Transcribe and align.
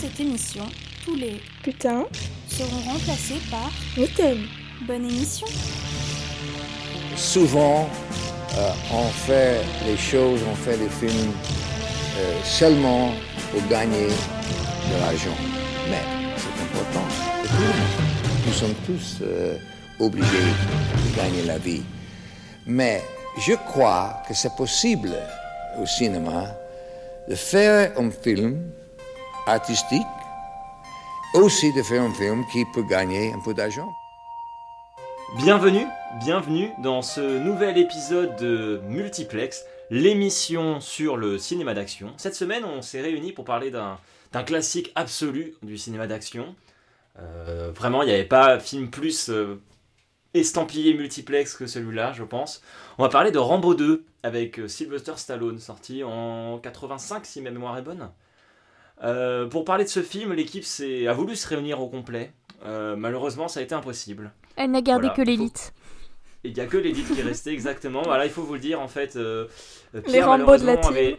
cette 0.00 0.18
émission, 0.18 0.64
tous 1.04 1.14
les 1.14 1.42
Putain, 1.62 2.06
seront 2.48 2.80
remplacés 2.90 3.40
par 3.50 3.70
je 3.94 4.04
t'aime. 4.04 4.46
bonne 4.86 5.04
émission. 5.04 5.46
Souvent, 7.16 7.86
euh, 8.56 8.70
on 8.94 9.08
fait 9.08 9.60
les 9.86 9.98
choses, 9.98 10.40
on 10.50 10.54
fait 10.54 10.78
les 10.78 10.88
films 10.88 11.32
euh, 12.16 12.40
seulement 12.44 13.10
pour 13.50 13.60
gagner 13.68 14.06
de 14.06 15.00
l'argent. 15.00 15.36
Mais 15.90 16.02
c'est 16.38 16.62
important. 16.62 17.06
Nous 18.46 18.52
sommes 18.54 18.76
tous 18.86 19.18
euh, 19.20 19.58
obligés 19.98 20.24
de 20.24 21.16
gagner 21.16 21.42
la 21.44 21.58
vie. 21.58 21.82
Mais 22.66 23.02
je 23.38 23.52
crois 23.52 24.22
que 24.26 24.32
c'est 24.32 24.56
possible 24.56 25.12
au 25.78 25.84
cinéma 25.84 26.46
de 27.28 27.34
faire 27.34 27.92
un 27.98 28.10
film 28.10 28.62
artistique, 29.50 30.06
aussi 31.34 31.72
de 31.72 31.82
faire 31.82 32.02
un 32.02 32.12
film 32.12 32.44
qui 32.52 32.64
peut 32.64 32.82
gagner 32.82 33.32
un 33.32 33.40
peu 33.40 33.54
d'argent. 33.54 33.92
Bienvenue, 35.36 35.86
bienvenue 36.20 36.70
dans 36.82 37.02
ce 37.02 37.20
nouvel 37.20 37.78
épisode 37.78 38.36
de 38.36 38.80
Multiplex, 38.88 39.64
l'émission 39.90 40.80
sur 40.80 41.16
le 41.16 41.38
cinéma 41.38 41.74
d'action. 41.74 42.12
Cette 42.16 42.34
semaine, 42.34 42.64
on 42.64 42.82
s'est 42.82 43.00
réunis 43.00 43.32
pour 43.32 43.44
parler 43.44 43.70
d'un 43.70 44.42
classique 44.44 44.92
absolu 44.94 45.54
du 45.62 45.78
cinéma 45.78 46.06
d'action. 46.06 46.54
Euh, 47.18 47.70
vraiment, 47.74 48.02
il 48.02 48.06
n'y 48.06 48.14
avait 48.14 48.24
pas 48.24 48.58
film 48.58 48.90
plus 48.90 49.30
euh, 49.30 49.60
estampillé 50.34 50.94
multiplex 50.94 51.54
que 51.54 51.66
celui-là, 51.66 52.12
je 52.12 52.24
pense. 52.24 52.62
On 52.98 53.02
va 53.02 53.08
parler 53.08 53.30
de 53.30 53.38
Rambo 53.38 53.74
2 53.74 54.04
avec 54.22 54.58
euh, 54.58 54.68
Sylvester 54.68 55.12
Stallone, 55.16 55.58
sorti 55.58 56.02
en 56.04 56.58
85 56.58 57.26
si 57.26 57.40
ma 57.40 57.50
mémoire 57.50 57.76
est 57.78 57.82
bonne. 57.82 58.10
Euh, 59.02 59.46
pour 59.46 59.64
parler 59.64 59.84
de 59.84 59.88
ce 59.88 60.02
film, 60.02 60.32
l'équipe 60.32 60.64
a 61.08 61.12
voulu 61.12 61.36
se 61.36 61.48
réunir 61.48 61.80
au 61.80 61.88
complet. 61.88 62.32
Euh, 62.66 62.96
malheureusement, 62.96 63.48
ça 63.48 63.60
a 63.60 63.62
été 63.62 63.74
impossible. 63.74 64.32
Elle 64.56 64.70
n'a 64.72 64.82
gardé 64.82 65.08
Voilà, 65.08 65.16
que 65.16 65.22
l'élite. 65.22 65.72
Il 66.44 66.52
n'y 66.54 66.60
a 66.60 66.66
que 66.66 66.76
l'élite 66.76 67.06
qui 67.12 67.20
est 67.20 67.24
restée, 67.24 67.52
exactement. 67.52 68.02
Voilà, 68.02 68.24
il 68.26 68.30
faut 68.30 68.42
vous 68.42 68.54
le 68.54 68.60
dire, 68.60 68.80
en 68.80 68.88
fait. 68.88 69.16
euh, 69.16 69.46
Les 70.06 70.22
Rambo 70.22 70.44
de 70.56 70.64
la 70.64 70.74
malheureusement, 70.76 70.76
team. 70.80 70.90
avait- 70.92 71.18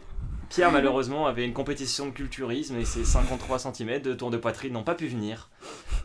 Pierre, 0.49 0.71
malheureusement, 0.71 1.27
avait 1.27 1.45
une 1.45 1.53
compétition 1.53 2.07
de 2.07 2.11
culturisme 2.11 2.77
et 2.77 2.85
ses 2.85 3.05
53 3.05 3.57
cm 3.59 4.01
de 4.01 4.13
tour 4.13 4.31
de 4.31 4.37
poitrine 4.37 4.73
n'ont 4.73 4.83
pas 4.83 4.95
pu 4.95 5.07
venir. 5.07 5.49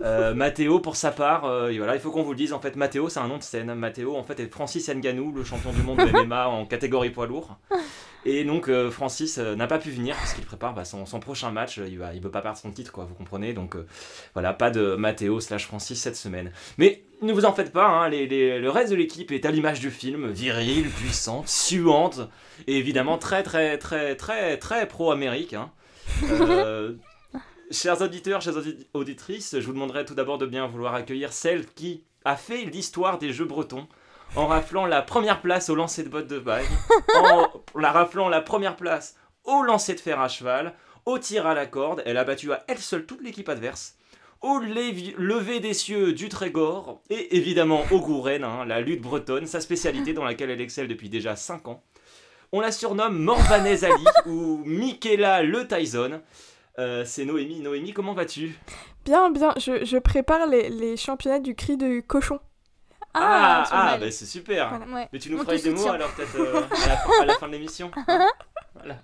Euh, 0.02 0.78
pour 0.82 0.96
sa 0.96 1.10
part, 1.10 1.44
euh, 1.44 1.72
voilà, 1.76 1.94
il 1.94 2.00
faut 2.00 2.10
qu'on 2.10 2.22
vous 2.22 2.32
le 2.32 2.36
dise, 2.36 2.52
en 2.52 2.60
fait, 2.60 2.76
Mathéo, 2.76 3.08
c'est 3.08 3.20
un 3.20 3.28
nom 3.28 3.38
de 3.38 3.42
scène. 3.42 3.74
Mathéo, 3.74 4.16
en 4.16 4.22
fait, 4.22 4.40
est 4.40 4.52
Francis 4.52 4.88
Nganou, 4.88 5.32
le 5.32 5.44
champion 5.44 5.72
du 5.72 5.82
monde 5.82 5.98
de 5.98 6.24
MMA 6.24 6.48
en 6.48 6.66
catégorie 6.66 7.10
poids 7.10 7.26
lourd. 7.26 7.56
Et 8.24 8.44
donc, 8.44 8.68
euh, 8.68 8.90
Francis 8.90 9.38
euh, 9.38 9.54
n'a 9.54 9.66
pas 9.66 9.78
pu 9.78 9.90
venir 9.90 10.16
parce 10.16 10.34
qu'il 10.34 10.44
prépare 10.44 10.74
bah, 10.74 10.84
son, 10.84 11.04
prochain 11.20 11.50
match. 11.50 11.78
Il 11.78 11.98
ne 11.98 12.20
veut 12.20 12.30
pas 12.30 12.42
perdre 12.42 12.58
son 12.58 12.72
titre, 12.72 12.92
quoi, 12.92 13.04
vous 13.04 13.14
comprenez. 13.14 13.52
Donc, 13.52 13.76
voilà, 14.34 14.52
pas 14.52 14.70
de 14.70 14.96
Mathéo 14.96 15.40
slash 15.40 15.66
Francis 15.66 16.00
cette 16.00 16.16
semaine. 16.16 16.52
Mais 16.78 17.04
ne 17.22 17.32
vous 17.32 17.44
en 17.44 17.52
faites 17.52 17.72
pas, 17.72 17.86
hein, 17.86 18.08
le 18.10 18.68
reste 18.68 18.91
de 18.91 18.96
l'équipe 18.96 19.32
est 19.32 19.46
à 19.46 19.50
l'image 19.50 19.80
du 19.80 19.91
film, 19.91 20.28
virile, 20.30 20.88
puissante, 20.88 21.48
suante, 21.48 22.20
et 22.66 22.76
évidemment 22.76 23.16
très 23.16 23.42
très 23.42 23.78
très 23.78 24.16
très 24.16 24.58
très 24.58 24.86
pro-Amérique. 24.86 25.54
hein. 25.54 25.70
Chers 27.70 28.00
auditeurs, 28.00 28.41
chères 28.42 28.56
audi- 28.56 28.86
auditrices, 28.95 29.56
je 29.59 29.67
vous 29.67 29.72
demanderai 29.72 30.05
tout 30.05 30.14
d'abord 30.14 30.39
de 30.39 30.47
bien 30.47 30.67
vouloir 30.67 30.95
accueillir 30.95 31.33
celle 31.33 31.67
qui 31.67 32.05
a 32.25 32.36
fait 32.36 32.64
l'histoire 32.64 33.19
des 33.19 33.33
Jeux 33.33 33.45
bretons 33.45 33.86
en 34.36 34.47
raflant 34.47 34.86
la 34.86 35.03
première 35.03 35.41
place 35.41 35.69
au 35.70 35.75
lancer 35.75 36.03
de 36.03 36.09
bottes 36.09 36.27
de 36.28 36.39
bague, 36.39 36.67
en 37.17 37.48
la 37.78 37.92
raflant 37.92 38.28
la 38.28 38.41
première 38.41 38.77
place 38.77 39.17
au 39.44 39.62
lancer 39.62 39.94
de 39.94 40.00
fer 40.00 40.20
à 40.20 40.28
cheval, 40.28 40.75
au 41.06 41.19
tir 41.19 41.47
à 41.47 41.55
la 41.55 41.67
corde, 41.67 42.03
elle 42.06 42.17
a 42.19 42.25
battu 42.25 42.53
à 42.53 42.64
elle 42.69 42.78
seule 42.78 43.06
toute 43.06 43.22
l'équipe 43.22 43.48
adverse 43.48 43.94
au 44.42 44.59
lever 44.61 45.61
des 45.61 45.72
cieux 45.72 46.12
du 46.12 46.28
Trégor 46.28 47.00
et 47.11 47.37
évidemment 47.37 47.83
au 47.91 48.00
Gouren, 48.00 48.44
hein, 48.44 48.64
la 48.67 48.81
lutte 48.81 49.00
bretonne, 49.00 49.47
sa 49.47 49.61
spécialité 49.61 50.12
dans 50.12 50.25
laquelle 50.25 50.50
elle 50.50 50.60
excelle 50.60 50.88
depuis 50.88 51.09
déjà 51.09 51.34
5 51.37 51.66
ans. 51.69 51.82
On 52.53 52.60
la 52.60 52.71
surnomme 52.71 53.19
Morvanez 53.19 53.82
Ali 53.84 54.05
ou 54.26 54.62
Michaela 54.65 55.43
Le 55.43 55.66
Tyson. 55.66 56.21
Euh, 56.78 57.04
c'est 57.04 57.25
Noémie. 57.25 57.60
Noémie, 57.60 57.92
comment 57.92 58.12
vas-tu? 58.12 58.54
Bien, 59.04 59.31
bien, 59.31 59.54
je, 59.56 59.84
je 59.84 59.97
prépare 59.98 60.47
les, 60.47 60.69
les 60.69 60.97
championnats 60.97 61.41
du 61.41 61.54
cri 61.54 61.76
de 61.76 62.00
cochon. 62.00 62.38
Ah, 63.14 63.64
ah, 63.70 63.84
mal. 63.92 64.00
bah, 64.00 64.10
c'est 64.10 64.26
super. 64.26 64.69
Voilà. 64.69 64.87
Ouais. 64.92 65.09
Mais 65.12 65.19
tu 65.19 65.31
nous 65.31 65.38
On 65.38 65.44
feras 65.44 65.56
des 65.56 65.70
mots 65.70 65.88
alors 65.88 66.10
peut-être 66.12 66.37
euh, 66.38 66.60
à, 66.84 66.88
la 66.88 66.97
fin, 66.97 67.22
à 67.22 67.25
la 67.25 67.34
fin 67.34 67.47
de 67.47 67.53
l'émission. 67.53 67.91
hein 68.09 68.28
Voilà. 68.75 68.97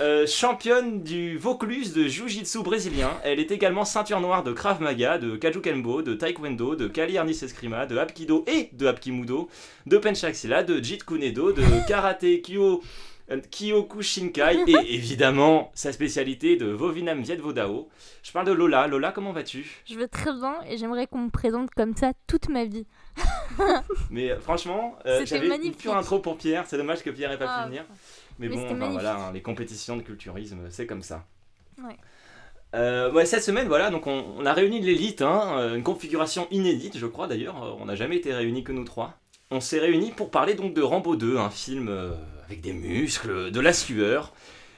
Euh, 0.00 0.26
championne 0.26 1.02
du 1.02 1.36
Vaucluse 1.36 1.92
de 1.92 2.04
Jiu-Jitsu 2.06 2.62
brésilien, 2.62 3.10
elle 3.22 3.38
est 3.40 3.50
également 3.50 3.84
ceinture 3.84 4.20
noire 4.20 4.42
de 4.42 4.52
Krav 4.52 4.80
Maga, 4.80 5.18
de 5.18 5.36
Kajukenbo, 5.36 6.00
de 6.02 6.14
Taekwondo, 6.14 6.74
de 6.76 6.86
Kali 6.88 7.18
Arnis 7.18 7.40
Eskrima, 7.42 7.84
de 7.84 7.98
Hapkido 7.98 8.44
et 8.46 8.70
de 8.72 8.86
Hapkimudo, 8.86 9.50
de 9.86 9.98
Penchaksila, 9.98 10.62
de 10.62 10.82
Jeet 10.82 11.04
Kunedo, 11.04 11.52
de 11.52 11.62
Karate 11.86 12.40
Kyo, 12.42 12.80
euh, 13.30 13.40
Kyokushinkai 13.50 14.64
et 14.66 14.94
évidemment 14.94 15.70
sa 15.74 15.92
spécialité 15.92 16.56
de 16.56 16.66
Vovinam 16.66 17.22
Viet 17.22 17.36
Vodao. 17.36 17.88
Je 18.22 18.32
parle 18.32 18.46
de 18.46 18.52
Lola. 18.52 18.86
Lola, 18.86 19.12
comment 19.12 19.32
vas-tu? 19.32 19.82
Je 19.86 19.96
vais 19.96 20.08
très 20.08 20.32
bien 20.32 20.56
et 20.68 20.76
j'aimerais 20.76 21.06
qu'on 21.06 21.18
me 21.18 21.30
présente 21.30 21.70
comme 21.70 21.94
ça 21.96 22.12
toute 22.26 22.48
ma 22.48 22.64
vie. 22.64 22.86
Mais 24.10 24.30
euh, 24.30 24.40
franchement, 24.40 24.96
euh, 25.06 25.20
C'était 25.20 25.46
j'avais 25.48 25.66
une 25.66 25.74
pure 25.74 25.96
intro 25.96 26.18
pour 26.18 26.36
Pierre. 26.36 26.64
C'est 26.66 26.76
dommage 26.76 27.02
que 27.02 27.10
Pierre 27.10 27.30
n'ait 27.30 27.38
pas 27.38 27.46
Ah, 27.48 27.62
pu 27.62 27.68
venir. 27.70 27.84
Mais, 28.38 28.48
Mais 28.48 28.56
bon, 28.56 28.64
enfin, 28.64 28.90
voilà, 28.90 29.16
hein, 29.16 29.32
les 29.32 29.42
compétitions 29.42 29.96
de 29.96 30.02
culturisme, 30.02 30.58
c'est 30.70 30.86
comme 30.86 31.02
ça. 31.02 31.26
Ouais. 31.82 31.96
Euh, 32.74 33.10
ouais, 33.12 33.26
cette 33.26 33.42
semaine, 33.42 33.66
voilà, 33.66 33.90
donc 33.90 34.06
on, 34.06 34.24
on 34.38 34.46
a 34.46 34.52
réuni 34.52 34.80
l'élite, 34.80 35.22
hein, 35.22 35.74
une 35.74 35.82
configuration 35.82 36.46
inédite, 36.50 36.96
je 36.98 37.06
crois 37.06 37.26
d'ailleurs. 37.26 37.76
On 37.80 37.84
n'a 37.84 37.96
jamais 37.96 38.16
été 38.16 38.32
réunis 38.32 38.62
que 38.62 38.72
nous 38.72 38.84
trois. 38.84 39.18
On 39.50 39.60
s'est 39.60 39.80
réunis 39.80 40.12
pour 40.12 40.30
parler 40.30 40.54
donc 40.54 40.74
de 40.74 40.80
Rambo 40.82 41.16
2, 41.16 41.36
un 41.36 41.50
film 41.50 41.88
euh, 41.88 42.12
avec 42.50 42.62
des 42.62 42.72
muscles, 42.72 43.52
de 43.52 43.60
la 43.60 43.72
sueur, 43.72 44.32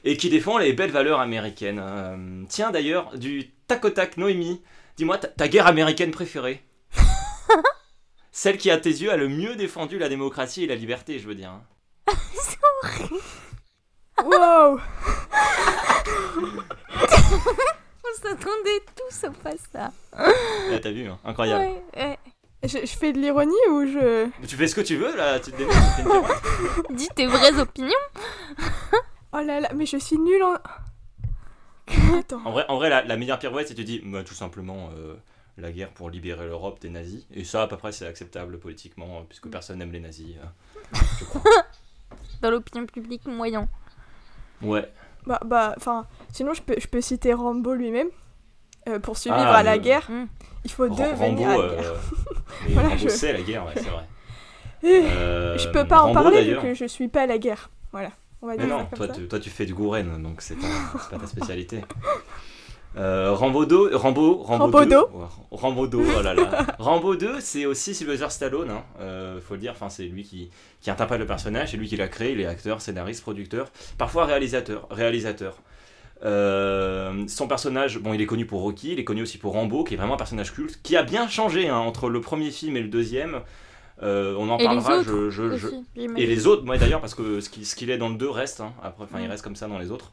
et 0.04 0.18
qui 0.18 0.28
défend 0.28 0.58
les 0.58 0.74
belles 0.74 0.90
valeurs 0.90 1.20
américaines. 1.20 1.80
Euh, 1.82 2.44
tiens 2.50 2.70
d'ailleurs, 2.70 3.16
du 3.16 3.50
tac 3.66 3.82
au 3.86 3.88
tac, 3.88 4.18
Noémie, 4.18 4.60
dis-moi 4.98 5.16
ta, 5.16 5.28
ta 5.28 5.48
guerre 5.48 5.66
américaine 5.66 6.10
préférée 6.10 6.62
Celle 8.30 8.58
qui, 8.58 8.70
à 8.70 8.76
tes 8.76 8.90
yeux, 8.90 9.10
a 9.10 9.16
le 9.16 9.28
mieux 9.28 9.56
défendu 9.56 9.98
la 9.98 10.10
démocratie 10.10 10.64
et 10.64 10.66
la 10.66 10.74
liberté, 10.74 11.18
je 11.18 11.26
veux 11.26 11.34
dire. 11.34 11.48
hein. 11.48 11.62
Wow 14.22 14.78
On 18.04 18.14
s'attendait 18.20 18.82
tous 18.94 19.24
à 19.24 19.32
ça. 19.72 19.92
Là, 20.70 20.78
t'as 20.78 20.90
vu, 20.90 21.08
hein, 21.08 21.18
incroyable. 21.24 21.64
Ouais, 21.64 21.82
ouais. 21.96 22.18
Je, 22.64 22.78
je 22.78 22.96
fais 22.96 23.12
de 23.12 23.18
l'ironie 23.18 23.52
ou 23.70 23.86
je... 23.86 24.26
Mais 24.40 24.46
Tu 24.46 24.56
fais 24.56 24.66
ce 24.68 24.74
que 24.74 24.80
tu 24.80 24.96
veux, 24.96 25.14
là, 25.16 25.38
tu 25.40 25.50
te 25.52 25.56
démerdes. 25.56 26.26
Dis 26.90 27.08
tes 27.14 27.26
vraies 27.26 27.58
opinions. 27.58 27.90
Oh 29.32 29.40
là 29.40 29.60
là, 29.60 29.70
mais 29.74 29.86
je 29.86 29.96
suis 29.96 30.18
nulle 30.18 30.42
en... 30.42 30.54
Attends. 32.18 32.42
En 32.44 32.52
vrai, 32.52 32.64
en 32.68 32.76
vrai 32.76 32.88
la, 32.90 33.02
la 33.04 33.16
meilleure 33.16 33.38
pirouette, 33.38 33.68
c'est 33.68 33.74
tu 33.74 33.84
dis, 33.84 34.00
bah, 34.04 34.22
tout 34.24 34.34
simplement, 34.34 34.90
euh, 34.96 35.14
la 35.58 35.72
guerre 35.72 35.90
pour 35.90 36.10
libérer 36.10 36.46
l'Europe 36.46 36.80
des 36.80 36.90
nazis. 36.90 37.26
Et 37.34 37.44
ça, 37.44 37.62
à 37.62 37.66
peu 37.66 37.76
près, 37.76 37.92
c'est 37.92 38.06
acceptable 38.06 38.58
politiquement, 38.58 39.18
euh, 39.18 39.22
puisque 39.28 39.48
personne 39.48 39.78
n'aime 39.78 39.92
les 39.92 40.00
nazis. 40.00 40.36
euh, 40.36 40.98
je 41.18 41.24
crois. 41.24 41.42
Dans 42.40 42.50
l'opinion 42.50 42.86
publique 42.86 43.26
moyen. 43.26 43.68
Ouais. 44.62 44.90
Bah, 45.26 45.40
bah, 45.44 45.74
enfin, 45.76 46.06
sinon 46.32 46.52
je 46.54 46.62
peux, 46.62 46.74
je 46.78 46.86
peux 46.86 47.00
citer 47.00 47.32
Rambo 47.32 47.74
lui-même. 47.74 48.08
Euh, 48.88 48.98
pour 48.98 49.16
survivre 49.16 49.46
Ah, 49.48 49.58
à 49.58 49.62
la 49.62 49.78
guerre, 49.78 50.10
Mm. 50.10 50.24
il 50.64 50.70
faut 50.70 50.82
Ram- 50.84 50.96
devenir 50.96 51.18
Rambo, 51.18 51.44
à 51.44 51.56
la 51.66 51.68
guerre. 51.74 51.84
euh, 51.84 51.96
mais 52.68 52.72
Voilà, 52.74 52.88
Rambo, 52.90 53.02
je- 53.02 53.08
c'est 53.08 53.32
la 53.32 53.42
guerre, 53.42 53.64
ouais, 53.66 53.72
c'est 53.76 53.88
vrai. 53.90 54.04
Eh, 54.84 54.88
Euh, 55.06 55.56
je 55.58 55.68
peux 55.68 55.84
pas 55.86 56.00
en 56.02 56.06
Rambo, 56.08 56.14
parler 56.22 56.42
vu 56.42 56.56
que 56.60 56.74
je 56.74 56.84
suis 56.86 57.06
pas 57.06 57.22
à 57.22 57.26
la 57.26 57.38
guerre. 57.38 57.70
Voilà, 57.92 58.10
on 58.42 58.48
va 58.48 58.56
Mais 58.56 58.64
dire 58.66 58.76
non, 58.76 58.86
toi 58.96 59.06
tu, 59.06 59.28
toi 59.28 59.38
tu 59.38 59.48
fais 59.50 59.64
du 59.66 59.74
Gouren, 59.74 60.20
donc 60.20 60.42
c'est 60.42 60.56
pas 60.58 61.18
ta 61.20 61.26
spécialité. 61.28 61.82
Euh, 62.98 63.32
Rambo 63.32 63.64
2, 63.64 63.96
Rambo, 63.96 64.42
Rambo, 64.42 64.64
Rambo 64.64 64.80
2, 64.84 64.86
2. 64.90 64.96
Ouais, 64.96 65.26
Rambo 65.50 65.86
2, 65.86 65.98
oh 66.18 66.22
là 66.22 66.34
là. 66.34 66.66
Rambo 66.78 67.14
2, 67.16 67.40
c'est 67.40 67.64
aussi 67.64 67.94
Sylvester 67.94 68.28
Stallone, 68.28 68.70
hein, 68.70 68.82
euh, 69.00 69.40
faut 69.40 69.54
le 69.54 69.60
dire, 69.60 69.72
enfin, 69.72 69.88
c'est 69.88 70.02
lui 70.04 70.24
qui, 70.24 70.50
qui 70.82 70.90
interprète 70.90 71.18
le 71.18 71.26
personnage, 71.26 71.70
c'est 71.70 71.78
lui 71.78 71.88
qui 71.88 71.96
l'a 71.96 72.08
créé, 72.08 72.32
il 72.32 72.40
est 72.40 72.46
acteur, 72.46 72.82
scénariste, 72.82 73.22
producteur, 73.22 73.68
parfois 73.96 74.26
réalisateur. 74.26 74.86
réalisateur. 74.90 75.56
Euh, 76.24 77.24
son 77.26 77.48
personnage, 77.48 77.98
bon, 77.98 78.14
il 78.14 78.20
est 78.20 78.26
connu 78.26 78.46
pour 78.46 78.60
Rocky, 78.62 78.92
il 78.92 79.00
est 79.00 79.04
connu 79.04 79.22
aussi 79.22 79.38
pour 79.38 79.52
Rambo, 79.54 79.84
qui 79.84 79.94
est 79.94 79.96
vraiment 79.96 80.14
un 80.14 80.18
personnage 80.18 80.52
culte, 80.52 80.80
qui 80.82 80.96
a 80.96 81.02
bien 81.02 81.28
changé 81.28 81.68
hein, 81.68 81.76
entre 81.76 82.08
le 82.08 82.20
premier 82.20 82.50
film 82.50 82.76
et 82.76 82.80
le 82.80 82.88
deuxième. 82.88 83.40
Euh, 84.02 84.34
on 84.38 84.48
en 84.48 84.58
Et 84.58 84.64
parlera, 84.64 84.98
autres 84.98 85.04
je, 85.04 85.30
je- 85.30 85.56
je- 85.56 85.66
Aussi, 85.68 85.84
et 86.16 86.26
les 86.26 86.46
autres, 86.46 86.64
moi 86.64 86.76
d'ailleurs, 86.78 87.00
parce 87.00 87.14
que 87.14 87.40
ce 87.40 87.48
qui- 87.50 87.64
ce 87.64 87.76
qu'il 87.76 87.90
est 87.90 87.98
dans 87.98 88.08
le 88.08 88.16
2 88.16 88.28
reste, 88.30 88.60
hein, 88.60 88.72
après, 88.82 89.04
enfin 89.04 89.20
il 89.20 89.28
reste 89.28 89.44
comme 89.44 89.54
ça 89.56 89.68
dans 89.68 89.78
les 89.78 89.90
autres. 89.90 90.10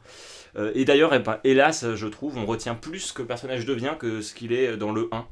Euh, 0.56 0.70
et 0.74 0.84
d'ailleurs, 0.84 1.14
eh 1.14 1.18
ben, 1.20 1.38
hélas, 1.44 1.84
je 1.94 2.06
trouve, 2.06 2.36
on 2.38 2.44
retient 2.46 2.74
plus 2.74 3.12
que 3.12 3.22
le 3.22 3.28
personnage 3.28 3.64
devient 3.66 3.94
que 3.98 4.20
ce 4.20 4.34
qu'il 4.34 4.52
est 4.52 4.76
dans 4.76 4.92
le 4.92 5.08
1. 5.12 5.24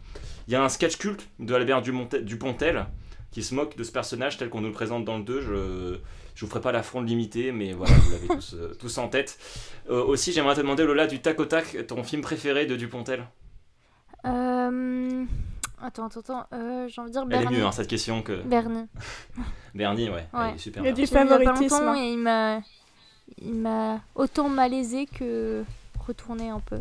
Il 0.49 0.53
y 0.53 0.57
a 0.57 0.63
un 0.65 0.69
sketch 0.69 0.97
culte 0.97 1.29
de 1.41 1.55
Albert 1.55 1.83
Dupontel 1.83 2.87
qui 3.31 3.43
se 3.43 3.55
moque 3.55 3.77
de 3.77 3.85
ce 3.85 3.93
personnage 3.93 4.39
tel 4.39 4.49
qu'on 4.49 4.61
nous 4.61 4.69
le 4.69 4.73
présente 4.73 5.05
dans 5.05 5.19
le 5.19 5.25
2. 5.25 5.41
Je, 5.41 5.99
Je 6.39 6.45
vous 6.45 6.51
ferai 6.51 6.61
pas 6.61 6.71
l'affront 6.71 7.03
de 7.03 7.07
l'imiter, 7.09 7.51
mais 7.51 7.73
voilà, 7.73 7.95
vous 7.95 8.13
l'avez 8.13 8.29
tous, 8.29 8.55
euh, 8.55 8.73
tous 8.79 8.97
en 8.99 9.09
tête. 9.09 9.37
Euh, 9.91 10.05
aussi, 10.05 10.31
j'aimerais 10.31 10.55
te 10.55 10.61
demander, 10.61 10.85
Lola, 10.85 11.09
du 11.09 11.21
tac 11.21 11.41
au 11.41 11.47
tac, 11.47 11.77
ton 11.89 12.05
film 12.05 12.23
préféré 12.23 12.65
de 12.65 12.77
Dupontel 12.77 13.27
Euh... 14.25 15.25
Attends, 15.83 16.07
attends, 16.07 16.21
attends. 16.21 16.47
Euh, 16.53 16.87
J'ai 16.87 17.01
envie 17.01 17.11
de 17.11 17.13
dire 17.15 17.25
Elle 17.29 17.35
est 17.35 17.41
Bernie. 17.41 17.57
mieux, 17.59 17.65
hein, 17.65 17.73
cette 17.73 17.89
question 17.89 18.23
que. 18.23 18.41
Bernie. 18.43 18.87
Bernie, 19.75 20.11
ouais, 20.11 20.29
elle 20.33 20.39
Ouais. 20.39 20.55
est 20.55 20.59
super 20.59 20.85
Il 20.85 20.87
y 20.87 20.89
a 20.91 20.93
bien. 20.93 21.05
du 21.05 21.11
favoritisme. 21.11 21.75
longtemps 21.75 21.91
hein. 21.91 21.97
et 22.05 22.13
il 22.13 22.19
m'a... 22.19 22.61
Il 23.43 23.55
m'a 23.57 24.01
autant 24.15 24.49
malaisé 24.49 25.07
que 25.07 25.65
retourné 26.07 26.51
un 26.51 26.61
peu. 26.61 26.79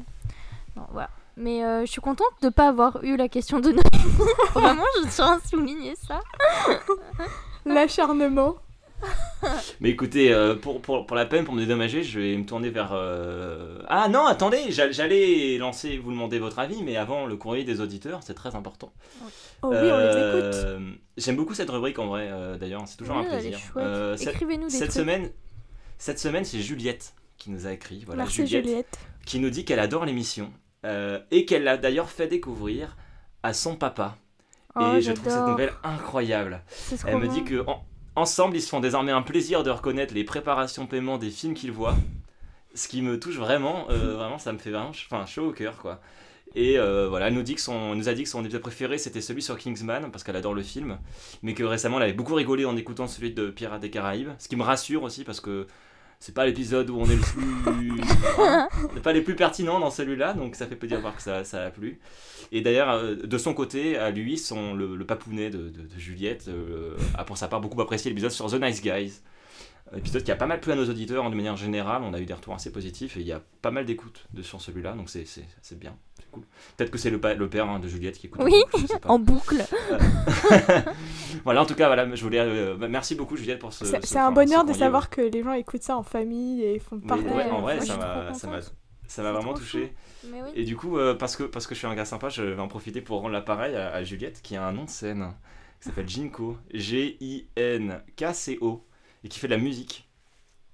Non, 0.76 0.86
voilà. 0.92 1.10
Mais 1.36 1.64
euh, 1.66 1.82
je 1.82 1.92
suis 1.92 2.00
contente 2.02 2.32
de 2.44 2.50
pas 2.50 2.68
avoir 2.70 3.04
eu 3.04 3.18
la 3.18 3.28
question 3.28 3.60
de 3.60 3.70
Noémie. 3.70 4.18
Vraiment, 4.54 4.84
je 5.04 5.10
tiens 5.10 5.40
à 5.44 5.48
souligner 5.48 5.96
ça. 5.96 6.20
L'acharnement. 7.66 8.56
Mais 9.80 9.90
écoutez, 9.90 10.34
euh, 10.34 10.56
pour, 10.56 10.82
pour, 10.82 11.06
pour 11.06 11.16
la 11.16 11.26
peine, 11.26 11.46
pour 11.46 11.54
me 11.54 11.60
dédommager, 11.60 12.02
je 12.04 12.20
vais 12.20 12.36
me 12.36 12.46
tourner 12.46 12.70
vers. 12.70 12.92
euh, 12.94 13.80
Ah 13.88 14.08
non, 14.10 14.26
attendez, 14.26 14.72
j'a- 14.72 14.92
j'allais 14.92 15.58
lancer, 15.58 15.98
vous 15.98 16.12
demander 16.12 16.40
votre 16.40 16.58
avis, 16.60 16.82
mais 16.84 16.98
avant 16.98 17.26
le 17.28 17.36
courrier 17.38 17.64
des 17.64 17.80
auditeurs, 17.80 18.22
c'est 18.24 18.34
très 18.34 18.56
important. 18.56 18.92
Oh 19.62 19.70
oui, 19.72 19.78
on 19.92 19.98
les 20.00 20.08
écoute. 20.10 20.56
Euh, 20.56 20.80
J'aime 21.18 21.36
beaucoup 21.36 21.54
cette 21.54 21.70
rubrique 21.70 22.00
en 22.00 22.08
vrai, 22.08 22.30
d'ailleurs, 22.60 22.84
c'est 22.88 22.98
toujours 22.98 23.18
un 23.18 23.24
plaisir. 23.24 23.60
Écrivez-nous 24.20 24.70
cette 24.70 24.90
trucs. 24.90 24.92
semaine, 24.92 25.30
cette 25.98 26.20
semaine, 26.20 26.44
c'est 26.46 26.60
Juliette 26.60 27.14
qui 27.38 27.52
nous 27.52 27.68
a 27.68 27.72
écrit. 27.74 28.04
Voilà, 28.06 28.24
Merci 28.24 28.48
Juliette, 28.48 28.66
Juliette. 28.66 29.00
qui 29.26 29.40
nous 29.40 29.50
dit 29.52 29.64
qu'elle 29.66 29.80
adore 29.80 30.06
l'émission 30.06 30.52
et 31.32 31.46
qu'elle 31.46 31.64
l'a 31.64 31.78
d'ailleurs 31.78 32.10
fait 32.10 32.28
découvrir 32.28 32.98
à 33.44 33.54
son 33.54 33.76
papa. 33.76 34.16
Oh, 34.76 34.94
et 34.96 35.02
je 35.02 35.12
trouve 35.12 35.32
cette 35.32 35.46
nouvelle 35.48 35.74
incroyable. 35.84 36.62
Elle 37.06 37.18
me 37.18 37.28
dit 37.28 37.44
que 37.44 37.64
en- 37.68 37.84
ensemble, 38.18 38.58
ils 38.58 38.62
se 38.62 38.70
font 38.70 38.80
désormais 38.80 39.12
un 39.12 39.22
plaisir 39.22 39.64
de 39.64 39.70
reconnaître 39.70 40.14
les 40.14 40.24
préparations 40.24 40.88
paiement 40.88 41.18
des 41.18 41.30
films 41.30 41.54
qu'ils 41.54 41.72
voient. 41.72 41.96
Ce 42.74 42.88
qui 42.88 43.02
me 43.02 43.20
touche 43.20 43.38
vraiment, 43.38 43.90
euh, 43.90 44.16
vraiment, 44.16 44.40
ça 44.40 44.52
me 44.52 44.58
fait 44.58 44.72
vraiment 44.72 44.90
enfin, 44.90 45.26
chaud 45.26 45.50
au 45.50 45.52
cœur, 45.52 45.78
quoi. 45.78 46.02
Et 46.56 46.80
euh, 46.80 47.08
voilà, 47.08 47.28
elle 47.28 47.34
nous, 47.34 47.44
dit 47.44 47.56
que 47.56 47.62
son, 47.62 47.96
nous 47.96 48.10
a 48.10 48.14
dit 48.14 48.24
que 48.24 48.30
son 48.30 48.44
épisode 48.44 48.62
préféré 48.62 48.98
c'était 48.98 49.22
celui 49.22 49.42
sur 49.42 49.58
Kingsman, 49.58 50.10
parce 50.12 50.24
qu'elle 50.24 50.36
adore 50.36 50.54
le 50.54 50.64
film, 50.64 50.98
mais 51.44 51.54
que 51.54 51.64
récemment 51.64 51.98
elle 51.98 52.04
avait 52.04 52.14
beaucoup 52.14 52.36
rigolé 52.36 52.66
en 52.66 52.76
écoutant 52.78 53.08
celui 53.08 53.34
de 53.34 53.50
Pirates 53.50 53.82
des 53.82 53.90
Caraïbes, 53.90 54.30
ce 54.40 54.48
qui 54.48 54.56
me 54.56 54.64
rassure 54.64 55.04
aussi 55.04 55.24
parce 55.24 55.42
que 55.42 55.68
c'est 56.20 56.34
pas 56.34 56.46
l'épisode 56.46 56.90
où 56.90 56.98
on 57.00 57.06
est 57.06 57.16
le 57.16 57.22
plus. 57.22 58.02
on 58.90 58.94
n'est 58.96 59.02
pas 59.02 59.14
les 59.14 59.22
plus 59.22 59.36
pertinents 59.36 59.80
dans 59.80 59.92
celui-là, 59.92 60.34
donc 60.34 60.56
ça 60.56 60.66
fait 60.68 60.76
plaisir 60.76 60.98
de 60.98 61.02
voir 61.02 61.16
que 61.16 61.22
ça, 61.22 61.44
ça 61.44 61.64
a 61.64 61.70
plu. 61.70 62.00
Et 62.52 62.62
d'ailleurs, 62.62 62.90
euh, 62.90 63.16
de 63.16 63.38
son 63.38 63.54
côté, 63.54 63.98
à 63.98 64.10
lui, 64.10 64.38
son, 64.38 64.74
le, 64.74 64.96
le 64.96 65.06
papounet 65.06 65.50
de, 65.50 65.70
de- 65.70 65.82
de 65.82 65.98
Juliette 66.00 66.46
euh, 66.48 66.96
a 67.18 67.24
pour 67.24 67.38
sa 67.38 67.48
part 67.48 67.62
beaucoup 67.62 67.80
apprécié 67.82 68.10
l'épisode 68.10 68.32
sur 68.32 68.50
The 68.50 68.62
Nice 68.62 68.82
Guys. 68.82 69.22
Épisode 69.96 70.24
qui 70.24 70.32
a 70.32 70.36
pas 70.36 70.48
mal 70.48 70.60
plu 70.60 70.72
à 70.74 70.76
nos 70.76 70.90
auditeurs 70.90 71.26
hein, 71.26 71.30
de 71.30 71.36
manière 71.36 71.56
générale, 71.56 72.02
on 72.04 72.14
a 72.14 72.20
eu 72.20 72.26
des 72.26 72.34
retours 72.34 72.54
assez 72.54 72.72
positifs 72.72 73.16
et 73.16 73.22
il 73.22 73.26
y 73.28 73.32
a 73.32 73.42
pas 73.62 73.72
mal 73.72 73.86
d'écoutes 73.86 74.26
sur 74.42 74.60
celui-là, 74.62 74.94
donc 74.94 75.10
c'est 75.10 75.26
c'est- 75.26 75.46
c'est 75.62 75.80
bien, 75.80 75.96
c'est 76.20 76.30
cool. 76.30 76.44
Peut-être 76.76 76.92
que 76.92 76.98
c'est 76.98 77.10
le, 77.10 77.20
père 77.20 77.70
hein, 77.70 77.80
de 77.80 77.88
Juliette 77.88 78.18
qui 78.18 78.28
écoute. 78.28 78.42
Oui, 78.44 78.54
en 78.74 78.80
boucle. 78.80 78.98
En 79.06 79.20
boucle. 79.20 79.64
voilà, 81.46 81.62
en 81.62 81.66
tout 81.66 81.76
cas, 81.76 81.88
voilà, 81.88 82.14
je 82.16 82.22
voulais. 82.24 82.40
euh, 82.40 82.76
bah, 82.76 82.88
merci 82.90 83.16
beaucoup 83.16 83.38
Juliette 83.38 83.60
pour 83.60 83.72
ce. 83.72 83.86
C'est 83.86 84.02
ce- 84.02 84.08
c'est 84.08 84.20
un 84.20 84.32
bonheur 84.32 84.64
ce 84.64 84.68
de 84.68 84.74
savoir 84.74 85.10
que 85.10 85.22
les 85.22 85.42
gens 85.44 85.54
écoutent 85.54 85.84
ça 85.84 85.96
en 85.98 86.04
famille 86.04 86.64
et 86.64 86.80
font 86.80 87.00
partager. 87.00 87.30
ouais, 87.34 87.50
en 87.50 87.62
vrai, 87.62 87.80
ça 87.82 87.96
m'a 87.98 88.34
ça 88.34 89.24
m'a- 89.24 89.32
vraiment 89.32 89.54
touché. 89.54 89.94
Mais 90.30 90.42
oui. 90.44 90.50
Et 90.56 90.66
du 90.66 90.76
coup, 90.76 90.98
euh, 90.98 91.16
parce, 91.16 91.38
que, 91.38 91.44
parce 91.44 91.66
que 91.66 91.74
je 91.76 91.80
suis 91.80 91.88
un 91.88 91.96
gars 91.96 92.04
sympa, 92.04 92.28
je 92.28 92.42
vais 92.44 92.60
en 92.62 92.68
profiter 92.68 93.00
pour 93.02 93.22
rendre 93.22 93.32
l'appareil 93.34 93.74
à, 93.76 93.94
à 93.94 94.04
Juliette, 94.04 94.42
qui 94.42 94.58
a 94.58 94.66
un 94.68 94.74
nom 94.74 94.84
de 94.84 94.90
scène, 94.90 95.32
qui 95.80 95.88
s'appelle 95.88 96.10
Jinko, 96.10 96.58
G-I-N-K-C-O, 97.68 98.84
et 99.28 99.30
qui 99.30 99.40
fait 99.40 99.48
de 99.48 99.54
la 99.54 99.62
musique. 99.62 100.08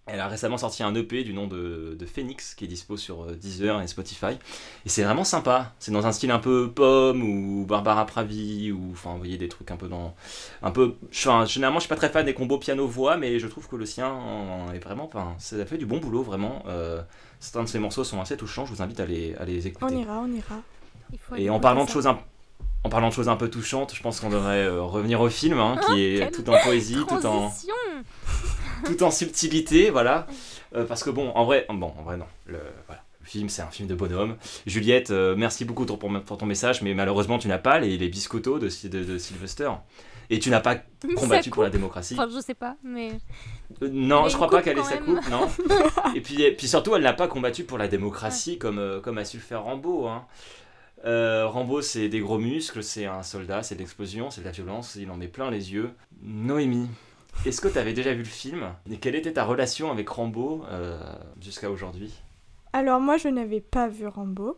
Elle 0.05 0.19
a 0.19 0.27
récemment 0.27 0.57
sorti 0.57 0.83
un 0.83 0.93
EP 0.95 1.23
du 1.23 1.33
nom 1.33 1.47
de, 1.47 1.95
de 1.97 2.05
Phoenix, 2.05 2.55
qui 2.55 2.65
est 2.65 2.67
dispo 2.67 2.97
sur 2.97 3.23
euh, 3.23 3.35
Deezer 3.35 3.81
et 3.81 3.87
Spotify. 3.87 4.37
Et 4.85 4.89
c'est 4.89 5.03
vraiment 5.03 5.23
sympa. 5.23 5.73
C'est 5.79 5.91
dans 5.91 6.05
un 6.05 6.11
style 6.11 6.29
un 6.29 6.39
peu 6.39 6.69
pomme, 6.69 7.23
ou 7.23 7.65
Barbara 7.65 8.05
Pravi, 8.05 8.71
ou 8.73 8.91
enfin, 8.91 9.13
vous 9.13 9.19
voyez, 9.19 9.37
des 9.37 9.47
trucs 9.47 9.71
un 9.71 9.77
peu 9.77 9.87
dans... 9.87 10.13
Un 10.61 10.71
peu... 10.71 10.95
Enfin, 11.09 11.45
généralement, 11.45 11.79
je 11.79 11.85
suis 11.85 11.89
pas 11.89 11.95
très 11.95 12.09
fan 12.09 12.25
des 12.25 12.33
combos 12.33 12.57
piano-voix, 12.57 13.15
mais 13.15 13.39
je 13.39 13.47
trouve 13.47 13.67
que 13.67 13.77
le 13.77 13.85
sien 13.85 14.09
en 14.09 14.71
est 14.73 14.79
vraiment... 14.79 15.05
Enfin, 15.05 15.35
ça 15.39 15.65
fait 15.65 15.77
du 15.77 15.85
bon 15.85 15.99
boulot, 15.99 16.21
vraiment. 16.21 16.63
Euh, 16.67 17.01
certains 17.39 17.63
de 17.63 17.69
ces 17.69 17.79
morceaux 17.79 18.03
sont 18.03 18.19
assez 18.19 18.35
touchants, 18.35 18.65
je 18.65 18.73
vous 18.73 18.81
invite 18.81 18.99
à 18.99 19.05
les, 19.05 19.35
à 19.35 19.45
les 19.45 19.67
écouter. 19.67 19.95
On 19.95 19.97
ira, 19.97 20.19
on 20.19 20.31
ira. 20.31 20.61
Et 21.37 21.49
en 21.49 21.61
parlant 21.61 21.85
de 21.85 21.89
choses 21.89 22.07
un... 22.07 22.19
en 22.83 22.89
parlant 22.89 23.09
de 23.09 23.13
choses 23.13 23.29
un 23.29 23.35
peu 23.35 23.49
touchantes, 23.49 23.93
je 23.95 24.01
pense 24.01 24.19
qu'on 24.19 24.29
devrait 24.29 24.65
euh, 24.65 24.81
revenir 24.81 25.21
au 25.21 25.29
film, 25.29 25.59
hein, 25.59 25.79
qui 25.87 26.03
est 26.03 26.19
quelle 26.19 26.31
tout 26.31 26.49
en 26.49 26.57
poésie, 26.63 26.97
tout 27.07 27.25
en, 27.25 27.53
tout 28.85 29.03
en 29.03 29.11
subtilité, 29.11 29.89
voilà. 29.89 30.27
Euh, 30.75 30.85
parce 30.85 31.03
que 31.03 31.09
bon, 31.09 31.31
en 31.31 31.45
vrai, 31.45 31.65
bon, 31.69 31.93
en 31.97 32.03
vrai 32.03 32.17
non. 32.17 32.25
Le, 32.45 32.59
voilà. 32.87 33.01
Le 33.21 33.27
film, 33.27 33.47
c'est 33.47 33.61
un 33.61 33.67
film 33.67 33.87
de 33.87 33.95
bonhomme. 33.95 34.35
Juliette, 34.65 35.11
euh, 35.11 35.33
merci 35.37 35.63
beaucoup 35.63 35.85
pour, 35.85 35.97
pour 35.97 36.37
ton 36.37 36.45
message, 36.45 36.81
mais 36.81 36.93
malheureusement, 36.93 37.39
tu 37.39 37.47
n'as 37.47 37.57
pas 37.57 37.79
les, 37.79 37.97
les 37.97 38.09
biscottos 38.09 38.59
de, 38.59 38.69
de, 38.89 39.03
de 39.03 39.17
Sylvester. 39.17 39.69
Et 40.29 40.39
tu 40.39 40.49
n'as 40.49 40.59
pas 40.59 40.77
combattu 41.15 41.49
pour 41.49 41.63
la 41.63 41.69
démocratie. 41.69 42.15
Enfin, 42.17 42.27
je 42.33 42.39
sais 42.41 42.53
pas, 42.53 42.75
mais. 42.83 43.11
Euh, 43.81 43.89
non, 43.91 44.25
a 44.25 44.29
je 44.29 44.35
crois 44.35 44.49
pas 44.49 44.61
qu'elle 44.61 44.77
ait 44.77 44.83
sa 44.83 44.97
coupe, 44.97 45.25
non. 45.29 45.47
et, 46.15 46.21
puis, 46.21 46.41
et 46.41 46.51
puis 46.51 46.67
surtout, 46.67 46.95
elle 46.95 47.03
n'a 47.03 47.13
pas 47.13 47.27
combattu 47.27 47.63
pour 47.63 47.77
la 47.77 47.87
démocratie 47.87 48.57
comme, 48.57 48.99
comme 49.01 49.17
a 49.17 49.25
su 49.25 49.37
le 49.37 49.43
faire 49.43 49.63
Rambo. 49.63 50.07
Hein. 50.07 50.25
Euh, 51.05 51.47
Rambo, 51.47 51.81
c'est 51.81 52.07
des 52.07 52.19
gros 52.21 52.37
muscles, 52.37 52.81
c'est 52.83 53.05
un 53.05 53.23
soldat, 53.23 53.61
c'est 53.63 53.75
de 53.75 53.79
l'explosion, 53.79 54.29
c'est 54.31 54.41
de 54.41 54.45
la 54.45 54.51
violence, 54.51 54.95
il 54.95 55.11
en 55.11 55.17
met 55.17 55.27
plein 55.27 55.51
les 55.51 55.73
yeux. 55.73 55.91
Noémie, 56.21 56.87
est-ce 57.45 57.59
que 57.59 57.67
tu 57.67 57.77
avais 57.77 57.93
déjà 57.93 58.11
vu 58.13 58.19
le 58.19 58.23
film 58.25 58.69
Et 58.89 58.97
quelle 58.97 59.15
était 59.15 59.33
ta 59.33 59.43
relation 59.43 59.91
avec 59.91 60.07
Rambo 60.07 60.63
euh, 60.71 60.97
jusqu'à 61.41 61.69
aujourd'hui? 61.69 62.13
Alors 62.71 62.99
moi, 63.01 63.17
je 63.17 63.27
n'avais 63.27 63.59
pas 63.61 63.87
vu 63.87 64.07
Rambo. 64.07 64.57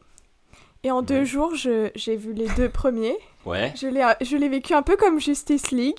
Et 0.84 0.92
en 0.92 1.02
deux 1.02 1.26
jours, 1.26 1.56
je- 1.56 1.90
j'ai 1.96 2.16
vu 2.16 2.34
les 2.34 2.48
deux 2.56 2.70
premiers. 2.70 3.18
Ouais, 3.46 3.74
Je 3.76 3.88
l'ai 3.88 4.06
je 4.22 4.38
l'ai 4.38 4.50
vécu 4.50 4.76
un 4.76 4.84
peu 4.84 4.96
comme 4.98 5.20
Justice 5.20 5.72
League. 5.72 5.98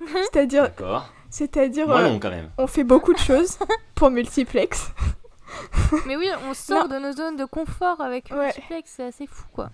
C'est-à-dire, 0.32 0.64
d'accord. 0.64 1.12
c'est-à-dire, 1.30 1.88
euh, 1.90 2.18
quand 2.18 2.30
même. 2.30 2.50
on 2.58 2.66
fait 2.66 2.82
beaucoup 2.84 3.12
de 3.12 3.18
choses 3.18 3.58
pour 3.94 4.10
multiplex. 4.10 4.88
Mais 6.06 6.16
oui, 6.16 6.28
on 6.48 6.54
sort 6.54 6.88
de 6.88 6.96
nos 6.98 7.12
zones 7.12 7.36
de 7.36 7.44
confort 7.44 8.00
avec 8.00 8.30
Ouais. 8.30 8.46
Multiplex, 8.46 8.92
c'est 8.96 9.04
assez 9.04 9.26
fou 9.26 9.44
quoi. 9.52 9.70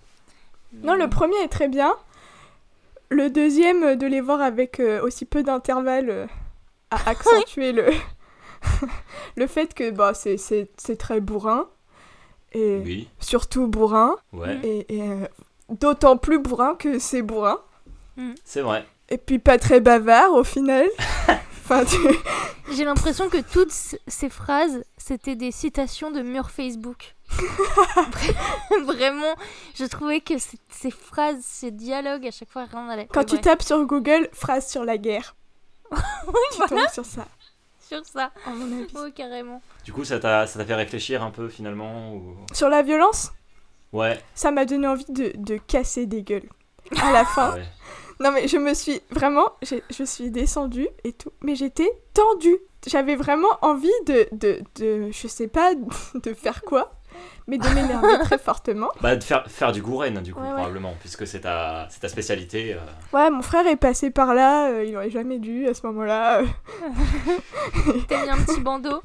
Non, 0.82 0.94
le 0.94 1.08
premier 1.08 1.36
est 1.44 1.48
très 1.48 1.68
bien. 1.68 1.94
Le 3.10 3.30
deuxième, 3.30 3.82
euh, 3.84 3.96
de 3.96 4.06
les 4.06 4.20
voir 4.20 4.40
avec 4.40 4.80
euh, 4.80 5.00
aussi 5.02 5.24
peu 5.24 5.42
d'intervalle, 5.42 6.10
euh, 6.10 6.26
a 6.90 6.96
accentué 7.10 7.72
le, 7.72 7.86
le 9.36 9.46
fait 9.46 9.74
que 9.74 9.90
bah, 9.90 10.14
c'est- 10.14 10.36
c'est 10.36 10.68
c'est 10.76 10.96
très 10.96 11.20
bourrin. 11.20 11.68
Et 12.52 12.78
Oui, 12.84 13.08
surtout 13.20 13.66
bourrin. 13.66 14.16
ouais, 14.32 14.58
Et, 14.62 14.96
et, 14.96 15.02
euh, 15.02 15.26
d'autant 15.70 16.16
plus 16.16 16.38
bourrin 16.38 16.74
que 16.76 16.98
c'est 17.00 17.22
bourrin. 17.22 17.58
c'est 18.44 18.60
vrai. 18.60 18.86
Et 19.10 19.18
puis 19.18 19.38
pas 19.40 19.58
très 19.58 19.80
bavard 19.80 20.32
au 20.32 20.44
final. 20.44 20.86
Enfin, 21.64 21.84
tu- 21.84 21.96
J'ai 22.74 22.84
l'impression 22.84 23.28
que 23.28 23.38
toutes 23.38 23.72
ces 23.72 24.28
phrases, 24.28 24.84
c'était 24.96 25.34
des 25.36 25.50
citations 25.50 26.10
de 26.10 26.20
murs 26.22 26.50
Facebook. 26.50 27.14
Vra- 27.30 28.84
Vraiment, 28.84 29.34
je 29.74 29.84
trouvais 29.84 30.20
que 30.20 30.34
ces 30.70 30.90
phrases, 30.90 31.40
ces 31.42 31.70
dialogues, 31.70 32.26
à 32.26 32.30
chaque 32.30 32.50
fois, 32.50 32.64
rien 32.64 32.86
n'allait. 32.86 33.06
Quand 33.12 33.24
tu 33.24 33.40
tapes 33.40 33.62
sur 33.62 33.84
Google, 33.86 34.28
phrase 34.32 34.68
sur 34.70 34.84
la 34.84 34.98
guerre. 34.98 35.34
tu 35.92 36.58
tombes 36.68 36.88
sur 36.92 37.04
ça, 37.04 37.26
Sur 37.80 38.04
ça, 38.06 38.30
à 38.46 38.50
mon 38.50 38.80
avis. 38.82 38.92
oh, 38.96 39.06
carrément. 39.14 39.60
Du 39.84 39.92
coup, 39.92 40.04
ça 40.04 40.18
t'a 40.18 40.46
ça 40.46 40.58
t'a 40.58 40.64
fait 40.64 40.74
réfléchir 40.74 41.22
un 41.22 41.30
peu 41.30 41.48
finalement 41.48 42.14
ou... 42.14 42.36
Sur 42.52 42.68
la 42.68 42.82
violence, 42.82 43.32
Ouais, 43.92 44.20
ça 44.34 44.50
m'a 44.50 44.64
donné 44.64 44.88
envie 44.88 45.04
de, 45.08 45.32
de 45.36 45.56
casser 45.56 46.06
des 46.06 46.22
gueules. 46.24 46.48
À 47.00 47.12
la 47.12 47.24
fin. 47.24 47.54
ouais. 47.54 47.64
Non 48.20 48.30
mais 48.32 48.46
je 48.48 48.56
me 48.56 48.74
suis 48.74 49.00
vraiment, 49.10 49.48
je 49.62 50.04
suis 50.04 50.30
descendue 50.30 50.88
et 51.04 51.12
tout, 51.12 51.30
mais 51.42 51.54
j'étais 51.56 51.90
tendue. 52.14 52.58
J'avais 52.86 53.16
vraiment 53.16 53.48
envie 53.62 53.88
de, 54.06 54.28
de, 54.32 54.60
de, 54.76 55.10
je 55.10 55.26
sais 55.26 55.48
pas, 55.48 55.72
de 56.14 56.34
faire 56.34 56.62
quoi, 56.62 56.92
mais 57.46 57.56
de 57.58 57.66
m'énerver 57.70 58.18
très 58.24 58.36
fortement. 58.50 58.90
Bah, 59.00 59.16
de 59.16 59.24
faire, 59.24 59.44
faire 59.50 59.72
du 59.72 59.80
Gouren, 59.80 60.20
du 60.22 60.34
coup, 60.34 60.40
Ouais, 60.40 60.48
ouais. 60.48 60.54
probablement, 60.54 60.94
puisque 61.00 61.26
c'est 61.26 61.40
ta, 61.40 61.88
c'est 61.90 62.00
ta 62.00 62.08
spécialité. 62.08 62.74
euh. 62.74 62.78
Ouais, 63.16 63.30
mon 63.30 63.40
frère 63.42 63.66
est 63.66 63.76
passé 63.76 64.10
par 64.10 64.34
là, 64.34 64.68
euh, 64.70 64.84
il 64.84 64.94
aurait 64.96 65.10
jamais 65.10 65.38
dû 65.38 65.66
à 65.66 65.72
ce 65.74 65.86
moment-là. 65.86 66.40
euh. 66.42 66.46
T'as 68.08 68.22
mis 68.24 68.30
un 68.30 68.44
petit 68.44 68.60
bandeau. 68.60 69.00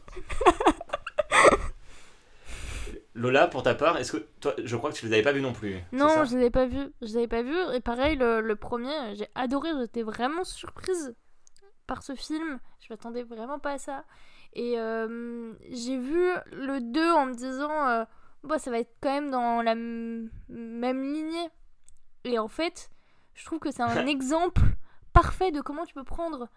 Lola, 3.20 3.48
pour 3.48 3.64
ta 3.64 3.76
part, 3.76 3.98
est-ce 3.98 4.14
que 4.14 4.26
toi, 4.40 4.54
je 4.64 4.76
crois 4.78 4.92
que 4.92 4.96
tu 4.96 5.06
les 5.06 5.14
avais 5.14 5.22
pas 5.22 5.34
vus 5.34 5.42
non 5.42 5.52
plus 5.54 5.76
Non, 5.92 6.24
je 6.24 6.32
les 6.32 6.38
avais 6.38 6.50
pas 6.50 6.66
vus. 6.66 6.88
Je 7.02 7.08
les 7.08 7.18
avais 7.18 7.28
pas 7.28 7.42
vus. 7.42 7.76
Et 7.76 7.82
pareil, 7.82 8.16
le, 8.16 8.40
le 8.40 8.56
premier, 8.56 9.16
j'ai 9.16 9.28
adoré. 9.36 9.70
J'étais 9.80 10.04
vraiment 10.04 10.44
surprise 10.46 11.16
par 11.86 12.02
ce 12.02 12.16
film. 12.16 12.60
Je 12.80 12.88
m'attendais 12.90 13.24
vraiment 13.24 13.60
pas 13.60 13.74
à 13.74 13.78
ça. 13.78 14.06
Et 14.54 14.80
euh, 14.80 15.54
j'ai 15.70 15.98
vu 15.98 16.24
le 16.52 16.80
2 16.80 17.12
en 17.12 17.26
me 17.26 17.34
disant, 17.34 17.88
euh, 17.88 18.06
bah, 18.44 18.58
ça 18.58 18.72
va 18.72 18.80
être 18.80 18.96
quand 19.02 19.12
même 19.14 19.32
dans 19.32 19.62
la 19.62 19.76
même 19.76 21.04
lignée. 21.04 21.50
Et 22.24 22.40
en 22.40 22.48
fait, 22.48 22.90
je 23.34 23.46
trouve 23.46 23.60
que 23.60 23.72
c'est 23.72 23.84
un 23.84 24.06
exemple 24.08 24.62
parfait 25.14 25.52
de 25.52 25.60
comment 25.62 25.86
tu 25.86 25.94
peux 25.94 26.04
prendre 26.04 26.48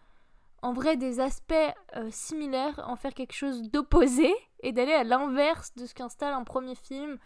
en 0.62 0.72
vrai 0.72 0.96
des 0.96 1.20
aspects 1.20 1.54
euh, 1.96 2.08
similaires, 2.10 2.80
en 2.86 2.96
faire 2.96 3.14
quelque 3.14 3.34
chose 3.34 3.62
d'opposé 3.62 4.32
et 4.60 4.72
d'aller 4.72 4.92
à 4.92 5.04
l'inverse 5.04 5.74
de 5.74 5.86
ce 5.86 5.94
qu'installe 5.94 6.32
un 6.32 6.44
premier 6.44 6.76
film 6.76 7.18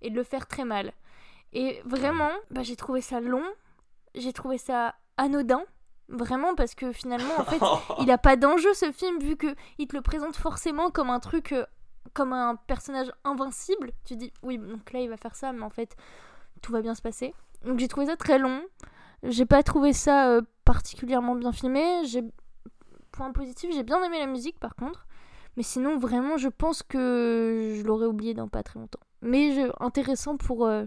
et 0.00 0.10
de 0.10 0.14
le 0.14 0.22
faire 0.22 0.46
très 0.46 0.64
mal. 0.64 0.92
Et 1.52 1.80
vraiment, 1.84 2.30
bah, 2.50 2.62
j'ai 2.62 2.76
trouvé 2.76 3.00
ça 3.00 3.20
long, 3.20 3.44
j'ai 4.14 4.32
trouvé 4.32 4.58
ça 4.58 4.94
anodin, 5.16 5.64
vraiment 6.08 6.54
parce 6.54 6.74
que 6.74 6.92
finalement, 6.92 7.34
en 7.38 7.44
fait, 7.44 7.60
il 8.00 8.10
a 8.10 8.18
pas 8.18 8.36
d'enjeu 8.36 8.72
ce 8.74 8.92
film 8.92 9.18
vu 9.18 9.36
que 9.36 9.54
il 9.78 9.88
te 9.88 9.96
le 9.96 10.02
présente 10.02 10.36
forcément 10.36 10.90
comme 10.90 11.10
un 11.10 11.20
truc, 11.20 11.52
euh, 11.52 11.66
comme 12.12 12.32
un 12.32 12.56
personnage 12.56 13.10
invincible. 13.24 13.90
Tu 14.04 14.16
dis 14.16 14.32
oui, 14.42 14.58
donc 14.58 14.92
là 14.92 15.00
il 15.00 15.08
va 15.08 15.16
faire 15.16 15.34
ça, 15.34 15.52
mais 15.52 15.62
en 15.62 15.70
fait 15.70 15.96
tout 16.62 16.72
va 16.72 16.80
bien 16.80 16.94
se 16.94 17.02
passer. 17.02 17.34
Donc 17.64 17.78
j'ai 17.78 17.88
trouvé 17.88 18.06
ça 18.06 18.16
très 18.16 18.38
long. 18.38 18.62
J'ai 19.22 19.46
pas 19.46 19.62
trouvé 19.62 19.92
ça 19.92 20.28
euh, 20.28 20.42
particulièrement 20.64 21.34
bien 21.34 21.52
filmé. 21.52 22.04
J'ai 22.04 22.22
point 23.16 23.32
positif, 23.32 23.70
j'ai 23.72 23.82
bien 23.82 24.02
aimé 24.04 24.18
la 24.18 24.26
musique 24.26 24.58
par 24.60 24.74
contre. 24.76 25.06
Mais 25.56 25.62
sinon, 25.62 25.98
vraiment, 25.98 26.36
je 26.36 26.48
pense 26.48 26.82
que 26.82 27.74
je 27.78 27.82
l'aurais 27.84 28.06
oublié 28.06 28.34
dans 28.34 28.48
pas 28.48 28.62
très 28.64 28.78
longtemps. 28.80 29.00
Mais 29.22 29.52
je- 29.54 29.72
intéressant 29.80 30.36
pour, 30.36 30.66
euh, 30.66 30.84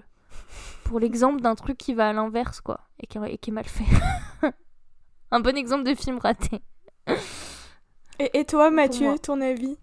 pour 0.84 1.00
l'exemple 1.00 1.42
d'un 1.42 1.56
truc 1.56 1.78
qui 1.78 1.94
va 1.94 2.10
à 2.10 2.14
l'inverse, 2.14 2.62
quoi. 2.62 2.82
Et 3.02 3.08
qui, 3.08 3.18
et 3.28 3.38
qui 3.38 3.50
est 3.52 3.54
mal 3.54 3.66
fait. 3.66 3.86
Un 5.32 5.40
bon 5.40 5.58
exemple 5.58 5.84
de 5.84 5.96
film 5.96 6.20
raté. 6.20 6.62
Et, 8.20 8.40
et 8.40 8.46
toi, 8.46 8.72
Mathieu, 8.72 9.20
ton 9.20 9.42
avis? 9.42 9.78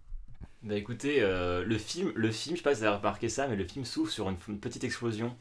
Bah 0.63 0.75
écoutez, 0.77 1.19
euh, 1.21 1.63
le 1.65 1.79
film, 1.79 2.11
le 2.15 2.31
film, 2.31 2.57
je 2.57 2.61
sais 2.61 2.65
pas 2.65 2.75
si 2.75 2.81
vous 2.81 2.87
avez 2.87 2.97
remarqué 2.97 3.29
ça, 3.29 3.47
mais 3.47 3.57
le 3.57 3.65
film 3.65 3.85
s'ouvre 3.85 4.11
sur 4.11 4.29
une, 4.31 4.37
une 4.49 4.59
petite 4.61 4.83
explosion 4.85 5.37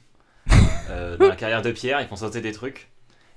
euh, 0.89 1.17
dans 1.17 1.27
la 1.27 1.35
carrière 1.35 1.61
de 1.61 1.71
Pierre. 1.71 2.01
Ils 2.01 2.07
font 2.07 2.17
sauter 2.17 2.41
des 2.41 2.51
trucs. 2.51 2.89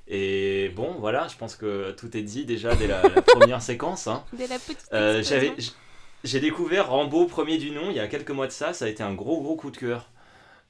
Et 0.09 0.69
bon, 0.77 0.95
voilà, 0.99 1.27
je 1.29 1.37
pense 1.37 1.57
que 1.57 1.91
tout 1.93 2.17
est 2.17 2.23
dit 2.23 2.45
déjà 2.45 2.75
dès 2.77 2.87
la, 2.87 3.03
la 3.03 3.23
première 3.23 3.61
séquence. 3.71 4.07
hein. 4.07 4.25
Dès 4.33 4.47
la 4.47 4.59
petite 4.59 4.87
Euh, 4.93 5.23
j'avais, 5.23 5.53
j'ai 6.25 6.41
découvert 6.41 6.89
Rambo 6.91 7.27
premier 7.27 7.59
du 7.59 7.71
nom 7.73 7.91
il 7.91 7.97
y 7.97 8.01
a 8.01 8.07
quelques 8.07 8.31
mois 8.31 8.47
de 8.47 8.53
ça. 8.53 8.73
Ça 8.73 8.85
a 8.85 8.89
été 8.89 9.03
un 9.03 9.15
gros 9.15 9.41
gros 9.43 9.57
coup 9.57 9.71
de 9.71 9.77
cœur. 9.77 10.09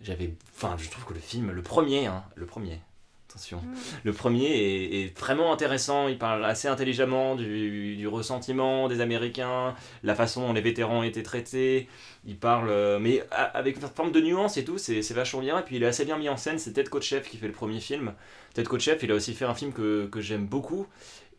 J'avais, 0.00 0.35
enfin, 0.55 0.76
je 0.78 0.88
trouve 0.90 1.05
que 1.05 1.14
le 1.14 1.21
film, 1.21 1.50
le 1.50 1.62
premier, 1.62 2.07
hein, 2.07 2.25
le 2.35 2.47
premier. 2.47 2.81
Attention. 3.37 3.59
Mm. 3.59 3.75
Le 4.05 4.12
premier 4.12 4.47
est, 4.47 5.02
est 5.05 5.19
vraiment 5.19 5.52
intéressant, 5.52 6.09
il 6.09 6.16
parle 6.19 6.45
assez 6.45 6.69
intelligemment 6.69 7.37
du, 7.37 7.97
du 7.97 8.09
ressentiment 8.09 8.88
des 8.88 9.00
Américains, 9.00 9.75
la 10.02 10.14
façon 10.14 10.47
dont 10.47 10.52
les 10.55 10.62
vétérans 10.62 11.02
étaient 11.02 11.23
traités, 11.23 11.87
il 12.25 12.37
parle, 12.37 12.69
euh, 12.71 12.99
mais 12.99 13.23
a- 13.31 13.45
avec 13.45 13.76
une 13.76 13.87
forme 13.88 14.11
de 14.11 14.21
nuance 14.21 14.57
et 14.57 14.64
tout, 14.64 14.78
c'est 14.78 15.02
c'est 15.02 15.14
vachement 15.14 15.40
bien, 15.40 15.59
et 15.59 15.62
puis 15.62 15.76
il 15.76 15.83
est 15.83 15.87
assez 15.87 16.05
bien 16.05 16.16
mis 16.19 16.28
en 16.28 16.37
scène, 16.37 16.59
c'est 16.59 16.73
Ted 16.73 16.88
Kotcheff 16.88 17.28
qui 17.28 17.37
fait 17.37 17.47
le 17.47 17.52
premier 17.52 17.81
film. 17.81 18.14
Ted 18.55 18.66
Kotcheff, 18.66 19.02
il 19.02 19.12
a 19.12 19.14
aussi 19.14 19.35
fait 19.35 19.45
un 19.45 19.55
film 19.55 19.73
que, 19.73 20.07
que 20.07 20.21
j'aime 20.21 20.47
beaucoup, 20.47 20.87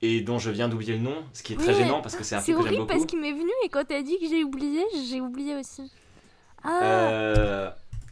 et 0.03 0.21
dont 0.21 0.37
je 0.37 0.51
viens 0.51 0.69
d'oublier 0.69 0.93
le 0.93 0.99
nom, 0.99 1.15
ce 1.33 1.41
qui 1.41 1.53
est 1.53 1.57
très 1.57 1.69
Oui, 1.73 1.79
gênant 1.79 2.01
parce 2.01 2.15
que 2.15 2.23
c'est 2.23 2.35
un 2.35 2.39
C'est 2.39 2.45
film 2.53 2.57
que 2.59 2.63
j'aime 2.65 2.73
horrible 2.75 2.87
beaucoup. 2.87 2.99
parce 2.99 3.09
qu'il 3.09 3.19
m'est 3.19 3.31
venu 3.33 3.49
et 3.65 3.69
quand 3.69 3.83
t'as 3.87 4.03
dit 4.03 4.19
que 4.19 4.27
j'ai 4.29 4.43
oublié, 4.43 4.83
j'ai 5.09 5.19
oublié 5.19 5.55
aussi. 5.55 5.91
Ah, 6.63 6.79
Euh, 6.83 7.69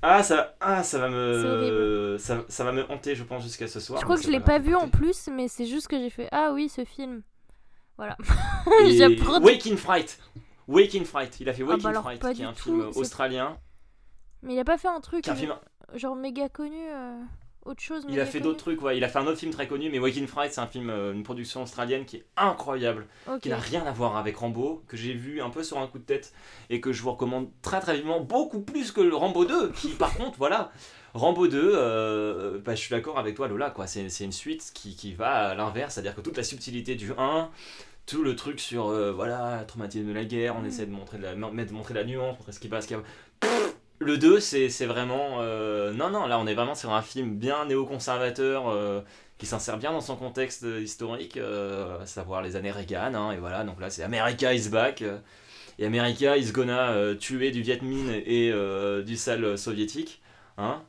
Ah, 0.08 0.22
ça, 0.22 0.56
ah, 0.60 0.84
ça 0.84 1.00
va 1.00 1.10
me, 1.10 2.18
ça, 2.20 2.44
ça 2.48 2.64
va 2.64 2.72
me 2.72 2.84
hanter, 2.92 3.16
je 3.16 3.24
pense, 3.24 3.42
jusqu'à 3.42 3.68
ce 3.68 3.80
soir. 3.80 4.00
je 4.00 4.04
crois 4.06 4.18
que 4.18 4.22
je 4.24 4.30
l'ai 4.30 4.40
pas 4.40 4.60
vu 4.60 4.76
en 4.76 4.88
plus, 4.88 5.30
mais 5.32 5.48
c'est 5.48 5.66
juste 5.66 5.88
que 5.88 5.98
j'ai 5.98 6.12
fait 6.12 6.30
Ah 6.32 6.52
oui, 6.54 6.70
ce 6.70 6.86
film. 6.86 7.24
Voilà. 7.98 8.16
Et 8.84 8.98
J'apprends 8.98 9.40
des- 9.40 9.46
Waking 9.46 9.78
Fright. 9.78 10.20
Waking 10.68 11.06
Fright. 11.06 11.40
Il 11.40 11.50
a 11.50 11.54
fait 11.54 11.64
Ah 11.64 11.66
bah 11.66 11.72
Waking 11.74 11.90
alors, 11.90 12.04
Fright, 12.04 12.34
qui 12.36 12.42
est 12.44 12.46
un 12.46 12.54
tout, 12.54 12.64
film 12.64 12.92
australien. 12.96 13.58
Mais 14.44 14.54
il 14.54 14.60
a 14.60 14.64
pas 14.64 14.78
fait 14.78 14.90
un 14.90 15.00
truc 15.00 15.28
un 15.28 15.32
euh, 15.32 15.36
film... 15.36 15.54
genre 15.96 16.16
méga 16.16 16.50
connu, 16.50 16.88
euh, 16.88 17.20
autre 17.66 17.82
chose. 17.82 18.06
Il 18.08 18.20
a 18.20 18.26
fait 18.26 18.40
d'autres 18.40 18.60
trucs, 18.60 18.82
ouais. 18.82 18.96
Il 18.98 19.04
a 19.04 19.10
fait 19.10 19.20
un 19.20 19.28
autre 19.28 19.40
film 19.40 19.52
très 19.52 19.68
connu, 19.68 19.90
mais 19.90 20.00
Waking 20.00 20.28
Fright, 20.28 20.54
c'est 20.54 20.62
un 20.62 20.68
film, 20.68 20.90
euh, 20.90 21.14
une 21.14 21.24
production 21.24 21.64
australienne 21.64 22.06
qui 22.06 22.18
est 22.18 22.26
incroyable, 22.38 23.08
qui 23.42 23.50
n'a 23.50 23.58
rien 23.58 23.84
à 23.86 23.92
voir 23.92 24.18
avec 24.18 24.38
Rambo, 24.38 24.84
que 24.88 24.96
j'ai 24.98 25.14
vu 25.14 25.42
un 25.42 25.50
peu 25.50 25.64
sur 25.64 25.80
un 25.80 25.88
coup 25.88 26.00
de 26.00 26.04
tête 26.04 26.34
et 26.70 26.80
que 26.80 26.94
je 26.94 27.02
vous 27.02 27.12
recommande 27.12 27.50
très 27.62 27.80
très 27.80 27.96
vivement, 27.96 28.22
beaucoup 28.22 28.62
plus 28.62 28.92
que 28.92 29.02
le 29.02 29.16
Rambo 29.16 29.46
2, 29.46 29.72
qui 29.72 29.90
par 29.90 30.14
contre, 30.18 30.38
voilà. 30.38 30.72
Rambo 31.14 31.48
2, 31.48 31.72
euh, 31.76 32.60
bah, 32.60 32.76
je 32.76 32.80
suis 32.82 32.90
d'accord 32.92 33.18
avec 33.18 33.36
toi 33.36 33.48
Lola, 33.48 33.70
quoi. 33.72 33.88
C'est 33.88 34.10
c'est 34.10 34.26
une 34.26 34.32
suite 34.32 34.72
qui, 34.74 34.96
qui 34.96 35.14
va 35.14 35.50
à 35.50 35.56
l'inverse, 35.56 35.94
c'est-à-dire 35.96 36.14
que 36.16 36.22
toute 36.22 36.36
la 36.38 36.44
subtilité 36.44 36.96
du 36.96 37.12
1, 37.18 37.50
tout 38.06 38.22
le 38.22 38.36
truc 38.36 38.60
sur 38.60 38.90
euh, 38.90 39.12
voilà, 39.12 39.64
traumatisme 39.68 40.08
de 40.08 40.14
la 40.14 40.26
guerre, 40.26 40.56
on 40.58 40.62
Mm. 40.62 40.66
essaie 40.68 40.86
de 40.86 40.92
montrer, 40.92 41.18
de 41.18 41.24
la, 41.24 41.34
de 41.36 41.74
montrer 41.74 41.94
la 41.94 42.04
nuance, 42.04 42.38
montrer 42.38 42.52
ce 42.52 42.60
qui 42.60 42.68
passe, 42.68 42.84
ce 42.84 42.90
qui 42.90 42.96
le 44.00 44.18
2, 44.18 44.40
c'est 44.40 44.86
vraiment. 44.86 45.38
euh, 45.42 45.94
non, 45.94 46.10
non, 46.10 46.28
là, 46.28 46.40
on 46.40 46.48
est 46.48 46.54
vraiment 46.54 46.76
sur 46.76 46.94
un 46.94 47.02
film 47.02 47.36
bien 47.36 47.66
néoconservateur 47.66 48.70
euh, 48.70 49.02
qui 49.38 49.46
s'insère 49.46 49.78
bien 49.78 49.92
dans 49.92 50.02
son 50.02 50.16
contexte 50.16 50.64
euh, 50.64 50.82
historique, 50.82 51.38
euh, 51.38 52.02
à 52.02 52.06
savoir 52.06 52.42
les 52.42 52.56
années 52.56 52.72
Reagan. 52.72 53.14
hein, 53.16 53.32
et 53.32 53.38
voilà, 53.38 53.64
donc 53.64 53.80
là, 53.80 53.90
c'est 53.90 54.04
America 54.04 54.54
is 54.54 54.70
back. 54.70 55.04
et 55.80 55.86
America 55.86 56.38
is 56.38 56.52
gonna 56.52 57.16
tuer 57.20 57.52
du 57.52 57.62
Viet 57.62 57.82
Minh 57.82 58.10
et 58.26 58.52
du 59.06 59.16
sale 59.18 59.58
soviétique. 59.58 60.22
Hein, 60.58 60.82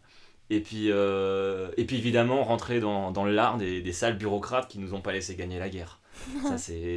et, 0.51 0.61
puis, 0.61 0.89
et 0.89 1.85
puis, 1.87 1.97
évidemment, 1.99 2.45
rentrer 2.45 2.81
dans, 2.81 3.11
dans 3.13 3.25
l'art 3.25 3.57
des, 3.59 3.81
des 3.83 3.93
sales 3.93 4.17
bureaucrates 4.17 4.69
qui 4.69 4.79
nous 4.79 4.95
ont 4.95 5.01
pas 5.01 5.13
laissé 5.13 5.35
gagner 5.37 5.59
la 5.59 5.69
guerre. 5.69 5.99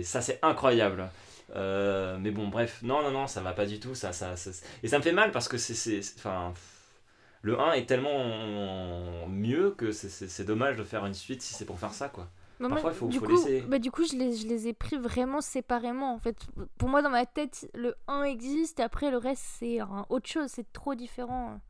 ça, 0.04 0.22
c'est 0.22 0.40
incroyable. 0.44 1.10
Euh, 1.56 2.18
mais 2.20 2.32
bon, 2.32 2.48
bref, 2.48 2.80
non, 2.84 3.02
non, 3.02 3.12
non, 3.12 3.28
ça 3.28 3.42
va 3.42 3.54
pas 3.54 3.66
du 3.66 3.80
tout. 3.80 3.96
Ça, 3.96 4.14
ça, 4.14 4.36
ça- 4.36 4.52
et 4.84 4.88
ça 4.88 4.98
me 4.98 5.04
fait 5.04 5.12
mal 5.14 5.32
parce 5.32 5.48
que 5.48 5.58
c'est. 5.58 6.00
Enfin. 6.18 6.54
Le 7.42 7.58
1 7.58 7.72
est 7.72 7.86
tellement 7.86 9.28
mieux 9.28 9.72
que 9.72 9.92
c'est- 9.92 10.44
dommage 10.44 10.76
de 10.76 10.84
faire 10.84 11.06
une 11.06 11.14
suite 11.14 11.42
si 11.42 11.54
c'est 11.54 11.66
pour 11.66 11.80
faire 11.80 11.94
ça, 11.94 12.10
quoi. 12.10 12.28
Bah, 12.60 12.68
Parfois, 12.68 12.92
il 12.92 12.98
faut- 12.98 13.08
du 13.08 13.20
faut 13.20 13.26
coup, 13.26 13.32
laisser. 13.32 13.62
bah, 13.62 13.80
du 13.80 13.90
coup, 13.90 14.04
je 14.06 14.18
les, 14.18 14.36
je 14.36 14.46
les 14.46 14.68
ai 14.68 14.74
pris 14.74 14.98
vraiment 14.98 15.40
séparément. 15.40 16.14
En 16.14 16.20
fait, 16.20 16.36
pour 16.78 16.90
moi, 16.90 17.02
dans 17.02 17.10
ma 17.10 17.26
tête, 17.26 17.70
le 17.74 17.96
1 18.10 18.24
existe 18.24 18.82
et 18.82 18.84
après, 18.84 19.10
le 19.12 19.18
reste, 19.18 19.44
c'est 19.58 19.80
autre 20.10 20.28
chose. 20.28 20.48
C'est 20.50 20.70
trop 20.74 20.96
différent. 20.96 21.62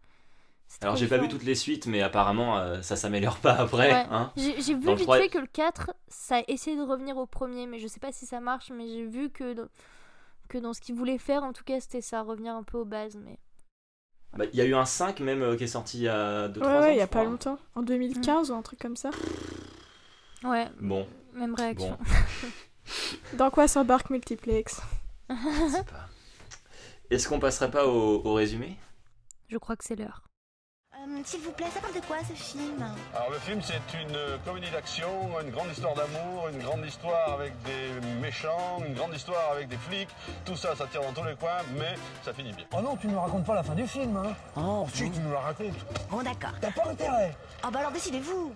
Alors, 0.82 0.96
j'ai 0.96 1.08
pas 1.08 1.18
vu 1.18 1.28
toutes 1.28 1.44
les 1.44 1.56
suites, 1.56 1.88
mais 1.88 2.02
apparemment, 2.02 2.58
euh, 2.58 2.82
ça 2.82 2.96
s'améliore 2.96 3.38
pas 3.40 3.54
après. 3.54 3.92
Ouais. 3.92 4.06
Hein 4.12 4.32
J'ai 4.38 4.76
vu 4.76 4.96
vite 4.96 5.12
fait 5.12 5.30
que 5.30 5.40
le 5.40 5.48
4, 5.48 5.92
ça 6.08 6.38
a 6.38 6.42
essayé 6.48 6.78
de 6.78 6.84
revenir 6.84 7.18
au 7.18 7.26
premier, 7.26 7.66
mais 7.68 7.80
je 7.80 7.88
sais 7.88 8.00
pas 8.00 8.12
si 8.12 8.26
ça 8.26 8.40
marche, 8.40 8.72
mais 8.72 8.88
j'ai 8.88 9.06
vu 9.06 9.30
que, 9.30 9.54
dans- 9.54 9.68
que 10.48 10.58
dans 10.58 10.74
ce 10.74 10.80
qu'il 10.82 10.96
voulait 10.96 11.18
faire, 11.18 11.44
en 11.44 11.54
tout 11.54 11.64
cas, 11.64 11.80
c'était 11.80 12.02
ça, 12.02 12.22
revenir 12.22 12.54
un 12.56 12.64
peu 12.64 12.78
aux 12.78 12.86
bases. 12.86 13.18
Mais... 13.18 13.40
Bah, 14.38 14.46
Il 14.54 14.60
y 14.60 14.62
a 14.62 14.66
eu 14.66 14.76
un 14.76 14.86
5 14.86 15.20
même 15.22 15.42
euh, 15.42 15.56
qui 15.58 15.64
est 15.66 15.68
sorti 15.68 15.98
il 15.98 16.04
y 16.04 16.08
a 16.08 16.48
2-3 16.50 16.60
Ouais, 16.62 16.68
ans. 16.68 16.80
ouais, 16.82 16.94
il 16.96 16.98
y 17.00 17.02
a 17.02 17.08
pas 17.08 17.20
crois. 17.20 17.32
longtemps. 17.32 17.60
En 17.76 17.82
2015 17.82 18.52
ou 18.52 18.54
un 18.56 18.62
truc 18.62 18.80
comme 18.80 18.96
ça. 18.96 19.10
Ouais, 20.44 20.68
Bon, 20.80 21.06
même 21.34 21.56
réaction. 21.56 21.98
bon, 22.00 22.06
Dans 23.38 23.50
quoi 23.50 23.68
s'embarque 23.68 24.10
Multiplex? 24.12 24.82
Je 25.30 25.36
sais 25.72 25.84
pas. 25.84 26.08
Est-ce 27.10 27.28
qu'on 27.28 27.40
passerait 27.40 27.72
pas 27.72 27.86
au, 27.88 28.22
au 28.26 28.34
résumé? 28.34 28.78
Je 29.48 29.58
crois 29.58 29.76
que 29.76 29.84
c'est 29.84 29.96
l'heure. 29.96 30.24
Euh, 31.02 31.22
S'il 31.24 31.40
vous 31.42 31.52
plaît, 31.52 31.68
ça 31.74 31.80
parle 31.80 31.94
de 31.94 32.00
quoi 32.02 32.18
ce 32.28 32.34
film 32.34 32.84
Alors 33.16 33.30
le 33.32 33.40
film 33.40 33.62
c'est 33.62 33.82
une 34.02 34.16
euh, 34.16 34.38
comédie 34.44 34.70
d'action, 34.70 35.08
une 35.42 35.50
grande 35.52 35.72
histoire 35.72 35.94
d'amour, 35.96 36.50
une 36.52 36.60
grande 36.60 36.86
histoire 36.86 37.34
avec 37.34 37.54
des 37.64 38.06
méchants, 38.22 38.80
une 38.86 38.94
grande 38.94 39.14
histoire 39.16 39.52
avec 39.54 39.68
des 39.70 39.78
flics. 39.78 40.10
Tout 40.46 40.56
ça, 40.56 40.76
ça 40.76 40.88
tire 40.88 41.02
dans 41.02 41.14
tous 41.14 41.24
les 41.28 41.36
coins, 41.36 41.62
mais 41.78 41.96
ça 42.24 42.34
finit 42.34 42.52
bien. 42.54 42.66
Oh 42.74 42.82
non, 42.82 42.98
tu 42.98 43.08
ne 43.08 43.14
nous 43.14 43.22
racontes 43.22 43.46
pas 43.46 43.56
la 43.56 43.64
fin 43.64 43.76
du 43.76 43.88
film, 43.88 44.18
hein 44.18 44.34
Oh, 44.58 44.86
si 44.94 45.10
tu 45.10 45.20
nous 45.20 45.32
la 45.32 45.40
racontes. 45.40 45.74
Bon, 46.10 46.22
d'accord. 46.22 46.52
T'as 46.60 46.72
pas 46.72 46.90
intérêt 46.90 47.36
Ah 47.64 47.70
bah 47.72 47.80
alors 47.80 47.92
décidez-vous 47.92 48.54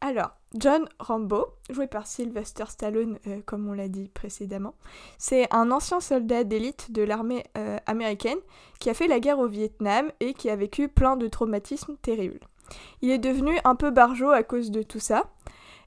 Alors, 0.00 0.30
John 0.54 0.86
Rambo, 0.98 1.46
joué 1.70 1.86
par 1.86 2.06
Sylvester 2.06 2.64
Stallone, 2.68 3.18
euh, 3.26 3.40
comme 3.44 3.68
on 3.68 3.72
l'a 3.72 3.88
dit 3.88 4.08
précédemment, 4.08 4.74
c'est 5.18 5.52
un 5.52 5.70
ancien 5.70 6.00
soldat 6.00 6.44
d'élite 6.44 6.92
de 6.92 7.02
l'armée 7.02 7.44
euh, 7.56 7.78
américaine 7.86 8.38
qui 8.78 8.90
a 8.90 8.94
fait 8.94 9.08
la 9.08 9.18
guerre 9.18 9.38
au 9.38 9.48
Vietnam 9.48 10.10
et 10.20 10.34
qui 10.34 10.50
a 10.50 10.56
vécu 10.56 10.88
plein 10.88 11.16
de 11.16 11.26
traumatismes 11.26 11.96
terribles. 12.02 12.40
Il 13.02 13.10
est 13.10 13.18
devenu 13.18 13.58
un 13.64 13.74
peu 13.74 13.90
barjot 13.90 14.30
à 14.30 14.42
cause 14.42 14.70
de 14.70 14.82
tout 14.82 15.00
ça. 15.00 15.24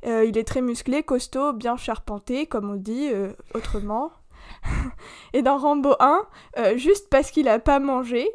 Euh, 0.05 0.25
il 0.25 0.37
est 0.37 0.47
très 0.47 0.61
musclé, 0.61 1.03
costaud, 1.03 1.53
bien 1.53 1.77
charpenté, 1.77 2.45
comme 2.47 2.69
on 2.69 2.75
dit 2.75 3.09
autrement. 3.53 4.11
Et 5.33 5.41
dans 5.41 5.57
Rambo 5.57 5.95
1, 5.99 6.25
euh, 6.57 6.77
juste 6.77 7.09
parce 7.09 7.31
qu'il 7.31 7.47
a 7.47 7.59
pas 7.59 7.79
mangé, 7.79 8.31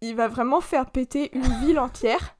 il 0.00 0.16
va 0.16 0.28
vraiment 0.28 0.60
faire 0.60 0.90
péter 0.90 1.30
une 1.36 1.42
ville 1.64 1.78
entière 1.78 2.36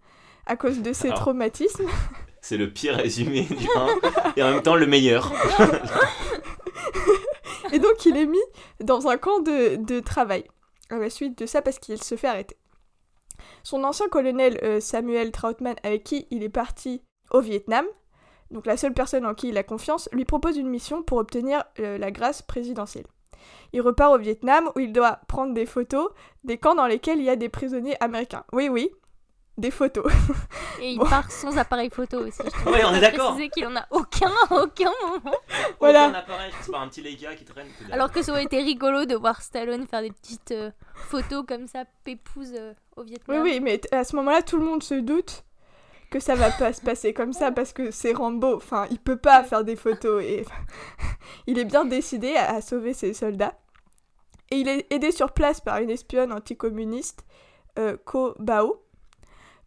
à 0.46 0.56
cause 0.56 0.82
de 0.82 0.92
ses 0.92 1.10
traumatismes. 1.10 1.86
C'est 2.44 2.58
le 2.58 2.70
pire 2.70 2.96
résumé 2.96 3.40
du 3.48 3.66
1 3.74 4.36
et 4.36 4.42
en 4.42 4.50
même 4.50 4.60
temps 4.60 4.74
le 4.74 4.86
meilleur. 4.86 5.32
Et 7.72 7.78
donc 7.78 8.04
il 8.04 8.18
est 8.18 8.26
mis 8.26 8.36
dans 8.80 9.08
un 9.08 9.16
camp 9.16 9.38
de, 9.40 9.76
de 9.76 10.00
travail 10.00 10.44
à 10.90 10.98
la 10.98 11.08
suite 11.08 11.38
de 11.38 11.46
ça 11.46 11.62
parce 11.62 11.78
qu'il 11.78 12.02
se 12.02 12.16
fait 12.16 12.26
arrêter. 12.26 12.58
Son 13.62 13.82
ancien 13.82 14.08
colonel 14.08 14.60
euh, 14.62 14.78
Samuel 14.78 15.32
Troutman 15.32 15.76
avec 15.84 16.04
qui 16.04 16.26
il 16.30 16.42
est 16.42 16.50
parti 16.50 17.00
au 17.30 17.40
Vietnam, 17.40 17.86
donc 18.50 18.66
la 18.66 18.76
seule 18.76 18.92
personne 18.92 19.24
en 19.24 19.32
qui 19.32 19.48
il 19.48 19.56
a 19.56 19.62
confiance, 19.62 20.10
lui 20.12 20.26
propose 20.26 20.58
une 20.58 20.68
mission 20.68 21.02
pour 21.02 21.16
obtenir 21.16 21.64
euh, 21.80 21.96
la 21.96 22.10
grâce 22.10 22.42
présidentielle. 22.42 23.06
Il 23.72 23.80
repart 23.80 24.14
au 24.14 24.18
Vietnam 24.18 24.70
où 24.76 24.80
il 24.80 24.92
doit 24.92 25.20
prendre 25.28 25.54
des 25.54 25.64
photos 25.64 26.10
des 26.44 26.58
camps 26.58 26.74
dans 26.74 26.86
lesquels 26.86 27.20
il 27.20 27.24
y 27.24 27.30
a 27.30 27.36
des 27.36 27.48
prisonniers 27.48 27.96
américains. 28.02 28.44
Oui, 28.52 28.68
oui, 28.68 28.90
des 29.56 29.70
photos. 29.70 30.10
Et 30.80 30.92
il 30.92 30.98
Bon. 30.98 31.04
part 31.06 31.30
sans 31.30 31.56
appareil 31.58 31.88
photo 31.90 32.18
aussi. 32.26 32.42
je. 32.42 32.70
Ouais, 32.70 32.84
on 32.84 32.92
est 32.94 33.00
d'accord. 33.00 33.32
préciser 33.32 33.48
qu'il 33.50 33.66
en 33.66 33.76
a 33.76 33.86
aucun 33.90 34.30
aucun 34.50 34.90
moment. 35.06 35.36
Voilà. 35.80 36.08
Aucun 36.08 36.18
appareil, 36.18 36.52
c'est 36.60 36.72
pas 36.72 36.80
un 36.80 36.88
petit 36.88 37.02
Leica 37.02 37.34
qui 37.36 37.44
traîne. 37.44 37.68
Alors 37.92 38.10
que 38.10 38.22
ça 38.22 38.32
aurait 38.32 38.44
été 38.44 38.58
rigolo 38.62 39.04
de 39.04 39.14
voir 39.14 39.40
Stallone 39.42 39.86
faire 39.86 40.02
des 40.02 40.10
petites 40.10 40.50
euh, 40.50 40.70
photos 40.94 41.44
comme 41.46 41.66
ça, 41.68 41.84
pépouze 42.04 42.52
euh, 42.56 42.72
au 42.96 43.02
Oui, 43.02 43.08
Vietnam. 43.10 43.42
oui, 43.42 43.60
mais 43.60 43.78
t- 43.78 43.94
à 43.94 44.02
ce 44.04 44.16
moment-là, 44.16 44.42
tout 44.42 44.58
le 44.58 44.64
monde 44.64 44.82
se 44.82 44.94
doute 44.94 45.44
que 46.10 46.20
ça 46.20 46.34
va 46.34 46.50
pas 46.50 46.72
se 46.72 46.80
passer 46.80 47.12
comme 47.14 47.32
ça 47.32 47.50
parce 47.52 47.72
que 47.72 47.90
c'est 47.90 48.12
Rambo. 48.12 48.56
Enfin, 48.56 48.86
il 48.90 48.98
peut 48.98 49.16
pas 49.18 49.42
faire 49.44 49.64
des 49.64 49.76
photos 49.76 50.22
et 50.22 50.44
il 51.46 51.58
est 51.58 51.64
bien 51.64 51.84
décidé 51.84 52.34
à, 52.36 52.54
à 52.56 52.60
sauver 52.60 52.92
ses 52.94 53.14
soldats. 53.14 53.54
Et 54.50 54.56
il 54.56 54.68
est 54.68 54.86
aidé 54.92 55.10
sur 55.10 55.32
place 55.32 55.60
par 55.60 55.78
une 55.78 55.90
espionne 55.90 56.32
anticommuniste, 56.32 57.24
euh, 57.78 57.96
Ko 58.04 58.34
Bao, 58.38 58.83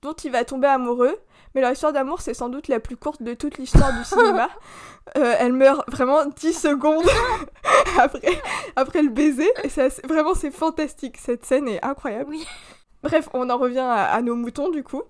dont 0.08 0.14
il 0.24 0.32
va 0.32 0.44
tomber 0.46 0.68
amoureux. 0.68 1.16
Mais 1.56 1.62
leur 1.62 1.72
histoire 1.72 1.94
d'amour, 1.94 2.22
c'est 2.22 2.34
sans 2.34 2.50
doute 2.50 2.68
la 2.68 2.80
plus 2.80 2.98
courte 2.98 3.22
de 3.24 3.34
toute 3.34 3.58
l'histoire 3.58 3.92
du 3.98 4.04
cinéma. 4.04 4.50
Euh, 5.18 5.36
elle 5.40 5.54
meurt 5.54 5.90
vraiment 5.90 6.26
10 6.26 6.52
secondes 6.52 7.06
après, 7.98 8.42
après 8.76 9.02
le 9.02 9.08
baiser. 9.10 9.50
Et 9.64 9.70
ça, 9.70 9.90
c'est- 9.90 10.06
vraiment, 10.06 10.34
c'est 10.34 10.52
fantastique. 10.52 11.16
Cette 11.18 11.46
scène 11.46 11.70
est 11.70 11.82
incroyable. 11.82 12.30
Oui. 12.32 12.46
Bref, 13.04 13.30
on 13.34 13.50
en 13.50 13.58
revient 13.58 13.80
à, 13.80 14.12
à 14.14 14.22
nos 14.22 14.36
moutons 14.36 14.70
du 14.70 14.84
coup. 14.84 15.04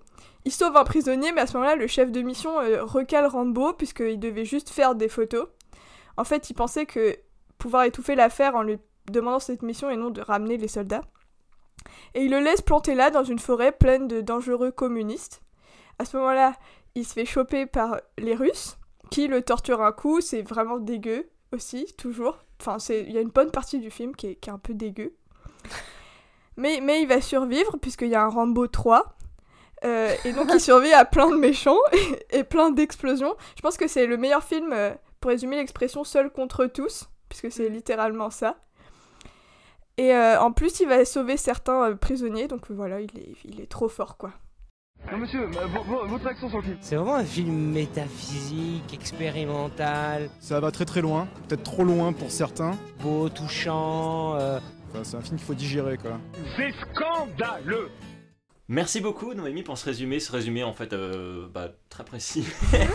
Il 0.44 0.52
sauve 0.52 0.76
un 0.76 0.84
prisonnier, 0.84 1.32
mais 1.32 1.40
à 1.40 1.46
ce 1.48 1.54
moment-là, 1.56 1.74
le 1.74 1.88
chef 1.88 2.12
de 2.12 2.22
mission 2.22 2.60
euh, 2.60 2.84
recale 2.84 3.26
Rambo 3.26 3.72
puisqu'il 3.72 4.20
devait 4.20 4.44
juste 4.44 4.70
faire 4.70 4.94
des 4.94 5.08
photos. 5.08 5.48
En 6.16 6.22
fait, 6.22 6.48
il 6.48 6.54
pensait 6.54 6.86
que 6.86 7.16
pouvoir 7.58 7.82
étouffer 7.82 8.14
l'affaire 8.14 8.54
en 8.54 8.62
lui 8.62 8.78
demandant 9.10 9.40
cette 9.40 9.62
mission 9.62 9.90
et 9.90 9.96
non 9.96 10.10
de 10.10 10.20
ramener 10.20 10.58
les 10.58 10.68
soldats. 10.68 11.02
Et 12.14 12.24
il 12.24 12.30
le 12.30 12.40
laisse 12.40 12.62
planter 12.62 12.94
là 12.94 13.10
dans 13.10 13.24
une 13.24 13.38
forêt 13.38 13.72
pleine 13.72 14.08
de 14.08 14.20
dangereux 14.20 14.70
communistes. 14.70 15.42
À 15.98 16.04
ce 16.04 16.16
moment-là, 16.16 16.54
il 16.94 17.06
se 17.06 17.12
fait 17.12 17.24
choper 17.24 17.66
par 17.66 18.00
les 18.18 18.34
Russes 18.34 18.78
qui 19.10 19.28
le 19.28 19.42
torturent 19.42 19.82
un 19.82 19.92
coup. 19.92 20.20
C'est 20.20 20.42
vraiment 20.42 20.78
dégueu 20.78 21.28
aussi, 21.52 21.86
toujours. 21.96 22.38
Enfin, 22.60 22.78
il 22.90 23.12
y 23.12 23.18
a 23.18 23.20
une 23.20 23.30
bonne 23.30 23.50
partie 23.50 23.78
du 23.78 23.90
film 23.90 24.14
qui 24.14 24.28
est, 24.28 24.34
qui 24.36 24.50
est 24.50 24.52
un 24.52 24.58
peu 24.58 24.74
dégueu. 24.74 25.14
Mais, 26.56 26.80
mais 26.82 27.02
il 27.02 27.06
va 27.06 27.20
survivre 27.20 27.76
puisqu'il 27.76 28.08
y 28.08 28.16
a 28.16 28.24
un 28.24 28.28
Rambo 28.28 28.66
3. 28.66 29.16
Euh, 29.84 30.12
et 30.24 30.32
donc 30.32 30.48
il 30.52 30.60
survit 30.60 30.92
à 30.92 31.04
plein 31.04 31.30
de 31.30 31.36
méchants 31.36 31.78
et, 31.92 32.38
et 32.38 32.42
plein 32.42 32.72
d'explosions. 32.72 33.36
Je 33.56 33.62
pense 33.62 33.76
que 33.76 33.86
c'est 33.86 34.06
le 34.06 34.16
meilleur 34.16 34.42
film, 34.42 34.72
euh, 34.72 34.92
pour 35.20 35.30
résumer 35.30 35.54
l'expression, 35.54 36.02
seul 36.02 36.30
contre 36.30 36.66
tous, 36.66 37.08
puisque 37.28 37.52
c'est 37.52 37.68
littéralement 37.68 38.30
ça. 38.30 38.56
Et 39.98 40.14
euh, 40.14 40.40
en 40.40 40.52
plus, 40.52 40.80
il 40.80 40.88
va 40.88 41.04
sauver 41.04 41.36
certains 41.36 41.90
euh, 41.90 41.94
prisonniers, 41.96 42.48
donc 42.48 42.70
euh, 42.70 42.74
voilà, 42.74 43.00
il 43.00 43.10
est, 43.18 43.32
il 43.44 43.60
est 43.60 43.66
trop 43.68 43.88
fort, 43.88 44.16
quoi. 44.16 44.30
Non, 45.12 45.18
monsieur, 45.18 45.44
vo- 45.46 45.82
vo- 45.84 46.06
votre 46.06 46.26
action 46.26 46.48
sur 46.48 46.58
le 46.58 46.64
film. 46.64 46.76
C'est 46.80 46.96
vraiment 46.96 47.14
un 47.16 47.24
film 47.24 47.54
métaphysique, 47.72 48.92
expérimental, 48.94 50.28
Ça 50.40 50.60
va 50.60 50.70
très 50.70 50.84
très 50.84 51.00
loin, 51.00 51.28
peut-être 51.48 51.62
trop 51.62 51.84
loin 51.84 52.12
pour 52.12 52.30
certains. 52.30 52.72
beau, 53.02 53.28
touchant. 53.28 54.34
euh, 54.36 54.58
Enfin, 54.90 55.04
c'est 55.04 55.16
un 55.18 55.20
film 55.20 55.36
qu'il 55.36 55.46
faut 55.46 55.52
digérer 55.54 55.98
quoi. 55.98 56.12
C'est 56.56 56.70
scandaleux 56.92 57.90
Merci 58.70 59.00
beaucoup 59.00 59.32
Noémie 59.32 59.62
pour 59.62 59.78
ce 59.78 59.86
résumé, 59.86 60.20
ce 60.20 60.30
résumé 60.30 60.62
en 60.62 60.74
fait 60.74 60.92
euh, 60.92 61.48
bah, 61.48 61.70
très 61.88 62.04
précis 62.04 62.44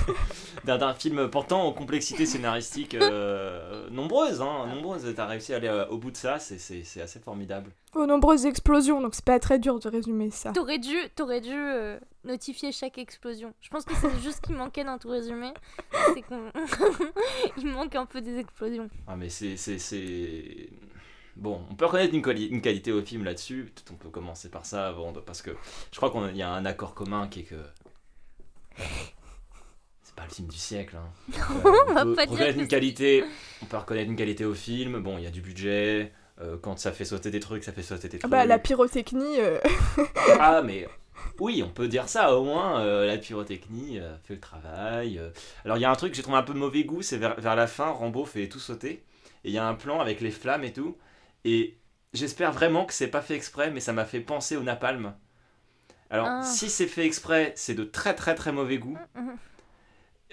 d'un 0.66 0.94
film 0.94 1.28
portant 1.30 1.66
aux 1.66 1.74
complexités 1.74 2.28
scénaristiques 2.28 2.94
euh, 2.94 3.90
nombreuses, 3.90 4.40
hein, 4.40 4.68
nombreuses. 4.68 5.12
T'as 5.16 5.26
réussi 5.26 5.52
à 5.52 5.58
aller 5.58 5.68
euh, 5.68 5.88
au 5.88 5.98
bout 5.98 6.12
de 6.12 6.18
ça, 6.18 6.38
c'est- 6.38 6.84
assez 7.02 7.20
formidable. 7.20 7.72
Aux 7.96 8.06
nombreuses 8.06 8.46
explosions, 8.46 9.02
donc 9.02 9.16
c'est 9.16 9.26
pas 9.26 9.40
très 9.40 9.58
dur 9.58 9.80
de 9.80 9.90
résumer 9.90 10.30
ça. 10.30 10.52
T'aurais 10.52 10.78
dû, 10.78 10.96
t'aurais 11.16 11.42
dû 11.42 11.52
euh, 11.54 12.00
notifier 12.24 12.72
chaque 12.72 13.00
explosion. 13.00 13.52
Je 13.60 13.70
pense 13.70 13.84
que 13.84 13.96
c'est 13.96 14.14
juste 14.22 14.38
ce 14.38 14.42
qui 14.42 14.54
manquait 14.54 14.84
dans 14.84 15.00
ton 15.00 15.10
résumé. 15.10 15.54
C'est 16.14 16.22
qu'on. 16.22 16.52
Il 17.58 17.68
manque 17.68 17.96
un 17.96 18.06
peu 18.06 18.22
des 18.22 18.38
explosions. 18.38 18.90
Ah 19.08 19.16
mais 19.16 19.30
c'est 19.30 19.56
bon, 21.36 21.62
on 21.70 21.76
peut 21.76 21.86
reconnaître 21.86 22.14
une, 22.14 22.22
quali- 22.22 22.48
une 22.50 22.62
qualité 22.62 22.92
au 22.92 23.02
film 23.02 23.24
là-dessus. 23.24 23.72
Peut-être 23.74 23.92
on 23.92 23.96
peut 23.96 24.10
commencer 24.10 24.50
par 24.50 24.66
ça 24.66 24.88
avant, 24.88 25.12
de- 25.12 25.20
parce 25.20 25.42
que 25.42 25.52
je 25.92 25.98
crois 25.98 26.10
qu'il 26.12 26.38
y 26.38 26.42
a 26.44 26.50
un 26.50 26.66
accord 26.66 26.94
commun 26.94 27.28
qui 27.28 27.42
est 27.42 27.44
que 27.44 27.56
c'est 30.04 30.16
pas 30.16 30.26
le 30.28 30.34
film 30.34 30.48
du 30.48 30.58
siècle. 30.58 30.98
Hein. 30.98 31.10
Euh, 31.66 32.02
On 32.02 32.06
peut 32.06 32.16
pas 32.16 32.26
dire 32.26 32.32
reconnaître 32.34 32.60
une 32.60 32.68
qualité, 32.68 33.24
on 33.62 33.66
peut 33.66 33.78
reconnaître 33.78 34.10
une 34.10 34.16
qualité 34.18 34.46
au 34.46 34.54
film. 34.54 35.00
Bon, 35.02 35.18
il 35.18 35.24
y 35.24 35.28
a 35.28 35.32
du 35.32 35.42
budget. 35.42 36.12
euh, 36.42 36.58
quand 36.62 36.78
ça 36.80 36.92
fait 36.92 37.06
sauter 37.06 37.30
des 37.32 37.40
trucs, 37.40 37.64
ça 37.64 37.72
fait 37.72 37.84
sauter 37.84 38.10
des 38.10 38.18
Ah 38.18 38.22
trucs. 38.22 38.32
bah, 38.32 38.46
la 38.46 38.58
pyrotechnie, 38.60 39.40
euh, 39.40 39.60
Ah, 40.40 40.62
mais 40.64 40.88
oui, 41.40 41.64
on 41.66 41.70
peut 41.70 41.88
dire 41.88 42.10
ça 42.10 42.36
au 42.36 42.44
moins. 42.44 42.82
euh, 42.82 43.06
la 43.06 43.18
pyrotechnie 43.18 44.00
euh, 44.00 44.16
fait 44.24 44.34
le 44.36 44.40
travail. 44.40 45.20
euh. 45.20 45.30
Alors, 45.64 45.78
il 45.78 45.82
y 45.82 45.86
a 45.86 45.92
un 45.92 45.96
truc 45.96 46.12
que 46.12 46.18
j'ai 46.18 46.24
trouvé 46.24 46.38
un 46.38 46.44
peu 46.44 46.54
de 46.54 46.60
mauvais 46.60 46.84
goût 46.84 47.02
c'est 47.04 47.18
vers, 47.18 47.40
vers 47.40 47.56
la 47.56 47.68
fin, 47.68 47.90
Rambo 47.92 48.26
fait 48.26 48.48
tout 48.50 48.60
sauter. 48.60 49.04
Et 49.46 49.50
il 49.50 49.52
y 49.54 49.58
a 49.60 49.68
un 49.68 49.76
plan 49.76 50.00
avec 50.00 50.22
les 50.22 50.32
flammes 50.32 50.64
et 50.64 50.74
tout. 50.74 50.98
Et 51.46 51.78
j'espère 52.14 52.52
vraiment 52.52 52.86
que 52.86 52.94
c'est 52.94 53.08
pas 53.08 53.22
fait 53.22 53.36
exprès, 53.36 53.72
mais 53.72 53.80
ça 53.80 53.94
m'a 53.94 54.06
fait 54.06 54.20
penser 54.22 54.56
au 54.56 54.64
napalm. 54.64 55.14
Alors, 56.10 56.28
Ah. 56.28 56.44
si 56.44 56.70
c'est 56.70 56.88
fait 56.88 57.06
exprès, 57.06 57.54
c'est 57.56 57.74
de 57.74 57.84
très 57.84 58.14
très 58.14 58.36
très 58.36 58.52
mauvais 58.52 58.78
goût. 58.78 58.98
Mhm. 59.16 59.36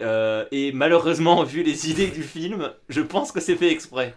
Euh, 0.02 0.46
et 0.50 0.72
malheureusement, 0.72 1.42
vu 1.44 1.62
les 1.62 1.90
idées 1.90 2.08
du 2.08 2.22
film, 2.22 2.72
je 2.88 3.00
pense 3.00 3.32
que 3.32 3.40
c'est 3.40 3.56
fait 3.56 3.70
exprès. 3.70 4.14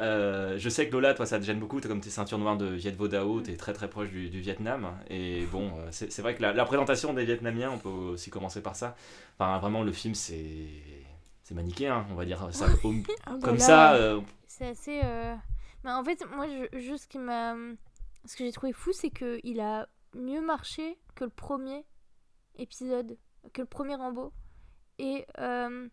Euh, 0.00 0.56
je 0.58 0.68
sais 0.68 0.86
que 0.86 0.92
Lola, 0.92 1.14
toi, 1.14 1.26
ça 1.26 1.38
te 1.38 1.44
gêne 1.44 1.58
beaucoup. 1.58 1.80
T'as 1.80 1.88
comme 1.88 2.00
tes 2.00 2.10
ceintures 2.10 2.38
noires 2.38 2.56
de 2.56 2.66
Viet 2.66 2.92
Vo 2.92 3.08
Dao, 3.08 3.40
t'es 3.40 3.56
très 3.56 3.72
très 3.72 3.88
proche 3.90 4.10
du, 4.10 4.28
du 4.30 4.40
Vietnam. 4.40 4.92
Et 5.08 5.44
bon, 5.50 5.72
euh, 5.78 5.88
c'est 5.90 6.22
vrai 6.22 6.34
que 6.34 6.42
la, 6.42 6.52
la 6.52 6.64
présentation 6.64 7.12
des 7.12 7.24
Vietnamiens, 7.24 7.70
on 7.72 7.78
peut 7.78 7.88
aussi 7.88 8.30
commencer 8.30 8.62
par 8.62 8.76
ça. 8.76 8.96
Enfin, 9.38 9.58
vraiment, 9.58 9.82
le 9.82 9.92
film, 9.92 10.14
c'est 10.14 10.66
c'est 11.42 11.54
manichéen, 11.54 12.06
on 12.10 12.14
va 12.14 12.24
dire 12.24 12.48
ça. 12.52 12.66
ah 13.26 13.32
comme 13.42 13.58
ça, 13.58 13.94
euh, 13.94 14.20
C'est 14.46 14.68
assez. 14.68 15.00
Euh, 15.84 15.88
bah, 15.88 15.98
en 15.98 16.04
fait, 16.04 16.22
moi, 16.34 16.46
je- 16.48 16.78
juste 16.78 17.04
ce 17.04 17.08
qui 17.08 17.18
m'a. 17.18 17.54
Ce 18.26 18.36
que 18.36 18.44
j'ai 18.44 18.52
trouvé 18.52 18.72
fou, 18.72 18.90
c'est 18.92 19.10
qu'il 19.10 19.60
a 19.60 19.88
mieux 20.14 20.40
marché 20.40 20.98
que 21.14 21.24
le 21.24 21.30
premier 21.30 21.84
épisode, 22.56 23.16
que 23.52 23.62
le 23.62 23.66
premier 23.66 23.94
Rambo. 23.94 24.32
Et 24.98 25.24
euh, 25.38 25.88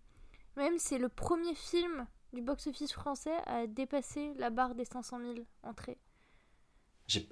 même, 0.57 0.73
c'est 0.77 0.97
le 0.97 1.07
premier 1.07 1.55
film 1.55 2.05
du 2.33 2.41
box-office 2.41 2.91
français 2.91 3.35
à 3.45 3.65
dépasser 3.67 4.33
la 4.37 4.49
barre 4.49 4.75
des 4.75 4.83
500 4.83 5.19
000 5.21 5.33
entrées. 5.63 5.97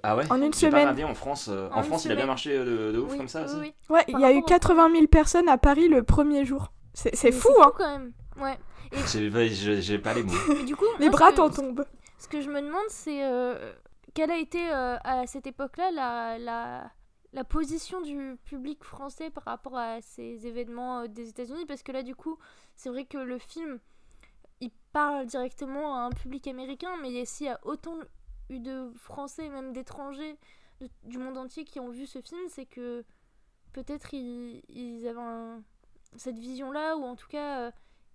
ah 0.02 0.16
ouais? 0.16 0.24
En 0.32 0.40
une 0.40 0.54
semaine. 0.54 0.88
en 1.04 1.14
France. 1.14 1.48
euh, 1.48 1.68
En 1.72 1.82
France, 1.82 2.06
il 2.06 2.12
a 2.12 2.16
bien 2.16 2.24
marché 2.26 2.56
euh, 2.56 2.64
de, 2.88 2.92
de 2.92 2.98
ouf 2.98 3.12
Oui, 3.12 3.18
comme 3.18 3.28
ça 3.28 3.42
oui, 3.42 3.46
aussi. 3.46 3.56
oui. 3.60 3.74
Ouais, 3.90 4.04
il 4.08 4.18
y 4.18 4.24
a 4.24 4.32
eu 4.32 4.36
rapport 4.36 4.44
au- 4.44 4.46
80 4.46 4.92
000 4.92 5.06
personnes 5.08 5.48
à 5.50 5.58
Paris 5.58 5.88
le 5.88 6.02
premier 6.02 6.46
jour. 6.46 6.72
C'est 6.94 7.14
c'est 7.14 7.30
Mais 7.30 7.36
fou, 7.36 7.50
hein 7.62 7.72
quand 7.76 7.98
même. 7.98 8.12
Ouais. 8.40 8.58
J'ai 9.12 9.30
pas- 9.30 9.46
j'ai 9.48 9.98
pas 9.98 10.14
les 10.14 10.22
mots. 10.22 10.32
Et 10.58 10.64
du 10.64 10.74
coup, 10.76 10.86
Les 10.98 11.08
moi, 11.10 11.18
bras 11.18 11.32
t'en 11.32 11.50
tombent. 11.50 11.84
Ce 12.18 12.28
que 12.28 12.40
je 12.40 12.50
me 12.50 12.60
demande, 12.60 12.88
c'est 12.88 13.24
euh, 13.24 13.72
quelle 14.14 14.30
a 14.30 14.38
été 14.38 14.70
euh, 14.72 14.96
à 15.04 15.26
cette 15.26 15.46
époque-là 15.46 15.90
la, 15.90 16.38
la, 16.38 16.90
la 17.32 17.44
position 17.44 18.00
du 18.00 18.38
public 18.44 18.82
français 18.82 19.30
par 19.30 19.44
rapport 19.44 19.76
à 19.76 20.00
ces 20.00 20.46
événements 20.46 21.00
euh, 21.00 21.08
des 21.08 21.28
États-Unis? 21.28 21.66
Parce 21.66 21.82
que 21.82 21.92
là, 21.92 22.02
du 22.02 22.14
coup, 22.14 22.38
c'est 22.74 22.88
vrai 22.88 23.04
que 23.04 23.18
le 23.18 23.38
film, 23.38 23.78
il 24.60 24.70
parle 24.92 25.26
directement 25.26 25.94
à 25.96 26.06
un 26.06 26.10
public 26.10 26.48
américain, 26.48 26.96
mais 27.02 27.24
s'il 27.26 27.48
y 27.48 27.50
a 27.50 27.60
autant 27.64 27.98
eu 28.48 28.60
de 28.60 28.90
Français, 28.96 29.50
même 29.50 29.72
d'étrangers 29.72 30.38
du 31.04 31.18
monde 31.18 31.36
entier 31.36 31.64
qui 31.64 31.80
ont 31.80 31.90
vu 31.90 32.06
ce 32.06 32.20
film, 32.20 32.48
c'est 32.48 32.66
que 32.66 33.04
peut-être 33.72 34.14
ils, 34.14 35.06
avaient 35.06 35.60
cette 36.16 36.38
vision-là, 36.38 36.96
ou 36.96 37.04
en 37.04 37.14
tout 37.14 37.28
cas... 37.28 37.72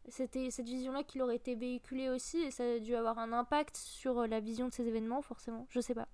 c'était 0.09 0.49
cette 0.51 0.65
vision-là 0.65 1.03
qui 1.03 1.17
leur 1.17 1.29
a 1.29 1.35
été 1.35 1.55
véhiculée 1.55 2.09
aussi 2.09 2.39
et 2.39 2.51
ça 2.51 2.63
a 2.63 2.79
dû 2.79 2.95
avoir 2.95 3.19
un 3.19 3.33
impact 3.33 3.77
sur 3.77 4.19
euh, 4.19 4.27
la 4.27 4.39
vision 4.39 4.67
de 4.67 4.73
ces 4.73 4.87
événements 4.87 5.21
forcément. 5.21 5.67
Je 5.69 5.79
sais 5.79 5.93
pas. 5.93 6.07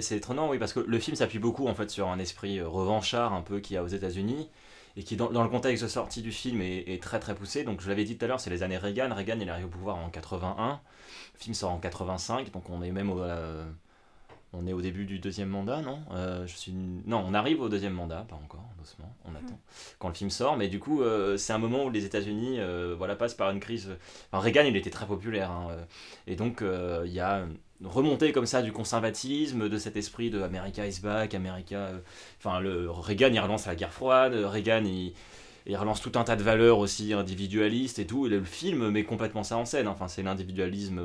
C'est 0.00 0.16
étonnant, 0.16 0.48
oui, 0.48 0.58
parce 0.58 0.72
que 0.72 0.80
le 0.80 0.98
film 0.98 1.14
s'appuie 1.16 1.38
beaucoup 1.38 1.66
en 1.66 1.74
fait 1.74 1.90
sur 1.90 2.08
un 2.08 2.18
esprit 2.18 2.58
euh, 2.58 2.68
revanchard 2.68 3.34
un 3.34 3.42
peu 3.42 3.60
qu'il 3.60 3.74
y 3.74 3.76
a 3.76 3.82
aux 3.82 3.88
États-Unis 3.88 4.50
et 4.96 5.04
qui, 5.04 5.16
dans, 5.16 5.28
le 5.30 5.48
contexte 5.48 5.84
de 5.84 5.88
sortie 5.88 6.22
du 6.22 6.32
film, 6.32 6.60
est, 6.60 6.92
est 6.92 7.00
très 7.00 7.20
très 7.20 7.34
poussé. 7.34 7.62
Donc, 7.62 7.80
je 7.80 7.88
l'avais 7.88 8.04
dit 8.04 8.18
tout 8.18 8.24
à 8.24 8.28
l'heure, 8.28 8.40
c'est 8.40 8.50
les 8.50 8.64
années 8.64 8.78
Reagan. 8.78 9.14
Reagan, 9.14 9.38
il 9.40 9.48
arrive 9.48 9.66
au 9.66 9.68
pouvoir 9.68 9.96
en 9.96 10.10
81. 10.10 10.80
Le 11.34 11.38
film 11.38 11.54
sort 11.54 11.70
en 11.70 11.78
85, 11.78 12.50
donc 12.50 12.68
on 12.68 12.82
est 12.82 12.90
même 12.90 13.10
au, 13.10 13.20
euh, 13.20 13.64
on 14.54 14.66
est 14.66 14.72
au 14.72 14.80
début 14.80 15.04
du 15.04 15.18
deuxième 15.18 15.50
mandat, 15.50 15.82
non? 15.82 16.00
Euh, 16.12 16.46
je 16.46 16.56
suis... 16.56 16.72
Non, 16.72 17.22
on 17.26 17.34
arrive 17.34 17.60
au 17.60 17.68
deuxième 17.68 17.92
mandat, 17.92 18.24
pas 18.28 18.36
encore, 18.36 18.64
doucement, 18.78 19.14
on 19.26 19.34
attend 19.34 19.60
quand 19.98 20.08
le 20.08 20.14
film 20.14 20.30
sort. 20.30 20.56
Mais 20.56 20.68
du 20.68 20.78
coup, 20.78 21.02
euh, 21.02 21.36
c'est 21.36 21.52
un 21.52 21.58
moment 21.58 21.84
où 21.84 21.90
les 21.90 22.06
États-Unis 22.06 22.58
euh, 22.58 22.94
voilà, 22.96 23.14
passent 23.14 23.34
par 23.34 23.50
une 23.50 23.60
crise. 23.60 23.90
Enfin, 24.32 24.42
Reagan, 24.42 24.64
il 24.64 24.76
était 24.76 24.90
très 24.90 25.06
populaire. 25.06 25.50
hein, 25.50 25.68
et 26.26 26.34
donc, 26.34 26.62
il 26.62 27.12
y 27.12 27.20
a 27.20 27.46
une 27.80 27.86
remontée 27.86 28.32
comme 28.32 28.46
ça 28.46 28.62
du 28.62 28.72
conservatisme, 28.72 29.68
de 29.68 29.78
cet 29.78 29.96
esprit 29.96 30.30
de 30.30 30.40
America 30.40 30.86
is 30.86 31.00
back, 31.02 31.34
America. 31.34 31.90
Enfin, 32.38 32.58
le 32.60 32.90
Reagan, 32.90 33.30
il 33.32 33.40
relance 33.40 33.66
la 33.66 33.76
guerre 33.76 33.92
froide. 33.92 34.32
Reagan, 34.32 34.84
il, 34.84 35.12
il 35.66 35.76
relance 35.76 36.00
tout 36.00 36.12
un 36.18 36.24
tas 36.24 36.36
de 36.36 36.42
valeurs 36.42 36.78
aussi 36.78 37.12
individualistes 37.12 37.98
et 37.98 38.06
tout. 38.06 38.26
Et 38.26 38.30
le 38.30 38.42
film 38.42 38.88
met 38.88 39.04
complètement 39.04 39.42
ça 39.42 39.58
en 39.58 39.66
scène. 39.66 39.88
Enfin, 39.88 40.08
c'est 40.08 40.22
l'individualisme 40.22 41.00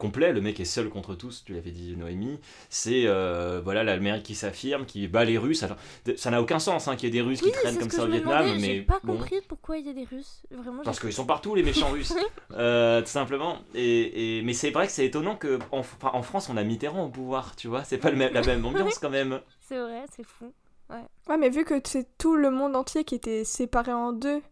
complet, 0.00 0.32
le 0.32 0.40
mec 0.40 0.58
est 0.58 0.64
seul 0.64 0.88
contre 0.88 1.14
tous, 1.14 1.44
tu 1.44 1.54
l'avais 1.54 1.70
dit 1.70 1.94
Noémie, 1.96 2.40
c'est 2.68 3.04
euh, 3.06 3.60
voilà 3.62 3.84
l'Amérique 3.84 4.24
qui 4.24 4.34
s'affirme, 4.34 4.84
qui 4.86 5.06
bat 5.06 5.24
les 5.24 5.38
Russes, 5.38 5.62
alors 5.62 5.76
ça 6.16 6.30
n'a 6.32 6.40
aucun 6.42 6.58
sens 6.58 6.88
hein, 6.88 6.96
qu'il 6.96 7.04
y 7.08 7.08
ait 7.08 7.12
des 7.12 7.20
Russes 7.20 7.40
Oui, 7.42 7.52
qui 7.52 7.56
traînent 7.58 7.78
comme 7.78 7.90
ça 7.90 8.02
au 8.04 8.08
Vietnam, 8.08 8.46
mais 8.58 8.60
J'ai 8.60 8.82
pas 8.82 8.98
bon, 9.04 9.12
compris 9.18 9.36
pourquoi 9.46 9.78
il 9.78 9.86
y 9.86 9.90
a 9.90 9.92
des 9.92 10.04
Russes. 10.04 10.42
Vraiment, 10.50 10.82
parce 10.82 10.98
qu'ils 10.98 11.12
sont 11.12 11.26
partout 11.26 11.54
les 11.54 11.62
méchants 11.62 11.90
russes, 11.92 12.14
Euh, 12.52 13.00
tout 13.02 13.06
simplement, 13.08 13.58
et, 13.74 14.38
et- 14.38 14.42
mais 14.42 14.54
c'est 14.54 14.70
vrai 14.70 14.86
que 14.86 14.92
c'est 14.92 15.06
étonnant 15.06 15.36
que 15.36 15.58
en, 15.70 15.78
enfin, 15.80 16.10
en 16.14 16.22
France 16.22 16.48
on 16.48 16.56
a 16.56 16.64
Mitterrand 16.64 17.04
au 17.04 17.08
pouvoir, 17.10 17.54
tu 17.54 17.68
vois, 17.68 17.84
c'est 17.84 17.98
pas 17.98 18.10
le 18.10 18.16
même, 18.16 18.32
la 18.34 18.42
même 18.42 18.64
ambiance 18.64 18.98
quand 18.98 19.10
même. 19.10 19.40
C'est 19.68 19.78
vrai, 19.78 20.04
c'est 20.16 20.24
fou. 20.26 20.52
Ouais. 20.88 20.96
Ouais, 21.28 21.36
mais 21.38 21.48
vu 21.50 21.64
que 21.64 21.74
c'est 21.84 22.18
tout 22.18 22.34
le 22.34 22.50
monde 22.50 22.74
entier 22.74 23.04
qui 23.04 23.14
était 23.14 23.44
séparé 23.44 23.92
en 23.92 24.12
deux, 24.12 24.42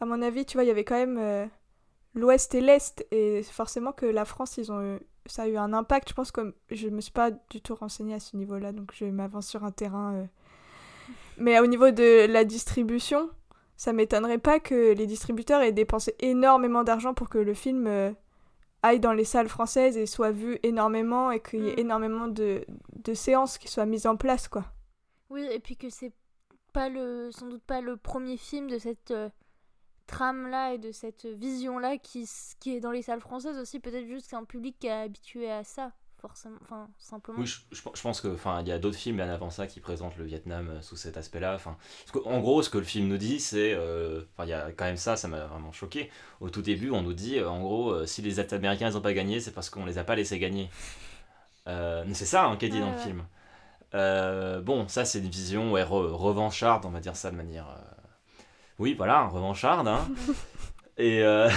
à 0.00 0.04
mon 0.06 0.22
avis, 0.22 0.44
tu 0.46 0.56
vois, 0.56 0.62
il 0.62 0.68
y 0.68 0.70
avait 0.70 0.84
quand 0.84 0.94
même 0.94 1.18
euh, 1.18 1.46
l'Ouest 2.14 2.54
et 2.54 2.60
l'Est, 2.60 3.06
et 3.10 3.42
forcément 3.42 3.92
que 3.92 4.06
la 4.06 4.24
France, 4.24 4.56
ils 4.58 4.70
ont 4.72 4.80
eu- 4.82 5.00
ça 5.26 5.42
a 5.42 5.48
eu 5.48 5.56
un 5.56 5.72
impact. 5.72 6.08
Je 6.10 6.14
pense 6.14 6.30
que 6.32 6.54
je 6.70 6.88
me 6.88 7.00
suis 7.00 7.12
pas 7.12 7.30
du 7.50 7.60
tout 7.60 7.74
renseignée 7.74 8.14
à 8.14 8.20
ce 8.20 8.36
niveau-là, 8.36 8.72
donc 8.72 8.92
je 8.94 9.04
m'avance 9.06 9.46
sur 9.48 9.64
un 9.64 9.70
terrain. 9.72 10.14
euh. 10.14 10.24
Mais 11.38 11.58
au 11.60 11.66
niveau 11.66 11.90
de 11.90 12.26
la 12.26 12.44
distribution, 12.44 13.28
ça 13.76 13.92
m'étonnerait 13.92 14.38
pas 14.38 14.60
que 14.60 14.92
les 14.94 15.06
distributeurs 15.06 15.60
aient 15.62 15.72
dépensé 15.72 16.14
énormément 16.20 16.84
d'argent 16.84 17.12
pour 17.14 17.28
que 17.28 17.38
le 17.38 17.54
film 17.54 17.86
euh, 17.88 18.12
aille 18.82 19.00
dans 19.00 19.12
les 19.12 19.24
salles 19.24 19.48
françaises 19.48 19.96
et 19.96 20.06
soit 20.06 20.30
vu 20.30 20.58
énormément 20.62 21.30
et 21.32 21.40
qu'il 21.40 21.64
y 21.64 21.68
ait 21.70 21.74
Mm. 21.76 21.78
énormément 21.80 22.28
de, 22.28 22.64
de 23.04 23.14
séances 23.14 23.58
qui 23.58 23.66
soient 23.68 23.86
mises 23.86 24.06
en 24.06 24.16
place, 24.16 24.46
quoi. 24.46 24.64
Oui, 25.30 25.44
et 25.50 25.58
puis 25.58 25.76
que 25.76 25.90
c'est 25.90 26.12
pas 26.72 26.88
le, 26.88 27.30
sans 27.32 27.48
doute 27.48 27.62
pas 27.64 27.80
le 27.80 27.96
premier 27.96 28.36
film 28.36 28.68
de 28.70 28.78
cette 28.78 29.10
euh, 29.10 29.28
trame-là 30.06 30.74
et 30.74 30.78
de 30.78 30.92
cette 30.92 31.26
vision-là 31.26 31.98
qui, 31.98 32.28
qui 32.60 32.76
est 32.76 32.80
dans 32.80 32.90
les 32.92 33.02
salles 33.02 33.20
françaises 33.20 33.58
aussi. 33.58 33.80
Peut-être 33.80 34.06
juste 34.06 34.30
qu'un 34.30 34.44
public 34.44 34.76
qui 34.78 34.86
est 34.88 34.90
habitué 34.90 35.50
à 35.50 35.64
ça, 35.64 35.92
forcément. 36.20 36.58
Enfin, 36.62 36.88
simplement. 36.98 37.38
Oui, 37.40 37.46
je, 37.46 37.58
je- 37.72 37.82
je 37.94 38.00
pense 38.02 38.20
que, 38.20 38.28
enfin, 38.28 38.60
il 38.62 38.68
y 38.68 38.72
a 38.72 38.78
d'autres 38.78 38.96
films 38.96 39.16
bien 39.16 39.28
avant 39.28 39.50
ça 39.50 39.66
qui 39.66 39.80
présentent 39.80 40.16
le 40.16 40.24
Vietnam 40.24 40.68
euh, 40.70 40.80
sous 40.82 40.94
cet 40.94 41.16
aspect-là. 41.16 41.54
Enfin, 41.56 41.76
en 42.26 42.38
gros, 42.38 42.62
ce 42.62 42.70
que 42.70 42.78
le 42.78 42.84
film 42.84 43.08
nous 43.08 43.18
dit, 43.18 43.40
c'est, 43.40 43.72
euh, 43.74 44.22
enfin, 44.34 44.44
il 44.46 44.50
y 44.50 44.52
a 44.52 44.70
quand 44.70 44.84
même 44.84 44.96
ça, 44.96 45.16
ça 45.16 45.26
m'a 45.26 45.44
vraiment 45.46 45.72
choqué. 45.72 46.10
Au 46.40 46.48
tout 46.48 46.62
début, 46.62 46.90
on 46.90 47.02
nous 47.02 47.12
dit, 47.12 47.38
euh, 47.40 47.48
en 47.50 47.58
gros, 47.60 47.90
euh, 47.90 48.06
si 48.06 48.22
les 48.22 48.38
Américains 48.38 48.88
ils 48.88 48.96
ont 48.96 49.00
pas 49.00 49.14
gagné, 49.14 49.40
c'est 49.40 49.50
parce 49.50 49.68
qu'on 49.68 49.84
les 49.84 49.98
a 49.98 50.04
pas 50.04 50.14
laissés 50.14 50.38
gagner. 50.38 50.70
C'est 52.12 52.26
ça 52.26 52.44
hein, 52.46 52.56
qui 52.56 52.66
est 52.66 52.68
dit 52.68 52.76
Ouais, 52.76 52.80
dans 52.80 52.90
le 52.90 52.96
film. 52.96 53.24
Bon, 53.92 54.88
ça 54.88 55.04
c'est 55.04 55.18
une 55.20 55.28
vision 55.30 55.72
ouais, 55.72 55.82
re- 55.82 56.12
revancharde, 56.12 56.84
on 56.86 56.90
va 56.90 57.00
dire 57.00 57.16
ça 57.16 57.30
de 57.30 57.36
manière. 57.36 57.66
Oui, 58.78 58.94
voilà, 58.94 59.26
revancharde. 59.28 59.88
Hein. 59.88 60.08
Et 60.98 61.22
euh, 61.22 61.48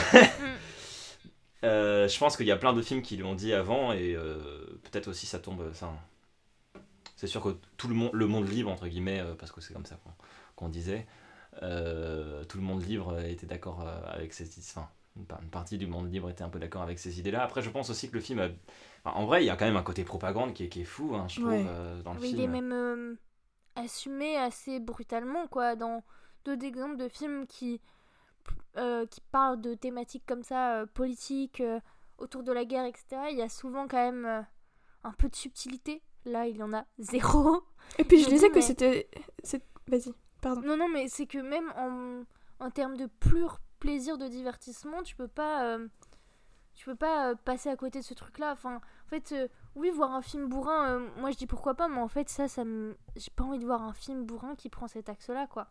euh, 1.64 2.08
je 2.08 2.18
pense 2.20 2.38
qu'il 2.38 2.46
y 2.46 2.52
a 2.52 2.58
plein 2.58 2.74
de 2.74 2.82
films 2.82 3.02
qui 3.02 3.18
l'ont 3.18 3.36
dit 3.36 3.54
avant 3.54 3.92
et 3.92 4.16
euh, 4.16 4.80
peut-être 4.84 5.08
aussi 5.08 5.26
ça 5.26 5.40
tombe. 5.40 5.72
Ça, 5.74 5.92
c'est 7.16 7.28
sûr 7.28 7.42
que 7.42 7.56
tout 7.78 7.88
le 7.88 7.96
monde, 7.96 8.12
le 8.14 8.28
monde 8.28 8.48
libre 8.50 8.70
entre 8.72 8.88
guillemets, 8.88 9.20
euh, 9.20 9.34
parce 9.36 9.52
que 9.52 9.62
c'est 9.62 9.74
comme 9.74 9.86
ça 9.86 9.96
qu'on, 10.04 10.12
qu'on 10.56 10.70
disait, 10.70 11.08
euh, 11.64 12.44
tout 12.46 12.58
le 12.58 12.64
monde 12.64 12.84
libre 12.84 13.20
était 13.22 13.48
d'accord 13.48 13.82
avec 14.08 14.34
ces, 14.34 14.48
enfin, 14.60 14.90
une, 15.18 15.26
par- 15.26 15.42
une 15.42 15.50
partie 15.50 15.78
du 15.78 15.88
monde 15.88 16.12
libre 16.14 16.30
était 16.30 16.44
un 16.44 16.50
peu 16.50 16.60
d'accord 16.60 16.84
avec 16.84 17.00
ces 17.00 17.20
idées-là. 17.20 17.44
Après, 17.44 17.62
je 17.62 17.70
pense 17.70 17.90
aussi 17.90 18.10
que 18.10 18.16
le 18.16 18.22
film, 18.22 18.40
a- 18.40 18.50
enfin, 19.06 19.18
en 19.18 19.26
vrai, 19.26 19.44
il 19.44 19.48
y 19.48 19.50
a 19.50 19.56
quand 19.58 19.66
même 19.66 19.78
un 19.78 19.84
côté 19.84 20.04
propagande 20.04 20.54
qui 20.54 20.66
est, 20.66 20.70
qui 20.70 20.82
est 20.82 20.86
fou, 20.86 21.16
hein, 21.16 21.28
je 21.30 21.40
trouve, 21.40 21.54
Ouais. 21.54 21.66
euh, 21.68 22.02
dans 22.04 22.14
le 22.14 22.20
Oui, 22.20 22.30
film. 22.30 22.42
il 22.42 22.44
est 22.44 22.48
même 22.48 22.72
euh, 22.74 23.16
assumé 23.76 24.38
assez 24.38 24.80
brutalement, 24.80 25.48
quoi. 25.48 25.76
Dans 25.76 26.04
exemples 26.52 26.98
de 26.98 27.08
films 27.08 27.48
qui, 27.48 27.82
euh, 28.78 29.06
qui 29.06 29.22
parlent 29.32 29.62
de 29.62 29.74
thématiques 29.74 30.26
comme 30.26 30.44
ça, 30.44 30.82
euh, 30.82 30.86
politiques, 30.86 31.62
euh, 31.62 31.80
autour 32.18 32.44
de 32.44 32.52
la 32.52 32.66
guerre, 32.66 32.86
etc., 32.86 33.06
il 33.32 33.38
y 33.38 33.42
a 33.42 33.50
souvent 33.50 33.88
quand 33.88 33.98
même 33.98 34.46
un 35.04 35.12
peu 35.14 35.30
de 35.30 35.36
subtilité. 35.36 36.02
Là, 36.26 36.48
il 36.48 36.58
y 36.58 36.64
en 36.64 36.74
a 36.74 36.86
zéro. 37.00 37.64
Et 37.98 38.04
puis 38.04 38.22
je 38.24 38.30
disais 38.30 38.48
dis, 38.48 38.52
que 38.52 38.56
mais- 38.56 38.62
c'était. 38.62 39.10
Vas-y, 39.88 40.14
pardon. 40.42 40.62
Non, 40.62 40.76
non, 40.76 40.90
mais 40.90 41.08
c'est 41.08 41.26
que 41.28 41.38
même 41.38 41.72
en, 41.78 42.24
en 42.66 42.70
termes 42.72 42.98
de 42.98 43.06
pur 43.06 43.60
plaisir 43.80 44.18
de 44.18 44.28
divertissement, 44.28 45.04
tu 45.04 45.16
peux 45.16 45.28
pas, 45.30 45.78
tu 46.76 46.86
peux 46.86 46.96
pas 46.96 47.36
passer 47.36 47.70
à 47.70 47.78
côté 47.78 48.00
de 48.00 48.04
ce 48.04 48.14
truc-là. 48.14 48.52
Enfin, 48.52 48.76
en 48.78 49.10
fait, 49.10 49.34
oui, 49.76 49.90
voir 49.92 50.12
un 50.14 50.22
film 50.22 50.50
bourrin, 50.50 51.00
moi 51.18 51.32
je 51.32 51.38
dis 51.38 51.48
pourquoi 51.48 51.76
pas, 51.76 51.88
mais 51.88 52.00
en 52.00 52.08
fait, 52.10 52.28
ça, 52.28 52.48
ça 52.48 52.66
me, 52.66 52.98
j'ai 53.16 53.32
pas 53.36 53.44
envie 53.46 53.60
de 53.60 53.66
voir 53.66 53.82
un 53.84 53.94
film 53.94 54.26
bourrin 54.26 54.56
qui 54.56 54.68
prend 54.70 54.88
cet 54.88 55.08
axe-là, 55.08 55.48
quoi. 55.48 55.70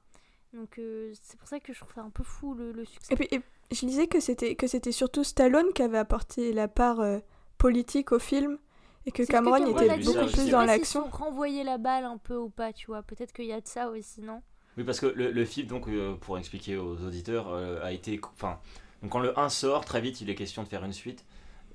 Donc 0.57 0.79
euh, 0.79 1.13
c'est 1.23 1.39
pour 1.39 1.49
ça 1.49 1.61
que 1.61 1.73
je 1.73 1.79
trouve 1.81 1.93
ça 1.95 2.01
un 2.03 2.11
peu 2.11 2.23
fou 2.25 2.55
le, 2.55 2.73
le 2.73 2.85
succès. 2.85 3.13
Et 3.13 3.17
puis 3.17 3.29
et 3.31 3.75
je 3.75 3.87
disais 3.87 4.07
que 4.07 4.21
c'était 4.21 4.55
que 4.55 4.67
c'était 4.67 4.93
surtout 4.93 5.23
Stallone 5.25 5.73
qui 5.75 5.83
avait 5.83 5.99
apporté 5.99 6.53
la 6.53 6.67
part 6.69 7.01
euh, 7.01 7.19
politique 7.59 8.13
au 8.13 8.19
film 8.19 8.59
et 9.07 9.13
que 9.13 9.23
Cameron 9.25 9.57
était 9.67 9.99
beaucoup 9.99 10.27
plus 10.33 10.49
dans 10.51 10.65
l'action. 10.65 11.05
sont 11.11 11.11
renvoyer 11.17 11.63
la 11.65 11.79
balle 11.79 12.05
un 12.05 12.19
peu 12.19 12.37
ou 12.37 12.49
pas, 12.49 12.73
tu 12.73 12.87
vois. 12.87 13.03
Peut-être 13.03 13.33
qu'il 13.33 13.45
y 13.47 13.53
a 13.53 13.61
de 13.61 13.67
ça 13.67 13.89
aussi, 13.89 14.21
non? 14.23 14.43
Oui, 14.77 14.85
parce 14.85 14.99
que 15.01 15.07
le, 15.07 15.31
le 15.31 15.45
film, 15.45 15.69
donc, 15.69 15.89
euh, 15.89 16.15
pour 16.17 16.37
expliquer 16.39 16.77
aux 16.77 16.97
auditeurs, 17.03 17.49
euh, 17.49 17.83
a 17.83 17.93
été. 17.93 18.21
Enfin, 18.35 18.59
donc 19.03 19.13
quand 19.13 19.21
le 19.21 19.39
1 19.39 19.49
sort, 19.49 19.85
très 19.85 20.01
vite, 20.01 20.21
il 20.21 20.29
est 20.31 20.35
question 20.35 20.63
de 20.65 20.69
faire 20.69 20.85
une 20.85 20.93
suite. 20.93 21.25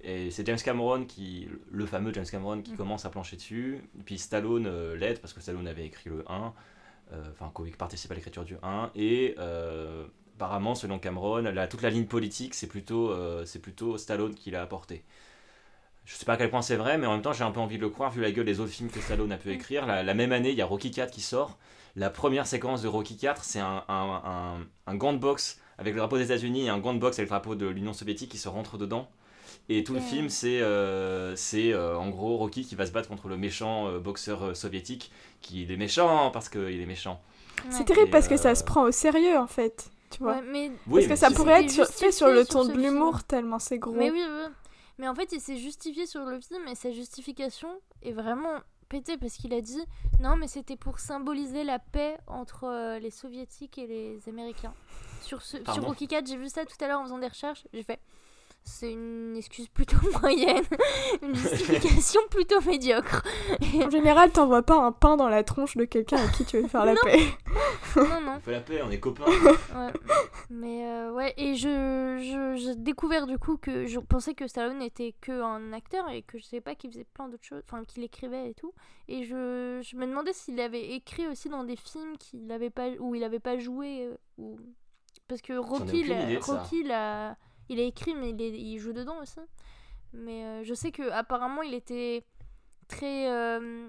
Et 0.03 0.29
c'est 0.31 0.45
James 0.45 0.57
Cameron, 0.63 1.05
qui, 1.05 1.47
le 1.71 1.85
fameux 1.85 2.11
James 2.13 2.25
Cameron, 2.29 2.61
qui 2.61 2.71
Mhm. 2.71 2.77
commence 2.77 3.05
à 3.05 3.09
plancher 3.09 3.37
dessus. 3.37 3.81
Et 3.99 4.03
puis 4.03 4.17
Stallone 4.17 4.65
euh, 4.67 4.95
l'aide, 4.95 5.19
parce 5.19 5.33
que 5.33 5.39
Stallone 5.41 5.67
avait 5.67 5.85
écrit 5.85 6.09
le 6.09 6.23
1, 6.29 6.47
euh, 6.47 6.49
enfin, 7.31 7.51
qui 7.65 7.71
participe 7.71 8.11
à 8.11 8.15
l'écriture 8.15 8.45
du 8.45 8.55
1. 8.63 8.91
Et 8.95 9.35
euh, 9.39 10.05
apparemment, 10.35 10.75
selon 10.75 10.99
Cameron, 10.99 11.37
la- 11.41 11.67
toute 11.67 11.81
la 11.81 11.89
ligne 11.89 12.05
politique, 12.05 12.53
c'est 12.55 12.67
plutôt, 12.67 13.11
euh, 13.11 13.45
c'est 13.45 13.59
plutôt 13.59 13.97
Stallone 13.97 14.35
qui 14.35 14.51
l'a 14.51 14.61
apporté. 14.61 15.03
Je 16.05 16.15
sais 16.15 16.25
pas 16.25 16.33
à 16.33 16.37
quel 16.37 16.49
point 16.49 16.61
c'est 16.61 16.75
vrai, 16.75 16.97
mais 16.97 17.05
en 17.07 17.13
même 17.13 17.21
temps, 17.21 17.33
j'ai 17.33 17.43
un 17.43 17.51
peu 17.51 17.59
envie 17.59 17.77
de 17.77 17.81
le 17.81 17.89
croire, 17.89 18.11
vu 18.11 18.21
la 18.21 18.31
gueule 18.31 18.45
des 18.45 18.59
autres 18.59 18.71
films 18.71 18.89
que 18.89 18.99
Stallone 19.01 19.31
a 19.31 19.37
pu 19.37 19.51
écrire. 19.51 19.85
La, 19.85 20.13
même 20.13 20.31
année, 20.31 20.49
il 20.51 20.57
y 20.57 20.61
a 20.61 20.65
Rocky 20.65 20.91
4 20.91 21.11
qui 21.11 21.21
sort. 21.21 21.57
La 21.95 22.09
première 22.09 22.47
séquence 22.47 22.81
de 22.81 22.87
Rocky 22.87 23.17
4, 23.17 23.43
c'est 23.43 23.59
un, 23.59 23.83
un, 23.87 24.21
un, 24.25 24.67
un 24.87 24.95
gant 24.95 25.13
de 25.13 25.19
boxe 25.19 25.59
avec 25.77 25.93
le 25.93 25.99
drapeau 25.99 26.17
des 26.17 26.25
États-Unis 26.25 26.65
et 26.65 26.69
un 26.69 26.79
gant 26.79 26.93
de 26.93 26.99
boxe 26.99 27.19
avec 27.19 27.29
le 27.29 27.35
drapeau 27.35 27.55
de 27.55 27.67
l'Union 27.67 27.93
soviétique 27.93 28.31
qui 28.31 28.37
se 28.37 28.49
rentrent 28.49 28.77
dedans. 28.77 29.09
Et 29.69 29.83
tout 29.83 29.93
le 29.93 29.99
Ouais. 29.99 30.05
film, 30.05 30.29
c'est 30.29 30.61
euh, 30.61 31.35
c'est, 31.35 31.71
euh, 31.71 31.97
en 31.97 32.09
gros 32.09 32.35
Rocky 32.37 32.65
qui 32.65 32.75
va 32.75 32.85
se 32.85 32.91
battre 32.91 33.07
contre 33.07 33.27
le 33.29 33.37
méchant 33.37 33.87
euh, 33.87 33.99
boxeur 33.99 34.43
euh, 34.43 34.53
soviétique 34.53 35.11
qui 35.41 35.63
il 35.63 35.71
est 35.71 35.77
méchant 35.77 36.29
parce 36.31 36.49
qu'il 36.49 36.81
est 36.81 36.85
méchant. 36.85 37.21
C'est 37.69 37.79
Ouais. 37.79 37.85
terrible 37.85 38.07
Et, 38.07 38.11
parce 38.11 38.27
que 38.27 38.37
ça 38.37 38.53
se 38.55 38.63
prend 38.63 38.83
au 38.83 38.91
sérieux 38.91 39.37
en 39.37 39.47
fait, 39.47 39.89
tu 40.09 40.23
vois. 40.23 40.35
Ouais, 40.37 40.41
mais 40.41 40.69
Oui, 40.87 40.93
parce 40.93 41.05
que 41.05 41.09
mais 41.11 41.15
ça 41.15 41.31
pourrait 41.31 41.63
être 41.63 41.71
sur- 41.71 41.87
fait 41.87 42.11
sur 42.11 42.27
le 42.27 42.43
sur 42.43 42.53
ton 42.55 42.65
de 42.65 42.71
film. 42.71 42.83
l'humour 42.83 43.23
tellement 43.23 43.59
c'est 43.59 43.77
gros. 43.77 43.93
Mais 43.93 44.11
oui, 44.11 44.21
oui. 44.27 44.51
Mais 44.97 45.07
en 45.07 45.15
fait, 45.15 45.31
il 45.31 45.39
s'est 45.39 45.57
justifié 45.57 46.05
sur 46.05 46.25
le 46.25 46.39
film 46.41 46.67
et 46.67 46.75
sa 46.75 46.91
justification 46.91 47.69
est 48.03 48.11
vraiment 48.11 48.59
pétée 48.89 49.17
parce 49.17 49.33
qu'il 49.35 49.53
a 49.53 49.61
dit 49.61 49.81
non, 50.19 50.35
mais 50.35 50.47
c'était 50.47 50.75
pour 50.75 50.99
symboliser 50.99 51.63
la 51.63 51.79
paix 51.79 52.17
entre 52.27 52.65
euh, 52.65 52.99
les 52.99 53.09
soviétiques 53.09 53.77
et 53.77 53.87
les 53.87 54.19
américains. 54.27 54.73
Sur, 55.21 55.41
ce, 55.43 55.57
sur 55.73 55.85
Rocky 55.85 56.07
4, 56.07 56.27
j'ai 56.27 56.35
vu 56.35 56.49
ça 56.49 56.65
tout 56.65 56.75
à 56.83 56.87
l'heure 56.87 56.99
en 56.99 57.03
faisant 57.05 57.19
des 57.19 57.27
recherches. 57.27 57.65
J'ai 57.73 57.83
fait 57.83 57.99
c'est 58.63 58.91
une 58.91 59.35
excuse 59.35 59.67
plutôt 59.69 59.97
moyenne, 60.21 60.63
une 61.21 61.35
justification 61.35 62.21
plutôt 62.29 62.61
médiocre. 62.61 63.23
En 63.83 63.89
général, 63.89 64.31
t'envoies 64.31 64.63
pas 64.63 64.77
un 64.77 64.91
pain 64.91 65.17
dans 65.17 65.29
la 65.29 65.43
tronche 65.43 65.75
de 65.77 65.85
quelqu'un 65.85 66.17
à 66.17 66.27
qui 66.29 66.45
tu 66.45 66.59
veux 66.61 66.67
faire 66.67 66.85
la 66.85 66.93
Non. 66.93 66.99
paix. 67.03 67.19
non, 67.95 68.21
non. 68.21 68.33
On 68.37 68.39
fait 68.39 68.51
la 68.51 68.61
paix, 68.61 68.81
on 68.85 68.91
est 68.91 68.99
copains. 68.99 69.25
Ouais. 69.25 69.91
Mais 70.49 70.85
euh, 70.87 71.11
ouais, 71.13 71.33
et 71.37 71.55
je, 71.55 71.67
je, 71.67 72.55
j'ai 72.61 72.75
découvert 72.75 73.25
du 73.27 73.37
coup 73.37 73.57
que 73.57 73.85
je 73.87 73.99
pensais 73.99 74.33
que 74.33 74.47
Stallone 74.47 74.79
n'était 74.79 75.15
qu'un 75.21 75.73
acteur 75.73 76.09
et 76.09 76.21
que 76.21 76.37
je 76.37 76.43
savais 76.43 76.61
pas 76.61 76.75
qu'il 76.75 76.91
faisait 76.91 77.05
plein 77.13 77.29
d'autres 77.29 77.45
choses, 77.45 77.63
enfin 77.65 77.83
qu'il 77.83 78.03
écrivait 78.03 78.49
et 78.49 78.53
tout. 78.53 78.73
Et 79.07 79.23
je, 79.23 79.79
je 79.83 79.95
me 79.95 80.05
demandais 80.05 80.33
s'il 80.33 80.59
avait 80.59 80.91
écrit 80.93 81.27
aussi 81.27 81.49
dans 81.49 81.63
des 81.63 81.75
films 81.75 82.17
qu'il 82.17 82.51
avait 82.51 82.69
pas, 82.69 82.89
où 82.99 83.15
il 83.15 83.23
avait 83.23 83.39
pas 83.39 83.57
joué. 83.57 84.05
euh, 84.05 84.15
ou... 84.37 84.57
Parce 85.27 85.41
que 85.41 85.53
Rocky, 85.53 86.01
idée. 86.01 86.37
Rocky 86.41 86.81
il 86.81 86.91
a, 86.91 87.37
il 87.71 87.79
a 87.79 87.83
écrit, 87.83 88.13
mais 88.15 88.29
il, 88.31 88.41
est- 88.41 88.59
il 88.59 88.79
joue 88.79 88.93
dedans 88.93 89.19
aussi. 89.21 89.39
Mais 90.13 90.45
euh, 90.45 90.63
je 90.63 90.73
sais 90.73 90.91
que 90.91 91.09
apparemment 91.11 91.61
il 91.61 91.73
était 91.73 92.25
très 92.87 93.29
euh, 93.31 93.87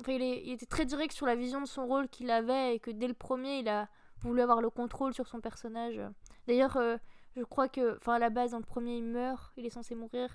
enfin, 0.00 0.12
il, 0.12 0.22
est- 0.22 0.42
il 0.46 0.52
était 0.52 0.66
très 0.66 0.86
direct 0.86 1.12
sur 1.12 1.26
la 1.26 1.34
vision 1.34 1.60
de 1.60 1.66
son 1.66 1.86
rôle 1.86 2.08
qu'il 2.08 2.30
avait 2.30 2.76
et 2.76 2.78
que 2.80 2.90
dès 2.92 3.08
le 3.08 3.14
premier 3.14 3.58
il 3.58 3.68
a 3.68 3.88
voulu 4.20 4.40
avoir 4.40 4.60
le 4.62 4.70
contrôle 4.70 5.12
sur 5.14 5.26
son 5.26 5.40
personnage 5.40 6.00
d'ailleurs 6.46 6.76
euh, 6.76 6.96
je 7.36 7.42
crois 7.42 7.68
que 7.68 7.96
enfin 7.96 8.14
à 8.14 8.18
la 8.20 8.30
base 8.30 8.52
dans 8.52 8.58
le 8.58 8.64
premier 8.64 8.96
il 8.98 9.04
meurt 9.04 9.52
il 9.56 9.66
est 9.66 9.70
censé 9.70 9.96
mourir 9.96 10.28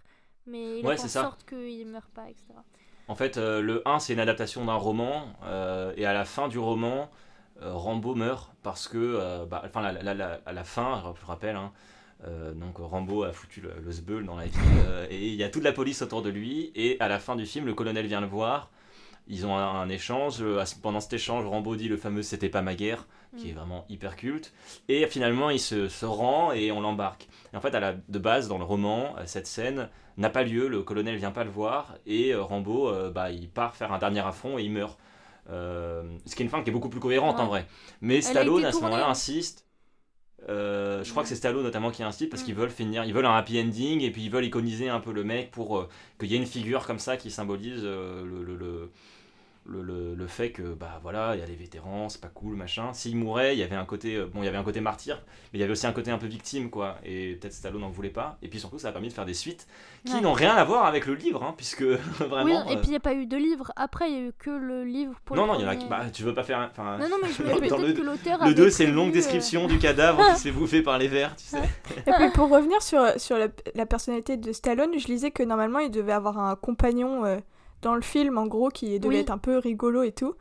mais 0.46 0.80
il 0.80 0.86
Ouais, 0.86 0.98
fait 0.98 1.04
en 1.04 1.08
ça. 1.08 1.22
sorte 1.24 1.46
qu'il 1.48 1.88
meurt 1.88 2.12
pas 2.12 2.30
etc 2.30 2.46
En 3.08 3.16
fait, 3.16 3.38
le 3.38 3.82
1, 3.88 4.00
c'est 4.00 4.14
une 4.14 4.20
adaptation 4.20 4.66
d'un 4.66 4.76
roman, 4.76 5.34
et 5.98 6.06
à 6.06 6.14
la 6.14 6.26
fin 6.26 6.48
du 6.48 6.60
roman, 6.60 7.10
Rambo 7.60 8.14
meurt 8.16 8.52
parce 8.62 8.88
que, 8.88 9.46
bah, 9.46 9.64
enfin, 9.66 9.82
la- 9.82 9.94
la- 10.04 10.14
la- 10.14 10.40
à 10.46 10.54
la 10.54 10.64
fin, 10.64 11.02
je 11.20 11.26
rappelle, 11.26 11.56
hein, 11.56 11.72
euh, 12.28 12.54
donc 12.54 12.78
Rambo 12.78 13.24
a 13.24 13.32
foutu 13.32 13.62
le, 13.62 13.74
le 13.84 13.92
sbeul 13.92 14.26
dans 14.26 14.36
la 14.36 14.46
ville, 14.46 14.60
euh, 14.88 15.08
et 15.10 15.28
il 15.28 15.36
y 15.36 15.44
a 15.44 15.50
toute 15.50 15.64
la 15.64 15.72
police 15.72 16.02
autour 16.02 16.22
de 16.22 16.30
lui, 16.30 16.72
et 16.76 16.98
à 17.00 17.08
la 17.08 17.20
fin 17.20 17.36
du 17.36 17.46
film, 17.46 17.66
le 17.66 17.74
colonel 17.74 18.06
vient 18.08 18.22
le 18.22 18.28
voir, 18.28 18.70
ils 19.28 19.46
ont 19.46 19.56
un, 19.56 19.64
un 19.82 19.90
échange. 19.90 20.38
euh, 20.42 20.64
Pendant 20.82 21.00
cet 21.00 21.14
échange, 21.14 21.46
Rambo 21.46 21.76
dit 21.76 21.88
le 21.88 21.98
fameux 21.98 22.24
C'était 22.24 22.50
pas 22.50 22.62
ma 22.62 22.76
guerre, 22.76 23.08
qui 23.38 23.48
Mm. 23.48 23.50
est 23.50 23.54
vraiment 23.54 23.86
hyper 23.90 24.16
culte. 24.16 24.54
Et 24.88 25.06
finalement, 25.08 25.52
il 25.52 25.60
se, 25.60 25.88
se 25.88 26.06
rend 26.06 26.52
et 26.52 26.72
on 26.72 26.82
l'embarque. 26.82 27.28
Et 27.54 27.58
en 27.58 27.62
fait, 27.62 27.76
à 27.76 27.80
la, 27.80 27.94
de 27.94 28.20
base, 28.20 28.48
dans 28.48 28.58
le 28.58 28.64
roman, 28.64 29.16
cette 29.26 29.46
scène 29.46 29.90
n'a 30.18 30.32
pas 30.32 30.42
lieu. 30.44 30.68
Le 30.68 30.82
colonel 30.82 31.16
vient 31.18 31.30
pas 31.32 31.44
le 31.44 31.52
voir. 31.52 31.96
Et 32.08 32.34
Rambo, 32.34 32.92
bah, 33.12 33.30
il 33.32 33.48
part 33.48 33.76
faire 33.76 33.94
un 33.94 34.00
dernier 34.00 34.22
affront 34.22 34.58
et 34.58 34.64
il 34.64 34.72
meurt. 34.72 34.98
Ce 35.48 36.36
qui 36.36 36.42
est 36.42 36.46
une 36.46 36.50
fin 36.50 36.64
qui 36.64 36.72
est 36.72 36.74
beaucoup 36.74 36.90
plus 36.90 37.00
cohérente 37.00 37.40
en 37.40 37.46
vrai. 37.48 37.68
Mais 38.02 38.22
Stallone, 38.22 38.66
à 38.66 38.72
ce 38.72 38.82
moment-là, 38.82 39.10
insiste. 39.12 39.66
Euh, 40.48 41.04
je 41.04 41.12
crois 41.12 41.24
que 41.24 41.30
c'est 41.30 41.36
Stallone 41.36 41.64
notamment 41.64 41.92
qui 41.92 42.02
insiste 42.02 42.30
parce 42.30 42.42
Mm. 42.44 42.46
qu'ils 42.46 42.56
veulent 42.56 42.70
finir, 42.70 43.04
ils 43.04 43.14
veulent 43.14 43.26
un 43.26 43.36
happy 43.36 43.60
ending 43.60 44.02
et 44.02 44.10
puis 44.12 44.24
ils 44.24 44.32
veulent 44.32 44.46
iconiser 44.46 44.88
un 44.90 45.00
peu 45.00 45.12
le 45.12 45.24
mec 45.24 45.52
pour 45.52 45.78
euh, 45.78 45.90
qu'il 46.20 46.32
y 46.32 46.36
ait 46.36 46.38
une 46.38 46.46
figure 46.46 46.88
comme 46.88 47.00
ça 47.00 47.18
qui 47.18 47.30
symbolise 47.30 47.82
euh, 47.84 48.24
le, 48.24 48.44
le, 48.44 48.56
le, 48.56 48.90
le, 49.66 49.82
le- 49.84 50.16
le 50.16 50.28
fait 50.28 50.52
que 50.52 50.74
bah 50.74 51.00
voilà 51.04 51.36
il 51.36 51.40
y 51.40 51.44
a 51.44 51.46
les 51.46 51.54
vétérans 51.56 52.10
c'est 52.10 52.22
pas 52.22 52.28
cool 52.30 52.56
machin. 52.56 52.92
S'il 52.94 53.16
mourait 53.16 53.56
il 53.56 53.60
y 53.60 53.64
avait 53.64 53.76
un 53.76 53.86
côté 53.86 54.16
euh, 54.16 54.26
bon 54.26 54.42
il 54.42 54.46
y 54.46 54.48
avait 54.48 54.58
un 54.58 54.64
côté 54.64 54.82
martyr 54.82 55.22
mais 55.54 55.60
il 55.60 55.62
y 55.62 55.64
avait 55.64 55.72
aussi 55.74 55.86
un 55.86 55.92
côté 55.92 56.10
un 56.12 56.18
peu 56.18 56.26
victime 56.28 56.70
quoi. 56.70 56.96
Et 57.06 57.36
peut-être 57.36 57.54
Stallone 57.54 57.82
n'en 57.82 57.90
voulait 57.90 58.10
pas. 58.10 58.38
Et 58.42 58.48
puis 58.48 58.60
surtout 58.60 58.80
ça 58.80 58.90
a 58.90 58.92
permis 58.92 59.10
de 59.10 59.14
faire 59.14 59.26
des 59.26 59.34
suites 59.34 59.68
qui 60.06 60.16
Ouais. 60.16 60.22
n'ont 60.22 60.34
rien 60.34 60.56
à 60.56 60.64
voir 60.64 60.86
avec 60.86 61.06
le 61.06 61.14
livre 61.14 61.44
hein, 61.44 61.54
puisque 61.56 61.84
vraiment 62.20 62.44
Oui, 62.46 62.52
et 62.72 62.78
euh, 62.78 62.80
puis 62.80 62.88
il 62.88 62.90
n'y 62.92 62.96
a 62.96 63.00
pas 63.02 63.14
eu 63.14 63.26
de 63.28 63.38
livre. 63.38 63.72
Après, 63.76 64.10
il 64.10 64.16
y 64.16 64.18
a 64.18 64.28
eu 64.30 64.34
que 64.38 64.50
le 64.50 64.84
livre 64.84 65.14
pour 65.26 65.36
non 65.36 65.46
non 65.46 65.56
il 65.56 65.62
y 65.62 65.66
en 65.66 65.70
a 65.70 65.76
bah, 65.76 66.06
tu 66.12 66.24
veux 66.24 66.34
pas 66.34 66.44
faire 66.44 66.60
un- 66.60 66.70
enfin 66.72 66.98
Non, 66.98 67.10
non, 67.10 67.18
mais 67.22 67.30
je 67.30 67.44
dis 67.44 67.60
peut-être 67.60 67.78
le- 67.80 67.94
que 67.94 68.02
l'auteur 68.02 68.38
le 68.40 68.46
avait 68.46 68.54
2 68.56 68.70
c'est 68.72 68.86
une 68.86 68.96
longue 68.96 69.10
euh, 69.10 69.14
description 69.14 69.68
du 69.68 69.78
cadavre 69.78 70.26
qui 70.32 70.38
se 70.38 70.44
fait 70.44 70.52
bouffer 70.52 70.82
par 70.82 70.98
les 70.98 71.08
vers 71.08 71.36
tu 71.36 71.46
sais. 71.46 71.58
Et 72.08 72.12
puis 72.12 72.30
pour 72.34 72.50
revenir 72.50 72.82
sur, 72.82 73.02
sur 73.20 73.38
la, 73.38 73.48
la 73.76 73.86
personnalité 73.86 74.38
de 74.38 74.52
Stallone, 74.52 74.98
je 74.98 75.08
lisais 75.08 75.32
que 75.32 75.44
normalement 75.44 75.80
il 75.80 75.92
devait 75.92 76.12
avoir 76.14 76.40
un 76.40 76.56
compagnon 76.56 77.26
euh, 77.26 77.38
dans 77.82 77.96
le 77.96 78.02
film, 78.02 78.38
en 78.38 78.48
gros, 78.48 78.70
qui 78.70 79.00
devait 79.00 79.16
Oui. 79.16 79.22
être 79.22 79.30
un 79.32 79.38
peu 79.38 79.58
rigolo 79.58 80.04
et 80.04 80.12
tout. 80.12 80.36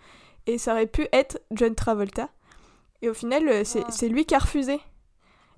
Et 0.47 0.59
ça 0.59 0.73
aurait 0.73 0.87
pu 0.87 1.07
être 1.13 1.41
John 1.51 1.75
Travolta. 1.75 2.29
Et 3.03 3.09
au 3.09 3.15
final, 3.15 3.49
euh, 3.49 3.65
c'est 3.65 3.85
Ah. 3.87 3.91
c'est 3.91 4.09
lui 4.09 4.25
qui 4.25 4.35
a 4.35 4.39
refusé. 4.39 4.81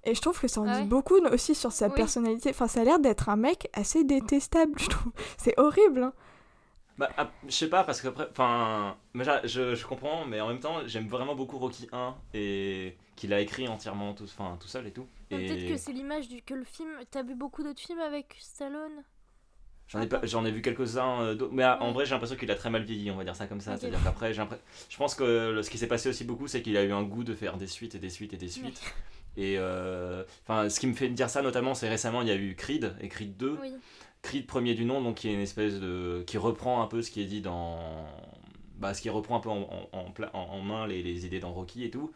Et 0.04 0.14
je 0.14 0.20
trouve 0.20 0.38
que 0.40 0.48
ça 0.48 0.60
en 0.62 0.66
Ah 0.68 0.76
dit 0.76 0.80
ouais 0.82 0.86
beaucoup 0.86 1.16
aussi 1.30 1.54
sur 1.54 1.72
sa 1.72 1.88
Oui. 1.88 1.94
personnalité. 1.94 2.50
Enfin, 2.50 2.66
ça 2.68 2.80
a 2.80 2.84
l'air 2.84 2.98
d'être 2.98 3.28
un 3.28 3.36
mec 3.36 3.68
assez 3.74 4.02
détestable, 4.04 4.72
je 4.78 4.88
trouve. 4.88 5.12
C'est 5.38 5.58
horrible. 5.58 6.02
hein. 6.04 6.12
Bah, 6.98 7.08
ah, 7.16 7.30
je 7.46 7.52
sais 7.54 7.68
pas, 7.70 7.82
parce 7.84 8.02
qu'après, 8.02 8.26
enfin, 8.30 8.96
moi, 9.14 9.24
j'a- 9.24 9.46
je, 9.46 9.74
je 9.74 9.86
comprends, 9.86 10.26
mais 10.26 10.40
en 10.40 10.48
même 10.48 10.60
temps, 10.60 10.86
j'aime 10.86 11.08
vraiment 11.08 11.34
beaucoup 11.34 11.56
Rocky 11.58 11.88
1 11.92 12.14
et 12.34 12.96
qu'il 13.16 13.32
a 13.32 13.40
écrit 13.40 13.68
entièrement 13.68 14.12
tout, 14.12 14.24
enfin, 14.24 14.58
tout 14.60 14.68
seul 14.68 14.86
et 14.86 14.90
tout. 14.92 15.06
Ah, 15.30 15.36
Peut-être 15.36 15.62
Et 15.64 15.68
que 15.70 15.76
c'est 15.78 15.92
l'image 15.92 16.28
du 16.28 16.42
que 16.42 16.52
le 16.54 16.64
film. 16.64 16.90
T'as 17.10 17.22
vu 17.22 17.34
beaucoup 17.34 17.62
d'autres 17.62 17.80
films 17.80 18.00
avec 18.00 18.36
Stallone? 18.40 19.02
J'en 19.90 20.00
ai, 20.00 20.06
pas- 20.06 20.20
j'en 20.24 20.44
ai 20.44 20.50
vu 20.50 20.62
quelques-uns, 20.62 21.20
euh, 21.22 21.48
mais 21.52 21.62
ah, 21.62 21.78
en 21.82 21.88
Ouais. 21.88 21.92
vrai, 21.92 22.04
j'ai 22.06 22.12
l'impression 22.12 22.36
qu'il 22.36 22.50
a 22.50 22.54
très 22.54 22.70
mal 22.70 22.82
vieilli, 22.84 23.10
on 23.10 23.16
va 23.16 23.24
dire 23.24 23.36
ça 23.36 23.46
comme 23.46 23.60
ça. 23.60 23.76
C'est-à-dire 23.76 24.02
qu'après, 24.02 24.32
j'ai 24.32 24.42
je 24.88 24.96
pense 24.96 25.14
que 25.14 25.50
le- 25.52 25.62
ce 25.62 25.70
qui 25.70 25.78
s'est 25.78 25.86
passé 25.88 26.08
aussi 26.08 26.24
beaucoup, 26.24 26.48
c'est 26.48 26.62
qu'il 26.62 26.76
a 26.76 26.82
eu 26.84 26.92
un 26.92 27.02
goût 27.02 27.24
de 27.24 27.34
faire 27.34 27.56
des 27.56 27.66
suites 27.66 27.94
et 27.94 27.98
des 27.98 28.10
suites 28.10 28.32
et 28.32 28.36
des 28.38 28.48
suites. 28.48 28.80
Et 29.36 29.58
euh, 29.58 30.24
ce 30.48 30.80
qui 30.80 30.86
me 30.86 30.94
fait 30.94 31.08
dire 31.08 31.30
ça 31.30 31.42
notamment, 31.42 31.74
c'est 31.74 31.88
récemment, 31.88 32.22
il 32.22 32.28
y 32.28 32.32
a 32.32 32.36
eu 32.36 32.54
Creed 32.56 32.94
et 33.00 33.08
Creed 33.08 33.36
2. 33.36 33.58
Oui. 33.60 33.72
Creed 34.22 34.46
premier 34.46 34.74
du 34.74 34.84
nom, 34.84 35.00
donc 35.02 35.16
qui 35.16 35.28
est 35.28 35.32
une 35.34 35.40
espèce 35.40 35.80
de. 35.80 36.22
qui 36.26 36.36
reprend 36.38 36.82
un 36.82 36.86
peu 36.86 37.00
ce 37.02 37.10
qui 37.10 37.22
est 37.22 37.26
dit 37.26 37.40
dans. 37.40 37.78
Bah, 38.78 38.92
ce 38.94 39.00
qui 39.02 39.10
reprend 39.10 39.36
un 39.36 39.40
peu 39.40 39.50
en- 39.50 39.88
en 39.92 40.60
main 40.62 40.86
les, 40.86 41.02
les 41.02 41.26
idées 41.26 41.38
dans 41.40 41.52
Rocky 41.52 41.84
et 41.84 41.90
tout. 41.90 42.10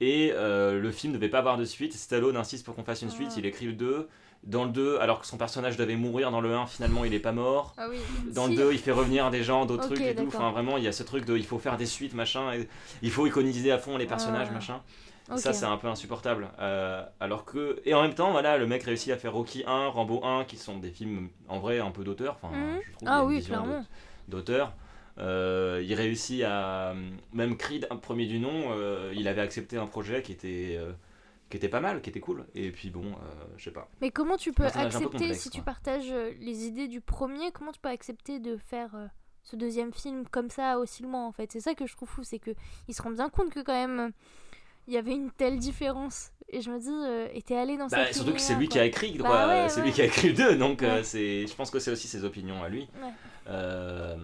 Et 0.00 0.32
euh, 0.32 0.80
le 0.80 0.90
film 0.90 1.12
ne 1.12 1.18
devait 1.18 1.28
pas 1.30 1.38
avoir 1.38 1.56
de 1.56 1.64
suite. 1.64 1.92
Stallone 1.94 2.36
insiste 2.36 2.64
pour 2.64 2.74
qu'on 2.74 2.84
fasse 2.84 3.02
une 3.02 3.10
suite, 3.10 3.28
Ah. 3.30 3.36
il 3.38 3.46
écrit 3.46 3.66
le 3.66 3.72
2. 3.74 4.08
Dans 4.46 4.64
le 4.64 4.70
2, 4.70 4.98
alors 4.98 5.20
que 5.20 5.26
son 5.26 5.38
personnage 5.38 5.76
devait 5.78 5.96
mourir 5.96 6.30
dans 6.30 6.40
le 6.42 6.54
1, 6.54 6.66
finalement 6.66 7.04
il 7.06 7.14
est 7.14 7.18
pas 7.20 7.32
mort. 7.32 7.74
Ah 7.78 7.86
oui. 7.88 7.96
Dans 8.32 8.44
Si. 8.46 8.50
le 8.50 8.56
2, 8.56 8.72
il 8.72 8.78
fait 8.78 8.92
revenir 8.92 9.30
des 9.30 9.42
gens, 9.42 9.64
d'autres 9.64 9.86
trucs 9.86 10.00
et 10.02 10.14
tout. 10.14 10.26
Enfin, 10.26 10.50
vraiment, 10.50 10.76
il 10.76 10.84
y 10.84 10.88
a 10.88 10.92
ce 10.92 11.02
truc 11.02 11.24
de 11.24 11.36
il 11.36 11.46
faut 11.46 11.58
faire 11.58 11.76
des 11.78 11.86
suites, 11.86 12.14
machin. 12.14 12.52
Et 12.52 12.68
il 13.02 13.10
faut 13.10 13.26
iconiser 13.26 13.72
à 13.72 13.78
fond 13.78 13.96
les 13.96 14.06
personnages, 14.06 14.48
Ah. 14.50 14.54
machin. 14.54 14.80
Ça, 15.36 15.54
c'est 15.54 15.64
un 15.64 15.78
peu 15.78 15.86
insupportable. 15.88 16.48
Euh, 16.60 17.02
alors 17.20 17.46
que. 17.46 17.80
Et 17.86 17.94
en 17.94 18.02
même 18.02 18.12
temps, 18.12 18.30
voilà, 18.32 18.58
le 18.58 18.66
mec 18.66 18.82
réussit 18.82 19.10
à 19.10 19.16
faire 19.16 19.32
Rocky 19.32 19.64
1, 19.66 19.88
Rambo 19.88 20.22
1, 20.22 20.44
qui 20.44 20.58
sont 20.58 20.76
des 20.76 20.90
films 20.90 21.30
en 21.48 21.58
vrai 21.58 21.78
un 21.80 21.90
peu 21.90 22.04
d'auteur. 22.04 22.36
Enfin, 22.42 22.54
Mhm. 22.54 22.80
je 22.86 22.92
trouve 22.92 23.08
Ah 23.10 23.24
oui, 23.24 23.42
clairement. 23.42 23.86
d'auteur. 24.28 24.74
Euh, 25.18 25.80
il 25.82 25.94
réussit 25.94 26.42
à. 26.42 26.92
Même 27.32 27.56
Creed, 27.56 27.88
premier 28.02 28.26
du 28.26 28.38
nom, 28.38 28.64
euh, 28.72 29.12
il 29.16 29.26
avait 29.28 29.40
accepté 29.40 29.78
un 29.78 29.86
projet 29.86 30.20
qui 30.20 30.32
était. 30.32 30.78
Qui 31.54 31.58
était 31.58 31.68
pas 31.68 31.78
mal, 31.80 32.02
qui 32.02 32.10
était 32.10 32.18
cool. 32.18 32.44
Et 32.56 32.72
puis 32.72 32.90
bon, 32.90 33.04
euh, 33.04 33.44
je 33.56 33.62
sais 33.64 33.70
pas. 33.70 33.88
Mais 34.00 34.10
comment 34.10 34.36
tu 34.36 34.50
peux 34.52 34.64
accepter, 34.64 35.04
complexe, 35.04 35.38
si 35.38 35.50
tu 35.50 35.62
partages 35.62 36.10
euh, 36.10 36.32
les 36.40 36.66
idées 36.66 36.88
du 36.88 37.00
premier, 37.00 37.52
comment 37.52 37.70
tu 37.70 37.78
peux 37.78 37.88
accepter 37.90 38.40
de 38.40 38.56
faire 38.56 38.92
euh, 38.96 39.06
ce 39.44 39.54
deuxième 39.54 39.92
film 39.92 40.24
comme 40.28 40.50
ça 40.50 40.80
aussi 40.80 41.04
loin 41.04 41.24
en 41.24 41.30
fait? 41.30 41.52
C'est 41.52 41.60
ça 41.60 41.74
que 41.74 41.86
je 41.86 41.94
trouve 41.94 42.08
fou, 42.08 42.24
c'est 42.24 42.40
que 42.40 42.50
ils 42.88 42.94
se 42.94 43.00
rendent 43.02 43.14
bien 43.14 43.28
compte 43.28 43.50
que 43.50 43.60
quand 43.60 43.72
même 43.72 44.10
il 44.88 44.94
y 44.94 44.96
avait 44.96 45.12
une 45.12 45.30
telle 45.30 45.58
différence. 45.60 46.30
Et 46.48 46.60
je 46.60 46.70
me 46.72 46.78
dis, 46.80 46.90
euh, 46.90 47.28
et 47.32 47.40
t'es 47.42 47.56
allé 47.56 47.76
dans 47.76 47.86
Bah, 47.86 48.06
cette 48.06 48.16
surtout 48.16 48.32
que 48.32 48.40
c'est 48.40 48.56
lui 48.56 48.66
quoi. 48.66 48.72
qui 48.72 48.78
a 48.80 48.84
écrit, 48.84 49.16
Bah 49.18 49.46
ouais, 49.46 49.68
c'est 49.68 49.78
ouais. 49.80 49.86
lui 49.86 49.92
qui 49.92 50.02
a 50.02 50.06
écrit 50.06 50.28
le 50.30 50.34
2, 50.34 50.56
donc 50.56 50.82
euh, 50.82 51.04
c'est, 51.04 51.46
je 51.46 51.54
pense 51.54 51.70
que 51.70 51.78
c'est 51.78 51.92
aussi 51.92 52.08
ses 52.08 52.24
opinions 52.24 52.64
à 52.64 52.68
lui. 52.68 52.88
Ouais. 53.00 53.10
Euh, 53.46 54.16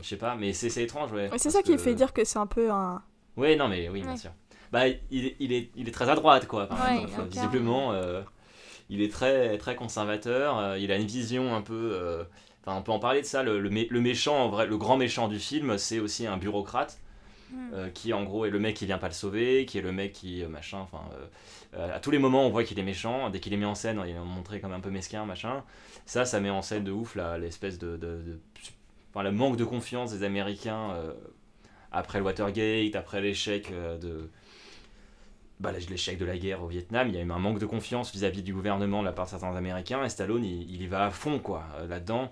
je 0.00 0.06
sais 0.08 0.16
pas, 0.16 0.36
mais 0.36 0.52
c'est, 0.52 0.70
c'est 0.70 0.84
étrange, 0.84 1.12
ouais. 1.12 1.30
C'est 1.36 1.50
ça 1.50 1.62
qui 1.62 1.72
que- 1.72 1.78
fait 1.78 1.94
dire 1.94 2.12
que 2.12 2.22
c'est 2.24 2.38
un 2.38 2.46
peu 2.46 2.70
un. 2.70 3.02
Ouais, 3.36 3.56
non, 3.56 3.68
mais 3.68 3.88
oui, 3.88 4.02
bien 4.02 4.16
sûr. 4.16 4.30
Bah, 4.72 4.88
il, 4.88 5.26
est- 5.26 5.36
il, 5.40 5.52
est, 5.52 5.70
il 5.76 5.88
est 5.88 5.92
très 5.92 6.08
à 6.08 6.14
droite, 6.14 6.46
quoi. 6.46 6.66
par 6.68 6.78
Ouais, 6.86 7.02
exemple. 7.02 7.22
ok. 7.22 7.30
Visiblement, 7.32 7.92
euh, 7.92 8.22
il 8.90 9.02
est 9.02 9.12
très, 9.12 9.58
très 9.58 9.76
conservateur. 9.76 10.58
euh, 10.58 10.78
il 10.78 10.92
a 10.92 10.96
une 10.96 11.06
vision 11.06 11.54
un 11.54 11.62
peu. 11.62 11.90
euh, 11.94 12.24
Enfin, 12.64 12.78
on 12.78 12.82
peut 12.82 12.92
en 12.92 12.98
parler 12.98 13.20
de 13.22 13.26
ça. 13.26 13.42
Le, 13.44 13.60
le, 13.60 13.70
mé- 13.70 13.88
le 13.90 14.00
méchant, 14.00 14.36
en 14.44 14.48
vrai, 14.48 14.66
le 14.66 14.76
grand 14.78 14.96
méchant 14.96 15.28
du 15.28 15.38
film, 15.38 15.78
c'est 15.78 16.00
aussi 16.00 16.26
un 16.26 16.36
bureaucrate. 16.36 16.98
Hmm. 17.50 17.70
euh, 17.74 17.90
qui 17.90 18.12
en 18.12 18.24
gros 18.24 18.44
est 18.44 18.50
le 18.50 18.58
mec 18.58 18.74
qui 18.76 18.86
vient 18.86 18.98
pas 18.98 19.06
le 19.08 19.14
sauver, 19.14 19.66
qui 19.66 19.78
est 19.78 19.82
le 19.82 19.92
mec 19.92 20.12
qui 20.12 20.42
euh, 20.42 20.48
machin, 20.48 20.78
enfin 20.78 21.02
euh, 21.14 21.26
euh, 21.78 21.96
à 21.96 22.00
tous 22.00 22.10
les 22.10 22.18
moments 22.18 22.44
on 22.44 22.50
voit 22.50 22.64
qu'il 22.64 22.78
est 22.78 22.82
méchant, 22.82 23.30
dès 23.30 23.38
qu'il 23.40 23.52
est 23.52 23.56
mis 23.56 23.64
en 23.64 23.76
scène 23.76 24.02
il 24.04 24.10
est 24.16 24.18
montré 24.18 24.60
comme 24.60 24.72
un 24.72 24.80
peu 24.80 24.90
mesquin 24.90 25.24
machin, 25.26 25.62
ça 26.06 26.24
ça 26.24 26.40
met 26.40 26.50
en 26.50 26.62
scène 26.62 26.82
de 26.84 26.90
ouf 26.90 27.16
l'espèce 27.38 27.78
de, 27.78 27.96
de, 27.96 27.98
de- 28.22 28.40
enfin 29.12 29.22
le 29.22 29.32
manque 29.32 29.56
de 29.56 29.64
confiance 29.64 30.12
des 30.12 30.24
Américains 30.24 30.90
euh, 30.94 31.12
après 31.92 32.18
le 32.18 32.24
Watergate, 32.24 32.96
après 32.96 33.20
l'échec 33.20 33.70
euh, 33.72 33.98
de 33.98 34.30
bah, 35.60 35.72
l'échec 35.72 36.18
de 36.18 36.24
la 36.24 36.36
guerre 36.38 36.62
au 36.62 36.66
Vietnam, 36.66 37.08
il 37.08 37.14
y 37.14 37.18
a 37.18 37.22
eu 37.22 37.30
un 37.30 37.38
manque 37.38 37.58
de 37.58 37.66
confiance 37.66 38.12
vis-à-vis 38.12 38.42
du 38.42 38.52
gouvernement 38.54 39.00
de 39.00 39.06
la 39.06 39.12
part 39.12 39.24
de 39.26 39.30
certains 39.30 39.54
Américains 39.56 40.04
et 40.04 40.08
Stallone 40.10 40.44
il, 40.44 40.70
il 40.70 40.82
y 40.82 40.86
va 40.86 41.06
à 41.06 41.10
fond 41.10 41.38
quoi 41.38 41.64
euh, 41.78 41.86
là-dedans. 41.88 42.30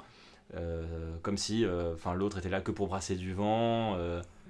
euh, 0.56 1.16
comme 1.22 1.36
si 1.38 1.64
euh, 1.64 1.94
enfin 1.94 2.14
l'autre 2.14 2.38
était 2.38 2.50
là 2.50 2.60
que 2.60 2.70
pour 2.70 2.88
brasser 2.88 3.16
du 3.16 3.32
vent 3.34 3.96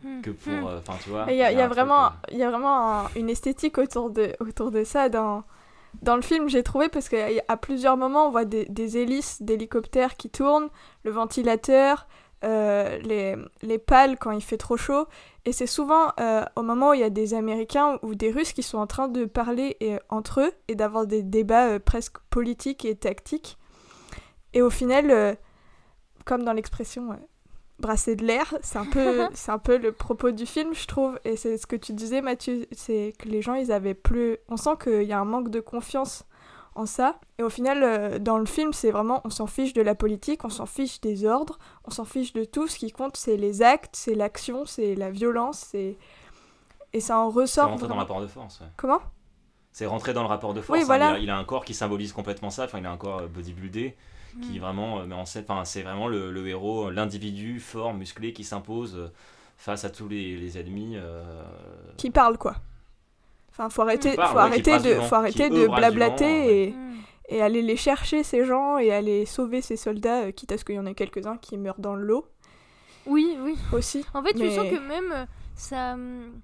Hmm. 0.03 0.21
que 0.23 0.31
pour 0.31 0.53
Hmm. 0.53 0.65
enfin 0.79 0.95
tu 1.03 1.09
vois 1.11 1.27
Il 1.31 1.37
y 1.37 1.43
a, 1.43 1.51
y 1.53 1.69
vraiment, 1.69 2.11
y 2.31 2.43
a 2.43 2.51
vraiment 2.51 3.05
un- 3.05 3.09
une 3.17 3.31
esthétique 3.31 3.79
autour 3.79 4.11
de, 4.11 4.35
autour 4.41 4.71
de 4.71 4.85
ça 4.85 5.09
dans, 5.09 5.45
dans 6.03 6.17
le 6.17 6.23
film, 6.23 6.49
j'ai 6.49 6.63
trouvé, 6.63 6.89
parce 6.91 7.09
qu'à 7.09 7.57
plusieurs 7.57 7.97
moments, 7.97 8.27
on 8.27 8.31
voit 8.31 8.45
des, 8.45 8.67
des 8.67 8.99
hélices 8.99 9.41
d'hélicoptères 9.41 10.17
qui 10.17 10.29
tournent, 10.29 10.69
le 11.05 11.11
ventilateur, 11.11 12.07
euh, 12.45 12.99
les, 12.99 13.37
les 13.63 13.79
pales 13.79 14.19
quand 14.19 14.33
il 14.33 14.43
fait 14.43 14.59
trop 14.59 14.77
chaud. 14.77 15.07
Et 15.47 15.53
c'est 15.53 15.67
souvent 15.67 16.13
euh, 16.21 16.43
au 16.57 16.63
moment 16.63 16.91
où 16.91 16.95
il 16.95 17.01
y 17.01 17.05
a 17.05 17.11
des 17.11 17.35
Américains 17.35 17.99
ou 18.03 18.15
des 18.15 18.31
Russes 18.31 18.53
qui 18.55 18.63
sont 18.63 18.79
en 18.79 18.87
train 18.87 19.09
de 19.09 19.25
parler 19.27 19.77
et- 19.81 19.99
entre 20.09 20.41
eux 20.41 20.53
et 20.69 20.75
d'avoir 20.75 21.07
des 21.07 21.23
débats 21.23 21.69
euh, 21.69 21.79
presque 21.79 22.17
politiques 22.31 22.85
et 22.87 22.95
tactiques. 22.97 23.59
Et 24.55 24.63
au 24.63 24.71
final, 24.71 25.11
euh, 25.11 25.35
comme 26.25 26.45
dans 26.45 26.53
l'expression 26.55 27.13
euh, 27.13 27.17
brasser 27.79 28.17
de 28.17 28.25
l'air, 28.25 28.55
c'est 28.63 28.79
un 28.79 28.87
peu 28.87 29.27
c'est 29.35 29.51
un 29.53 29.59
peu 29.59 29.77
le 29.77 29.93
propos 29.93 30.31
du 30.31 30.47
film, 30.47 30.73
je 30.75 30.87
trouve. 30.87 31.19
Et 31.25 31.37
c'est 31.37 31.59
ce 31.59 31.67
que 31.67 31.77
tu 31.77 31.93
disais, 31.93 32.23
Mathieu, 32.23 32.67
c'est 32.73 33.13
que 33.19 33.29
les 33.29 33.43
gens, 33.43 33.55
ils 33.55 33.71
avaient 33.71 33.95
plus. 33.95 34.39
On 34.49 34.57
sent 34.57 34.77
qu'il 34.83 35.03
y 35.03 35.13
a 35.13 35.21
un 35.21 35.25
manque 35.27 35.51
de 35.51 35.61
confiance 35.61 36.25
en 36.75 36.87
ça. 36.87 37.19
Et 37.39 37.43
au 37.43 37.51
final, 37.51 37.83
euh, 37.83 38.19
dans 38.19 38.39
le 38.39 38.47
film, 38.47 38.73
c'est 38.73 38.91
vraiment, 38.91 39.21
on 39.25 39.31
s'en 39.31 39.47
fiche 39.47 39.73
de 39.73 39.83
la 39.83 39.95
politique, 39.95 40.45
on 40.45 40.51
s'en 40.51 40.67
fiche 40.67 41.01
des 41.01 41.25
ordres, 41.25 41.59
on 41.85 41.91
s'en 41.91 42.05
fiche 42.05 42.33
de 42.33 42.45
tout. 42.45 42.67
Ce 42.69 42.77
qui 42.79 42.91
compte, 42.93 43.17
c'est 43.17 43.37
les 43.37 43.63
actes, 43.63 43.97
c'est 43.97 44.15
l'action, 44.15 44.65
c'est 44.67 44.95
la 44.95 45.11
violence, 45.11 45.59
c'est 45.71 45.97
et 46.93 47.01
ça 47.01 47.19
en 47.19 47.31
c'est 47.31 47.39
ressort. 47.41 47.69
rentré 47.71 47.89
dans 47.89 47.95
le 47.95 48.01
rapport 48.01 48.21
de 48.21 48.27
force. 48.27 48.61
ouais. 48.61 48.67
Comment? 48.77 49.01
C'est 49.73 49.87
rentré 49.87 50.13
dans 50.15 50.23
le 50.23 50.29
rapport 50.29 50.55
de 50.55 50.61
force. 50.61 50.77
Oui, 50.79 50.83
hein. 50.83 50.87
voilà. 50.87 51.11
il, 51.13 51.15
a, 51.15 51.19
il 51.21 51.31
a 51.31 51.37
un 51.37 51.45
corps 51.45 51.65
qui 51.65 51.75
symbolise 51.75 52.13
complètement 52.13 52.51
ça. 52.51 52.65
Enfin, 52.65 52.79
il 52.79 52.87
a 52.87 52.91
un 52.93 52.97
corps 52.97 53.19
euh, 53.21 53.27
bodybuildé 53.27 53.97
qui 54.43 54.59
vraiment 54.59 54.99
euh, 55.01 55.05
met 55.05 55.15
en 55.15 55.27
scène. 55.27 55.45
Enfin, 55.49 55.65
c'est 55.65 55.83
vraiment 55.83 56.09
le, 56.09 56.31
le 56.33 56.47
héros, 56.49 56.91
l'individu 56.91 57.59
fort, 57.61 57.95
musclé 57.95 58.33
qui 58.33 58.43
s'impose 58.45 58.97
euh, 58.97 59.13
face 59.57 59.85
à 59.85 59.91
tous 59.91 60.09
les, 60.09 60.37
les 60.37 60.59
ennemis. 60.59 60.95
euh, 60.97 61.43
Qui 61.97 62.11
parle 62.11 62.37
quoi 62.39 62.57
Enfin, 63.57 63.71
faut 63.71 63.83
arrêter, 63.83 64.14
faut 64.14 64.21
arrêter 64.21 64.79
de, 64.81 64.95
faut 65.01 65.14
arrêter 65.14 65.49
de 65.49 65.69
blablater 65.69 66.25
ouais. 66.25 66.75
et, 67.29 67.37
et 67.37 67.40
aller 67.43 67.62
les 67.62 67.77
chercher 67.77 68.25
ces 68.25 68.45
gens 68.45 68.79
et 68.79 68.93
aller 68.93 69.27
sauver 69.27 69.61
ces 69.62 69.77
soldats, 69.77 70.25
euh, 70.25 70.31
quitte 70.33 70.51
à 70.53 70.59
ce 70.59 70.64
qu'il 70.64 70.75
y 70.75 70.79
en 70.79 70.87
ait 70.87 70.95
quelques-uns 70.95 71.37
qui 71.38 71.57
meurent 71.57 71.79
dans 71.79 71.95
l'eau 71.95 72.27
Oui, 73.07 73.37
oui. 73.40 73.57
aussi. 73.73 74.05
En 74.12 74.23
fait, 74.25 74.33
tu 74.33 74.40
Mais- 74.40 74.51
sens 74.57 74.69
que 74.69 74.79
même 74.81 75.12
euh, 75.12 75.25
ça, 75.55 75.93
hum, 75.95 76.40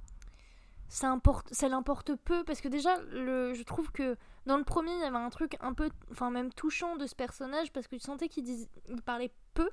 ça 0.88 1.08
importe, 1.10 1.52
ça 1.52 1.68
l'importe 1.68 2.14
peu 2.14 2.44
parce 2.44 2.60
que 2.60 2.68
déjà, 2.68 2.96
le, 3.12 3.54
je 3.54 3.62
trouve 3.64 3.90
que 3.90 4.16
dans 4.46 4.56
le 4.56 4.64
premier, 4.64 4.92
il 4.92 5.00
y 5.00 5.04
avait 5.04 5.16
un 5.16 5.30
truc 5.30 5.56
un 5.60 5.74
peu, 5.74 5.90
enfin 6.12 6.30
même 6.30 6.52
touchant 6.52 6.94
de 6.96 7.06
ce 7.06 7.16
personnage 7.16 7.72
parce 7.72 7.88
que 7.88 7.96
tu 7.96 8.02
sentais 8.02 8.28
qu'il 8.28 8.44
dis- 8.44 8.68
parlait 9.04 9.32
peu, 9.54 9.68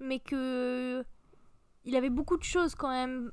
mais 0.00 0.18
que 0.20 1.02
il 1.86 1.96
avait 1.96 2.10
beaucoup 2.10 2.36
de 2.36 2.44
choses 2.44 2.74
quand 2.74 2.90
même. 2.90 3.32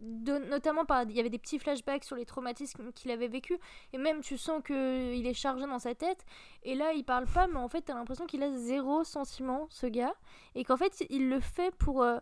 Notamment 0.00 0.84
par 0.84 1.02
il 1.02 1.12
y 1.12 1.20
avait 1.20 1.30
des 1.30 1.38
petits 1.38 1.58
flashbacks 1.58 2.04
sur 2.04 2.16
les 2.16 2.24
traumatismes 2.24 2.92
qu'il 2.92 3.10
avait 3.10 3.28
vécu 3.28 3.58
et 3.92 3.98
même 3.98 4.20
tu 4.20 4.38
sens 4.38 4.62
que 4.62 5.14
il 5.14 5.26
est 5.26 5.34
chargé 5.34 5.66
dans 5.66 5.78
sa 5.78 5.94
tête 5.94 6.24
et 6.62 6.74
là 6.74 6.92
il 6.92 7.04
parle 7.04 7.26
pas 7.26 7.48
mais 7.48 7.56
en 7.56 7.68
fait 7.68 7.82
t'as 7.82 7.94
l'impression 7.94 8.26
qu'il 8.26 8.42
a 8.42 8.52
zéro 8.52 9.02
sentiment 9.02 9.66
ce 9.70 9.86
gars 9.86 10.14
et 10.54 10.64
qu'en 10.64 10.76
fait 10.76 11.04
il 11.10 11.28
le 11.28 11.40
fait 11.40 11.74
pour 11.76 12.02
euh, 12.02 12.18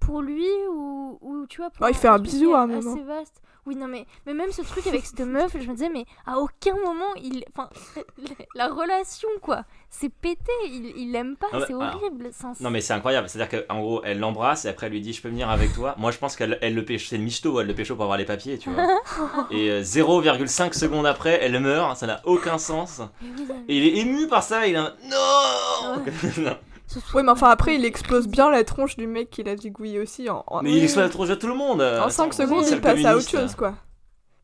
pour 0.00 0.22
lui 0.22 0.46
ou, 0.72 1.18
ou 1.20 1.46
tu 1.48 1.58
vois 1.60 1.70
pour 1.70 1.84
Oh, 1.86 1.88
il 1.90 1.94
fait 1.96 2.08
un 2.08 2.18
bisou 2.18 2.54
à 2.54 2.60
un 2.62 2.70
assez 2.70 2.88
moment. 2.88 3.04
vaste 3.04 3.40
oui 3.66 3.74
non 3.74 3.88
mais 3.88 4.06
mais 4.26 4.32
même 4.34 4.52
ce 4.52 4.62
truc 4.62 4.86
avec 4.86 5.04
cette 5.04 5.18
meuf 5.26 5.50
je 5.60 5.66
me 5.68 5.72
disais 5.74 5.88
mais 5.88 6.04
à 6.24 6.38
aucun 6.38 6.74
moment 6.84 7.12
il 7.20 7.44
enfin 7.52 7.68
la 8.54 8.68
relation 8.68 9.28
quoi 9.42 9.64
c'est 9.90 10.08
pété 10.08 10.52
il 10.66 10.92
il 10.96 11.10
l'aime 11.10 11.36
pas 11.36 11.48
Ah 11.52 11.58
c'est 11.66 11.74
alors, 11.74 11.96
horrible 11.96 12.28
c'est- 12.32 12.60
Non 12.60 12.70
mais 12.70 12.80
c'est 12.80 12.92
incroyable, 12.92 13.28
c'est-à-dire 13.28 13.66
qu'en 13.66 13.80
gros 13.80 14.02
elle 14.04 14.20
l'embrasse 14.20 14.66
et 14.66 14.68
après 14.68 14.86
elle 14.86 14.92
lui 14.92 15.00
dit 15.00 15.12
je 15.12 15.20
peux 15.20 15.28
venir 15.30 15.48
avec 15.50 15.72
toi. 15.74 15.94
Moi 15.98 16.12
je 16.12 16.18
pense 16.18 16.36
qu'elle 16.36 16.58
elle 16.62 16.74
le 16.76 16.84
pêche, 16.84 17.08
c'est 17.08 17.16
une 17.16 17.22
michto, 17.24 17.58
elle 17.60 17.66
le 17.66 17.74
pécho 17.74 17.94
pour 17.96 18.04
avoir 18.04 18.18
les 18.18 18.24
papiers, 18.24 18.56
tu 18.58 18.70
vois. 18.70 18.86
Et 19.50 19.70
euh, 19.70 19.80
0,5 19.82 20.72
secondes 20.72 21.06
après 21.06 21.38
elle 21.42 21.58
meurt, 21.58 21.96
ça 21.96 22.06
n'a 22.06 22.20
aucun 22.24 22.58
sens. 22.58 23.00
Et 23.68 23.76
il 23.78 23.84
est 23.84 24.00
ému 24.00 24.28
par 24.28 24.42
ça, 24.44 24.66
il 24.68 24.74
est 24.74 24.78
un 24.78 24.94
non 25.08 26.04
Non. 26.44 26.56
Ce 26.86 26.98
Oui, 27.14 27.22
mais 27.22 27.30
enfin 27.30 27.48
après, 27.50 27.74
il 27.74 27.84
explose 27.84 28.28
bien 28.28 28.50
la 28.50 28.64
tronche 28.64 28.96
du 28.96 29.06
mec 29.06 29.30
qu'il 29.30 29.48
a 29.48 29.56
zigouillé 29.56 29.98
aussi 30.00 30.28
en, 30.30 30.44
en, 30.46 30.62
Mais 30.62 30.72
il 30.72 30.82
explose 30.84 31.10
trop 31.10 31.30
à 31.30 31.36
tout 31.36 31.48
le 31.48 31.54
monde. 31.54 31.80
en 31.82 32.08
5 32.08 32.32
secondes, 32.34 32.64
il 32.70 32.80
passe 32.80 33.04
à 33.04 33.16
autre 33.16 33.28
chose 33.28 33.54
quoi. 33.54 33.74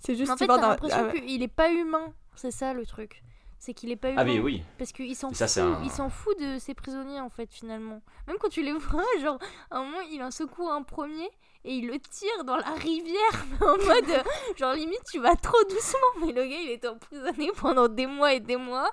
C'est 0.01 0.17
juste 0.17 0.33
en 0.33 0.37
fait 0.37 0.47
t'as 0.49 0.57
l'impression 0.61 1.11
ah 1.11 1.13
qu'il 1.13 1.43
est 1.43 1.49
pas 1.49 1.71
humain 1.71 2.13
c'est 2.35 2.51
ça 2.51 2.73
le 2.73 2.85
truc 2.85 3.23
c'est 3.61 3.73
qu'il 3.73 3.93
est 3.93 3.97
pas 3.97 4.09
humain 4.11 4.21
Ah 4.23 4.25
mais 4.25 4.41
oui. 4.41 4.65
Parce 4.77 4.91
qu'il 4.91 5.15
s'en 5.15 5.31
fout, 5.31 5.59
un- 5.59 5.81
il 5.85 5.91
s'en 5.91 6.09
fout 6.11 6.37
de 6.41 6.59
ses 6.59 6.75
prisonniers 6.75 7.21
en 7.21 7.29
fait 7.31 7.49
finalement. 7.49 8.03
Même 8.27 8.37
quand 8.41 8.49
tu 8.49 8.61
les 8.65 8.73
vois, 8.91 9.05
genre 9.23 9.39
à 9.71 9.77
un 9.79 9.85
moment 9.85 10.01
il 10.11 10.21
en 10.21 10.33
secoue 10.33 10.69
un 10.69 10.83
premier 10.83 11.31
et 11.65 11.73
il 11.75 11.87
le 11.87 12.01
tire 12.01 12.43
dans 12.45 12.57
la 12.57 12.73
rivière 12.73 13.47
mais 13.61 13.67
en 13.69 13.77
mode 13.77 14.11
euh, 14.11 14.23
genre 14.59 14.75
limite 14.75 15.05
tu 15.13 15.21
vas 15.21 15.37
trop 15.37 15.63
doucement 15.71 16.27
mais 16.27 16.33
le 16.33 16.43
gars 16.45 16.61
il 16.65 16.71
était 16.73 16.89
emprisonné 16.89 17.53
pendant 17.57 17.87
des 17.87 18.07
mois 18.09 18.33
et 18.35 18.41
des 18.41 18.57
mois 18.57 18.91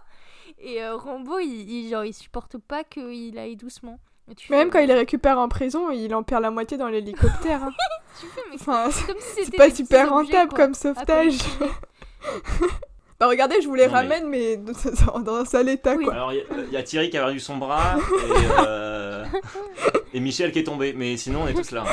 et 0.62 0.82
euh, 0.84 0.96
Rambo 0.96 1.40
il, 1.40 1.70
il- 1.70 1.90
genre 1.90 2.06
il 2.06 2.14
supporte 2.14 2.58
pas 2.58 2.84
qu'il 2.84 3.38
aille 3.38 3.56
doucement. 3.56 4.00
Et 4.32 4.36
tu 4.36 4.48
Mais 4.52 4.58
fais, 4.58 4.64
même 4.64 4.72
quand 4.72 4.80
il 4.80 4.88
les 4.88 4.94
récupère 4.94 5.40
en 5.40 5.48
prison, 5.50 5.90
il 5.90 6.14
en 6.14 6.22
perd 6.24 6.44
la 6.44 6.52
moitié 6.52 6.78
dans 6.78 6.88
l'hélicoptère. 6.88 7.64
hein. 7.64 7.74
tu 8.20 8.28
fais, 8.28 8.42
mais 8.50 8.56
Enfin, 8.60 8.90
c'est 8.92 9.46
si 9.46 9.52
pas 9.52 9.70
super 9.72 10.10
rentable 10.10 10.50
quoi, 10.54 10.66
comme 10.66 10.74
sauvetage. 10.76 11.38
bah 13.20 13.28
regardez, 13.28 13.62
je 13.62 13.68
vous 13.68 13.76
les 13.76 13.88
Non, 13.88 13.94
ramène, 13.94 14.28
mais 14.28 14.58
dans, 14.58 15.20
dans 15.20 15.36
un 15.36 15.46
sale 15.46 15.70
état 15.70 15.96
Oui. 15.96 16.04
quoi. 16.06 16.14
Alors 16.14 16.32
il 16.34 16.38
y, 16.38 16.42
a- 16.42 16.46
il 16.68 16.72
y 16.74 16.78
a 16.78 16.84
Thierry 16.84 17.10
qui 17.10 17.18
a 17.18 17.22
perdu 17.22 17.40
son 17.40 17.58
bras 17.58 17.98
et, 17.98 18.32
euh, 18.60 19.26
et 20.14 20.20
Michel 20.20 20.52
qui 20.52 20.60
est 20.60 20.64
tombé, 20.64 20.94
mais 20.94 21.18
sinon 21.18 21.42
on 21.44 21.48
est 21.48 21.54
tous 21.56 21.72
là. 21.72 21.84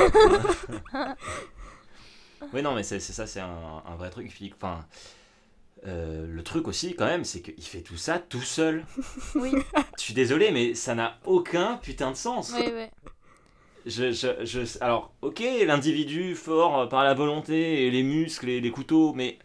oui 2.53 2.63
non 2.63 2.75
mais 2.75 2.83
c'est 2.83 3.01
ça, 3.01 3.27
c'est 3.27 3.41
un, 3.41 3.83
un 3.87 3.97
vrai 3.97 4.11
truc. 4.11 4.31
Enfin, 4.61 4.85
euh, 5.87 6.27
le 6.29 6.43
truc 6.43 6.67
aussi 6.69 6.95
quand 6.95 7.07
même, 7.07 7.25
c'est 7.25 7.41
qu'il 7.41 7.63
fait 7.65 7.81
tout 7.83 7.97
ça 7.97 8.19
tout 8.19 8.43
seul. 8.43 8.85
Oui, 9.35 9.53
Je 9.99 10.03
suis 10.03 10.15
désolé, 10.15 10.51
mais 10.51 10.75
ça 10.75 10.95
n'a 10.95 11.19
aucun 11.25 11.77
putain 11.77 12.11
de 12.11 12.17
sens. 12.17 12.53
Je, 13.87 14.11
je, 14.11 14.45
je- 14.45 14.79
alors, 14.83 15.13
ok, 15.23 15.43
l'individu 15.65 16.35
fort 16.35 16.89
par 16.89 17.05
la 17.05 17.15
volonté 17.15 17.87
et 17.87 17.91
les 17.91 18.03
muscles 18.03 18.49
et 18.49 18.61
les 18.61 18.71
couteaux, 18.73 19.13
mais 19.15 19.39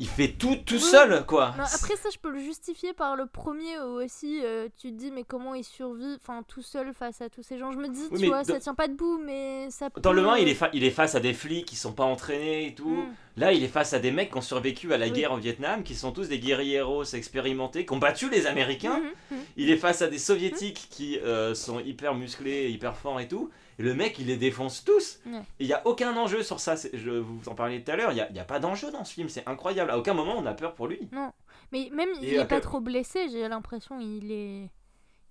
il 0.00 0.08
fait 0.08 0.28
tout 0.32 0.56
tout 0.66 0.74
Oui. 0.74 0.80
seul, 0.80 1.24
quoi. 1.26 1.54
Non, 1.56 1.62
après 1.64 1.94
ça, 1.94 2.08
je 2.12 2.18
peux 2.18 2.30
le 2.30 2.40
justifier 2.40 2.92
par 2.92 3.14
le 3.14 3.26
premier 3.26 3.78
où 3.78 4.02
aussi. 4.02 4.40
euh, 4.44 4.68
tu 4.80 4.88
te 4.90 4.96
dis, 4.98 5.10
mais 5.12 5.22
comment 5.22 5.54
il 5.54 5.62
survit, 5.62 6.16
enfin 6.16 6.42
tout 6.48 6.62
seul 6.62 6.92
face 6.92 7.20
à 7.20 7.28
tous 7.28 7.42
ces 7.44 7.58
gens. 7.58 7.70
Je 7.70 7.78
me 7.78 7.88
dis, 7.88 8.00
Oui, 8.10 8.20
tu 8.20 8.26
vois, 8.26 8.42
dans- 8.42 8.54
ça 8.54 8.58
tient 8.60 8.74
pas 8.74 8.88
debout, 8.88 9.18
mais 9.24 9.70
ça. 9.70 9.88
Dans 10.00 10.12
le 10.12 10.22
peut- 10.22 10.28
1, 10.30 10.36
il 10.38 10.48
est, 10.48 10.54
fa- 10.54 10.70
il 10.72 10.82
est 10.82 10.90
face 10.90 11.14
à 11.14 11.20
des 11.20 11.34
flics 11.34 11.66
qui 11.66 11.76
sont 11.76 11.92
pas 11.92 12.04
entraînés 12.04 12.66
et 12.66 12.74
tout. 12.74 12.88
Mm. 12.88 13.14
Là, 13.36 13.52
il 13.52 13.62
est 13.62 13.68
face 13.68 13.92
à 13.92 14.00
des 14.00 14.10
mecs 14.10 14.32
qui 14.32 14.38
ont 14.38 14.42
survécu 14.42 14.92
à 14.92 14.98
la 14.98 15.06
Oui. 15.06 15.12
guerre 15.12 15.32
au 15.32 15.36
Vietnam, 15.36 15.82
qui 15.84 15.94
sont 15.94 16.10
tous 16.12 16.28
des 16.28 16.38
guerrieros 16.40 17.04
expérimentés, 17.04 17.86
qui 17.86 17.92
ont 17.92 17.98
battu 17.98 18.28
les 18.28 18.46
Américains. 18.46 18.98
Mhm, 19.30 19.38
mhm. 19.38 19.44
Il 19.56 19.70
est 19.70 19.76
face 19.76 20.02
à 20.02 20.08
des 20.08 20.18
soviétiques 20.18 20.88
qui 20.90 21.18
euh, 21.18 21.54
sont 21.54 21.78
hyper 21.80 22.14
musclés, 22.14 22.70
hyper 22.70 22.96
forts 22.96 23.20
et 23.20 23.28
tout. 23.28 23.50
Et 23.78 23.82
le 23.82 23.94
mec, 23.94 24.18
il 24.18 24.26
les 24.26 24.36
défonce 24.36 24.84
tous. 24.84 25.20
Il 25.58 25.66
n'y 25.66 25.72
a 25.72 25.80
aucun 25.86 26.14
enjeu 26.14 26.42
sur 26.42 26.60
ça. 26.60 26.74
Je 26.92 27.10
vous 27.12 27.48
en 27.48 27.54
parliez 27.54 27.82
tout 27.82 27.90
à 27.90 27.96
l'heure. 27.96 28.12
Il 28.12 28.16
n'y 28.32 28.38
a, 28.38 28.42
a 28.42 28.44
pas 28.44 28.58
d'enjeu 28.58 28.90
dans 28.90 29.04
ce 29.06 29.14
film. 29.14 29.30
C'est 29.30 29.48
incroyable. 29.48 29.89
À 29.90 29.98
aucun 29.98 30.14
moment, 30.14 30.34
on 30.38 30.46
a 30.46 30.54
peur 30.54 30.74
pour 30.74 30.86
lui. 30.88 31.08
Mais 31.72 31.88
même, 31.92 32.08
il 32.20 32.28
Et 32.28 32.34
est 32.34 32.38
après- 32.38 32.56
pas 32.56 32.60
trop 32.60 32.80
blessé, 32.80 33.28
j'ai 33.28 33.46
l'impression. 33.48 33.98
Il 34.00 34.32
est. 34.32 34.70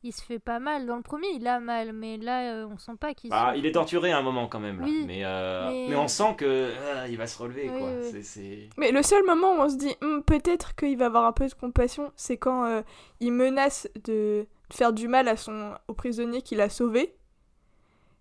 Il 0.01 0.13
se 0.13 0.21
fait 0.23 0.39
pas 0.39 0.59
mal. 0.59 0.85
Dans 0.85 0.95
le 0.95 1.01
premier, 1.01 1.27
il 1.35 1.45
a 1.45 1.59
mal, 1.59 1.91
mais 1.91 2.15
là, 2.15 2.53
euh, 2.53 2.67
on 2.71 2.77
sent 2.77 2.93
pas 2.97 3.13
qu'il. 3.13 3.29
Bah, 3.31 3.47
souffre. 3.47 3.57
il 3.57 3.65
est 3.65 3.73
torturé 3.73 4.13
à 4.13 4.17
un 4.17 4.21
moment 4.21 4.47
quand 4.47 4.61
même. 4.61 4.79
Là. 4.79 4.85
Oui, 4.85 5.03
mais, 5.05 5.25
euh, 5.25 5.69
mais- 5.69 5.87
mais 5.89 5.95
on 5.97 6.07
sent 6.07 6.35
que 6.37 6.45
euh, 6.45 7.05
il 7.09 7.17
va 7.17 7.27
se 7.27 7.37
relever. 7.37 7.69
Oui, 7.69 7.77
quoi. 7.79 7.89
oui. 7.89 8.07
C'est- 8.09 8.23
c'est... 8.23 8.69
Mais 8.77 8.91
le 8.93 9.03
seul 9.03 9.25
moment 9.25 9.51
où 9.55 9.59
on 9.59 9.67
se 9.69 9.75
dit 9.75 9.93
Hum, 10.01 10.23
peut-être 10.23 10.73
qu'il 10.77 10.97
va 10.97 11.07
avoir 11.07 11.25
un 11.25 11.33
peu 11.33 11.45
de 11.47 11.53
compassion, 11.53 12.13
c'est 12.15 12.37
quand 12.37 12.63
euh, 12.63 12.81
il 13.19 13.33
menace 13.33 13.89
de 14.05 14.47
faire 14.71 14.93
du 14.93 15.09
mal 15.09 15.27
à 15.27 15.35
son 15.35 15.73
au 15.89 15.93
prisonnier 15.93 16.41
qu'il 16.43 16.61
a 16.61 16.69
sauvé. 16.69 17.13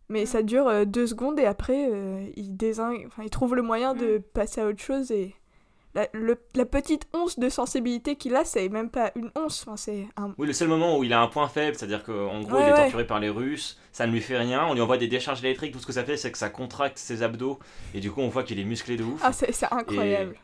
Mais 0.08 0.24
ça 0.26 0.42
dure 0.42 0.66
euh, 0.66 0.84
deux 0.84 1.06
secondes 1.06 1.38
et 1.38 1.44
après 1.44 1.90
euh, 1.92 2.26
il 2.34 2.56
désingue, 2.56 3.04
enfin 3.06 3.22
il 3.22 3.30
trouve 3.30 3.54
le 3.54 3.62
moyen 3.62 3.94
de 3.94 4.18
passer 4.18 4.62
à 4.62 4.66
autre 4.66 4.80
chose 4.82 5.10
et 5.12 5.34
la, 5.94 6.06
le- 6.12 6.38
la 6.54 6.64
petite 6.66 7.06
once 7.14 7.38
de 7.38 7.48
sensibilité 7.48 8.16
qu'il 8.16 8.36
a, 8.36 8.44
c'est 8.44 8.68
même 8.68 8.90
pas 8.90 9.10
une 9.16 9.30
once, 9.36 9.64
enfin, 9.66 9.76
c'est 9.76 10.06
un. 10.16 10.34
Oui, 10.38 10.46
le 10.46 10.52
seul 10.52 10.68
moment 10.68 10.98
où 10.98 11.04
il 11.04 11.12
a 11.12 11.20
un 11.20 11.28
point 11.28 11.48
faible, 11.48 11.76
c'est-à-dire 11.76 12.04
qu'en 12.04 12.40
gros, 12.42 12.56
Ouais, 12.56 12.62
il 12.62 12.68
est 12.68 12.72
ouais. 12.72 12.76
torturé 12.82 13.06
par 13.06 13.20
les 13.20 13.30
Russes, 13.30 13.78
ça 13.92 14.06
ne 14.06 14.12
lui 14.12 14.20
fait 14.20 14.36
rien, 14.38 14.66
on 14.66 14.74
lui 14.74 14.80
envoie 14.80 14.98
des 14.98 15.08
décharges 15.08 15.42
électriques, 15.44 15.72
tout 15.72 15.78
ce 15.80 15.86
que 15.86 15.92
ça 15.92 16.04
fait, 16.04 16.16
c'est 16.16 16.30
que 16.30 16.38
ça 16.38 16.50
contracte 16.50 16.98
ses 16.98 17.22
abdos, 17.22 17.58
et 17.94 18.00
du 18.00 18.10
coup, 18.10 18.20
on 18.20 18.28
voit 18.28 18.42
qu'il 18.44 18.58
est 18.58 18.64
musclé 18.64 18.96
de 18.96 19.04
ouf. 19.04 19.20
Ah 19.24 19.32
c'est 19.32 19.50
c'est 19.52 19.72
incroyable. 19.72 20.36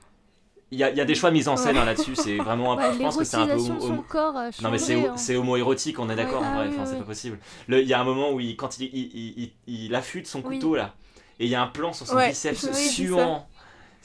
Il 0.71 0.79
y 0.79 0.83
a, 0.83 0.91
il 0.91 0.97
y 0.97 1.01
a 1.01 1.05
des 1.05 1.15
choix 1.15 1.31
mis 1.31 1.47
en 1.47 1.57
scène 1.57 1.77
Ouais. 1.77 1.83
hein, 1.83 1.85
là-dessus, 1.85 2.17
c'est 2.17 2.37
vraiment 2.39 2.73
un 2.73 2.77
Ouais, 2.89 2.95
je 2.95 2.99
pense 2.99 3.17
que 3.19 3.23
c'est 3.25 3.37
un 3.37 3.47
peu. 3.47 3.53
homo- 3.57 4.03
corps 4.09 4.35
changé. 4.35 4.63
Non 4.63 4.71
mais 4.71 4.79
c'est 4.79 5.07
hein. 5.07 5.17
c'est 5.17 5.37
homo-érotique, 5.37 5.99
on 6.01 6.09
est 6.11 6.17
d'accord 6.17 6.41
Ouais, 6.41 6.47
en 6.49 6.53
ah 6.53 6.65
vrai, 6.65 6.69
enfin, 6.75 6.87
c'est 6.87 6.97
pas 6.99 7.05
possible. 7.05 7.39
Le- 7.69 7.83
Il 7.83 7.87
y 7.87 7.93
a 7.93 8.01
un 8.01 8.05
moment 8.05 8.33
où 8.33 8.41
il, 8.41 8.57
quand 8.57 8.79
il, 8.81 8.87
il, 8.93 9.11
il, 9.15 9.53
il- 9.69 9.85
il 9.85 9.95
affûte 9.95 10.27
son 10.27 10.41
Oui. 10.43 10.57
couteau 10.59 10.75
là, 10.75 10.95
et 11.39 11.45
il 11.45 11.51
y 11.51 11.55
a 11.55 11.63
un 11.63 11.67
plan 11.69 11.93
sur 11.93 12.07
son 12.07 12.17
Ouais, 12.17 12.31
biceps 12.31 12.73
suant. 12.73 13.47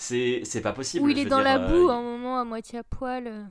C'est 0.02 0.42
c'est 0.46 0.62
pas 0.62 0.72
possible. 0.72 1.06
Où 1.06 1.10
il 1.10 1.20
est 1.20 1.26
dans 1.26 1.36
dire, 1.38 1.44
la 1.44 1.60
euh, 1.62 1.68
boue, 1.68 1.90
un 1.90 2.02
moment 2.02 2.40
à 2.40 2.46
moitié 2.46 2.80
à 2.80 2.84
poil. 2.84 3.28
euh. 3.28 3.44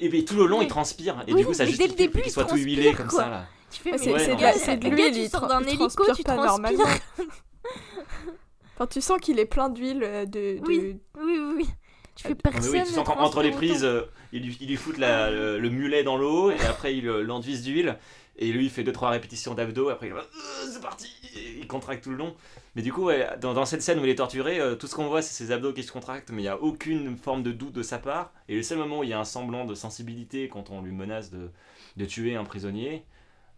Et 0.00 0.08
puis 0.08 0.24
tout 0.24 0.36
le 0.36 0.46
long 0.46 0.60
Oui. 0.60 0.64
il 0.64 0.68
transpire, 0.68 1.22
et 1.26 1.34
Oui, 1.34 1.40
du 1.40 1.46
coup 1.46 1.52
ça 1.52 1.66
justifie 1.66 1.94
qu'il 1.94 2.22
il 2.24 2.30
soit 2.30 2.46
tout 2.46 2.56
huilé 2.56 2.94
comme 2.94 3.08
quoi. 3.08 3.24
ça 3.24 3.28
là. 3.28 3.46
Tu 3.70 3.80
fais, 3.82 3.90
Ouais, 3.90 3.98
mais 3.98 4.02
c'est 4.02 4.70
Ouais, 4.70 4.76
de 4.78 4.88
l'huile, 4.88 5.12
tu 5.24 5.28
sors 5.28 5.46
d'un 5.46 5.60
hélico, 5.60 5.88
tu 6.14 6.22
transpires. 6.24 6.34
normalement. 6.36 6.84
Enfin, 8.74 8.86
tu 8.86 9.00
sens 9.02 9.18
qu'il 9.20 9.38
est 9.38 9.44
plein 9.46 9.68
d'huile 9.68 10.02
euh, 10.02 10.24
de, 10.24 10.58
de- 10.58 10.66
Oui. 10.66 10.96
Oui, 11.18 11.38
oui, 11.38 11.54
oui. 11.58 11.68
Tu 12.14 12.22
fais 12.24 12.28
mais 12.30 12.34
personne. 12.36 12.72
oui, 12.72 12.82
tu 12.86 12.92
sens 12.92 13.06
qu'entre 13.06 13.42
les 13.42 13.50
prises, 13.50 13.84
euh, 13.84 14.02
il, 14.32 14.42
lui, 14.44 14.56
il 14.60 14.68
lui 14.68 14.76
fout 14.76 14.96
la- 14.98 15.30
le, 15.30 15.58
le 15.58 15.70
mulet 15.70 16.02
dans 16.02 16.16
l'eau, 16.16 16.50
et 16.50 16.60
après 16.66 16.96
il 16.96 17.06
euh, 17.08 17.22
l'enduise 17.22 17.62
d'huile, 17.62 17.98
et 18.36 18.50
lui 18.52 18.64
il 18.64 18.70
fait 18.70 18.82
2-3 18.84 19.10
répétitions 19.10 19.52
d'abdos, 19.54 19.90
après 19.90 20.06
il 20.08 20.12
va 20.14 20.20
Euh, 20.20 20.70
c'est 20.72 20.80
parti 20.80 21.08
Et 21.36 21.58
Il 21.60 21.66
contracte 21.66 22.02
tout 22.04 22.10
le 22.10 22.16
long. 22.16 22.34
Mais 22.74 22.82
du 22.82 22.92
coup, 22.92 23.04
ouais, 23.04 23.28
dans, 23.40 23.52
dans 23.52 23.66
cette 23.66 23.82
scène 23.82 23.98
où 23.98 24.04
il 24.04 24.10
est 24.10 24.14
torturé, 24.16 24.58
euh, 24.58 24.74
tout 24.74 24.86
ce 24.86 24.94
qu'on 24.94 25.08
voit 25.08 25.20
c'est 25.20 25.34
ses 25.34 25.52
abdos 25.52 25.74
qui 25.74 25.82
se 25.82 25.92
contractent, 25.92 26.30
mais 26.30 26.38
il 26.38 26.44
n'y 26.44 26.48
a 26.48 26.60
aucune 26.60 27.16
forme 27.16 27.42
de 27.42 27.52
doute 27.52 27.72
de 27.72 27.82
sa 27.82 27.98
part. 27.98 28.32
Et 28.48 28.56
le 28.56 28.62
seul 28.62 28.78
moment 28.78 29.00
où 29.00 29.02
il 29.04 29.10
y 29.10 29.12
a 29.12 29.20
un 29.20 29.24
semblant 29.24 29.66
de 29.66 29.74
sensibilité 29.74 30.48
quand 30.48 30.70
on 30.70 30.80
lui 30.80 30.92
menace 30.92 31.30
de, 31.30 31.50
de 31.96 32.04
tuer 32.06 32.34
un 32.34 32.44
prisonnier, 32.44 33.04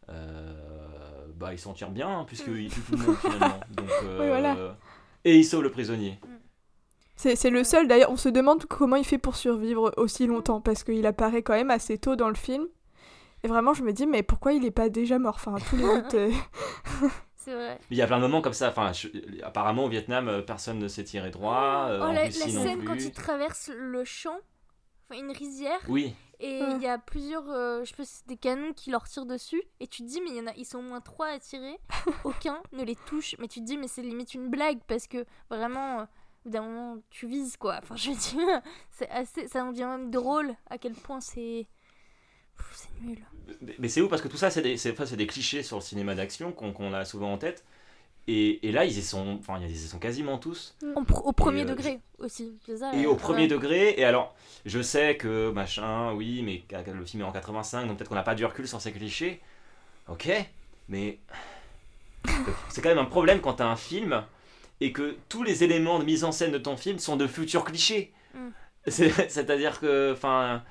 euh, 0.09 0.53
bah 1.37 1.53
il 1.53 1.59
s'en 1.59 1.74
tire 1.74 1.90
bien, 1.90 2.09
hein, 2.09 2.24
puisqu'il 2.27 2.68
tue 2.68 2.81
tout 2.81 2.96
le 2.96 3.07
monde 3.07 3.16
finalement. 3.16 3.61
Donc, 3.70 3.90
euh, 4.05 4.18
Oui, 4.20 4.29
voilà. 4.29 4.77
Et 5.24 5.37
il 5.37 5.44
sauve 5.44 5.62
le 5.62 5.70
prisonnier. 5.70 6.18
C'est 7.16 7.37
c'est 7.37 7.50
le 7.50 7.62
seul, 7.62 7.87
d'ailleurs, 7.87 8.11
on 8.11 8.16
se 8.16 8.29
demande 8.29 8.64
comment 8.66 8.96
il 8.96 9.05
fait 9.05 9.18
pour 9.18 9.37
survivre 9.37 9.92
aussi 9.96 10.27
longtemps, 10.27 10.61
parce 10.61 10.83
qu'il 10.83 11.07
apparaît 11.07 11.42
quand 11.42 11.55
même 11.55 11.70
assez 11.70 11.98
tôt 11.98 12.16
dans 12.16 12.29
le 12.29 12.35
film. 12.35 12.66
Et 13.44 13.48
vraiment, 13.48 13.74
je 13.74 13.85
me 13.85 13.92
dis, 13.92 14.07
mais 14.07 14.24
pourquoi 14.24 14.55
il 14.55 14.64
est 14.64 14.70
pas 14.72 14.88
déjà 14.88 15.18
mort? 15.20 15.37
Enfin, 15.37 15.55
tous 15.70 15.77
les 15.77 15.85
autres... 15.85 16.16
C'est 17.44 17.54
vrai. 17.54 17.78
Il 17.90 17.96
y 17.96 18.02
a 18.02 18.07
plein 18.07 18.16
de 18.16 18.22
moments 18.22 18.40
comme 18.40 18.52
ça. 18.54 18.68
Enfin, 18.70 18.92
je- 18.92 19.09
apparemment 19.42 19.85
au 19.85 19.88
Vietnam, 19.88 20.28
euh, 20.28 20.42
personne 20.42 20.78
ne 20.78 20.88
s'est 20.88 21.04
tiré 21.04 21.30
droit. 21.30 21.88
euh, 21.90 21.98
Oh, 22.00 22.04
en 22.04 22.12
la, 22.12 22.14
la 22.14 22.24
Russie 22.24 22.54
non 22.54 22.62
scène 22.62 22.78
plus. 22.78 22.87
quand 22.88 22.94
il 22.96 23.12
traverse 23.12 23.70
le 23.74 24.04
champ, 24.04 24.38
enfin 25.11 25.20
une 25.20 25.30
rizière, 25.33 25.78
Oui, 25.88 26.14
et 26.40 26.61
Ah. 26.62 26.72
il 26.76 26.83
y 26.83 26.87
a 26.88 26.98
plusieurs, 26.98 27.48
euh, 27.50 27.85
je 27.85 27.92
c'est 28.02 28.26
des 28.26 28.37
canons 28.37 28.72
qui 28.72 28.90
leur 28.90 29.04
tirent 29.09 29.26
dessus, 29.26 29.62
et 29.80 29.87
tu 29.87 30.02
te 30.02 30.09
dis, 30.09 30.20
mais 30.22 30.30
il 30.30 30.37
y 30.37 30.40
en 30.40 30.46
a, 30.46 30.54
ils 30.57 30.64
sont 30.64 30.78
au 30.78 30.83
moins 30.83 31.00
trois 31.00 31.26
à 31.28 31.38
tirer, 31.38 31.78
aucun 32.24 32.62
ne 32.72 32.83
les 32.83 32.96
touche, 32.96 33.37
mais 33.38 33.46
tu 33.48 33.61
te 33.61 33.64
dis, 33.66 33.76
mais 33.76 33.88
c'est 33.88 34.02
limite 34.02 34.33
une 34.35 34.48
blague, 34.48 34.80
parce 34.87 35.07
que 35.07 35.24
vraiment, 35.50 36.00
euh, 36.00 36.02
au 36.04 36.07
bout 36.44 36.50
d'un 36.50 36.62
moment, 36.62 36.96
tu 37.11 37.26
vises 37.26 37.57
quoi. 37.57 37.78
Enfin, 37.83 37.96
je 37.96 38.11
veux 38.11 38.16
dire, 38.16 38.62
c'est 38.90 39.09
assez, 39.11 39.48
ça 39.48 39.64
en 39.64 39.70
devient 39.70 39.85
même 39.85 40.11
drôle 40.11 40.54
à 40.70 40.78
quel 40.78 40.94
point 40.94 41.20
c'est. 41.20 41.66
C'est 42.72 42.88
nul. 43.02 43.18
Mais- 43.78 43.88
c'est 43.88 44.01
où 44.01 44.09
parce 44.09 44.22
que 44.22 44.28
tout 44.28 44.36
ça, 44.36 44.51
c'est 44.51 44.62
des, 44.62 44.76
enfin, 44.90 45.05
des 45.16 45.26
clichés 45.26 45.62
sur 45.62 45.76
le 45.78 45.82
cinéma 45.82 46.14
d'action 46.14 46.53
qu'on, 46.53 46.92
a 46.92 47.05
souvent 47.05 47.32
en 47.32 47.38
tête. 47.38 47.64
Et, 48.26 48.66
et 48.66 48.72
là, 48.72 48.86
ils 48.86 48.97
y 48.97 49.03
sont, 49.03 49.36
enfin, 49.38 49.59
ils 49.61 49.70
y 49.70 49.76
sont 49.76 49.99
quasiment 49.99 50.38
tous. 50.38 50.76
Au 50.97 51.32
premier 51.32 51.62
euh, 51.62 51.66
degré 51.66 52.01
aussi, 52.18 52.59
c'est 52.64 52.78
ça 52.78 52.92
Et 52.95 53.05
euh, 53.05 53.11
au 53.11 53.16
premier 53.16 53.42
ouais. 53.42 53.49
degré. 53.49 53.95
Et 53.99 54.05
alors, 54.05 54.34
je 54.64 54.80
sais 54.80 55.16
que 55.16 55.51
machin, 55.51 56.12
oui, 56.14 56.42
mais 56.42 56.62
le 56.92 57.05
film 57.05 57.22
est 57.22 57.26
en 57.26 57.32
85, 57.32 57.86
donc 57.86 57.99
peut-être 57.99 58.09
qu'on 58.09 58.14
n'a 58.14 58.22
pas 58.22 58.34
du 58.34 58.45
recul 58.47 58.66
sur 58.66 58.80
ces 58.80 58.92
clichés. 58.92 59.40
Ok, 60.09 60.28
mais 60.88 61.18
c'est 62.70 62.80
quand 62.82 62.88
même 62.88 62.99
un 62.99 63.05
problème 63.05 63.40
quand 63.40 63.55
t'as 63.55 63.66
un 63.66 63.76
film 63.76 64.24
et 64.80 64.92
que 64.92 65.16
tous 65.28 65.42
les 65.42 65.62
éléments 65.64 65.99
de 65.99 66.05
mise 66.05 66.24
en 66.24 66.32
scène 66.32 66.51
de 66.53 66.59
ton 66.59 66.76
film 66.76 66.99
sont 66.99 67.16
de 67.16 67.26
futurs 67.26 67.64
clichés. 67.64 68.12
Mm. 68.34 68.49
C'est- 68.86 69.11
C'est-à-dire 69.30 69.80
que, 69.80 70.12
enfin, 70.12 70.62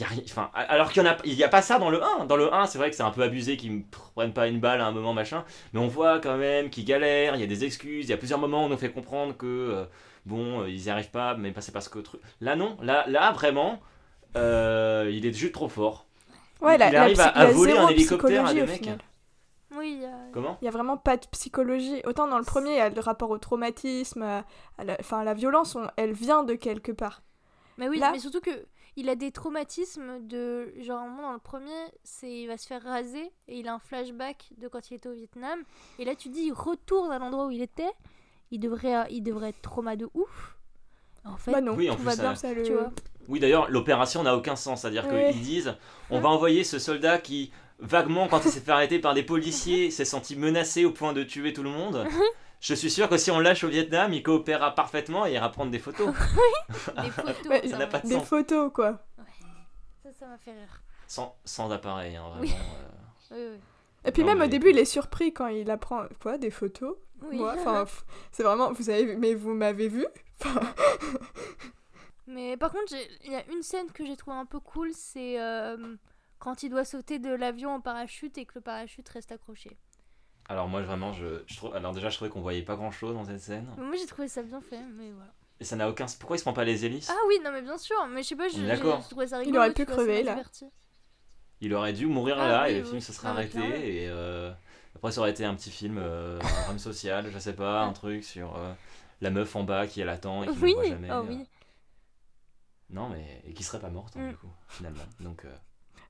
y 0.00 0.04
a 0.04 0.06
rien- 0.08 0.22
enfin, 0.24 0.50
alors 0.54 0.90
qu'il 0.92 1.02
y 1.02 1.06
en 1.06 1.10
a, 1.10 1.16
y 1.24 1.42
a 1.44 1.48
pas 1.48 1.62
ça 1.62 1.78
dans 1.78 1.90
le 1.90 2.02
1. 2.02 2.26
Dans 2.26 2.36
le 2.36 2.52
1, 2.52 2.66
c'est 2.66 2.78
vrai 2.78 2.90
que 2.90 2.96
c'est 2.96 3.02
un 3.02 3.10
peu 3.10 3.22
abusé 3.22 3.56
qu'ils 3.56 3.72
me 3.72 3.82
prennent 4.14 4.32
pas 4.32 4.46
une 4.48 4.60
balle 4.60 4.80
à 4.80 4.86
un 4.86 4.92
moment 4.92 5.14
machin, 5.14 5.44
mais 5.72 5.80
on 5.80 5.88
voit 5.88 6.20
quand 6.20 6.36
même 6.36 6.70
qu'ils 6.70 6.84
galèrent, 6.84 7.34
il 7.34 7.40
y 7.40 7.44
a 7.44 7.46
des 7.46 7.64
excuses, 7.64 8.06
il 8.06 8.10
y 8.10 8.12
a 8.12 8.16
plusieurs 8.16 8.38
moments 8.38 8.62
où 8.62 8.66
on 8.66 8.68
nous 8.68 8.76
fait 8.78 8.90
comprendre 8.92 9.36
que 9.36 9.46
euh, 9.46 9.84
bon, 10.26 10.62
euh, 10.62 10.68
ils 10.68 10.84
y 10.86 10.90
arrivent 10.90 11.10
pas, 11.10 11.34
mais 11.36 11.52
pas 11.52 11.60
c'est 11.60 11.72
parce 11.72 11.88
que. 11.88 12.00
Là 12.40 12.56
non, 12.56 12.76
là, 12.82 13.04
là 13.08 13.32
vraiment, 13.32 13.80
euh, 14.36 15.10
il 15.12 15.24
est 15.26 15.32
juste 15.32 15.54
trop 15.54 15.68
fort. 15.68 16.06
Ouais, 16.60 16.76
il 16.76 16.78
la- 16.78 16.90
la 16.90 17.02
arrive 17.02 17.20
à, 17.20 17.24
psy- 17.28 17.32
il 17.36 17.40
y 17.40 17.44
à 17.44 17.48
a 17.48 17.50
voler 17.52 17.72
zéro 17.72 17.86
un 17.86 17.88
hélicoptère 17.90 18.40
à 18.40 18.44
psychologie 18.44 18.54
des 18.54 18.62
au 18.62 18.66
mecs. 18.66 18.82
final. 18.82 18.98
Oui, 19.76 20.00
euh, 20.04 20.08
Comment? 20.32 20.56
Il 20.62 20.64
y 20.64 20.68
a 20.68 20.70
vraiment 20.70 20.96
pas 20.96 21.16
de 21.18 21.26
psychologie. 21.32 22.00
Autant 22.06 22.28
dans 22.28 22.38
le 22.38 22.44
premier, 22.44 22.70
il 22.70 22.76
y 22.76 22.80
a 22.80 22.88
le 22.88 23.00
rapport 23.00 23.28
au 23.30 23.36
traumatisme, 23.38 24.22
à, 24.22 24.44
à 24.78 24.84
la, 24.84 24.96
enfin, 25.00 25.22
la 25.22 25.34
violence, 25.34 25.74
on- 25.74 25.88
elle 25.96 26.12
vient 26.12 26.44
de 26.44 26.54
quelque 26.54 26.92
part. 26.92 27.22
Mais 27.76 27.88
oui, 27.88 27.98
Là- 27.98 28.10
mais 28.12 28.18
surtout 28.18 28.40
que 28.40 28.50
il 28.96 29.08
a 29.08 29.14
des 29.14 29.30
traumatismes 29.30 30.26
de 30.26 30.72
genre 30.80 30.98
à 31.00 31.02
un 31.02 31.08
moment 31.08 31.22
dans 31.28 31.32
le 31.34 31.38
premier, 31.38 31.70
c'est 32.02 32.30
il 32.30 32.46
va 32.46 32.56
se 32.56 32.66
faire 32.66 32.82
raser 32.82 33.30
et 33.48 33.58
il 33.58 33.68
a 33.68 33.74
un 33.74 33.78
flashback 33.78 34.48
de 34.58 34.68
quand 34.68 34.90
il 34.90 34.94
était 34.94 35.08
au 35.08 35.12
Vietnam 35.14 35.60
et 35.98 36.04
là 36.04 36.14
tu 36.14 36.28
dis 36.28 36.40
il 36.46 36.52
retourne 36.52 37.12
à 37.12 37.18
l'endroit 37.18 37.46
où 37.46 37.50
il 37.50 37.62
était, 37.62 37.90
il 38.50 38.60
devrait 38.60 39.06
il 39.10 39.22
devrait 39.22 39.50
être 39.50 39.62
trauma 39.62 39.96
de 39.96 40.08
ouf. 40.14 40.56
En 41.24 41.36
fait, 41.36 41.50
Bah 41.52 41.60
non, 41.60 41.74
Oui, 41.74 41.90
en 41.90 41.94
tout 41.94 41.98
plus, 41.98 42.06
va 42.06 42.12
ça- 42.16 42.22
bien, 42.22 42.34
ça 42.36 42.54
le... 42.54 42.62
tu 42.62 42.72
vois. 42.72 42.92
Oui, 43.28 43.40
d'ailleurs, 43.40 43.68
l'opération 43.68 44.22
n'a 44.22 44.36
aucun 44.36 44.54
sens. 44.54 44.82
C'est-à-dire 44.82 45.04
Ouais. 45.08 45.32
qu'ils 45.32 45.42
disent 45.42 45.74
on 46.10 46.20
va 46.20 46.28
envoyer 46.28 46.62
ce 46.62 46.78
soldat 46.78 47.18
qui, 47.18 47.50
vaguement, 47.80 48.28
quand 48.28 48.44
il 48.44 48.50
s'est 48.52 48.60
fait 48.60 48.70
arrêter 48.70 49.00
par 49.00 49.12
des 49.12 49.24
policiers, 49.24 49.90
s'est 49.90 50.04
senti 50.04 50.36
menacé 50.36 50.84
au 50.84 50.92
point 50.92 51.12
de 51.12 51.24
tuer 51.24 51.52
tout 51.52 51.64
le 51.64 51.70
monde. 51.70 52.06
Je 52.68 52.74
suis 52.74 52.90
sûr 52.90 53.08
que 53.08 53.16
si 53.16 53.30
on 53.30 53.38
lâche 53.38 53.62
au 53.62 53.68
Vietnam, 53.68 54.12
il 54.12 54.24
coopérera 54.24 54.74
parfaitement 54.74 55.24
et 55.24 55.34
ira 55.34 55.52
prendre 55.52 55.70
des 55.70 55.78
photos. 55.78 56.08
Des 57.02 57.10
photos. 57.10 57.46
Ouais, 57.46 57.60
Ça 57.62 57.68
ça 57.70 57.78
n'a 57.78 57.86
m'a- 57.86 57.86
pas 57.92 58.00
de 58.00 58.08
Des 58.08 58.14
sens. 58.14 58.28
photos, 58.28 58.72
quoi. 58.72 59.04
Ça 60.02 60.12
ça 60.12 60.26
m'a 60.26 60.36
fait 60.38 60.50
rire. 60.50 60.82
Sans, 61.06 61.36
sans 61.44 61.70
appareil, 61.70 62.16
hein, 62.16 62.28
vraiment. 62.28 62.42
Oui. 62.42 62.52
euh. 62.52 62.88
Oui, 63.30 63.36
oui. 63.54 63.60
Et 64.04 64.10
puis 64.12 64.22
Non, 64.22 64.28
même 64.30 64.38
mais- 64.38 64.44
au 64.46 64.48
début, 64.48 64.70
il 64.70 64.78
est 64.78 64.84
surpris 64.84 65.32
quand 65.32 65.46
il 65.46 65.70
apprend... 65.70 66.06
Quoi 66.20 66.38
Des 66.38 66.50
photos 66.50 66.96
Oui. 67.22 67.36
Moi, 67.38 67.54
enfin, 67.56 67.84
pff, 67.84 68.04
c'est 68.32 68.42
vraiment... 68.42 68.72
Vous 68.72 68.90
avez 68.90 69.04
vu... 69.04 69.16
Mais 69.16 69.34
vous 69.34 69.54
m'avez 69.54 69.86
vu 69.88 70.04
Mais 72.26 72.56
par 72.56 72.72
contre, 72.72 72.92
il 73.24 73.30
y 73.32 73.36
a 73.36 73.44
une 73.52 73.62
scène 73.62 73.90
que 73.92 74.04
j'ai 74.04 74.16
trouvé 74.16 74.36
un 74.36 74.44
peu 74.46 74.58
cool, 74.58 74.90
c'est 74.92 75.40
euh, 75.40 75.94
quand 76.40 76.62
il 76.64 76.70
doit 76.70 76.84
sauter 76.84 77.18
de 77.20 77.32
l'avion 77.32 77.74
en 77.74 77.80
parachute 77.80 78.36
et 78.38 78.44
que 78.44 78.52
le 78.56 78.60
parachute 78.60 79.08
reste 79.08 79.30
accroché. 79.30 79.76
Alors, 80.48 80.68
moi, 80.68 80.80
vraiment, 80.82 81.12
je, 81.12 81.42
je 81.46 81.56
trouve. 81.56 81.74
Alors, 81.74 81.92
déjà, 81.92 82.08
je 82.08 82.16
trouvais 82.16 82.30
qu'on 82.30 82.40
voyait 82.40 82.62
pas 82.62 82.76
grand-chose 82.76 83.14
dans 83.14 83.24
cette 83.24 83.40
scène. 83.40 83.66
Mais 83.76 83.84
Moi 83.84 83.96
j'ai 83.96 84.06
trouvé 84.06 84.28
ça 84.28 84.42
bien 84.42 84.60
fait, 84.60 84.80
mais 84.96 85.10
voilà. 85.10 85.32
Et 85.58 85.64
ça 85.64 85.74
n'a 85.76 85.88
aucun. 85.88 86.06
Pourquoi 86.20 86.36
il 86.36 86.38
se 86.38 86.44
prend 86.44 86.52
pas 86.52 86.64
les 86.64 86.84
hélices? 86.84 87.10
Ah 87.10 87.18
oui, 87.28 87.38
non 87.44 87.50
mais 87.50 87.62
bien 87.62 87.78
sûr, 87.78 87.96
mais 88.08 88.22
je 88.22 88.28
sais 88.28 88.36
pas, 88.36 88.48
je- 88.48 88.60
d'accord. 88.66 89.06
trouvé 89.08 89.26
ça 89.26 89.36
Il 89.38 89.46
rigolo. 89.46 89.58
aurait 89.58 89.68
tu 89.74 89.84
pu 89.84 89.90
crever, 89.90 90.22
là. 90.22 90.34
diverti. 90.34 90.66
Il 91.62 91.72
aurait 91.74 91.94
dû 91.94 92.06
mourir 92.06 92.36
Ah 92.38 92.46
là 92.48 92.64
oui, 92.66 92.72
et 92.72 92.74
le 92.78 92.82
oui, 92.82 92.88
film 92.90 93.00
se 93.00 93.12
serait 93.12 93.28
arrêté. 93.28 93.52
clairement. 93.52 93.74
Et 93.76 94.06
euh, 94.08 94.52
après, 94.94 95.10
ça 95.12 95.20
aurait 95.20 95.30
été 95.30 95.44
un 95.46 95.54
petit 95.54 95.70
film, 95.70 95.96
euh, 95.98 96.38
un 96.38 96.62
drame 96.64 96.78
social, 96.78 97.30
je 97.32 97.38
sais 97.38 97.54
pas, 97.54 97.82
un 97.82 97.92
truc 97.94 98.22
sur 98.22 98.54
euh, 98.56 98.72
la 99.22 99.30
meuf 99.30 99.56
en 99.56 99.64
bas 99.64 99.86
qui 99.86 100.04
l'attend 100.04 100.44
et 100.44 100.48
qui 100.48 100.58
Oui, 100.58 100.70
ne 100.70 100.74
voit 100.74 100.84
jamais. 100.84 101.08
oh 101.10 101.14
euh. 101.14 101.24
oui. 101.28 101.46
Non, 102.90 103.08
mais. 103.08 103.42
Et 103.46 103.52
qui 103.52 103.64
serait 103.64 103.80
pas 103.80 103.90
morte, 103.90 104.16
hein, 104.16 104.26
Mm. 104.26 104.30
du 104.30 104.36
coup, 104.36 104.50
finalement. 104.68 105.02
Donc. 105.20 105.44
euh, 105.44 105.54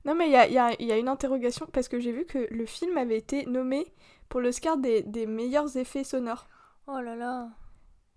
Non, 0.05 0.13
mais 0.15 0.27
il 0.27 0.31
y 0.31 0.35
a, 0.37 0.47
il 0.47 0.53
y 0.53 0.59
a- 0.59 0.75
il 0.79 0.85
y 0.87 0.91
a 0.91 0.97
une 0.97 1.07
interrogation, 1.07 1.65
parce 1.71 1.87
que 1.87 1.99
j'ai 1.99 2.11
vu 2.11 2.25
que 2.25 2.47
le 2.51 2.65
film 2.65 2.97
avait 2.97 3.17
été 3.17 3.45
nommé 3.45 3.85
pour 4.29 4.41
l'Oscar 4.41 4.77
des, 4.77 5.03
des 5.03 5.25
meilleurs 5.25 5.77
effets 5.77 6.03
sonores. 6.03 6.47
Oh 6.87 6.99
là 7.01 7.15
là. 7.15 7.49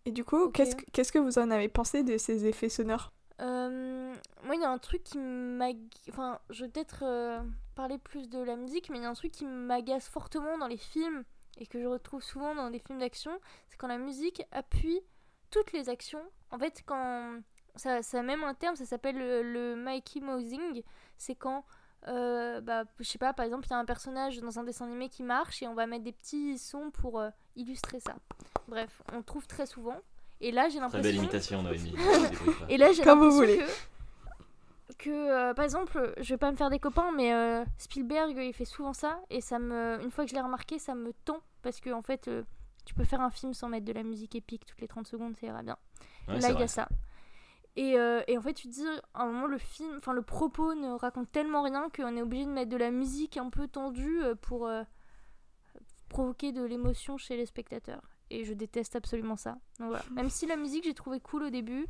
Et 0.07 0.13
du 0.13 0.25
coup, 0.25 0.51
qu'est-ce 0.51 0.77
que- 0.77 0.85
qu'est-ce 0.93 1.13
que 1.13 1.19
vous 1.19 1.39
en 1.39 1.51
avez 1.51 1.69
pensé 1.69 2.03
de 2.03 2.17
ces 2.19 2.47
effets 2.47 2.69
sonores? 2.69 3.13
Euh, 3.41 4.15
moi, 4.45 4.55
il 4.55 4.61
y 4.61 4.65
a 4.65 4.71
un 4.71 4.79
truc 4.79 5.03
qui 5.03 5.19
m'agace. 5.19 5.81
Enfin, 6.11 6.39
je 6.51 6.65
vais 6.65 6.71
peut-être 6.71 7.03
euh, 7.05 7.43
parler 7.75 7.99
plus 7.99 8.29
de 8.29 8.39
la 8.43 8.57
musique, 8.57 8.91
mais 8.91 8.99
il 8.99 9.03
y 9.03 9.07
a 9.07 9.09
un 9.11 9.15
truc 9.15 9.33
qui 9.33 9.47
m'agace 9.47 10.09
fortement 10.09 10.59
dans 10.59 10.67
les 10.67 10.77
films 10.77 11.25
et 11.59 11.67
que 11.67 11.81
je 11.81 11.87
retrouve 11.87 12.23
souvent 12.23 12.55
dans 12.55 12.71
des 12.71 12.79
films 12.79 12.99
d'action 13.01 13.33
c'est 13.69 13.77
quand 13.77 13.89
la 13.89 13.99
musique 13.99 14.43
appuie 14.53 15.01
toutes 15.51 15.73
les 15.73 15.89
actions. 15.89 16.23
En 16.51 16.59
fait, 16.59 16.83
quand. 16.87 17.41
Ça, 17.77 18.03
ça 18.03 18.19
a 18.19 18.23
même 18.23 18.43
un 18.45 18.53
terme, 18.55 18.75
ça 18.77 18.85
s'appelle 18.85 19.17
le, 19.17 19.43
le 19.43 19.77
Mikey 19.77 20.21
Mousing. 20.21 20.83
C'est 21.17 21.35
quand. 21.37 21.65
Euh, 22.09 22.61
bah, 22.61 22.85
je 22.99 23.05
sais 23.05 23.19
pas, 23.19 23.33
par 23.33 23.45
exemple, 23.45 23.67
il 23.67 23.71
y 23.71 23.75
a 23.75 23.79
un 23.79 23.85
personnage 23.85 24.39
dans 24.41 24.59
un 24.59 24.65
dessin 24.65 24.87
animé 24.87 25.09
qui 25.09 25.23
marche 25.23 25.63
et 25.63 25.69
on 25.69 25.75
va 25.75 25.87
mettre 25.87 26.05
des 26.05 26.13
petits 26.13 26.59
sons 26.59 26.91
pour 26.91 27.21
euh, 27.21 27.31
illustrer 27.57 28.01
ça. 28.01 28.15
Bref, 28.69 29.03
on 29.13 29.19
le 29.19 29.23
trouve 29.25 29.47
très 29.47 29.67
souvent. 29.67 29.97
Et 30.41 30.53
là, 30.53 30.69
j'ai 30.71 30.79
Très 30.79 30.89
belle 31.03 31.15
l'impression. 31.17 31.23
imitation, 31.23 31.63
Noémie. 31.63 31.95
Je 31.97 32.29
débrouille 32.31 32.55
pas. 32.55 32.65
Et 32.71 32.77
là, 32.79 32.93
j'ai 32.93 33.03
Comme 33.03 33.19
vous 33.19 33.41
l'impression 33.41 33.63
voulez. 33.67 34.95
que, 34.99 35.05
que 35.05 35.11
euh, 35.11 35.55
par 35.55 35.65
exemple, 35.65 36.15
je 36.19 36.29
vais 36.35 36.39
pas 36.39 36.51
me 36.51 36.57
faire 36.57 36.71
des 36.71 36.79
copains, 36.79 37.11
mais 37.15 37.33
euh, 37.35 37.65
Spielberg, 37.77 38.35
il 38.39 38.53
fait 38.55 38.65
souvent 38.65 38.93
ça, 38.95 39.21
et 39.29 39.41
ça 39.43 39.59
me, 39.59 40.01
une 40.03 40.11
fois 40.11 40.25
que 40.25 40.31
je 40.31 40.35
l'ai 40.35 40.41
remarqué, 40.41 40.79
ça 40.79 40.95
me 40.95 41.13
tend, 41.27 41.41
parce 41.63 41.81
que 41.81 41.91
en 41.91 42.03
fait, 42.03 42.29
euh, 42.29 42.43
tu 42.87 42.95
peux 42.95 43.05
faire 43.05 43.21
un 43.21 43.31
film 43.31 43.53
sans 43.53 43.69
mettre 43.69 43.85
de 43.85 43.93
la 43.93 44.03
musique 44.03 44.35
épique 44.35 44.65
toutes 44.67 44.81
les 44.81 44.89
30 44.89 45.07
secondes, 45.07 45.37
ça 45.39 45.47
ira 45.47 45.63
bien. 45.63 45.77
Ouais, 46.29 46.39
là, 46.41 46.51
il 46.51 46.59
y 46.59 46.63
a 46.63 46.69
ça. 46.69 46.89
Et, 47.77 47.99
euh, 47.99 48.23
et 48.27 48.37
en 48.37 48.43
fait, 48.43 48.53
tu 48.55 48.69
te 48.69 48.73
dis, 48.73 48.85
à 49.15 49.23
un 49.23 49.27
moment, 49.27 49.47
le 49.47 49.59
film, 49.59 49.95
enfin, 49.99 50.13
le 50.13 50.23
propos 50.23 50.75
ne 50.75 50.93
raconte 50.99 51.31
tellement 51.31 51.63
rien 51.63 51.89
qu'on 51.95 52.17
est 52.17 52.23
obligé 52.23 52.45
de 52.45 52.51
mettre 52.51 52.71
de 52.71 52.77
la 52.77 52.91
musique 52.91 53.37
un 53.37 53.49
peu 53.49 53.69
tendue 53.69 54.23
euh, 54.23 54.35
pour 54.35 54.67
euh, 54.67 54.83
provoquer 56.09 56.53
de 56.53 56.63
l'émotion 56.65 57.17
chez 57.17 57.37
les 57.37 57.47
spectateurs. 57.47 58.03
Et 58.31 58.45
je 58.45 58.53
déteste 58.55 58.97
absolument 58.97 59.37
ça. 59.37 59.57
Donc 59.79 59.89
voilà. 59.89 60.05
Même 60.13 60.31
si 60.31 60.47
la 60.47 60.57
musique, 60.57 60.85
j'ai 60.85 60.95
trouvé 60.95 61.21
cool 61.21 61.45
au 61.45 61.51
début, 61.51 61.87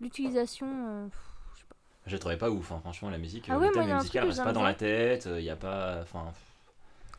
l'utilisation. 0.00 0.66
euh, 0.66 1.06
je 1.54 1.60
sais 1.60 1.66
pas. 1.68 1.76
Je 2.06 2.12
la 2.12 2.18
trouvais 2.18 2.38
pas 2.38 2.50
ouf, 2.50 2.70
hein, 2.72 2.80
franchement, 2.80 3.10
la 3.10 3.18
musique. 3.18 3.46
Ah 3.48 3.58
ouais, 3.58 3.68
le 3.68 3.72
thème 3.72 3.82
il 3.84 3.88
y 3.88 3.92
a 3.92 3.96
un 3.96 3.98
musical 3.98 4.22
truc 4.22 4.32
que 4.34 4.36
reste 4.36 4.44
pas 4.44 4.52
dans 4.52 4.62
la 4.62 4.74
tête, 4.74 5.28
il 5.30 5.44
y 5.44 5.50
a 5.50 5.56
pas. 5.56 6.00
Enfin. 6.02 6.26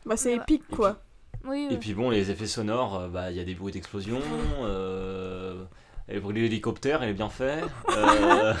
Bah, 0.06 0.16
c'est 0.16 0.34
épique, 0.34 0.64
Et 0.70 0.74
quoi. 0.76 1.00
Oui, 1.44 1.66
Et 1.70 1.76
puis 1.76 1.92
bon, 1.94 2.10
les 2.10 2.30
effets 2.30 2.46
sonores, 2.46 2.94
euh, 2.96 3.08
bah 3.08 3.32
il 3.32 3.36
y 3.36 3.40
a 3.40 3.44
des 3.44 3.54
bruits 3.56 3.72
d'explosion, 3.72 4.20
euh, 4.60 5.41
et 6.12 6.16
le 6.16 6.20
bruit 6.20 6.34
de 6.34 6.40
l'hélicoptère, 6.40 7.02
il 7.02 7.08
est 7.10 7.14
bien 7.14 7.28
fait. 7.30 7.60
Euh, 7.96 8.52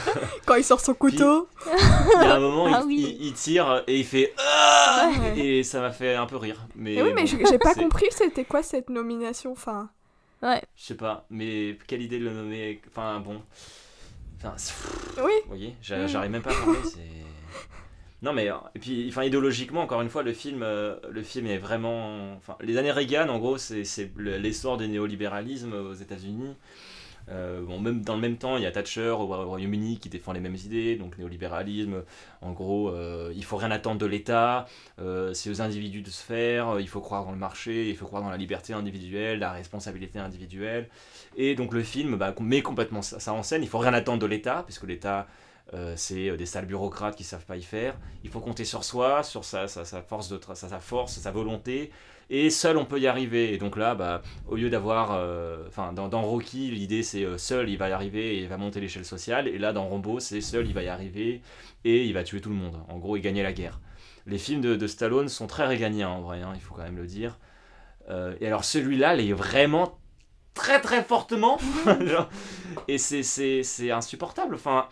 Quand 0.46 0.54
il 0.56 0.64
sort 0.64 0.80
son 0.80 0.94
couteau. 0.94 1.48
il 1.66 2.22
y 2.22 2.26
a 2.26 2.34
un 2.34 2.40
moment, 2.40 2.66
Ah 2.72 2.80
il, 2.82 2.86
oui. 2.86 3.16
il- 3.20 3.26
il 3.28 3.32
tire 3.34 3.84
et 3.86 3.98
il 3.98 4.04
fait 4.04 4.32
Ah 4.38 5.10
Ouais. 5.20 5.38
et 5.38 5.62
ça 5.62 5.80
m'a 5.80 5.90
fait 5.92 6.14
un 6.14 6.26
peu 6.26 6.36
rire. 6.36 6.66
Mais, 6.76 6.94
Et 6.94 7.02
oui, 7.02 7.10
mais 7.14 7.22
bon, 7.22 7.26
j'ai 7.26 7.44
j'ai 7.46 7.58
pas 7.58 7.74
compris 7.74 8.06
c'était 8.10 8.44
quoi 8.44 8.62
cette 8.62 8.88
nomination. 8.90 9.52
Enfin, 9.52 9.90
Ouais. 10.42 10.60
Je 10.76 10.82
sais 10.84 10.96
pas, 10.96 11.24
mais 11.30 11.78
quelle 11.86 12.02
idée 12.02 12.18
de 12.18 12.24
le 12.24 12.32
nommer. 12.32 12.80
Enfin 12.88 13.20
bon. 13.20 13.40
Enfin, 14.38 14.54
oui. 15.18 15.30
vous 15.44 15.48
voyez, 15.48 15.68
Mm. 15.68 16.08
j'arrive 16.08 16.30
même 16.30 16.42
pas 16.42 16.50
à 16.50 16.54
parler. 16.54 16.78
Non 18.22 18.32
mais 18.32 18.48
et 18.76 18.78
puis 18.78 19.06
enfin 19.08 19.24
idéologiquement 19.24 19.80
encore 19.82 20.00
une 20.00 20.08
fois 20.08 20.22
le 20.22 20.32
film 20.32 20.62
euh, 20.62 20.94
le 21.10 21.24
film 21.24 21.48
est 21.48 21.58
vraiment 21.58 22.34
enfin 22.36 22.56
les 22.60 22.76
années 22.78 22.92
Reagan 22.92 23.28
en 23.28 23.38
gros 23.40 23.58
c'est 23.58 23.82
c'est 23.82 24.12
le- 24.14 24.36
l'essor 24.38 24.76
du 24.76 24.86
néolibéralisme 24.86 25.72
aux 25.72 25.94
États-Unis 25.94 26.54
Euh, 27.28 27.62
bon 27.62 27.78
même 27.78 28.02
dans 28.02 28.16
le 28.16 28.20
même 28.20 28.36
temps 28.36 28.56
il 28.56 28.64
y 28.64 28.66
a 28.66 28.72
Thatcher 28.72 29.10
au, 29.10 29.22
au 29.22 29.46
Royaume-Uni 29.48 29.98
qui 29.98 30.08
défend 30.08 30.32
les 30.32 30.40
mêmes 30.40 30.56
idées 30.56 30.96
donc 30.96 31.18
néolibéralisme. 31.18 32.02
En 32.40 32.52
gros 32.52 32.90
euh, 32.90 33.32
il 33.36 33.44
faut 33.44 33.56
rien 33.56 33.70
attendre 33.70 33.98
de 33.98 34.06
l'État 34.06 34.66
euh, 34.98 35.32
c'est 35.32 35.50
aux 35.50 35.62
individus 35.62 36.02
de 36.02 36.10
se 36.10 36.22
faire 36.22 36.70
euh, 36.70 36.80
il 36.80 36.88
faut 36.88 37.00
croire 37.00 37.24
dans 37.24 37.30
le 37.30 37.38
marché 37.38 37.88
il 37.88 37.96
faut 37.96 38.06
croire 38.06 38.22
dans 38.22 38.30
la 38.30 38.36
liberté 38.36 38.72
individuelle 38.72 39.38
la 39.38 39.52
responsabilité 39.52 40.18
individuelle. 40.18 40.88
Et 41.36 41.54
donc 41.54 41.72
le 41.72 41.82
film 41.82 42.16
bah, 42.16 42.34
met 42.40 42.62
complètement 42.62 43.02
ça, 43.02 43.32
en 43.32 43.42
scène. 43.42 43.62
Il 43.62 43.68
faut 43.68 43.78
rien 43.78 43.94
attendre 43.94 44.18
de 44.18 44.26
l'État 44.26 44.62
puisque 44.64 44.84
l'État 44.84 45.26
c'est 45.96 46.36
des 46.36 46.44
sales 46.44 46.66
bureaucrates 46.66 47.16
qui 47.16 47.24
savent 47.24 47.46
pas 47.46 47.56
y 47.56 47.62
faire. 47.62 47.96
Il 48.24 48.30
faut 48.30 48.40
compter 48.40 48.66
sur 48.66 48.84
soi, 48.84 49.22
sur 49.22 49.42
sa, 49.42 49.68
sa, 49.68 49.84
force, 50.02 50.28
de 50.28 50.38
sa, 50.52 50.68
sa 50.68 50.80
force, 50.80 51.18
sa 51.18 51.30
volonté, 51.30 51.90
et 52.30 52.50
seul 52.50 52.76
on 52.76 52.84
peut 52.84 53.00
y 53.00 53.06
arriver. 53.06 53.52
Et 53.52 53.58
donc 53.58 53.76
là, 53.76 53.94
bah, 53.94 54.22
au 54.48 54.56
lieu 54.56 54.70
d'avoir, 54.70 55.12
euh, 55.12 55.66
enfin, 55.68 55.92
dans, 55.92 56.22
Rocky, 56.22 56.70
l'idée 56.70 57.02
c'est 57.02 57.24
euh, 57.24 57.38
seul 57.38 57.68
il 57.68 57.78
va 57.78 57.88
y 57.88 57.92
arriver 57.92 58.36
et 58.36 58.42
il 58.42 58.48
va 58.48 58.56
monter 58.56 58.80
l'échelle 58.80 59.04
sociale. 59.04 59.48
Et 59.48 59.58
là, 59.58 59.72
dans 59.72 59.86
Rambo, 59.88 60.20
c'est 60.20 60.40
seul 60.40 60.66
il 60.66 60.74
va 60.74 60.82
y 60.82 60.88
arriver 60.88 61.42
et 61.84 62.04
il 62.04 62.12
va 62.14 62.24
tuer 62.24 62.40
tout 62.40 62.50
le 62.50 62.56
monde. 62.56 62.76
En 62.88 62.98
gros, 62.98 63.16
et 63.16 63.20
gagner 63.20 63.42
la 63.42 63.52
guerre. 63.52 63.80
Les 64.26 64.38
films 64.38 64.60
de, 64.60 64.86
Stallone 64.86 65.28
sont 65.28 65.46
très 65.46 65.66
réganiens 65.66 66.08
en 66.08 66.20
vrai, 66.20 66.42
hein, 66.42 66.52
il 66.54 66.60
faut 66.60 66.74
quand 66.74 66.84
même 66.84 66.96
le 66.96 67.06
dire. 67.06 67.38
Euh, 68.08 68.34
et 68.40 68.46
alors 68.46 68.64
celui-là, 68.64 69.16
il 69.16 69.30
est 69.30 69.32
vraiment 69.32 69.98
très 70.54 70.80
très 70.80 71.02
fortement. 71.02 71.58
Et 72.88 72.98
c'est 72.98 73.90
insupportable. 73.90 74.54
Enfin, 74.54 74.86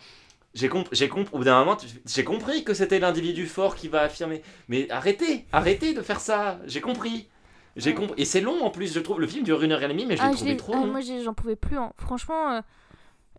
j'ai 0.53 0.67
comp 0.69 0.87
j'ai 0.91 1.07
comp 1.09 1.27
au 1.33 1.37
bout 1.37 1.43
d'un 1.43 1.59
moment, 1.59 1.77
j'ai 2.05 2.23
compris 2.23 2.63
que 2.63 2.73
c'était 2.73 2.99
l'individu 2.99 3.45
fort 3.47 3.75
qui 3.75 3.87
va 3.87 4.01
affirmer. 4.01 4.41
Mais 4.67 4.89
arrêtez, 4.91 5.45
arrêtez 5.51 5.93
de 5.93 6.01
faire 6.01 6.19
ça. 6.19 6.59
J'ai 6.65 6.81
compris. 6.81 7.29
J'ai 7.77 7.93
compris. 7.93 8.21
Et 8.21 8.25
c'est 8.25 8.41
long 8.41 8.63
en 8.63 8.69
plus, 8.69 8.93
je 8.93 8.99
trouve. 8.99 9.21
Le 9.21 9.27
film 9.27 9.43
dure 9.45 9.61
une 9.63 9.71
heure 9.71 9.81
et 9.83 9.87
demie, 9.87 10.05
mais 10.05 10.17
je 10.17 10.21
l'ai 10.23 10.29
Ah, 10.29 10.33
trouvé 10.33 10.57
trop 10.57 10.73
ah, 10.75 10.79
long. 10.79 10.87
moi, 10.87 10.99
j'en 11.23 11.33
pouvais 11.33 11.55
plus. 11.55 11.77
hein. 11.77 11.93
Franchement, 11.97 12.51
euh, 12.51 12.61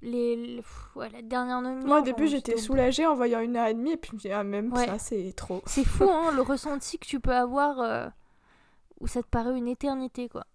les, 0.00 0.36
les- 0.36 0.56
pff, 0.62 0.96
ouais, 0.96 1.10
la 1.10 1.20
dernière 1.20 1.60
nomination. 1.60 1.86
Moi, 1.88 2.00
au 2.00 2.02
début, 2.02 2.28
j'étais 2.28 2.56
soulagée 2.56 3.04
en 3.06 3.14
voyant 3.14 3.40
une 3.40 3.56
heure 3.56 3.68
et 3.68 3.74
demie, 3.74 3.92
et 3.92 3.96
puis 3.98 4.10
je 4.12 4.16
me 4.16 4.20
dis, 4.20 4.30
ah, 4.32 4.42
même 4.42 4.72
Ouais. 4.72 4.86
ça, 4.86 4.98
c'est 4.98 5.32
trop. 5.36 5.62
C'est 5.66 5.84
fou, 5.84 6.04
hein, 6.10 6.32
le 6.34 6.40
ressenti 6.42 6.98
que 6.98 7.06
tu 7.06 7.20
peux 7.20 7.34
avoir. 7.34 7.78
euh, 7.80 8.08
où 9.00 9.06
ça 9.08 9.20
te 9.22 9.26
paraît 9.28 9.56
une 9.58 9.66
éternité, 9.68 10.28
quoi. 10.28 10.46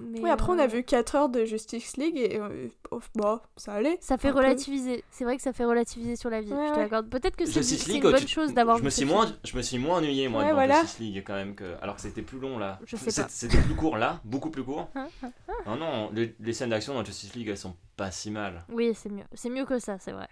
Mais, 0.00 0.20
Oui, 0.20 0.28
après, 0.30 0.52
on 0.52 0.58
euh, 0.58 0.62
a 0.62 0.66
vu 0.66 0.84
4 0.84 1.14
heures 1.14 1.28
de 1.30 1.44
Justice 1.46 1.96
League 1.96 2.18
et 2.18 2.38
euh, 2.38 2.68
oh, 2.90 3.00
bon, 3.14 3.40
ça 3.56 3.72
allait. 3.72 3.96
Ça 4.02 4.18
fait 4.18 4.30
relativiser. 4.30 5.02
C'est 5.10 5.24
vrai 5.24 5.36
que 5.36 5.42
ça 5.42 5.54
fait 5.54 5.64
relativiser 5.64 6.16
sur 6.16 6.28
la 6.28 6.42
vie. 6.42 6.52
Ouais, 6.52 6.68
je 6.68 6.74
te 6.74 6.78
l'accorde. 6.80 7.08
Peut-être 7.08 7.34
que 7.36 7.46
c'est 7.46 7.94
une 7.94 8.02
bonne 8.02 8.14
tu- 8.16 8.28
chose 8.28 8.52
d'avoir 8.52 8.76
je 8.76 8.82
vu 8.82 8.84
me 8.86 8.90
suis 8.90 9.04
moins 9.06 9.26
je 9.42 9.56
me 9.56 9.62
suis 9.62 9.78
moins 9.78 9.98
ennuyé 9.98 10.28
moi 10.28 10.40
Ouais, 10.42 10.46
devant 10.48 10.56
voilà. 10.56 10.80
Justice 10.82 10.98
League 10.98 11.24
quand 11.26 11.34
même 11.34 11.54
que 11.54 11.76
alors 11.80 11.94
que 11.96 12.02
c'était 12.02 12.20
plus 12.22 12.38
long 12.38 12.58
là 12.58 12.78
Je 12.84 12.96
sais 12.96 13.22
pas. 13.22 13.28
c'était 13.28 13.60
plus 13.62 13.74
court 13.74 13.96
là 13.96 14.20
beaucoup 14.24 14.50
plus 14.50 14.62
court 14.64 14.90
non 15.66 15.76
non 15.76 16.10
les, 16.12 16.34
les 16.40 16.52
scènes 16.52 16.70
d'action 16.70 16.92
dans 16.94 17.04
Justice 17.04 17.34
League 17.34 17.48
elles 17.48 17.56
sont 17.56 17.74
pas 17.96 18.10
si 18.10 18.30
mal 18.30 18.64
Oui, 18.70 18.92
c'est 18.94 19.08
mieux. 19.10 19.24
C'est 19.32 19.48
mieux 19.50 19.64
que 19.64 19.78
ça, 19.78 19.96
c'est 19.98 20.12
vrai. 20.12 20.28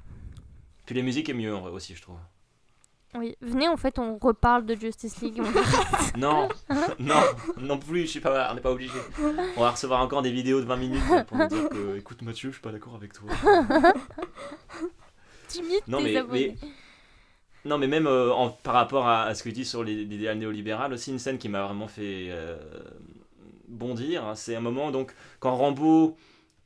puis 0.84 0.94
les 0.94 1.02
musiques 1.02 1.28
est 1.30 1.34
mieux 1.34 1.54
en 1.54 1.60
vrai 1.62 1.70
aussi 1.70 1.94
je 1.94 2.02
trouve 2.02 2.16
Oui. 3.16 3.36
Venez, 3.40 3.68
en 3.68 3.76
fait, 3.76 3.98
on 3.98 4.18
reparle 4.18 4.66
de 4.66 4.74
Justice 4.74 5.20
League. 5.20 5.40
non 6.16 6.48
non 6.98 7.14
non 7.60 7.78
plus 7.78 8.02
je 8.02 8.06
suis 8.06 8.20
pas 8.20 8.48
on 8.50 8.54
n'est 8.54 8.60
pas 8.60 8.70
obligé 8.70 8.92
on 9.56 9.60
va 9.62 9.70
recevoir 9.72 10.00
encore 10.00 10.22
des 10.22 10.30
vidéos 10.30 10.60
de 10.60 10.66
20 10.66 10.76
minutes 10.76 11.02
pour 11.26 11.36
nous 11.36 11.46
dire 11.48 11.68
que 11.68 11.96
écoute 11.96 12.22
Mathieu 12.22 12.50
je 12.50 12.54
suis 12.54 12.62
pas 12.62 12.70
d'accord 12.70 12.94
avec 12.94 13.12
toi 13.12 13.28
Timide 15.48 15.80
Non, 15.88 15.98
tes 15.98 16.04
mais- 16.04 16.16
abonnés. 16.16 16.56
Non, 17.64 17.78
mais 17.78 17.86
même 17.86 18.06
euh, 18.06 18.32
en- 18.32 18.50
par 18.50 18.74
rapport 18.74 19.06
à, 19.06 19.22
à 19.24 19.34
ce 19.34 19.42
que 19.42 19.48
tu 19.48 19.54
dis 19.54 19.64
sur 19.64 19.82
l'idéal 19.82 20.36
néolibéral, 20.38 20.92
aussi 20.92 21.10
une 21.10 21.18
scène 21.18 21.38
qui 21.38 21.48
m'a 21.48 21.64
vraiment 21.64 21.88
fait 21.88 22.26
euh, 22.30 22.58
bondir, 23.68 24.24
hein, 24.26 24.34
c'est 24.34 24.54
un 24.54 24.60
moment 24.60 24.90
donc 24.90 25.14
quand 25.40 25.56
Rambo, 25.56 26.16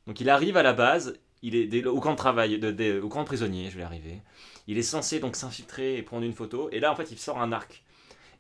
donc 0.09 0.21
il 0.21 0.29
arrive 0.29 0.57
à 0.57 0.63
la 0.65 0.73
base, 0.73 1.15
il 1.43 1.55
est 1.55 1.87
au 1.87 2.01
camp 2.01 2.13
de 2.13 2.17
travail, 2.17 2.59
de, 2.59 3.01
au 3.01 3.09
camp 3.09 3.21
de 3.21 3.27
prisonniers, 3.27 3.71
je 3.71 3.77
vais 3.77 3.83
y 3.83 3.85
arriver. 3.85 4.23
Il 4.69 4.79
est 4.79 4.83
censé 4.83 5.19
donc 5.19 5.35
s'infiltrer 5.35 5.97
et 5.97 6.03
prendre 6.03 6.25
une 6.25 6.33
photo, 6.35 6.69
et 6.71 6.79
là 6.79 6.93
en 6.93 6.95
fait 6.95 7.11
il 7.11 7.19
sort 7.19 7.41
un 7.41 7.51
arc. 7.51 7.83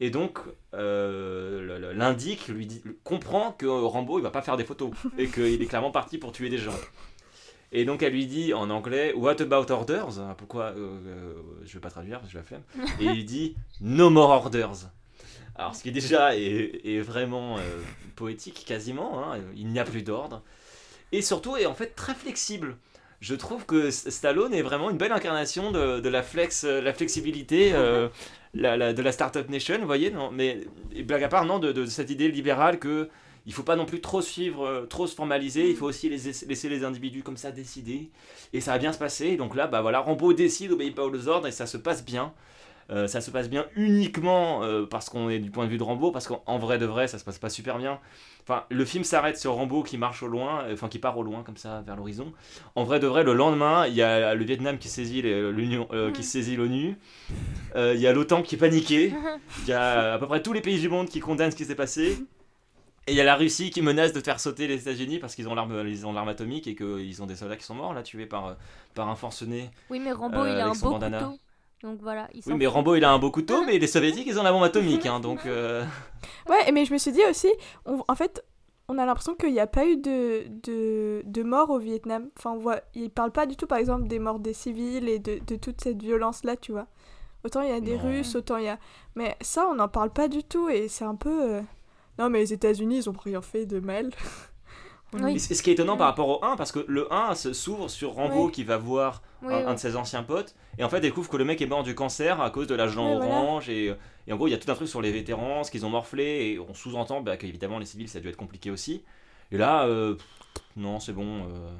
Et 0.00 0.10
donc 0.10 0.38
euh, 0.74 1.92
l'indique, 1.94 2.46
lui 2.46 2.66
dit, 2.66 2.82
comprend 3.02 3.50
que 3.50 3.66
Rambo 3.66 4.18
il 4.20 4.22
va 4.22 4.30
pas 4.30 4.42
faire 4.42 4.56
des 4.56 4.64
photos 4.64 4.92
et 5.18 5.26
qu'il 5.26 5.60
est 5.60 5.66
clairement 5.66 5.90
parti 5.90 6.18
pour 6.18 6.30
tuer 6.30 6.48
des 6.50 6.58
gens. 6.58 6.78
Et 7.72 7.84
donc 7.84 8.02
elle 8.02 8.12
lui 8.12 8.26
dit 8.26 8.54
en 8.54 8.70
anglais 8.70 9.12
What 9.14 9.42
about 9.42 9.70
orders? 9.72 10.34
Pourquoi 10.38 10.66
euh, 10.76 10.98
euh, 11.06 11.34
Je 11.64 11.74
vais 11.74 11.80
pas 11.80 11.90
traduire 11.90 12.20
parce 12.20 12.32
que 12.32 12.32
j'ai 12.32 12.38
la 12.38 12.44
flemme. 12.44 12.62
Et 13.00 13.06
il 13.06 13.26
dit 13.26 13.56
No 13.80 14.08
more 14.08 14.30
orders. 14.30 14.90
Alors 15.54 15.74
ce 15.74 15.82
qui 15.82 15.90
déjà 15.92 16.36
est, 16.36 16.80
est 16.84 17.00
vraiment 17.00 17.58
euh, 17.58 17.60
poétique 18.16 18.64
quasiment. 18.66 19.24
hein, 19.24 19.38
Il 19.56 19.66
n'y 19.68 19.78
a 19.80 19.84
plus 19.84 20.02
d'ordre. 20.02 20.42
Et 21.12 21.20
surtout 21.20 21.56
est 21.56 21.66
en 21.66 21.74
fait 21.74 21.94
très 21.94 22.14
flexible. 22.14 22.76
Je 23.20 23.34
trouve 23.34 23.66
que 23.66 23.90
Stallone 23.90 24.54
est 24.54 24.62
vraiment 24.62 24.90
une 24.90 24.96
belle 24.96 25.10
incarnation 25.12 25.72
de, 25.72 25.98
de 25.98 26.08
la 26.08 26.22
flex, 26.22 26.62
euh, 26.64 26.80
la 26.80 26.92
flexibilité 26.94 27.72
euh, 27.74 28.08
la- 28.54 28.76
la- 28.76 28.92
de 28.92 29.02
la 29.02 29.10
startup 29.12 29.48
nation, 29.48 29.76
vous 29.80 29.86
voyez. 29.86 30.10
Non, 30.10 30.30
mais 30.30 30.60
blague 31.04 31.24
à 31.24 31.28
part, 31.28 31.44
non, 31.44 31.58
de, 31.58 31.72
de 31.72 31.86
cette 31.86 32.10
idée 32.10 32.28
libérale 32.30 32.78
que 32.78 33.08
il 33.46 33.52
faut 33.52 33.62
pas 33.62 33.76
non 33.76 33.86
plus 33.86 34.00
trop 34.00 34.20
suivre, 34.22 34.64
euh, 34.66 34.86
trop 34.86 35.06
se 35.06 35.14
formaliser. 35.16 35.68
Il 35.70 35.76
faut 35.76 35.86
aussi 35.86 36.08
les 36.08 36.16
laisser, 36.18 36.68
les 36.68 36.84
individus 36.84 37.22
comme 37.22 37.36
ça 37.38 37.50
décider. 37.50 38.10
Et 38.52 38.60
ça 38.60 38.72
va 38.72 38.78
bien 38.78 38.92
se 38.92 38.98
passer. 38.98 39.36
Donc 39.36 39.56
là, 39.56 39.66
bah 39.66 39.80
voilà, 39.82 40.00
Rambo 40.00 40.32
décide, 40.32 40.70
obéit 40.72 40.94
pas 40.94 41.04
aux 41.04 41.28
ordres 41.28 41.46
et 41.48 41.52
ça 41.52 41.66
se 41.66 41.76
passe 41.78 42.04
bien. 42.04 42.32
Euh, 42.90 43.06
ça 43.06 43.20
se 43.20 43.30
passe 43.30 43.50
bien 43.50 43.66
uniquement 43.76 44.62
euh, 44.64 44.86
parce 44.86 45.10
qu'on 45.10 45.28
est 45.28 45.38
du 45.40 45.50
point 45.50 45.66
de 45.66 45.70
vue 45.70 45.78
de 45.78 45.82
Rambo, 45.82 46.10
parce 46.10 46.26
qu'en 46.26 46.42
en 46.46 46.58
vrai 46.58 46.78
de 46.78 46.86
vrai, 46.86 47.06
ça 47.06 47.18
se 47.18 47.24
passe 47.24 47.38
pas 47.38 47.50
super 47.50 47.78
bien. 47.78 48.00
Enfin, 48.48 48.64
le 48.70 48.84
film 48.86 49.04
s'arrête 49.04 49.36
sur 49.36 49.52
Rambo 49.52 49.82
qui 49.82 49.98
marche 49.98 50.22
au 50.22 50.26
loin, 50.26 50.62
euh, 50.62 50.72
enfin 50.72 50.88
qui 50.88 50.98
part 50.98 51.18
au 51.18 51.22
loin 51.22 51.42
comme 51.42 51.58
ça 51.58 51.82
vers 51.82 51.96
l'horizon. 51.96 52.32
En 52.76 52.84
vrai 52.84 52.98
de 52.98 53.06
vrai, 53.06 53.22
le 53.22 53.34
lendemain, 53.34 53.86
il 53.86 53.92
y 53.92 54.00
a 54.02 54.34
le 54.34 54.42
Vietnam 54.42 54.78
qui 54.78 54.88
saisit 54.88 55.20
l'Union, 55.20 55.86
euh, 55.92 56.10
qui 56.10 56.22
saisit 56.24 56.56
l'ONU. 56.56 56.96
Euh, 57.76 57.92
Il 57.94 58.00
y 58.00 58.06
a 58.06 58.12
l'OTAN 58.14 58.40
qui 58.42 58.54
est 58.54 58.58
paniqué. 58.58 59.12
Il 59.64 59.68
y 59.68 59.72
a 59.74 60.14
à 60.14 60.18
peu 60.18 60.26
près 60.26 60.40
tous 60.42 60.54
les 60.54 60.62
pays 60.62 60.80
du 60.80 60.88
monde 60.88 61.08
qui 61.10 61.20
condamnent 61.20 61.50
ce 61.50 61.56
qui 61.56 61.66
s'est 61.66 61.74
passé. 61.74 62.18
Et 63.06 63.12
il 63.12 63.16
y 63.16 63.20
a 63.22 63.24
la 63.24 63.36
Russie 63.36 63.70
qui 63.70 63.80
menace 63.80 64.12
de 64.12 64.20
faire 64.20 64.38
sauter 64.38 64.66
les 64.66 64.82
États-Unis 64.82 65.18
parce 65.18 65.34
qu'ils 65.34 65.48
ont 65.48 65.54
l'arme, 65.54 65.82
ils 65.86 66.06
ont 66.06 66.12
l'arme 66.12 66.28
atomique 66.28 66.66
et 66.66 66.74
qu'ils 66.74 67.22
ont 67.22 67.26
des 67.26 67.36
soldats 67.36 67.56
qui 67.56 67.64
sont 67.64 67.74
morts 67.74 67.94
là, 67.94 68.02
tués 68.02 68.26
par, 68.26 68.48
euh, 68.48 68.54
par 68.94 69.08
un 69.08 69.14
forcené. 69.14 69.70
Oui, 69.88 69.98
mais 69.98 70.12
Rambo, 70.12 70.40
Euh, 70.40 70.50
il 70.50 70.60
a 70.60 70.66
un 70.66 70.72
beau 70.72 70.90
bandana. 70.90 71.18
couteau. 71.20 71.38
Donc 71.82 72.00
voilà, 72.02 72.28
il 72.34 72.42
Oui, 72.46 72.54
mais. 72.56 72.66
Rambo 72.66 72.94
il 72.96 73.04
a 73.04 73.10
un 73.12 73.18
beau 73.18 73.30
couteau, 73.30 73.64
mais 73.64 73.78
les 73.78 73.86
soviétiques 73.86 74.26
ils 74.26 74.38
ont 74.38 74.42
la 74.42 74.52
bombe 74.52 74.64
atomique, 74.64 75.06
hein, 75.06 75.20
donc. 75.20 75.46
euh, 75.46 75.84
Ouais, 76.48 76.72
mais 76.72 76.84
je 76.84 76.92
me 76.92 76.98
suis 76.98 77.12
dit 77.12 77.22
aussi, 77.30 77.48
on- 77.86 78.02
en 78.08 78.14
fait, 78.16 78.44
on 78.88 78.98
a 78.98 79.06
l'impression 79.06 79.34
qu'il 79.36 79.52
n'y 79.52 79.60
a 79.60 79.66
pas 79.68 79.86
eu 79.86 79.96
de, 79.96 80.44
de, 80.64 81.22
de 81.24 81.42
morts 81.42 81.70
au 81.70 81.78
Vietnam. 81.78 82.30
Enfin, 82.36 82.50
on 82.52 82.58
voit, 82.58 82.80
ils 82.94 83.10
parlent 83.10 83.30
pas 83.32 83.46
du 83.46 83.54
tout, 83.54 83.66
par 83.66 83.78
exemple, 83.78 84.08
des 84.08 84.18
morts 84.18 84.40
des 84.40 84.54
civils 84.54 85.08
et 85.08 85.18
de, 85.20 85.38
de 85.46 85.56
toute 85.56 85.80
cette 85.80 86.02
violence-là, 86.02 86.56
tu 86.56 86.72
vois. 86.72 86.86
Autant 87.44 87.60
il 87.62 87.68
y 87.68 87.72
a 87.72 87.80
des 87.80 87.96
Non. 87.96 88.02
Russes, 88.02 88.34
autant 88.34 88.56
il 88.56 88.64
y 88.64 88.68
a... 88.68 88.78
Mais 89.14 89.36
ça, 89.40 89.68
on 89.70 89.74
n'en 89.76 89.88
parle 89.88 90.10
pas 90.10 90.26
du 90.26 90.42
tout 90.42 90.68
et 90.68 90.88
c'est 90.88 91.04
un 91.04 91.14
peu... 91.14 91.52
euh, 91.56 91.60
Non, 92.18 92.28
mais 92.30 92.40
les 92.40 92.52
États-Unis, 92.52 92.96
ils 92.96 93.08
ont 93.10 93.14
rien 93.24 93.40
fait 93.42 93.64
de 93.66 93.78
mal. 93.78 94.10
Oui. 95.14 95.36
Et 95.36 95.38
ce 95.38 95.62
qui 95.62 95.70
est 95.70 95.72
étonnant 95.72 95.96
par 95.96 96.06
rapport 96.08 96.28
au 96.28 96.44
1, 96.44 96.56
parce 96.56 96.70
que 96.70 96.84
le 96.86 97.10
1 97.12 97.34
se- 97.34 97.54
s'ouvre 97.54 97.88
sur 97.88 98.12
Rambo 98.12 98.48
qui 98.50 98.62
va 98.62 98.76
voir 98.76 99.22
Oui, 99.42 99.54
un, 99.54 99.72
de 99.72 99.78
ses 99.78 99.96
anciens 99.96 100.22
potes, 100.22 100.54
et 100.76 100.84
en 100.84 100.90
fait 100.90 101.00
découvre 101.00 101.30
que 101.30 101.36
le 101.38 101.44
mec 101.46 101.62
est 101.62 101.66
mort 101.66 101.82
du 101.82 101.94
cancer 101.94 102.40
à 102.42 102.50
cause 102.50 102.66
de 102.66 102.74
l'agent 102.74 103.16
voilà. 103.16 103.26
orange, 103.34 103.70
et, 103.70 103.94
et 104.26 104.32
en 104.32 104.36
gros 104.36 104.48
il 104.48 104.50
y 104.50 104.54
a 104.54 104.58
tout 104.58 104.70
un 104.70 104.74
truc 104.74 104.86
sur 104.88 105.00
les 105.00 105.10
vétérans, 105.10 105.64
ce 105.64 105.70
qu'ils 105.70 105.86
ont 105.86 105.90
morflé, 105.90 106.50
et 106.52 106.58
on 106.58 106.74
sous-entend 106.74 107.22
bah, 107.22 107.38
qu'évidemment 107.38 107.78
les 107.78 107.86
civils 107.86 108.08
ça 108.08 108.18
a 108.18 108.20
dû 108.20 108.28
être 108.28 108.36
compliqué 108.36 108.70
aussi. 108.70 109.02
Et 109.50 109.56
là, 109.56 109.86
euh, 109.86 110.14
pff, 110.14 110.26
non, 110.76 111.00
c'est 111.00 111.14
bon, 111.14 111.44
euh, 111.48 111.70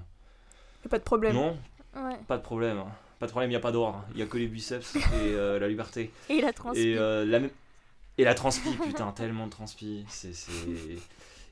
a 0.87 0.89
pas 0.89 0.99
de 0.99 1.05
problème. 1.05 1.35
non, 1.35 1.57
Ouais. 1.97 2.17
pas 2.27 2.39
de 2.39 2.43
problème. 2.43 2.79
hein. 2.79 2.87
Pas 3.19 3.27
de 3.27 3.31
problème, 3.33 3.51
il 3.51 3.53
n'y 3.53 3.57
a 3.57 3.61
pas 3.61 3.73
d'ordre, 3.73 4.03
il 4.13 4.17
n'y 4.17 4.23
a 4.23 4.27
que 4.27 4.39
les 4.39 4.47
biceps 4.47 4.95
et 4.97 5.01
euh, 5.35 5.59
la 5.59 5.69
liberté. 5.69 6.13
Et 6.31 6.37
il 6.37 6.45
a 6.47 6.53
transmis. 6.55 6.81
Et, 6.81 6.97
euh, 6.97 7.27
la... 7.27 7.41
et 8.17 8.25
la 8.25 8.35
transpi, 8.35 8.71
putain, 8.85 9.11
tellement 9.13 9.45
de 9.47 9.51
transpi. 9.51 10.05
C'est... 10.09 10.33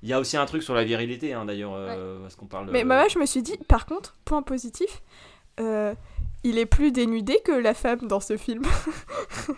Il 0.02 0.08
y 0.08 0.12
a 0.12 0.20
aussi 0.20 0.36
un 0.36 0.46
truc 0.46 0.62
sur 0.62 0.74
la 0.74 0.84
virilité, 0.84 1.32
hein, 1.32 1.44
d'ailleurs, 1.44 1.72
euh, 1.74 2.20
parce 2.22 2.36
qu'on 2.36 2.46
parle. 2.46 2.68
Mais 2.70 2.84
bah, 2.84 2.96
moi, 2.96 3.08
je 3.08 3.18
me 3.18 3.26
suis 3.26 3.42
dit, 3.42 3.56
par 3.68 3.86
contre, 3.86 4.14
point 4.24 4.42
positif, 4.42 5.02
euh, 5.60 5.94
il 6.44 6.58
est 6.58 6.66
plus 6.66 6.92
dénudé 6.92 7.40
que 7.44 7.52
la 7.52 7.74
femme 7.74 8.06
dans 8.06 8.20
ce 8.20 8.36
film. 8.36 8.62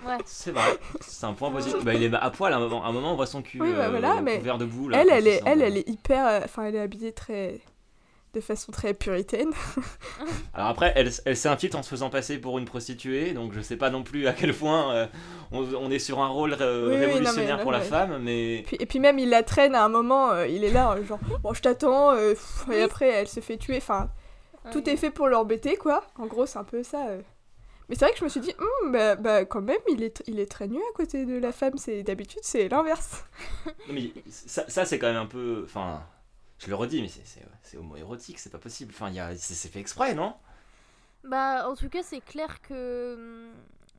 Ouais. 0.06 0.18
C'est 0.26 0.50
vrai, 0.50 0.78
c'est 1.00 1.24
un 1.24 1.32
point 1.32 1.50
positif. 1.50 1.82
Bah, 1.82 1.94
il 1.94 2.02
est 2.02 2.12
à 2.14 2.30
poil, 2.30 2.52
à 2.52 2.56
un 2.56 2.60
moment, 2.60 2.84
à 2.84 2.88
un 2.88 2.92
moment 2.92 3.12
on 3.12 3.16
voit 3.16 3.24
son 3.26 3.40
cul 3.40 3.58
Oui, 3.60 3.72
bah, 3.72 3.86
euh, 3.88 4.20
mais 4.22 4.36
couvert 4.38 4.58
de 4.58 4.66
boue. 4.66 4.88
Là, 4.90 5.00
elle, 5.00 5.08
elle 5.10 5.26
est, 5.26 5.40
elle, 5.46 5.62
elle 5.62 5.76
est 5.78 5.88
hyper... 5.88 6.26
euh, 6.26 6.40
Enfin, 6.44 6.64
elle 6.64 6.74
est 6.74 6.80
habillée 6.80 7.12
très... 7.12 7.58
de 8.38 8.44
façon 8.44 8.72
très 8.72 8.94
puritaine. 8.94 9.50
Alors 10.54 10.68
après, 10.68 10.92
elle, 10.96 11.10
elle 11.24 11.36
s'infiltre 11.36 11.76
en 11.78 11.82
se 11.82 11.88
faisant 11.90 12.10
passer 12.10 12.38
pour 12.38 12.58
une 12.58 12.64
prostituée, 12.64 13.32
donc 13.32 13.52
je 13.52 13.60
sais 13.60 13.76
pas 13.76 13.90
non 13.90 14.02
plus 14.02 14.26
à 14.26 14.32
quel 14.32 14.54
point 14.54 14.92
euh, 14.94 15.06
on, 15.52 15.64
on 15.74 15.90
est 15.90 15.98
sur 15.98 16.20
un 16.20 16.28
rôle 16.28 16.56
euh, 16.60 16.88
Oui, 16.88 16.94
oui, 16.94 16.94
non, 16.94 16.98
mais- 17.00 17.06
révolutionnaire 17.06 17.56
non, 17.58 17.62
pour 17.62 17.72
la 17.72 17.78
mais- 17.80 17.84
femme, 17.84 18.18
mais 18.22 18.62
Puis- 18.66 18.76
et 18.80 18.86
puis 18.86 18.98
même, 19.00 19.18
il 19.18 19.28
la 19.30 19.42
traîne 19.42 19.74
à 19.74 19.84
un 19.84 19.88
moment, 19.88 20.30
euh, 20.32 20.46
il 20.46 20.64
est 20.64 20.72
là, 20.72 20.92
euh, 20.92 21.04
genre, 21.04 21.18
bon, 21.42 21.52
je 21.54 21.62
t'attends, 21.62 22.12
euh, 22.14 22.34
et 22.72 22.82
après, 22.82 23.08
elle 23.08 23.28
se 23.28 23.40
fait 23.40 23.56
tuer. 23.56 23.76
Enfin, 23.78 24.10
tout 24.72 24.88
est 24.88 24.96
fait 24.96 25.10
pour 25.10 25.28
l'embêter, 25.28 25.76
quoi. 25.76 26.04
En 26.18 26.26
gros, 26.26 26.46
c'est 26.46 26.58
un 26.58 26.64
peu 26.64 26.82
ça. 26.82 27.06
euh. 27.08 27.20
Mais 27.88 27.94
c'est 27.96 28.04
vrai 28.04 28.12
que 28.12 28.18
je 28.18 28.24
me 28.24 28.28
suis 28.28 28.40
dit, 28.40 28.52
Hum, 28.82 28.92
bah, 28.92 29.16
bah, 29.16 29.46
quand 29.46 29.62
même, 29.62 29.78
il 29.90 30.02
est, 30.02 30.22
il 30.26 30.40
est 30.40 30.50
très 30.50 30.68
nu 30.68 30.76
à 30.76 30.92
côté 30.94 31.24
de 31.24 31.38
la 31.38 31.52
femme. 31.52 31.72
C'est 31.78 32.02
D'habitude, 32.02 32.40
c'est 32.42 32.68
l'inverse. 32.68 33.24
Non, 33.88 33.94
mais 33.94 34.10
ça, 34.28 34.64
ça, 34.68 34.84
c'est 34.84 34.98
quand 34.98 35.06
même 35.06 35.16
un 35.16 35.24
peu. 35.26 35.62
Enfin, 35.64 36.02
je 36.58 36.68
le 36.68 36.74
redis, 36.74 37.02
mais 37.02 37.08
c'est, 37.08 37.26
c'est, 37.26 37.46
c'est 37.62 37.76
homo-érotique, 37.76 38.38
c'est 38.38 38.50
pas 38.50 38.58
possible. 38.58 38.92
Enfin, 38.94 39.08
il 39.08 39.14
y 39.14 39.20
a, 39.20 39.36
c'est, 39.36 39.68
fait 39.68 39.80
exprès, 39.80 40.14
non? 40.14 40.34
Bah, 41.24 41.68
en 41.68 41.74
tout 41.74 41.88
cas, 41.88 42.02
c'est 42.02 42.20
clair 42.20 42.60
que 42.62 43.14
hum, 43.14 43.52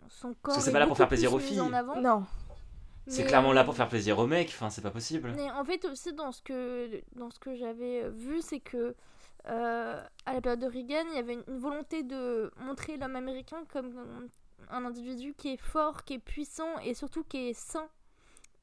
son 0.10 0.34
corps. 0.42 0.56
que 0.56 0.62
c'est 0.62 0.70
est 0.70 0.74
pas 0.74 0.80
là 0.80 0.88
pour 0.88 0.98
faire 0.98 1.08
plaisir 1.08 1.34
aux 1.34 1.40
filles. 1.40 1.62
En 1.62 1.74
avant. 1.74 2.00
Non. 2.00 2.26
C'est 3.08 3.24
clairement 3.24 3.54
là 3.54 3.64
pour 3.64 3.76
faire 3.76 3.90
plaisir 3.90 4.20
aux 4.20 4.28
mecs, 4.28 4.50
enfin, 4.50 4.70
c'est 4.70 4.84
pas 4.84 4.92
possible. 4.92 5.34
Mais 5.36 5.50
en 5.50 5.64
fait 5.64 5.84
aussi 5.86 6.14
dans 6.14 6.32
ce 6.32 6.44
que 6.44 7.02
dans 7.16 7.32
ce 7.32 7.40
que 7.40 7.56
j'avais 7.56 8.08
vu, 8.10 8.40
c'est 8.40 8.60
que 8.60 8.96
euh, 9.48 10.04
à 10.28 10.34
la 10.34 10.42
période 10.42 10.60
de 10.60 10.68
Reagan, 10.68 11.06
il 11.12 11.16
y 11.16 11.18
avait 11.18 11.34
une, 11.34 11.44
une 11.48 11.58
volonté 11.58 12.04
de 12.04 12.52
montrer 12.58 12.98
l'homme 12.98 13.16
américain 13.16 13.64
comme 13.74 14.30
un 14.70 14.86
individu 14.86 15.34
qui 15.36 15.54
est 15.54 15.62
fort, 15.62 16.04
qui 16.04 16.16
est 16.16 16.20
puissant 16.20 16.78
et 16.84 16.94
surtout 16.94 17.24
qui 17.24 17.50
est 17.50 17.54
sain. 17.54 17.88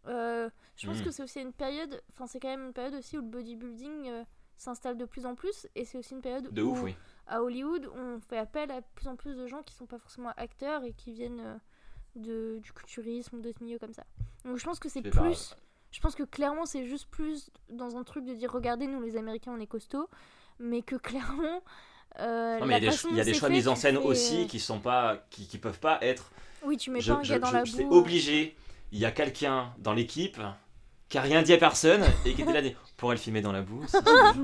Euh, 0.06 0.48
je 0.76 0.86
pense 0.86 0.98
Mhm. 0.98 1.04
que 1.04 1.10
c'est 1.10 1.22
aussi 1.22 1.40
une 1.40 1.52
période, 1.52 2.00
enfin 2.10 2.26
c'est 2.26 2.38
quand 2.38 2.48
même 2.48 2.66
une 2.66 2.72
période 2.72 2.94
aussi 2.94 3.18
où 3.18 3.22
le 3.22 3.26
bodybuilding 3.26 4.08
euh, 4.08 4.24
s'installe 4.56 4.96
de 4.96 5.04
plus 5.04 5.26
en 5.26 5.34
plus 5.34 5.66
et 5.74 5.84
c'est 5.84 5.98
aussi 5.98 6.14
une 6.14 6.20
période 6.22 6.52
De 6.52 6.62
où 6.62 6.70
ouf, 6.72 6.82
oui. 6.84 6.94
à 7.26 7.42
Hollywood 7.42 7.90
on 7.94 8.20
fait 8.20 8.38
appel 8.38 8.70
à 8.70 8.82
plus 8.82 9.08
en 9.08 9.16
plus 9.16 9.34
de 9.36 9.46
gens 9.46 9.62
qui 9.62 9.74
sont 9.74 9.86
pas 9.86 9.98
forcément 9.98 10.32
acteurs 10.36 10.84
et 10.84 10.92
qui 10.92 11.12
viennent 11.12 11.40
euh, 11.40 11.56
de, 12.14 12.58
du 12.62 12.72
culturisme 12.72 13.36
ou 13.36 13.40
d'autres 13.40 13.62
milieux 13.62 13.78
comme 13.78 13.92
ça. 13.92 14.04
Donc 14.44 14.58
je 14.58 14.64
pense 14.64 14.78
que 14.78 14.88
c'est 14.88 15.02
C'est 15.02 15.10
plus 15.10 15.56
je 15.92 16.00
pense 16.00 16.14
que 16.14 16.24
clairement, 16.24 16.66
c'est 16.66 16.84
juste 16.84 17.06
plus 17.10 17.50
dans 17.70 17.96
un 17.96 18.04
truc 18.04 18.24
de 18.26 18.34
dire 18.34 18.52
regardez, 18.52 18.86
nous 18.86 19.00
les 19.00 19.16
Américains, 19.16 19.52
on 19.56 19.60
est 19.60 19.66
costauds, 19.66 20.08
mais 20.58 20.82
que 20.82 20.96
clairement. 20.96 21.62
euh, 22.20 22.58
Non, 22.60 22.66
mais 22.66 22.78
il 22.78 22.84
y 22.84 22.88
a 22.88 22.90
des, 22.90 23.16
y 23.16 23.20
a 23.20 23.24
des 23.24 23.32
c'est 23.32 23.38
choix 23.38 23.48
de 23.48 23.54
fait, 23.54 23.58
mise 23.58 23.68
en 23.68 23.76
scène 23.76 23.96
aussi 23.96 24.46
qui 24.46 24.60
sont 24.60 24.78
pas, 24.80 25.24
qui, 25.30 25.46
qui 25.46 25.58
peuvent 25.58 25.80
pas 25.80 25.98
être. 26.02 26.30
Oui, 26.62 26.76
tu 26.76 26.90
mets 26.90 27.00
Je- 27.00 27.12
pas 27.12 27.18
un 27.18 27.22
je- 27.22 27.32
gars 27.32 27.38
dans 27.38 27.46
je- 27.48 27.54
la 27.54 27.64
C'est 27.66 27.84
boue. 27.84 27.94
euh. 27.94 27.98
obligé. 27.98 28.56
Il 28.92 28.98
y 28.98 29.04
a 29.04 29.10
quelqu'un 29.10 29.72
dans 29.78 29.92
l'équipe 29.92 30.38
qui 31.08 31.18
a 31.18 31.20
rien 31.20 31.42
dit 31.42 31.52
à 31.52 31.58
personne 31.58 32.02
et 32.24 32.34
qui 32.34 32.42
était 32.42 32.52
là, 32.52 32.68
pourrait 32.96 33.14
le 33.14 33.20
filmer 33.20 33.40
dans 33.40 33.52
la 33.52 33.62
boue. 33.62 33.84
si, 33.86 33.96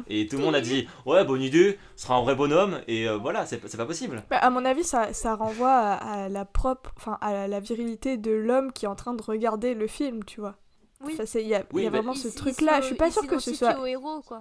et 0.09 0.27
tout 0.29 0.37
le 0.37 0.45
monde 0.45 0.55
a 0.55 0.61
dit, 0.61 0.87
ouais, 1.07 1.25
bonne 1.25 1.43
idée, 1.43 1.79
ce 1.97 2.05
sera 2.05 2.17
un 2.17 2.23
vrai 2.23 2.35
bonhomme. 2.37 2.81
Et 2.87 3.09
euh, 3.09 3.17
voilà, 3.17 3.47
c'est 3.47 3.61
c'est 3.67 3.77
pas 3.77 3.87
possible. 3.87 4.23
Bah, 4.31 4.39
à 4.39 4.51
mon 4.51 4.65
avis, 4.65 4.85
ça, 4.85 5.13
ça 5.13 5.35
renvoie 5.35 5.73
à, 5.73 6.25
à 6.25 6.29
la 6.29 6.45
propre, 6.45 6.93
enfin, 6.97 7.19
à 7.21 7.49
la 7.49 7.61
virilité 7.61 8.17
de 8.17 8.31
l'homme 8.31 8.73
qui 8.73 8.85
est 8.85 8.89
en 8.89 8.95
train 8.95 9.15
de 9.15 9.23
regarder 9.23 9.75
le 9.75 9.87
film, 9.87 10.25
tu 10.25 10.41
vois. 10.41 10.57
Oui. 11.05 11.17
Enfin, 11.19 11.25
il 11.41 11.49
y 11.49 11.55
a, 11.55 11.65
Oui, 11.73 11.83
y 11.83 11.87
a 11.87 11.91
vraiment 11.91 12.13
Il 12.13 12.19
ce 12.21 12.29
truc-là. 12.29 12.81
Je 12.81 12.87
suis 12.87 12.95
pas 12.95 13.11
sûre 13.11 13.27
que 13.27 13.39
ce 13.41 13.55
soit. 13.55 13.81
au 13.81 13.87
héros, 13.87 14.23
quoi. 14.23 14.41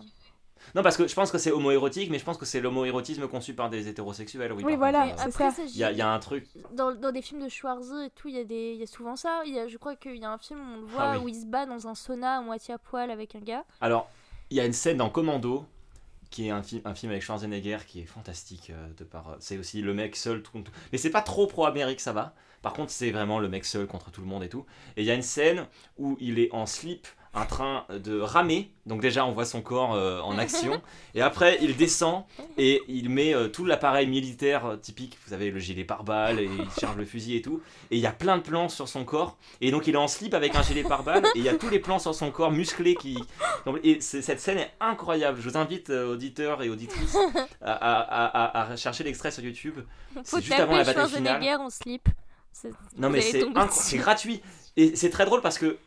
Non, 0.76 0.84
parce 0.84 0.98
que 0.98 1.08
je 1.08 1.14
pense 1.16 1.32
que 1.32 1.38
c'est 1.38 1.52
homo-érotique, 1.52 2.10
mais 2.10 2.20
je 2.20 2.24
pense 2.26 2.38
que 2.38 2.46
c'est 2.46 2.62
l'homo-érotisme 2.62 3.28
conçu 3.28 3.54
par 3.54 3.70
des 3.70 3.88
hétérosexuels. 3.88 4.54
Oui, 4.54 4.64
Oui, 4.64 4.76
voilà, 4.76 5.08
euh, 5.08 5.62
Il 5.68 5.78
y, 5.78 5.84
a- 5.84 5.92
il 5.92 5.98
y 5.98 6.02
a 6.02 6.12
un 6.12 6.20
truc. 6.20 6.48
dans, 6.74 6.94
dans 6.94 7.12
des 7.12 7.22
films 7.22 7.44
de 7.44 7.50
Schwarzy 7.50 8.06
et 8.06 8.10
tout, 8.12 8.28
il 8.30 8.36
y, 8.36 8.40
a 8.40 8.44
des- 8.44 8.74
il 8.74 8.80
y 8.80 8.84
a 8.84 8.88
souvent 8.88 9.16
ça. 9.16 9.42
Il 9.46 9.54
y 9.54 9.60
a, 9.60 9.68
je 9.68 9.78
crois 9.78 9.96
qu'il 9.96 10.16
y 10.18 10.26
a 10.26 10.32
un 10.32 10.38
film 10.38 10.60
où 10.60 10.74
on 10.78 10.82
le 10.82 10.86
voit 10.88 11.02
Ah 11.04 11.18
oui. 11.18 11.24
où 11.26 11.28
il 11.30 11.36
se 11.36 11.46
bat 11.46 11.66
dans 11.66 11.88
un 11.88 11.96
sauna 11.96 12.38
à 12.38 12.42
moitié 12.42 12.74
à 12.74 12.78
poil 12.78 13.12
avec 13.12 13.36
un 13.36 13.40
gars. 13.40 13.64
Alors, 13.82 14.10
il 14.50 14.58
y 14.58 14.60
a 14.60 14.66
une 14.66 14.74
scène 14.74 14.98
dans 14.98 15.10
Commando, 15.10 15.66
qui 16.30 16.48
est 16.48 16.52
un, 16.52 16.64
film 16.64 16.82
un 16.86 16.96
film 16.96 17.12
avec 17.12 17.24
Schwarzenegger 17.24 17.80
qui 17.88 18.02
est 18.02 18.06
fantastique. 18.06 18.70
euh, 18.70 18.88
de 18.98 19.04
par, 19.04 19.36
c'est 19.40 19.58
aussi 19.58 19.82
le 19.82 19.94
mec 19.94 20.16
seul 20.16 20.42
contre 20.44 20.72
tout. 20.72 20.78
Mais 20.92 20.98
c'est 20.98 21.10
pas 21.10 21.22
trop 21.22 21.48
pro-Amérique, 21.48 22.00
ça 22.00 22.14
va. 22.14 22.34
Par 22.62 22.74
contre, 22.74 22.92
c'est 22.92 23.12
vraiment 23.12 23.40
le 23.40 23.50
mec 23.50 23.66
seul 23.66 23.88
contre 23.88 24.12
tout 24.12 24.22
le 24.22 24.28
monde 24.28 24.44
et 24.44 24.50
tout. 24.50 24.66
Et 24.96 25.02
il 25.02 25.06
y 25.06 25.12
a 25.12 25.16
une 25.16 25.24
scène 25.24 25.66
où 25.98 26.16
il 26.20 26.40
est 26.40 26.54
en 26.54 26.66
slip, 26.66 27.08
en 27.34 27.46
train 27.46 27.86
de 27.90 28.20
ramer. 28.20 28.70
Donc 28.86 29.00
déjà, 29.02 29.26
on 29.26 29.32
voit 29.32 29.46
son 29.46 29.62
corps 29.62 29.94
euh, 29.94 30.20
en 30.22 30.38
action. 30.38 30.82
Et 31.16 31.22
après, 31.22 31.58
il 31.62 31.78
descend 31.78 32.24
et 32.58 32.82
il 32.90 33.10
met 33.10 33.34
euh, 33.34 33.48
tout 33.48 33.64
l'appareil 33.66 34.08
militaire 34.08 34.66
euh, 34.66 34.76
typique. 34.76 35.18
Vous 35.24 35.30
savez, 35.30 35.50
le 35.52 35.60
gilet 35.60 35.84
pare-balles, 35.86 36.40
et 36.40 36.46
il 36.46 36.68
charge 36.80 36.98
le 36.98 37.06
fusil 37.06 37.36
et 37.38 37.42
tout. 37.42 37.62
Et 37.90 37.96
il 37.98 38.02
y 38.02 38.06
a 38.08 38.12
plein 38.12 38.38
de 38.38 38.42
plans 38.42 38.68
sur 38.70 38.90
son 38.90 39.06
corps. 39.06 39.38
Et 39.62 39.72
donc, 39.72 39.88
il 39.88 39.94
est 39.94 39.98
en 39.98 40.08
slip 40.10 40.34
avec 40.34 40.56
un 40.56 40.62
gilet 40.62 40.84
pare-balles. 40.84 41.26
Et 41.36 41.40
il 41.40 41.44
y 41.44 41.50
a 41.50 41.56
tous 41.56 41.70
les 41.70 41.80
plans 41.80 42.00
sur 42.00 42.14
son 42.14 42.32
corps 42.32 42.52
musclé 42.52 42.96
qui. 42.96 43.18
Et 43.84 44.02
cette 44.02 44.40
scène 44.42 44.58
est 44.58 44.72
incroyable. 44.82 45.40
Je 45.42 45.50
vous 45.50 45.58
invite, 45.58 45.90
auditeurs 45.90 46.62
et 46.64 46.70
auditrices, 46.70 47.16
à, 47.62 47.72
à- 47.72 48.62
à- 48.62 48.72
à 48.72 48.76
chercher 48.76 49.04
l'extrait 49.06 49.32
sur 49.32 49.44
YouTube. 49.44 49.76
C'est 50.24 50.42
juste 50.42 50.52
avant 50.60 50.74
la 50.78 50.84
bataille 50.84 51.04
finale. 51.18 51.36
En 51.62 51.70
slip. 51.70 52.10
C'est- 52.52 52.72
Non 52.98 53.10
mais 53.10 53.22
c'est 53.72 53.98
gratuit 53.98 54.42
et 54.76 54.96
c'est 54.98 55.10
très 55.10 55.26
drôle 55.26 55.42
parce 55.42 55.58
que 55.58 55.78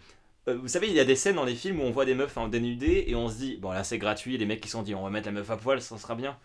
euh, 0.49 0.57
vous 0.57 0.69
savez 0.69 0.89
il 0.89 0.95
y 0.95 1.01
a 1.01 1.05
des 1.05 1.17
scènes 1.17 1.37
dans 1.37 1.45
les 1.45 1.55
films 1.55 1.81
où 1.81 1.85
on 1.85 1.91
voit 1.91 2.05
des 2.05 2.15
meufs 2.15 2.37
en 2.37 2.49
dénudé 2.49 3.05
et 3.07 3.15
on 3.15 3.29
se 3.29 3.37
dit 3.37 3.57
bon 3.57 3.71
là 3.71 3.85
c'est 3.85 3.99
gratuit 3.99 4.37
les 4.37 4.47
mecs 4.47 4.61
qui 4.61 4.69
sont 4.69 4.83
dit 4.83 4.95
on 4.95 5.03
va 5.03 5.11
mettre 5.11 5.27
la 5.27 5.33
meuf 5.33 5.51
à 5.51 5.57
poil 5.57 5.81
ça 5.81 5.97
sera 5.99 6.15
bien. 6.15 6.37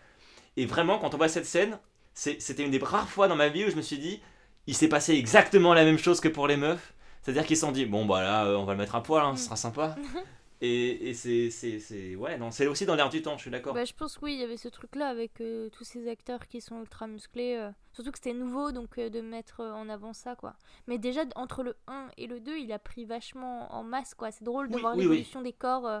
Et 0.56 0.66
vraiment 0.66 0.98
quand 0.98 1.14
on 1.14 1.16
voit 1.16 1.28
cette 1.28 1.46
scène 1.46 1.78
c'était 2.14 2.64
une 2.64 2.70
des 2.70 2.78
rares 2.78 3.08
fois 3.08 3.28
dans 3.28 3.36
ma 3.36 3.48
vie 3.48 3.64
où 3.64 3.70
je 3.70 3.76
me 3.76 3.82
suis 3.82 3.98
dit 3.98 4.20
il 4.66 4.74
s'est 4.74 4.88
passé 4.88 5.14
exactement 5.14 5.74
la 5.74 5.84
même 5.84 5.98
chose 5.98 6.20
que 6.20 6.28
pour 6.28 6.46
les 6.46 6.56
meufs. 6.56 6.94
C'est 7.22 7.32
à 7.32 7.34
dire 7.34 7.44
qu'ils 7.44 7.56
se 7.56 7.62
sont 7.62 7.72
dit 7.72 7.84
bon 7.84 8.06
bah 8.06 8.22
là 8.22 8.46
euh, 8.46 8.56
on 8.56 8.64
va 8.64 8.72
le 8.72 8.78
mettre 8.78 8.94
à 8.94 9.02
poil 9.02 9.24
hein, 9.24 9.36
ce 9.36 9.44
sera 9.44 9.56
sympa 9.56 9.96
et, 10.62 11.08
et 11.10 11.14
c'est 11.14 11.50
c'est 11.50 11.78
c'est- 11.78 12.14
ouais 12.16 12.36
non 12.36 12.50
c'est 12.50 12.66
aussi 12.66 12.84
dans 12.84 12.94
l'air 12.94 13.08
du 13.08 13.22
temps 13.22 13.36
je 13.36 13.42
suis 13.42 13.50
d'accord 13.50 13.74
Bah, 13.74 13.84
je 13.84 13.94
pense 13.94 14.18
que 14.18 14.24
oui, 14.26 14.34
il 14.34 14.40
y 14.40 14.44
avait 14.44 14.58
ce 14.58 14.68
truc-là 14.68 15.08
avec 15.08 15.40
euh, 15.40 15.70
tous 15.70 15.84
ces 15.84 16.08
acteurs 16.08 16.46
qui 16.48 16.60
sont 16.60 16.80
ultra 16.80 17.06
musclés. 17.06 17.56
euh, 17.56 17.70
surtout 17.92 18.10
que 18.12 18.18
c'était 18.18 18.34
nouveau, 18.34 18.70
donc 18.72 18.98
euh, 18.98 19.08
de 19.08 19.20
mettre 19.22 19.60
en 19.62 19.88
avant 19.88 20.12
ça, 20.12 20.36
quoi. 20.36 20.54
Mais 20.86 20.98
déjà, 20.98 21.22
entre 21.34 21.62
le 21.62 21.76
1 21.88 22.08
et 22.18 22.26
le 22.26 22.40
2, 22.40 22.58
il 22.58 22.72
a 22.72 22.78
pris 22.78 23.04
vachement 23.06 23.72
en 23.74 23.82
masse, 23.82 24.14
quoi. 24.14 24.30
C'est 24.30 24.44
drôle 24.44 24.68
de 24.68 24.74
Oui, 24.74 24.80
voir 24.82 24.94
oui, 24.94 24.98
oui. 25.00 25.04
l'évolution 25.04 25.40
des 25.42 25.52
corps 25.54 25.86
euh, 25.86 26.00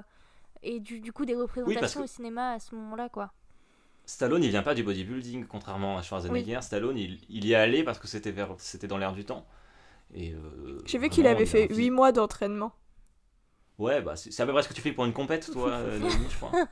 et 0.62 0.78
du, 0.80 1.00
du 1.00 1.12
coup 1.12 1.24
des 1.24 1.34
représentations 1.34 2.02
au 2.02 2.06
cinéma 2.06 2.52
à 2.52 2.58
ce 2.58 2.74
moment-là, 2.74 3.08
quoi. 3.08 3.32
Stallone, 4.04 4.42
il 4.44 4.50
vient 4.50 4.62
pas 4.62 4.74
du 4.74 4.82
bodybuilding, 4.82 5.46
contrairement 5.46 5.96
à 5.96 6.02
Schwarzenegger. 6.02 6.60
Stallone, 6.62 6.98
il, 6.98 7.18
il 7.30 7.44
y 7.46 7.52
est 7.52 7.56
allé 7.56 7.82
parce 7.84 7.98
que 7.98 8.08
c'était 8.08 8.32
vers, 8.32 8.54
c'était 8.58 8.88
dans 8.88 8.98
l'air 8.98 9.12
du 9.12 9.24
temps. 9.24 9.46
Et 10.14 10.32
euh, 10.32 10.80
J'ai 10.86 10.98
vu 10.98 11.08
qu'il 11.08 11.26
avait 11.26 11.46
fait 11.46 11.64
un 11.64 11.68
physique- 11.68 11.84
8 11.84 11.90
mois 11.90 12.12
d'entraînement. 12.12 12.72
Ouais, 13.80 14.00
bah 14.02 14.14
c'est 14.14 14.30
c'est 14.30 14.42
à 14.42 14.46
peu 14.46 14.52
près 14.52 14.62
ce 14.62 14.68
que 14.68 14.74
tu 14.74 14.80
fais 14.82 14.92
pour 14.92 15.04
une 15.06 15.12
compète, 15.12 15.50
toi, 15.50 15.70
euh, 15.72 15.98
Noémie, 15.98 16.26
je 16.30 16.36
crois. 16.36 16.52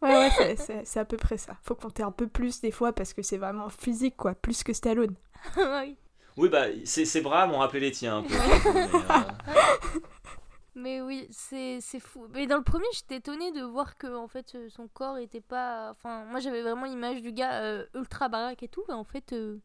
Ouais, 0.00 0.14
ouais, 0.38 0.56
c'est- 0.56 1.00
à 1.00 1.04
peu 1.04 1.16
près 1.16 1.36
ça. 1.36 1.56
Faut 1.62 1.74
compter 1.74 2.02
un 2.04 2.12
peu 2.12 2.28
plus 2.28 2.60
des 2.60 2.70
fois 2.70 2.92
parce 2.92 3.12
que 3.12 3.22
c'est 3.22 3.38
vraiment 3.38 3.68
physique, 3.68 4.16
quoi. 4.16 4.34
Plus 4.34 4.62
que 4.62 4.72
Stallone. 4.72 5.14
oui. 5.56 5.96
Oui, 6.36 6.48
bah 6.48 6.66
ses, 6.84 7.04
ses 7.04 7.20
bras 7.20 7.46
m'ont 7.48 7.58
rappelé 7.58 7.80
les 7.80 7.90
tiens 7.90 8.18
un 8.18 8.22
peu. 8.22 8.34
Mais, 8.72 8.80
euh, 8.80 9.58
Mais 10.74 11.00
oui, 11.00 11.26
c'est 11.30 11.80
c'est 11.80 11.98
fou. 11.98 12.28
Mais 12.32 12.46
dans 12.46 12.56
le 12.56 12.62
premier, 12.62 12.86
j'étais 12.94 13.16
étonnée 13.16 13.50
de 13.52 13.62
voir 13.62 13.96
que 13.98 14.06
en 14.14 14.28
fait 14.28 14.54
euh, 14.54 14.68
son 14.70 14.86
corps 14.86 15.18
était 15.18 15.40
pas. 15.40 15.90
Enfin, 15.90 16.24
moi 16.26 16.38
j'avais 16.38 16.62
vraiment 16.62 16.86
l'image 16.86 17.20
du 17.20 17.32
gars 17.32 17.62
euh, 17.62 17.84
ultra 17.94 18.28
baraque 18.28 18.62
et 18.62 18.68
tout, 18.68 18.84
et 18.88 18.92
en 18.92 19.02
fait, 19.04 19.32
euh, 19.32 19.58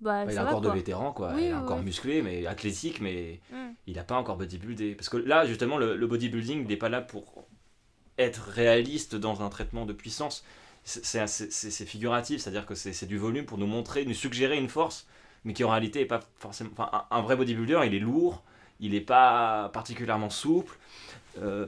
bah, 0.00 0.24
il 0.32 0.38
a 0.38 0.44
va, 0.44 0.50
corps 0.50 0.60
de 0.60 0.68
vétéran, 0.68 1.12
quoi. 1.12 1.32
Oui, 1.34 1.46
il 1.46 1.54
oui, 1.54 1.66
corps 1.66 1.78
oui. 1.78 1.84
musclé, 1.84 2.22
mais 2.22 2.46
athlétique, 2.46 3.00
mais 3.00 3.40
Mm. 3.50 3.74
il 3.86 3.98
a 3.98 4.04
pas 4.04 4.16
encore 4.16 4.36
bodybuildé. 4.36 4.94
Parce 4.94 5.08
que 5.08 5.16
là, 5.16 5.46
justement, 5.46 5.78
le, 5.78 5.96
le 5.96 6.06
bodybuilding, 6.06 6.62
il 6.62 6.66
n'est 6.68 6.76
pas 6.76 6.88
là 6.88 7.00
pour 7.00 7.46
être 8.18 8.40
réaliste 8.50 9.16
dans 9.16 9.42
un 9.42 9.48
traitement 9.48 9.86
de 9.86 9.92
puissance. 9.92 10.44
C'est- 10.84 11.84
figuratif, 11.86 12.40
c'est-à-dire 12.40 12.66
que 12.66 12.74
c'est 12.76 12.92
c'est 12.92 13.06
du 13.06 13.18
volume 13.18 13.44
pour 13.46 13.58
nous 13.58 13.66
montrer, 13.66 14.04
nous 14.04 14.14
suggérer 14.14 14.56
une 14.56 14.68
force, 14.68 15.06
mais 15.44 15.52
qui 15.52 15.64
en 15.64 15.70
réalité 15.70 16.00
est 16.02 16.06
pas 16.06 16.20
forcément. 16.38 16.70
Enfin, 16.72 16.90
un, 16.92 17.16
un 17.18 17.22
vrai 17.22 17.36
bodybuilder, 17.36 17.80
il 17.86 17.94
est 17.94 17.98
lourd, 18.00 18.44
il 18.80 18.92
n'est 18.92 19.00
pas 19.00 19.70
particulièrement 19.72 20.30
souple. 20.30 20.78
Euh, 21.42 21.66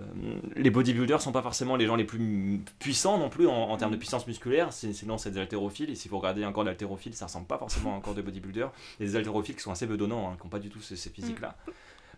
les 0.56 0.70
bodybuilders 0.70 1.20
sont 1.20 1.32
pas 1.32 1.42
forcément 1.42 1.76
les 1.76 1.86
gens 1.86 1.96
les 1.96 2.04
plus 2.04 2.60
puissants 2.78 3.18
non 3.18 3.28
plus 3.28 3.46
en, 3.46 3.52
en 3.70 3.76
termes 3.76 3.92
de 3.92 3.96
puissance 3.96 4.26
musculaire, 4.26 4.72
sinon 4.72 5.18
c'est 5.18 5.30
des 5.30 5.40
haltérophiles. 5.40 5.90
Et 5.90 5.94
si 5.94 6.08
vous 6.08 6.18
regardez 6.18 6.42
un 6.44 6.52
corps 6.52 6.64
d'haltérophile, 6.64 7.14
ça 7.14 7.26
ressemble 7.26 7.46
pas 7.46 7.58
forcément 7.58 7.94
à 7.94 7.98
un 7.98 8.00
corps 8.00 8.14
de 8.14 8.22
bodybuilder. 8.22 8.62
A 8.62 8.70
des 8.98 9.16
haltérophiles 9.16 9.56
qui 9.56 9.62
sont 9.62 9.70
assez 9.70 9.86
bedonnants, 9.86 10.30
hein, 10.30 10.36
qui 10.38 10.44
n'ont 10.46 10.50
pas 10.50 10.58
du 10.58 10.70
tout 10.70 10.80
ces, 10.80 10.96
ces 10.96 11.10
physiques-là. 11.10 11.56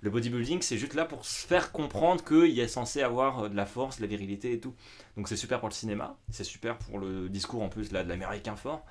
Le 0.02 0.10
bodybuilding, 0.10 0.62
c'est 0.62 0.78
juste 0.78 0.94
là 0.94 1.04
pour 1.04 1.24
se 1.26 1.46
faire 1.46 1.72
comprendre 1.72 2.24
qu'il 2.24 2.58
est 2.58 2.68
censé 2.68 3.02
avoir 3.02 3.40
euh, 3.40 3.48
de 3.48 3.56
la 3.56 3.66
force, 3.66 3.96
de 3.98 4.02
la 4.02 4.08
virilité 4.08 4.52
et 4.52 4.60
tout. 4.60 4.74
Donc 5.16 5.28
c'est 5.28 5.36
super 5.36 5.58
pour 5.60 5.68
le 5.68 5.74
cinéma, 5.74 6.16
c'est 6.30 6.44
super 6.44 6.78
pour 6.78 6.98
le 6.98 7.28
discours 7.28 7.62
en 7.62 7.68
plus 7.68 7.92
là, 7.92 8.02
de 8.04 8.08
l'américain 8.08 8.56
fort, 8.56 8.84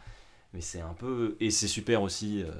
mais 0.54 0.62
c'est 0.62 0.82
un 0.82 0.94
peu. 0.94 1.36
Et 1.40 1.50
c'est 1.50 1.68
super 1.68 2.02
aussi. 2.02 2.44
euh, 2.44 2.52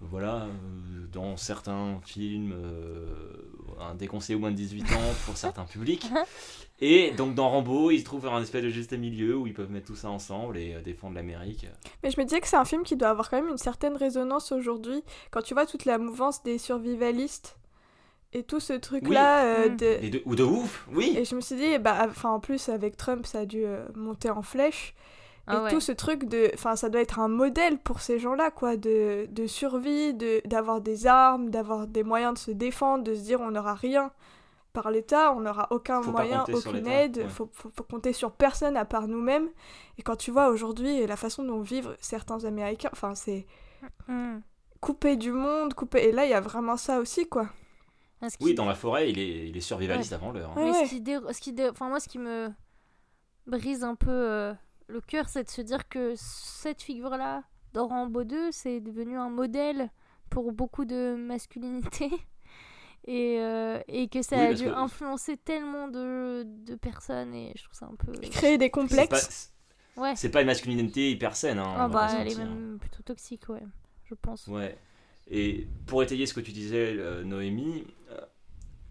voilà, 0.00 0.42
euh, 0.42 1.06
dans 1.12 1.36
certains 1.36 1.98
films, 2.04 2.52
euh, 2.52 3.32
un 3.80 3.94
déconseillé 3.94 4.36
au 4.36 4.40
moins 4.40 4.50
de 4.50 4.56
18 4.56 4.82
ans 4.92 5.14
pour 5.24 5.36
certains 5.36 5.64
publics. 5.64 6.06
Et 6.80 7.12
donc 7.12 7.34
dans 7.34 7.48
Rambo, 7.48 7.90
ils 7.90 8.04
trouvent 8.04 8.26
un 8.26 8.42
espèce 8.42 8.62
de 8.62 8.68
juste 8.68 8.92
milieu 8.92 9.36
où 9.36 9.46
ils 9.46 9.54
peuvent 9.54 9.70
mettre 9.70 9.86
tout 9.86 9.96
ça 9.96 10.10
ensemble 10.10 10.58
et 10.58 10.74
euh, 10.74 10.82
défendre 10.82 11.14
l'Amérique. 11.14 11.66
Mais 12.02 12.10
je 12.10 12.20
me 12.20 12.24
disais 12.24 12.40
que 12.40 12.48
c'est 12.48 12.56
un 12.56 12.66
film 12.66 12.82
qui 12.82 12.96
doit 12.96 13.08
avoir 13.08 13.30
quand 13.30 13.40
même 13.40 13.48
une 13.48 13.58
certaine 13.58 13.96
résonance 13.96 14.52
aujourd'hui. 14.52 15.02
Quand 15.30 15.42
tu 15.42 15.54
vois 15.54 15.64
toute 15.66 15.86
la 15.86 15.96
mouvance 15.98 16.42
des 16.42 16.58
survivalistes 16.58 17.56
et 18.34 18.42
tout 18.42 18.60
ce 18.60 18.74
truc-là 18.74 19.44
euh, 19.44 19.68
Mm. 19.70 19.76
de... 19.76 19.86
Et 20.02 20.10
de, 20.10 20.22
ou 20.26 20.34
de 20.34 20.42
ouf, 20.42 20.86
oui 20.92 21.14
Et 21.16 21.24
je 21.24 21.34
me 21.34 21.40
suis 21.40 21.56
dit, 21.56 21.78
bah, 21.78 22.06
enfin, 22.08 22.30
en 22.30 22.40
plus, 22.40 22.68
avec 22.68 22.96
Trump, 22.98 23.24
ça 23.24 23.40
a 23.40 23.46
dû 23.46 23.64
euh, 23.64 23.86
monter 23.94 24.28
en 24.28 24.42
flèche. 24.42 24.94
Ah 25.48 25.56
et 25.58 25.62
ouais. 25.64 25.70
tout 25.70 25.80
ce 25.80 25.92
truc 25.92 26.24
de. 26.24 26.50
Enfin, 26.54 26.74
ça 26.76 26.88
doit 26.88 27.00
être 27.00 27.18
un 27.20 27.28
modèle 27.28 27.78
pour 27.78 28.00
ces 28.00 28.18
gens-là, 28.18 28.50
quoi, 28.50 28.76
de, 28.76 29.26
de 29.30 29.46
survie, 29.46 30.12
de- 30.14 30.42
d'avoir 30.44 30.80
des 30.80 31.06
armes, 31.06 31.50
d'avoir 31.50 31.86
des 31.86 32.02
moyens 32.02 32.34
de 32.34 32.38
se 32.38 32.50
défendre, 32.50 33.04
de 33.04 33.14
se 33.14 33.20
dire 33.20 33.40
on 33.40 33.50
n'aura 33.52 33.74
rien 33.74 34.10
par 34.72 34.90
l'État, 34.90 35.32
on 35.32 35.40
n'aura 35.40 35.68
aucun 35.70 36.02
Faut 36.02 36.10
moyen, 36.10 36.44
aucune 36.52 36.86
aide, 36.86 37.16
ouais. 37.18 37.28
faut, 37.28 37.48
faut, 37.52 37.70
faut 37.74 37.82
compter 37.84 38.12
sur 38.12 38.32
personne 38.32 38.76
à 38.76 38.84
part 38.84 39.08
nous-mêmes. 39.08 39.48
Et 39.98 40.02
quand 40.02 40.16
tu 40.16 40.30
vois 40.30 40.48
aujourd'hui 40.48 41.06
la 41.06 41.16
façon 41.16 41.44
dont 41.44 41.60
vivent 41.60 41.96
certains 42.00 42.44
Américains, 42.44 42.90
enfin, 42.92 43.14
c'est 43.14 43.46
Mm. 44.08 44.38
coupé 44.80 45.16
du 45.16 45.30
monde, 45.32 45.74
coupé. 45.74 46.08
Et 46.08 46.12
là, 46.12 46.24
il 46.26 46.30
y 46.30 46.34
a 46.34 46.40
vraiment 46.40 46.76
ça 46.76 46.98
aussi, 46.98 47.28
quoi. 47.28 47.48
Ah, 48.20 48.26
Oui, 48.40 48.54
dans 48.54 48.64
la 48.64 48.74
forêt, 48.74 49.10
il 49.10 49.18
est, 49.18 49.48
il 49.48 49.56
est 49.56 49.60
survivaliste 49.60 50.12
avant 50.12 50.32
l'heure. 50.32 50.50
hein. 50.50 50.60
Ouais, 50.60 50.64
Mais 50.72 50.78
ouais. 50.78 50.84
ce 50.86 50.90
qui, 50.90 51.00
dé- 51.00 51.20
ce 51.32 51.40
qui 51.40 51.52
dé- 51.52 51.68
enfin 51.70 51.88
moi 51.88 52.00
ce 52.00 52.08
qui 52.08 52.18
me 52.18 52.50
brise 53.46 53.84
un 53.84 53.94
peu 53.94 54.10
euh, 54.10 54.52
le 54.88 55.00
cœur, 55.00 55.28
c'est 55.28 55.44
de 55.44 55.50
se 55.50 55.60
dire 55.62 55.88
que 55.88 56.14
cette 56.16 56.82
figure-là, 56.82 57.42
dans 57.72 57.88
Rambo 57.88 58.24
2, 58.24 58.50
c'est 58.52 58.80
devenu 58.80 59.16
un 59.18 59.30
modèle 59.30 59.90
pour 60.30 60.52
beaucoup 60.52 60.84
de 60.84 61.14
masculinité. 61.16 62.10
Et, 63.08 63.36
euh, 63.38 63.78
et 63.86 64.08
que 64.08 64.20
ça 64.20 64.36
Oui, 64.36 64.42
a 64.46 64.54
dû 64.54 64.64
que- 64.64 64.68
influencer 64.70 65.36
tellement 65.36 65.86
de, 65.86 66.42
de 66.44 66.74
personnes 66.74 67.32
et 67.34 67.52
je 67.54 67.62
trouve 67.62 67.78
ça 67.78 67.86
un 67.86 67.94
peu... 67.94 68.10
Créer 68.30 68.58
des 68.58 68.64
C'est 68.64 68.70
complexes. 68.70 69.52
pas, 69.94 70.02
Ouais. 70.02 70.16
c'est 70.16 70.28
pas 70.30 70.40
une 70.40 70.48
masculinité 70.48 71.12
hyper 71.12 71.36
saine. 71.36 71.60
Hein, 71.60 71.72
Ah 71.76 71.86
bah 71.86 72.08
pas 72.08 72.14
elle 72.18 72.32
est 72.32 72.36
même 72.36 72.78
plutôt 72.80 73.04
toxique, 73.04 73.48
ouais, 73.48 73.62
je 74.06 74.14
pense. 74.16 74.48
Ouais. 74.48 74.76
Et 75.30 75.68
pour 75.86 76.02
étayer 76.02 76.26
ce 76.26 76.34
que 76.34 76.40
tu 76.40 76.50
disais, 76.50 76.96
euh, 76.98 77.22
Noémie, 77.22 77.86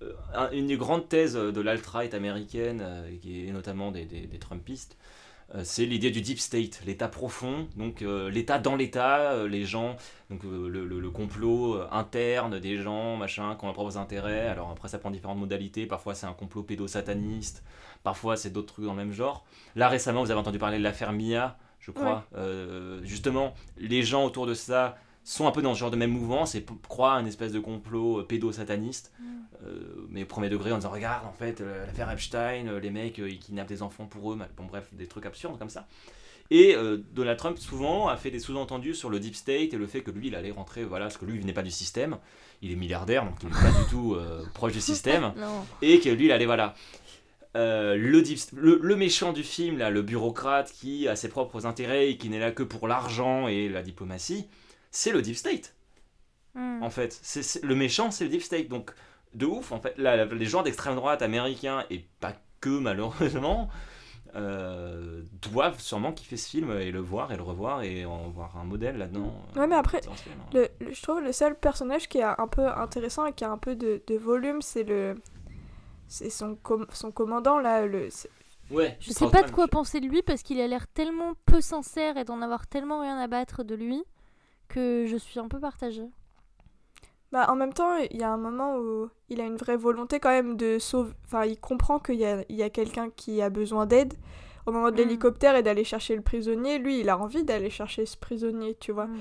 euh, 0.01 0.13
un- 0.33 0.49
une 0.51 0.67
des 0.67 0.77
grandes 0.77 1.09
thèses 1.09 1.33
de 1.35 1.59
l'alt-right 1.61 2.13
américaine, 2.13 2.85
qui 3.21 3.49
est 3.49 3.51
notamment 3.51 3.91
des, 3.91 4.05
des- 4.05 4.27
des 4.27 4.39
Trumpistes, 4.39 4.95
euh, 4.95 5.24
c'est 5.63 5.85
l'idée 5.85 6.11
du 6.11 6.21
deep 6.21 6.39
state, 6.39 6.81
l'état 6.85 7.07
profond, 7.07 7.67
donc 7.77 8.01
euh, 8.01 8.29
l'état 8.29 8.57
dans 8.57 8.75
l'état, 8.75 9.31
euh, 9.31 9.47
les 9.47 9.63
gens, 9.63 9.95
donc 10.29 10.43
euh, 10.43 10.67
le, 10.67 10.85
le- 10.85 10.99
le 10.99 11.09
complot 11.11 11.75
euh, 11.75 11.87
interne 11.91 12.59
des 12.59 12.77
gens, 12.77 13.15
machin, 13.15 13.55
qui 13.55 13.63
ont 13.63 13.67
leurs 13.67 13.75
propres 13.75 13.97
intérêts. 13.97 14.47
Alors 14.47 14.71
après, 14.71 14.87
ça 14.87 14.97
prend 14.97 15.11
différentes 15.11 15.37
modalités. 15.37 15.85
Parfois, 15.85 16.15
c'est 16.15 16.25
un 16.25 16.33
complot 16.33 16.63
pédosataniste, 16.63 17.63
parfois, 18.03 18.37
c'est 18.37 18.49
d'autres 18.49 18.73
trucs 18.73 18.85
dans 18.85 18.93
le 18.93 18.97
même 18.97 19.13
genre. 19.13 19.45
Là, 19.75 19.87
récemment, 19.87 20.23
vous 20.23 20.31
avez 20.31 20.39
entendu 20.39 20.57
parler 20.59 20.79
de 20.79 20.83
l'affaire 20.83 21.13
Mia, 21.13 21.57
je 21.79 21.91
crois. 21.91 22.25
Euh, 22.35 22.99
justement, 23.03 23.53
les 23.77 24.01
gens 24.01 24.25
autour 24.25 24.47
de 24.47 24.55
ça 24.55 24.97
sont 25.25 25.47
un 25.47 25.51
peu 25.51 25.61
dans 25.61 25.73
ce 25.73 25.79
genre 25.79 25.91
de 25.91 25.97
même 25.97 26.11
mouvance 26.11 26.55
et 26.55 26.63
croient 26.87 27.15
à 27.15 27.19
une 27.19 27.27
espèce 27.27 27.51
de 27.51 27.59
complot 27.59 28.19
euh, 28.19 28.23
pédosataniste, 28.23 29.11
Mm. 29.19 29.23
euh, 29.65 30.05
mais 30.09 30.23
au 30.23 30.25
premier 30.27 30.49
degré 30.49 30.71
en 30.71 30.77
disant 30.77 30.91
regarde 30.91 31.25
en 31.25 31.33
fait 31.33 31.59
euh, 31.61 31.85
l'affaire 31.85 32.09
Epstein, 32.11 32.79
les 32.81 32.89
mecs 32.91 33.17
ils 33.17 33.39
kidnappent 33.39 33.67
des 33.67 33.81
enfants 33.81 34.05
pour 34.05 34.31
eux, 34.31 34.37
bon 34.55 34.65
bref 34.65 34.87
des 34.93 35.07
trucs 35.07 35.25
absurdes 35.25 35.57
comme 35.59 35.69
ça. 35.69 35.87
Et 36.51 36.75
euh, 36.75 36.97
Donald 37.13 37.39
Trump 37.39 37.57
souvent 37.57 38.07
a 38.07 38.17
fait 38.17 38.29
des 38.29 38.37
sous-entendus 38.39 38.93
sur 38.93 39.09
le 39.09 39.19
deep 39.19 39.33
state 39.35 39.73
et 39.73 39.77
le 39.77 39.87
fait 39.87 40.01
que 40.01 40.11
lui 40.11 40.27
il 40.27 40.35
allait 40.35 40.51
rentrer, 40.51 40.83
voilà, 40.83 41.05
parce 41.05 41.17
que 41.17 41.25
lui 41.25 41.33
il 41.35 41.41
venait 41.41 41.53
pas 41.53 41.63
du 41.63 41.71
système, 41.71 42.17
il 42.61 42.71
est 42.71 42.75
milliardaire 42.75 43.25
donc 43.25 43.33
il 43.41 43.47
n'est 43.47 43.53
pas 43.53 43.71
du 43.71 43.85
tout 43.89 44.13
euh, 44.13 44.43
proche 44.53 44.73
du 44.73 44.81
système 44.81 45.33
et 45.81 45.99
que 45.99 46.09
lui 46.09 46.25
il 46.25 46.31
allait 46.31 46.45
voilà. 46.45 46.75
Euh, 47.55 47.95
le, 47.95 48.21
deep- 48.21 48.51
le, 48.53 48.79
le 48.83 48.95
méchant 48.97 49.31
du 49.31 49.41
film, 49.41 49.77
là, 49.77 49.89
le 49.89 50.01
bureaucrate 50.01 50.71
qui 50.73 51.07
a 51.07 51.15
ses 51.15 51.29
propres 51.29 51.65
intérêts 51.65 52.09
et 52.09 52.17
qui 52.17 52.27
n'est 52.29 52.37
là 52.39 52.51
que 52.51 52.63
pour 52.63 52.85
l'argent 52.87 53.47
et 53.47 53.69
la 53.69 53.81
diplomatie, 53.81 54.45
c'est 54.95 55.11
le 55.11 55.21
deep 55.21 55.35
state 55.35 55.73
Mm. 56.57 56.83
en 56.83 56.89
fait. 56.89 57.19
C'est, 57.21 57.61
le 57.63 57.75
méchant, 57.75 58.11
c'est 58.11 58.23
le 58.23 58.29
deep 58.29 58.41
state. 58.41 58.69
Donc, 58.69 58.91
de 59.33 59.45
ouf, 59.45 59.73
en 59.73 59.79
fait. 59.81 59.97
Là, 59.97 60.23
les 60.23 60.45
gens 60.45 60.63
d'extrême 60.63 60.95
droite 60.95 61.21
américains, 61.21 61.83
et 61.89 62.05
pas 62.21 62.33
que 62.61 62.69
malheureusement, 62.79 63.67
euh, 64.35 65.21
doivent 65.41 65.79
sûrement 65.81 66.11
kiffer 66.13 66.37
ce 66.37 66.49
film 66.49 66.71
et 66.71 66.91
le 66.91 66.99
voir 66.99 67.31
et 67.31 67.35
le 67.37 67.43
revoir 67.43 67.83
et 67.83 68.05
en 68.05 68.29
voir 68.29 68.57
un 68.57 68.63
modèle 68.63 68.97
là-dedans. 68.97 69.33
euh, 69.55 69.59
Ouais, 69.59 69.67
mais 69.67 69.75
après. 69.75 70.01
Le, 70.53 70.67
le- 70.79 70.93
je 70.93 71.01
trouve 71.01 71.21
le 71.21 71.31
seul 71.33 71.57
personnage 71.59 72.07
qui 72.09 72.19
est 72.19 72.23
un 72.23 72.47
peu 72.47 72.67
intéressant 72.67 73.25
et 73.25 73.33
qui 73.33 73.43
a 73.43 73.51
un 73.51 73.57
peu 73.57 73.75
de, 73.75 74.01
de 74.07 74.15
volume, 74.15 74.61
c'est 74.61 74.83
le. 74.83 75.15
C'est 76.07 76.29
son, 76.29 76.55
com- 76.55 76.85
son 76.93 77.11
commandant 77.11 77.59
là. 77.59 77.85
Le, 77.85 78.09
Ouais, 78.71 78.97
Je 78.99 79.11
sais 79.11 79.29
pas 79.29 79.43
de 79.43 79.51
quoi 79.51 79.67
penser 79.67 79.99
de 79.99 80.07
lui 80.07 80.21
parce 80.23 80.41
qu'il 80.41 80.59
a 80.61 80.67
l'air 80.67 80.87
tellement 80.87 81.33
peu 81.45 81.61
sincère 81.61 82.17
et 82.17 82.23
d'en 82.23 82.41
avoir 82.41 82.65
tellement 82.65 83.01
rien 83.01 83.17
à 83.17 83.27
battre 83.27 83.63
de 83.63 83.75
lui 83.75 84.03
que 84.67 85.05
je 85.07 85.17
suis 85.17 85.39
un 85.39 85.47
peu 85.47 85.59
partagée. 85.59 86.09
Bah, 87.31 87.47
en 87.49 87.55
même 87.55 87.73
temps, 87.73 87.97
il 87.97 88.17
y 88.17 88.23
a 88.23 88.31
un 88.31 88.37
moment 88.37 88.77
où 88.77 89.09
il 89.29 89.41
a 89.41 89.45
une 89.45 89.57
vraie 89.57 89.77
volonté 89.77 90.19
quand 90.19 90.29
même 90.29 90.55
de 90.57 90.79
sauver. 90.79 91.11
Enfin, 91.25 91.45
il 91.45 91.59
comprend 91.59 91.99
qu'il 91.99 92.15
y 92.15 92.25
a, 92.25 92.45
il 92.49 92.55
y 92.55 92.63
a 92.63 92.69
quelqu'un 92.69 93.09
qui 93.09 93.41
a 93.41 93.49
besoin 93.49 93.85
d'aide 93.85 94.13
au 94.65 94.71
moment 94.71 94.91
de 94.91 94.95
Mm. 94.95 94.97
l'hélicoptère 94.97 95.55
et 95.55 95.63
d'aller 95.63 95.83
chercher 95.83 96.15
le 96.15 96.21
prisonnier. 96.21 96.77
Lui, 96.79 96.99
il 97.01 97.09
a 97.09 97.17
envie 97.17 97.43
d'aller 97.43 97.69
chercher 97.69 98.05
ce 98.05 98.17
prisonnier, 98.17 98.75
tu 98.79 98.91
vois. 98.91 99.07
Mm. 99.07 99.17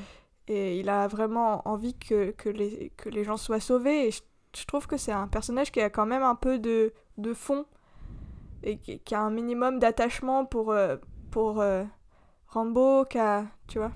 Et 0.48 0.78
il 0.80 0.88
a 0.90 1.08
vraiment 1.08 1.66
envie 1.68 1.94
que, 1.98 2.30
que, 2.32 2.48
les, 2.50 2.92
que 2.96 3.08
les 3.08 3.24
gens 3.24 3.36
soient 3.36 3.60
sauvés. 3.60 4.08
Et 4.08 4.10
je, 4.12 4.22
je 4.56 4.64
trouve 4.66 4.86
que 4.86 4.96
c'est 4.96 5.12
un 5.12 5.26
personnage 5.28 5.72
qui 5.72 5.80
a 5.80 5.90
quand 5.90 6.06
même 6.06 6.22
un 6.22 6.34
peu 6.36 6.58
de, 6.58 6.92
de 7.18 7.34
fond 7.34 7.66
et 8.62 8.78
qui, 8.78 9.00
qui 9.00 9.14
a 9.14 9.20
un 9.20 9.30
minimum 9.30 9.78
d'attachement 9.78 10.44
pour, 10.44 10.72
euh, 10.72 10.96
pour 11.30 11.60
euh, 11.60 11.84
Rambo, 12.48 13.04
qui 13.06 13.18
a, 13.18 13.46
tu 13.68 13.78
vois. 13.78 13.92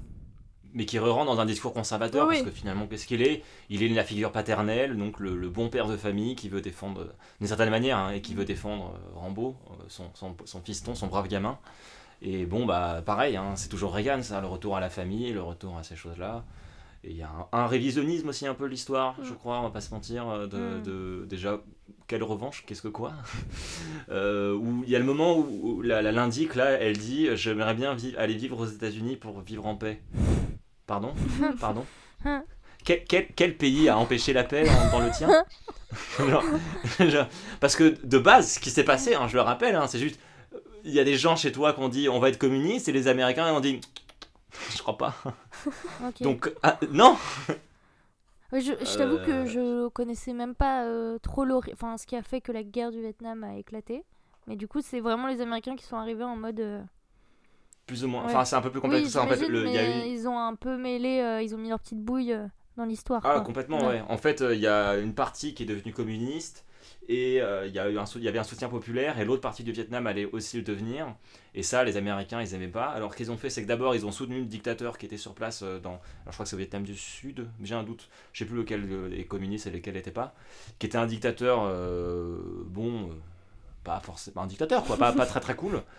Mais 0.74 0.84
qui 0.86 0.98
re-rentre 0.98 1.26
dans 1.26 1.40
un 1.40 1.46
discours 1.46 1.72
conservateur, 1.72 2.26
Oui, 2.26 2.34
parce 2.34 2.46
oui. 2.46 2.50
que 2.52 2.56
finalement, 2.56 2.86
qu'est-ce 2.86 3.06
qu'il 3.06 3.22
est? 3.22 3.42
Il 3.70 3.82
est 3.82 3.88
la 3.88 4.04
figure 4.04 4.32
paternelle, 4.32 4.96
donc 4.96 5.18
le, 5.20 5.36
le 5.36 5.48
bon 5.48 5.68
père 5.68 5.86
de 5.88 5.96
famille 5.96 6.34
qui 6.36 6.48
veut 6.48 6.60
défendre, 6.60 7.00
euh, 7.02 7.12
d'une 7.40 7.48
certaine 7.48 7.70
manière, 7.70 7.98
hein, 7.98 8.10
et 8.10 8.20
qui 8.20 8.34
veut 8.34 8.44
défendre 8.44 8.94
euh, 8.94 9.18
Rambo, 9.18 9.56
euh, 9.70 9.84
son, 9.88 10.04
son, 10.14 10.36
son 10.44 10.60
fiston, 10.60 10.94
son 10.94 11.06
brave 11.06 11.28
gamin. 11.28 11.58
Et 12.20 12.46
bon, 12.46 12.66
bah 12.66 13.00
pareil, 13.06 13.36
hein, 13.36 13.52
c'est 13.56 13.68
toujours 13.68 13.92
Reagan, 13.94 14.22
ça, 14.22 14.40
le 14.40 14.46
retour 14.48 14.76
à 14.76 14.80
la 14.80 14.90
famille, 14.90 15.32
le 15.32 15.42
retour 15.42 15.76
à 15.78 15.84
ces 15.84 15.94
choses-là. 15.96 16.44
Et 17.04 17.10
il 17.12 17.16
y 17.16 17.22
a 17.22 17.30
un, 17.52 17.58
un 17.60 17.66
révisionnisme 17.68 18.28
aussi 18.28 18.44
un 18.46 18.54
peu 18.54 18.64
de 18.64 18.70
l'histoire, 18.70 19.14
je 19.22 19.32
Mm. 19.32 19.36
crois, 19.36 19.60
on 19.60 19.62
va 19.62 19.70
pas 19.70 19.80
se 19.80 19.94
mentir, 19.94 20.48
de, 20.48 20.58
Mm. 20.58 20.82
de- 20.82 21.26
déjà, 21.30 21.60
quelle 22.08 22.24
revanche, 22.24 22.64
qu'est-ce 22.66 22.82
que 22.82 22.88
quoi? 22.88 23.12
Euh, 24.10 24.54
Où 24.54 24.82
il 24.84 24.90
y 24.90 24.96
a 24.96 24.98
le 24.98 25.04
moment 25.04 25.36
où, 25.38 25.60
où 25.62 25.82
la, 25.82 26.02
la 26.02 26.10
l'indique, 26.12 26.54
là, 26.56 26.70
elle 26.72 26.96
dit, 26.98 27.28
j'aimerais 27.36 27.74
bien 27.74 27.94
vi- 27.94 28.16
aller 28.16 28.34
vivre 28.34 28.58
aux 28.58 28.66
États-Unis 28.66 29.14
pour 29.16 29.40
vivre 29.42 29.66
en 29.66 29.76
paix. 29.76 30.00
Pardon 30.88 31.14
Pardon 31.60 31.84
quel, 32.84 33.04
quel- 33.04 33.28
quel 33.36 33.56
pays 33.56 33.88
a 33.88 33.96
empêché 33.98 34.32
la 34.32 34.42
paix 34.44 34.64
dans, 34.64 34.98
dans 34.98 35.04
le 35.04 35.10
tien 35.12 35.28
Genre- 36.18 36.44
genre- 37.08 37.28
Parce 37.60 37.76
que 37.76 37.94
de 38.04 38.18
base, 38.18 38.52
ce 38.54 38.58
qui 38.58 38.70
s'est 38.70 38.84
passé, 38.84 39.14
hein, 39.14 39.28
je 39.28 39.36
le 39.36 39.42
rappelle, 39.42 39.76
hein, 39.76 39.86
c'est 39.86 39.98
juste, 39.98 40.18
euh, 40.54 40.58
il 40.84 40.92
y 40.92 40.98
a 41.00 41.04
des 41.04 41.16
gens 41.16 41.36
chez 41.36 41.52
toi 41.52 41.72
qui 41.74 41.80
ont 41.80 41.88
dit 41.88 42.08
on 42.08 42.18
va 42.18 42.28
être 42.30 42.38
communiste 42.38 42.88
et 42.88 42.92
les 42.92 43.06
Américains 43.08 43.52
ont 43.52 43.60
dit 43.60 43.80
je 44.74 44.78
crois 44.78 44.96
pas. 44.96 45.14
Donc, 46.22 46.50
ah, 46.62 46.78
non 46.90 47.16
je 48.52 48.58
je 48.60 48.96
t'avoue 48.96 49.16
Euh. 49.18 49.26
que 49.26 49.46
je 49.46 49.88
connaissais 49.88 50.32
même 50.32 50.54
pas 50.54 50.84
euh, 50.84 51.18
trop 51.18 51.44
enfin, 51.72 51.98
ce 51.98 52.06
qui 52.06 52.16
a 52.16 52.22
fait 52.22 52.40
que 52.40 52.50
la 52.52 52.62
guerre 52.62 52.90
du 52.90 53.00
Vietnam 53.00 53.44
a 53.44 53.56
éclaté. 53.58 54.02
Mais 54.46 54.56
du 54.56 54.66
coup, 54.66 54.80
c'est 54.80 55.00
vraiment 55.00 55.26
les 55.26 55.42
Américains 55.42 55.76
qui 55.76 55.84
sont 55.84 55.96
arrivés 55.98 56.24
en 56.24 56.36
mode. 56.36 56.60
euh, 56.60 56.82
Plus 57.88 58.04
ou 58.04 58.08
moins. 58.08 58.20
Ouais. 58.22 58.28
Enfin, 58.30 58.44
c'est 58.44 58.54
un 58.54 58.60
peu 58.60 58.70
plus 58.70 58.80
complexe 58.80 59.00
oui, 59.02 59.06
que 59.08 59.12
ça 59.12 59.22
en 59.22 59.26
fait. 59.26 59.34
j'imagine, 59.36 59.52
Le- 59.54 59.66
il 59.66 59.72
y 59.72 59.78
a 59.78 59.82
mais 59.82 60.08
eu... 60.08 60.12
ils 60.12 60.28
ont 60.28 60.38
un 60.38 60.54
peu 60.54 60.76
mêlé, 60.76 61.20
euh, 61.20 61.42
ils 61.42 61.54
ont 61.54 61.58
mis 61.58 61.70
leur 61.70 61.80
petite 61.80 61.98
bouille 62.00 62.32
euh, 62.34 62.46
dans 62.76 62.84
l'histoire. 62.84 63.22
Ah, 63.24 63.32
quoi. 63.32 63.40
complètement, 63.40 63.88
ouais. 63.88 64.02
En 64.08 64.18
fait, 64.18 64.42
euh, 64.42 64.54
il 64.54 64.60
y 64.60 64.66
a 64.68 64.96
une 64.98 65.14
partie 65.14 65.54
qui 65.54 65.64
est 65.64 65.66
devenue 65.66 65.92
communiste 65.92 66.64
et 67.08 67.36
il 67.38 67.72
y, 67.72 67.78
a 67.78 67.88
eu 67.88 67.98
un 67.98 68.04
sou- 68.04 68.18
il 68.18 68.24
y 68.24 68.28
avait 68.28 68.38
un 68.38 68.44
soutien 68.44 68.68
populaire 68.68 69.18
et 69.18 69.24
l'autre 69.24 69.40
partie 69.40 69.64
du 69.64 69.72
Vietnam 69.72 70.06
allait 70.06 70.26
aussi 70.26 70.58
le 70.58 70.62
devenir. 70.62 71.06
Et 71.54 71.62
ça, 71.62 71.82
les 71.82 71.96
Américains, 71.96 72.42
ils 72.42 72.52
aimaient 72.52 72.68
pas. 72.68 72.84
Alors, 72.84 73.12
ce 73.12 73.16
qu'ils 73.16 73.30
ont 73.32 73.38
fait, 73.38 73.48
c'est 73.48 73.62
que 73.62 73.66
d'abord, 73.66 73.94
ils 73.94 74.04
ont 74.04 74.12
soutenu 74.12 74.40
le 74.40 74.44
dictateur 74.44 74.98
qui 74.98 75.06
était 75.06 75.16
sur 75.16 75.32
place 75.34 75.62
dans. 75.62 75.92
Alors, 75.92 76.02
je 76.26 76.32
crois 76.32 76.44
que 76.44 76.50
c'est 76.50 76.56
au 76.56 76.58
Vietnam 76.58 76.82
du 76.82 76.94
Sud, 76.94 77.48
j'ai 77.62 77.74
un 77.74 77.82
doute. 77.82 78.10
Je 78.34 78.40
sais 78.40 78.44
plus 78.44 78.58
lequel 78.58 78.86
euh, 78.90 79.18
est 79.18 79.24
communiste 79.24 79.66
et 79.66 79.70
lequel 79.70 79.94
n'était 79.94 80.10
pas. 80.10 80.34
Qui 80.78 80.84
était 80.86 80.98
un 80.98 81.06
dictateur, 81.06 81.60
bon, 82.66 83.08
pas 83.84 84.00
forcément 84.00 84.42
un 84.42 84.46
dictateur, 84.46 84.84
quoi, 84.84 84.98
pas, 84.98 85.12
pas 85.12 85.24
très 85.24 85.40
très 85.40 85.54
cool. 85.56 85.82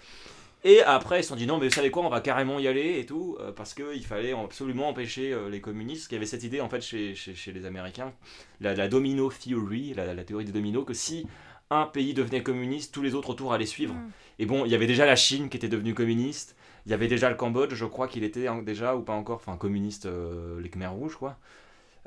Et 0.66 0.82
après, 0.82 1.22
ils 1.22 1.24
se 1.24 1.30
sont 1.30 1.36
dit 1.38 1.48
non, 1.48 1.58
mais 1.58 1.70
vous 1.70 1.74
savez 1.74 1.90
quoi, 1.90 2.04
on 2.04 2.10
va 2.10 2.20
carrément 2.20 2.60
y 2.60 2.68
aller 2.68 3.00
et 3.00 3.06
tout, 3.06 3.38
euh, 3.40 3.54
parce 3.54 3.74
qu'il 3.74 4.06
fallait 4.06 4.34
absolument 4.34 4.90
empêcher 4.90 5.32
euh, 5.32 5.50
les 5.50 5.62
communistes. 5.62 6.10
Qui 6.10 6.16
avait 6.16 6.26
cette 6.26 6.44
idée 6.44 6.60
en 6.60 6.68
fait 6.68 6.82
chez, 6.82 7.16
chez, 7.16 7.34
chez 7.34 7.54
les 7.54 7.66
Américains, 7.66 8.12
la, 8.60 8.76
la 8.76 8.90
domino 8.90 9.32
theory, 9.32 9.94
la, 9.94 10.14
la 10.14 10.24
théorie 10.26 10.44
des 10.44 10.52
dominos, 10.52 10.86
que 10.86 10.94
si 10.94 11.26
un 11.70 11.86
pays 11.86 12.14
devenait 12.14 12.44
communiste, 12.44 12.94
tous 12.94 13.02
les 13.02 13.16
autres 13.16 13.30
autour 13.30 13.54
allaient 13.54 13.66
suivre. 13.66 13.94
Mm. 13.94 14.12
Et 14.40 14.46
bon, 14.46 14.66
il 14.66 14.72
y 14.72 14.76
avait 14.76 14.88
déjà 14.88 15.06
la 15.06 15.16
Chine 15.16 15.48
qui 15.50 15.56
était 15.56 15.70
devenue 15.70 15.94
communiste, 15.94 16.58
il 16.86 16.92
y 16.92 16.94
avait 16.94 17.08
déjà 17.08 17.30
le 17.30 17.36
Cambodge, 17.36 17.74
je 17.74 17.86
crois 17.86 18.08
qu'il 18.10 18.24
était 18.26 18.48
déjà, 18.64 18.96
ou 18.96 19.02
pas 19.02 19.14
encore, 19.14 19.38
enfin 19.38 19.56
communiste, 19.56 20.08
euh, 20.08 20.60
les 20.60 20.70
Khmers 20.70 20.94
rouges, 20.94 21.16
quoi. 21.16 21.38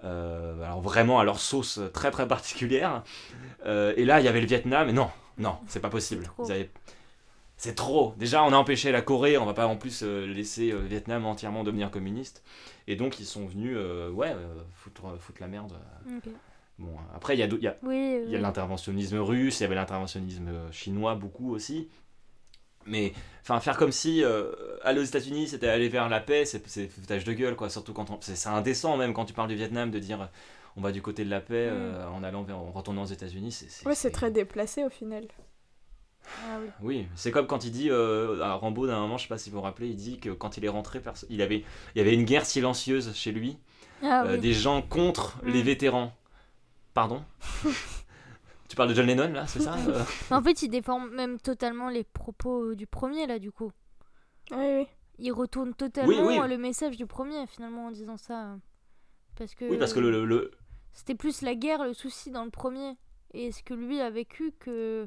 Euh, 0.05 0.63
alors 0.65 0.81
vraiment 0.81 1.21
à 1.21 1.25
leur 1.25 1.39
sauce 1.39 1.81
très 1.95 2.11
très 2.11 2.27
particulière. 2.27 3.05
Et 3.65 4.05
là, 4.05 4.21
il 4.21 4.25
y 4.25 4.29
avait 4.29 4.41
le 4.41 4.47
Vietnam, 4.47 4.89
et 4.89 4.93
non, 4.93 5.11
non, 5.39 5.57
c'est 5.69 5.81
pas 5.81 5.91
possible. 5.91 6.31
Ils 6.45 6.53
avaient- 6.53 6.71
C'est 7.63 7.77
trop. 7.77 8.13
Déjà, 8.17 8.43
on 8.43 8.53
a 8.53 8.57
empêché 8.57 8.91
la 8.91 9.03
Corée, 9.03 9.39
on 9.39 9.47
va 9.47 9.55
pas 9.55 9.69
en 9.69 9.77
plus 9.77 10.03
euh, 10.03 10.27
laisser 10.27 10.73
euh, 10.73 10.81
le 10.81 10.87
Vietnam 10.89 11.25
entièrement 11.25 11.63
devenir 11.63 11.93
communiste. 11.93 12.43
Et 12.89 12.97
donc, 12.97 13.21
ils 13.21 13.25
sont 13.25 13.47
venus, 13.47 13.77
euh, 13.79 14.11
ouais, 14.11 14.33
euh, 14.33 14.63
foutre, 14.75 15.03
foutre 15.21 15.41
la 15.41 15.47
merde. 15.47 15.73
Bon, 16.81 16.97
après, 17.15 17.37
il 17.37 17.39
y 17.39 17.43
a, 17.45 17.47
y 17.47 17.73
Oui, 17.85 18.19
il 18.25 18.31
y 18.33 18.35
a 18.35 18.41
l'interventionnisme 18.41 19.17
russe, 19.19 19.61
il 19.61 19.63
y 19.63 19.67
avait 19.67 19.77
l'interventionnisme 19.77 20.49
euh, 20.49 20.73
chinois 20.73 21.15
beaucoup 21.15 21.55
aussi. 21.55 21.89
Mais 22.85 23.13
enfin, 23.43 23.61
faire 23.61 23.77
comme 23.77 23.93
si 23.93 24.25
euh, 24.25 24.51
aller 24.83 24.99
aux 24.99 25.05
États-Unis 25.05 25.47
c'était 25.47 25.69
aller 25.69 25.89
vers 25.89 26.09
la 26.09 26.19
paix, 26.19 26.45
c'est 26.45 26.89
foutage 26.89 27.23
de 27.23 27.33
gueule 27.33 27.55
quoi. 27.55 27.71
Surtout 27.71 27.93
quand 27.93 28.11
on- 28.11 28.19
c'est 28.21 28.49
indécent 28.49 28.97
même 28.97 29.15
quand 29.15 29.25
tu 29.25 29.33
parles 29.35 29.47
du 29.51 29.55
Vietnam 29.55 29.93
de 29.93 30.01
dire 30.01 30.23
euh, 30.23 30.27
on 30.77 30.81
va 30.81 30.91
du 30.91 31.01
côté 31.01 31.25
de 31.25 31.31
la 31.31 31.41
paix 31.41 31.71
Mm. 31.71 31.75
euh, 31.75 32.09
en 32.09 32.25
allant 32.25 32.43
vers, 32.43 32.59
en 32.59 32.73
retournant 32.73 33.03
aux 33.05 33.07
États-Unis. 33.07 33.57
Ouais, 33.87 33.95
c'est 33.95 34.11
très 34.11 34.33
déplacé 34.33 34.83
au 34.83 34.91
final. 34.91 35.29
Ah 36.49 36.59
oui. 36.61 36.69
oui, 36.83 37.07
c'est 37.15 37.31
comme 37.31 37.47
quand 37.47 37.65
il 37.65 37.71
dit 37.73 37.89
euh, 37.91 38.41
à 38.43 38.55
Rambo 38.55 38.87
d'un 38.87 38.99
moment, 39.01 39.17
je 39.19 39.23
sais 39.25 39.29
pas 39.29 39.39
si 39.39 39.51
vous 39.51 39.57
vous 39.57 39.63
rappelez, 39.63 39.89
il 39.89 39.97
dit 39.97 40.19
que 40.19 40.31
quand 40.31 40.57
il 40.57 40.65
est 40.65 40.69
rentré, 40.69 41.01
il 41.31 41.41
avait, 41.43 41.65
il 41.95 41.99
y 41.99 42.01
avait 42.01 42.15
une 42.15 42.25
guerre 42.25 42.47
silencieuse 42.47 43.15
chez 43.15 43.33
lui, 43.33 43.59
Ah 44.03 44.25
euh, 44.25 44.35
oui. 44.35 44.41
des 44.41 44.53
gens 44.53 44.83
contre 44.83 45.39
les 45.45 45.61
Mm. 45.63 45.67
vétérans. 45.67 46.13
Pardon 46.95 47.23
Tu 48.69 48.77
parles 48.77 48.89
de 48.89 48.95
John 48.95 49.07
Lennon 49.07 49.33
là, 49.33 49.47
c'est 49.47 49.61
ça 49.61 49.75
euh 49.77 50.03
En 50.31 50.43
fait, 50.43 50.63
il 50.63 50.69
déforme 50.71 51.11
même 51.15 51.39
totalement 51.39 51.89
les 51.91 52.05
propos 52.05 52.75
du 52.75 52.87
premier, 52.87 53.27
là, 53.27 53.39
du 53.39 53.53
coup. 53.53 53.71
Oui, 54.51 54.57
oui. 54.79 54.87
Il 55.19 55.33
retourne 55.33 55.75
totalement 55.75 56.27
oui. 56.27 56.39
le 56.49 56.57
message 56.57 56.97
du 56.97 57.07
premier, 57.07 57.47
finalement, 57.47 57.87
en 57.89 57.91
disant 57.91 58.17
ça. 58.17 58.57
Parce 59.37 59.55
que. 59.55 59.67
Oui, 59.67 59.77
parce 59.77 59.93
que 59.93 60.01
le, 60.01 60.11
le- 60.11 60.25
le- 60.25 60.51
C'était 60.95 61.15
plus 61.15 61.43
la 61.43 61.55
guerre, 61.55 61.85
le 61.85 61.93
souci 61.93 62.31
dans 62.31 62.45
le 62.45 62.51
premier. 62.51 62.97
Et 63.35 63.53
ce 63.53 63.63
que 63.63 63.75
lui 63.75 64.01
a 64.01 64.09
vécu 64.11 64.53
que 64.59 65.07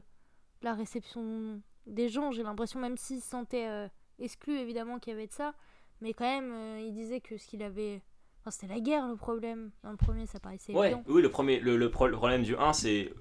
la 0.62 0.74
réception 0.74 1.62
des 1.88 2.10
gens, 2.10 2.32
j'ai 2.32 2.44
l'impression, 2.44 2.80
même 2.80 2.98
s'il 2.98 3.22
se 3.22 3.30
sentait 3.30 3.68
euh, 3.68 3.88
exclu, 4.20 4.58
évidemment, 4.58 5.00
qu'il 5.00 5.14
y 5.14 5.16
avait 5.16 5.28
de 5.28 5.34
ça. 5.34 5.54
Mais 6.02 6.14
quand 6.14 6.26
même, 6.26 6.52
euh, 6.52 6.82
il 6.86 6.94
disait 6.94 7.22
que 7.22 7.38
ce 7.38 7.48
qu'il 7.48 7.62
avait. 7.64 8.02
Enfin, 8.42 8.52
c'était 8.52 8.74
la 8.74 8.80
guerre 8.80 9.08
le 9.08 9.16
problème. 9.16 9.72
Dans 9.84 9.92
le 9.92 9.98
premier, 9.98 10.26
ça 10.26 10.40
paraissait 10.40 10.74
Ouais, 10.74 10.88
évident. 10.92 11.04
oui, 11.08 11.22
le, 11.22 11.30
premier, 11.30 11.60
le, 11.60 11.78
le 11.78 11.90
pro- 11.90 12.08
le 12.08 12.16
problème 12.18 12.44
du 12.44 12.56
1, 12.56 12.74
c'est 12.74 13.12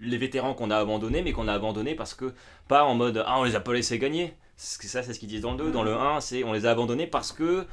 les 0.00 0.16
vétérans 0.16 0.54
qu'on 0.54 0.70
a 0.70 0.76
abandonnés, 0.78 1.22
mais 1.22 1.32
qu'on 1.32 1.48
a 1.48 1.52
abandonnés 1.52 1.94
parce 1.94 2.14
que, 2.14 2.32
pas 2.68 2.84
en 2.84 2.94
mode 2.94 3.22
Ah, 3.26 3.38
on 3.40 3.44
les 3.44 3.56
a 3.56 3.60
pas 3.60 3.72
laissés 3.74 3.98
gagner. 3.98 4.34
Ça, 4.56 5.02
c'est 5.02 5.12
ce 5.14 5.18
qu'ils 5.18 5.28
disent 5.28 5.42
dans 5.42 5.52
le 5.52 5.58
2. 5.58 5.70
Dans 5.72 5.82
le 5.82 5.94
1, 5.94 6.20
c'est 6.20 6.44
on 6.44 6.52
les 6.52 6.66
a 6.66 6.70
abandonnés 6.70 7.06
parce 7.06 7.32
que 7.32 7.66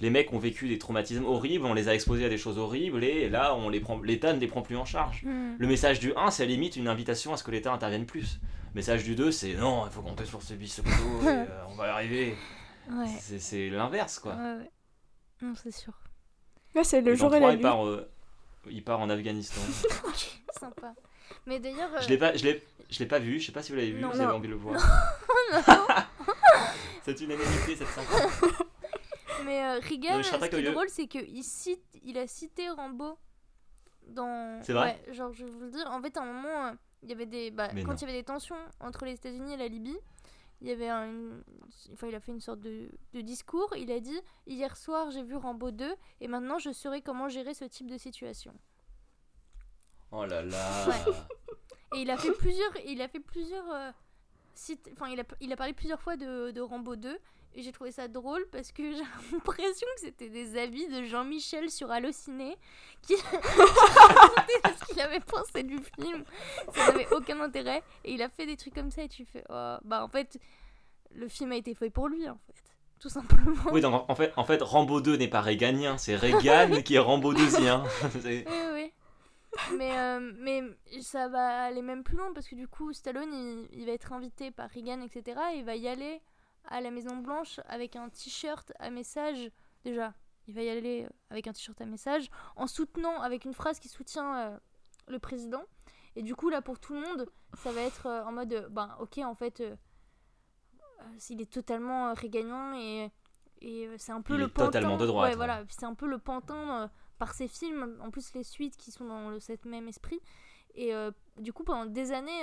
les 0.00 0.10
mecs 0.10 0.32
ont 0.32 0.38
vécu 0.38 0.68
des 0.68 0.78
traumatismes 0.78 1.24
horribles, 1.24 1.64
on 1.66 1.72
les 1.74 1.88
a 1.88 1.94
exposés 1.94 2.24
à 2.24 2.28
des 2.28 2.36
choses 2.38 2.58
horribles, 2.58 3.04
et 3.04 3.28
là, 3.28 3.54
on 3.54 3.68
les 3.68 3.80
prend, 3.80 4.00
l'État 4.00 4.32
ne 4.32 4.40
les 4.40 4.46
prend 4.48 4.60
plus 4.62 4.76
en 4.76 4.84
charge. 4.84 5.22
Mm. 5.24 5.54
Le 5.58 5.66
message 5.66 6.00
du 6.00 6.12
1, 6.16 6.30
c'est 6.30 6.42
à 6.42 6.46
la 6.46 6.52
limite 6.52 6.76
une 6.76 6.88
invitation 6.88 7.32
à 7.32 7.36
ce 7.36 7.44
que 7.44 7.50
l'État 7.50 7.72
intervienne 7.72 8.04
plus. 8.06 8.40
Le 8.74 8.78
message 8.78 9.04
du 9.04 9.14
2, 9.14 9.30
c'est 9.30 9.54
non, 9.54 9.86
il 9.86 9.92
faut 9.92 10.02
compter 10.02 10.24
sur 10.24 10.42
ces 10.42 10.56
bis 10.56 10.78
et 10.80 10.82
euh, 11.26 11.46
on 11.68 11.76
va 11.76 11.86
y 11.86 11.90
arriver. 11.90 12.36
Ouais. 12.90 13.06
C'est- 13.20 13.38
C'est 13.38 13.68
l'inverse, 13.70 14.18
quoi. 14.18 14.34
Ouais, 14.34 14.54
ouais. 14.56 14.70
Non, 15.42 15.54
c'est 15.54 15.70
sûr. 15.70 15.92
Là, 16.74 16.82
c'est 16.82 17.00
le 17.00 17.12
Et 17.12 17.16
dans 17.16 17.26
jour 17.28 17.34
et 17.36 17.40
la 17.40 17.50
il 17.52 17.56
nuit. 17.56 17.62
part, 17.62 17.86
euh, 17.86 18.10
il 18.68 18.82
part 18.82 18.98
en 19.00 19.08
Afghanistan. 19.10 19.60
Sympa. 20.58 20.92
Mais 21.46 21.60
d'ailleurs. 21.60 22.02
je 22.02 22.08
l'ai 22.08 22.18
pas, 22.18 22.36
je 22.36 22.44
l'ai, 22.44 22.64
je 22.90 22.98
l'ai 22.98 23.06
pas 23.06 23.20
vu. 23.20 23.38
Je 23.38 23.46
sais 23.46 23.52
pas 23.52 23.62
si 23.62 23.70
vous 23.70 23.78
l'avez 23.78 23.92
vu. 23.92 24.00
Non. 24.00 24.10
vous 24.10 24.20
avez 24.20 24.32
envie 24.32 24.48
de 24.48 24.52
le 24.54 24.58
voir. 24.58 24.74
Non. 25.52 25.62
C'est 27.04 27.20
une 27.20 27.30
unanimité 27.32 27.76
cette 27.76 27.88
sympa. 27.88 28.28
Mais 29.44 29.62
euh, 29.62 29.78
Reagan, 29.80 30.22
ce 30.22 30.48
qui 30.48 30.56
est 30.56 30.62
drôle, 30.72 30.88
c'est 30.88 31.06
qu'il 31.06 31.44
cite, 31.44 31.82
il 32.02 32.16
a 32.16 32.26
cité 32.26 32.70
Rambo 32.70 33.18
dans. 34.08 34.58
C'est 34.62 34.72
vrai 34.72 34.98
Ouais, 35.06 35.12
genre, 35.14 35.32
je 35.34 35.44
vais 35.44 35.50
vous 35.50 35.60
le 35.60 35.70
dire. 35.70 35.86
En 35.90 36.00
fait, 36.00 36.16
à 36.16 36.22
un 36.22 36.24
moment, 36.32 36.66
euh, 36.68 36.72
il 37.04 37.10
y 37.10 37.12
avait 37.12 37.26
des. 37.26 37.50
Bah, 37.52 37.68
quand 37.68 37.74
non. 37.88 37.94
il 37.94 38.00
y 38.00 38.04
avait 38.04 38.12
des 38.14 38.24
tensions 38.24 38.56
entre 38.80 39.04
les 39.04 39.12
États-Unis 39.12 39.52
et 39.52 39.56
la 39.56 39.68
Libye, 39.68 39.96
il 40.60 40.68
y 40.68 40.72
avait 40.72 40.88
un. 40.88 41.06
une- 41.06 41.44
Enfin, 41.92 42.08
il 42.08 42.14
a 42.14 42.20
fait 42.20 42.32
une 42.32 42.40
sorte 42.40 42.60
de, 42.60 42.88
de 43.12 43.20
discours. 43.20 43.72
Il 43.76 43.92
a 43.92 44.00
dit 44.00 44.18
Hier 44.46 44.76
soir, 44.76 45.10
j'ai 45.10 45.22
vu 45.22 45.36
Rambo 45.36 45.70
2 45.70 45.94
et 46.20 46.28
maintenant, 46.28 46.58
je 46.58 46.72
saurai 46.72 47.02
comment 47.02 47.28
gérer 47.28 47.54
ce 47.54 47.64
type 47.66 47.88
de 47.90 47.98
situation. 47.98 48.54
Oh 50.10 50.24
là 50.24 50.42
là. 50.42 50.86
Ouais. 50.88 51.12
Et 51.96 52.02
il 52.02 52.10
a 52.10 52.16
fait 52.16 52.32
plusieurs. 52.32 52.72
Il 52.86 53.00
a 53.02 53.08
fait 53.08 53.20
plusieurs. 53.20 53.70
euh, 53.70 53.90
Enfin, 54.92 55.08
il 55.08 55.18
a, 55.20 55.24
il 55.40 55.52
a 55.52 55.56
parlé 55.56 55.72
plusieurs 55.72 56.00
fois 56.00 56.16
de, 56.16 56.50
de 56.52 56.60
Rambo 56.60 56.94
2. 56.96 57.18
J'ai 57.56 57.72
trouvé 57.72 57.92
ça 57.92 58.08
drôle 58.08 58.44
parce 58.50 58.72
que 58.72 58.82
j'ai 58.96 59.02
l'impression 59.32 59.86
que 59.96 60.00
c'était 60.00 60.28
des 60.28 60.56
avis 60.58 60.88
de 60.88 61.04
Jean-Michel 61.04 61.70
sur 61.70 61.90
Allociné 61.90 62.56
qui, 63.02 63.14
racontait 63.32 64.76
ce 64.78 64.84
qu'il 64.92 65.00
avait 65.00 65.20
pensé 65.20 65.62
du 65.62 65.78
film. 66.00 66.24
Ça 66.74 66.86
n'avait 66.92 67.08
aucun 67.12 67.40
intérêt. 67.40 67.82
Et 68.04 68.12
il 68.14 68.22
a 68.22 68.28
fait 68.28 68.46
des 68.46 68.56
trucs 68.56 68.74
comme 68.74 68.90
ça 68.90 69.02
et 69.02 69.08
tu 69.08 69.24
fais. 69.24 69.44
Oh, 69.50 69.76
bah 69.84 70.04
en 70.04 70.08
fait, 70.08 70.38
le 71.14 71.28
film 71.28 71.52
a 71.52 71.56
été 71.56 71.74
fait 71.74 71.90
pour 71.90 72.08
lui 72.08 72.28
en 72.28 72.38
fait. 72.46 72.54
Tout 73.00 73.08
simplement. 73.08 73.70
Oui, 73.72 73.80
donc 73.80 74.08
en- 74.08 74.14
fait, 74.14 74.32
en 74.36 74.44
fait, 74.44 74.62
Rambo 74.62 75.00
2 75.00 75.16
n'est 75.16 75.28
pas 75.28 75.42
Reaganien, 75.42 75.98
c'est 75.98 76.16
Reagan 76.16 76.80
qui 76.84 76.94
est 76.94 76.98
Rambo 76.98 77.34
2ien. 77.34 77.84
C'est- 78.22 78.46
Oui, 78.48 78.56
oui. 78.72 78.92
Mais, 79.76 79.96
euh, 79.98 80.32
mais 80.38 80.62
ça 81.02 81.28
va 81.28 81.64
aller 81.64 81.82
même 81.82 82.02
plus 82.02 82.16
loin 82.16 82.32
parce 82.34 82.48
que 82.48 82.54
du 82.56 82.66
coup, 82.66 82.92
Stallone, 82.92 83.32
il, 83.32 83.68
il 83.80 83.86
va 83.86 83.92
être 83.92 84.12
invité 84.12 84.50
par 84.50 84.68
Reagan, 84.70 85.00
etc. 85.02 85.38
Et 85.54 85.58
il 85.58 85.64
va 85.64 85.76
y 85.76 85.86
aller 85.86 86.20
à 86.68 86.80
la 86.80 86.90
Maison 86.90 87.16
Blanche 87.16 87.60
avec 87.68 87.96
un 87.96 88.08
t-shirt 88.08 88.72
à 88.78 88.90
message. 88.90 89.50
Déjà, 89.84 90.14
il 90.46 90.54
va 90.54 90.62
y 90.62 90.68
aller 90.68 91.04
euh, 91.04 91.08
avec 91.30 91.46
un 91.46 91.52
t-shirt 91.52 91.80
à 91.80 91.86
message 91.86 92.30
en 92.56 92.66
soutenant, 92.66 93.20
avec 93.20 93.44
une 93.44 93.54
phrase 93.54 93.78
qui 93.78 93.88
soutient 93.88 94.36
euh, 94.36 94.58
le 95.08 95.18
président. 95.18 95.62
Et 96.16 96.22
du 96.22 96.34
coup, 96.34 96.48
là, 96.48 96.62
pour 96.62 96.78
tout 96.78 96.94
le 96.94 97.00
monde, 97.00 97.26
ça 97.56 97.72
va 97.72 97.80
être 97.82 98.06
euh, 98.06 98.24
en 98.24 98.32
mode, 98.32 98.52
euh, 98.52 98.68
ben, 98.68 98.96
ok, 99.00 99.18
en 99.18 99.34
fait, 99.34 99.62
il 101.30 101.40
est 101.40 101.52
totalement 101.52 102.14
régagnant 102.14 102.74
et, 102.78 103.10
et 103.60 103.88
c'est 103.98 104.12
un 104.12 104.22
peu 104.22 104.34
Il 104.34 104.40
le 104.40 104.46
est 104.46 104.48
pantin. 104.48 104.66
totalement 104.66 104.96
de 104.96 105.06
droite, 105.06 105.24
Ouais, 105.24 105.30
ouais. 105.30 105.36
voilà, 105.36 105.64
c'est 105.68 105.84
un 105.84 105.94
peu 105.94 106.06
le 106.06 106.18
pantin 106.18 106.90
par 107.18 107.34
ces 107.34 107.46
films, 107.48 107.98
en 108.02 108.10
plus 108.10 108.32
les 108.34 108.42
suites 108.44 108.76
qui 108.76 108.90
sont 108.90 109.04
dans 109.04 109.28
le, 109.30 109.38
cet 109.40 109.64
même 109.66 109.86
esprit. 109.88 110.20
Et 110.74 110.92
du 111.38 111.52
coup, 111.52 111.62
pendant 111.64 111.86
des 111.86 112.10
années, 112.12 112.42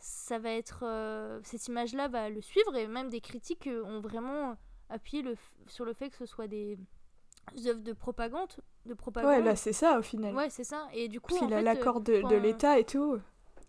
ça 0.00 0.38
va 0.38 0.50
être 0.50 0.80
euh, 0.82 1.40
cette 1.44 1.66
image-là 1.68 2.08
va 2.08 2.28
le 2.30 2.40
suivre 2.40 2.74
et 2.76 2.86
même 2.86 3.08
des 3.10 3.20
critiques 3.20 3.66
euh, 3.66 3.84
ont 3.84 4.00
vraiment 4.00 4.56
appuyé 4.88 5.22
le 5.22 5.36
sur 5.66 5.84
le 5.84 5.92
fait 5.92 6.10
que 6.10 6.16
ce 6.16 6.26
soit 6.26 6.48
des 6.48 6.78
œuvres 7.66 7.80
de 7.80 7.92
propagande, 7.92 8.48
de 8.86 8.94
propagande. 8.94 9.30
Ouais, 9.30 9.42
là, 9.42 9.56
c'est 9.56 9.72
ça 9.72 9.98
au 9.98 10.02
final. 10.02 10.34
Ouais, 10.34 10.50
c'est 10.50 10.64
ça. 10.64 10.88
Et 10.92 11.08
du 11.08 11.20
coup, 11.20 11.34
en 11.34 11.38
qu'il 11.46 11.54
a 11.54 11.62
l'accord 11.62 12.00
de, 12.00 12.22
de 12.28 12.36
l'État 12.36 12.78
et 12.78 12.84
tout. 12.84 13.18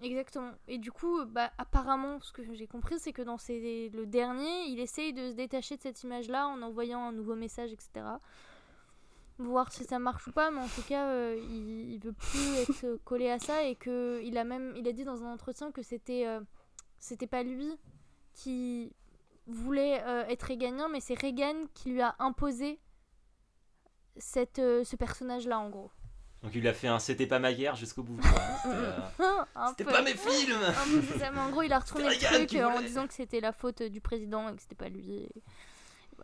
Exactement. 0.02 0.52
Et 0.68 0.80
du 0.80 0.92
coup, 0.92 1.24
bah, 1.26 1.52
apparemment, 1.60 2.20
ce 2.22 2.32
que 2.32 2.42
j'ai 2.54 2.66
compris, 2.68 2.98
c'est 3.00 3.14
que 3.14 3.22
dans 3.22 3.38
ces- 3.38 3.90
le 3.94 4.06
dernier, 4.08 4.64
il 4.68 4.80
essaye 4.80 5.14
de 5.14 5.30
se 5.30 5.36
détacher 5.36 5.78
de 5.78 5.82
cette 5.82 6.02
image-là 6.04 6.48
en 6.48 6.62
envoyant 6.64 7.02
un 7.04 7.12
nouveau 7.12 7.36
message, 7.36 7.72
etc. 7.72 7.90
Voir 9.44 9.72
si 9.72 9.84
ça 9.86 9.98
marche 10.00 10.28
ou 10.28 10.32
pas, 10.32 10.52
mais 10.52 10.60
en 10.62 10.68
tout 10.68 10.82
cas, 10.88 11.08
euh, 11.08 11.36
il, 11.50 11.94
il 11.94 12.00
veut 12.00 12.14
plus 12.14 12.56
être 12.62 12.98
collé 13.04 13.30
à 13.30 13.40
ça 13.40 13.64
et 13.64 13.76
que 13.76 14.22
il 14.24 14.38
a 14.38 14.44
même, 14.44 14.74
il 14.76 14.88
a 14.88 14.92
dit 14.92 15.04
dans 15.04 15.24
un 15.24 15.34
entretien 15.34 15.72
que 15.72 15.82
c'était, 15.82 16.26
euh, 16.28 16.40
c'était 17.00 17.28
pas 17.28 17.44
lui 17.44 17.78
qui 18.34 18.94
voulait 19.48 20.02
euh, 20.04 20.24
être 20.28 20.44
réganien, 20.44 20.88
mais 20.90 21.00
c'est 21.00 21.20
Reagan 21.20 21.64
qui 21.74 21.90
lui 21.92 22.02
a 22.02 22.16
imposé 22.20 22.80
cette, 24.18 24.60
euh, 24.60 24.84
ce 24.84 24.96
personnage-là, 24.96 25.60
en 25.60 25.70
gros. 25.70 25.90
Donc 26.44 26.56
il 26.56 26.68
a 26.68 26.74
fait 26.74 26.88
un 26.88 26.98
C'était 27.00 27.28
pas 27.28 27.38
ma 27.40 27.54
guerre 27.54 27.76
jusqu'au 27.76 28.02
bout. 28.04 28.18
quoi. 28.18 28.42
C'était, 29.70 29.88
euh, 29.88 29.92
pas 29.92 30.02
mes 30.02 30.16
films 30.16 30.58
mais 31.34 31.40
en 31.40 31.50
gros, 31.52 31.62
il 31.62 31.72
a 31.72 31.80
retourné 31.80 32.06
le 32.10 32.16
truc 32.48 32.54
en 32.62 32.82
disant 32.82 33.08
que 33.08 33.14
c'était 33.14 33.40
la 33.42 33.52
faute 33.54 33.84
du 33.84 34.02
président 34.02 34.50
et 34.50 34.56
que 34.56 34.62
c'était 34.62 34.76
pas 34.76 34.90
lui. 34.90 35.12
et- 35.24 35.44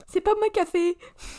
C'est 0.08 0.22
pas 0.22 0.36
moi 0.36 0.48
qui 0.54 0.60
a 0.60 0.66
fait. 0.66 0.98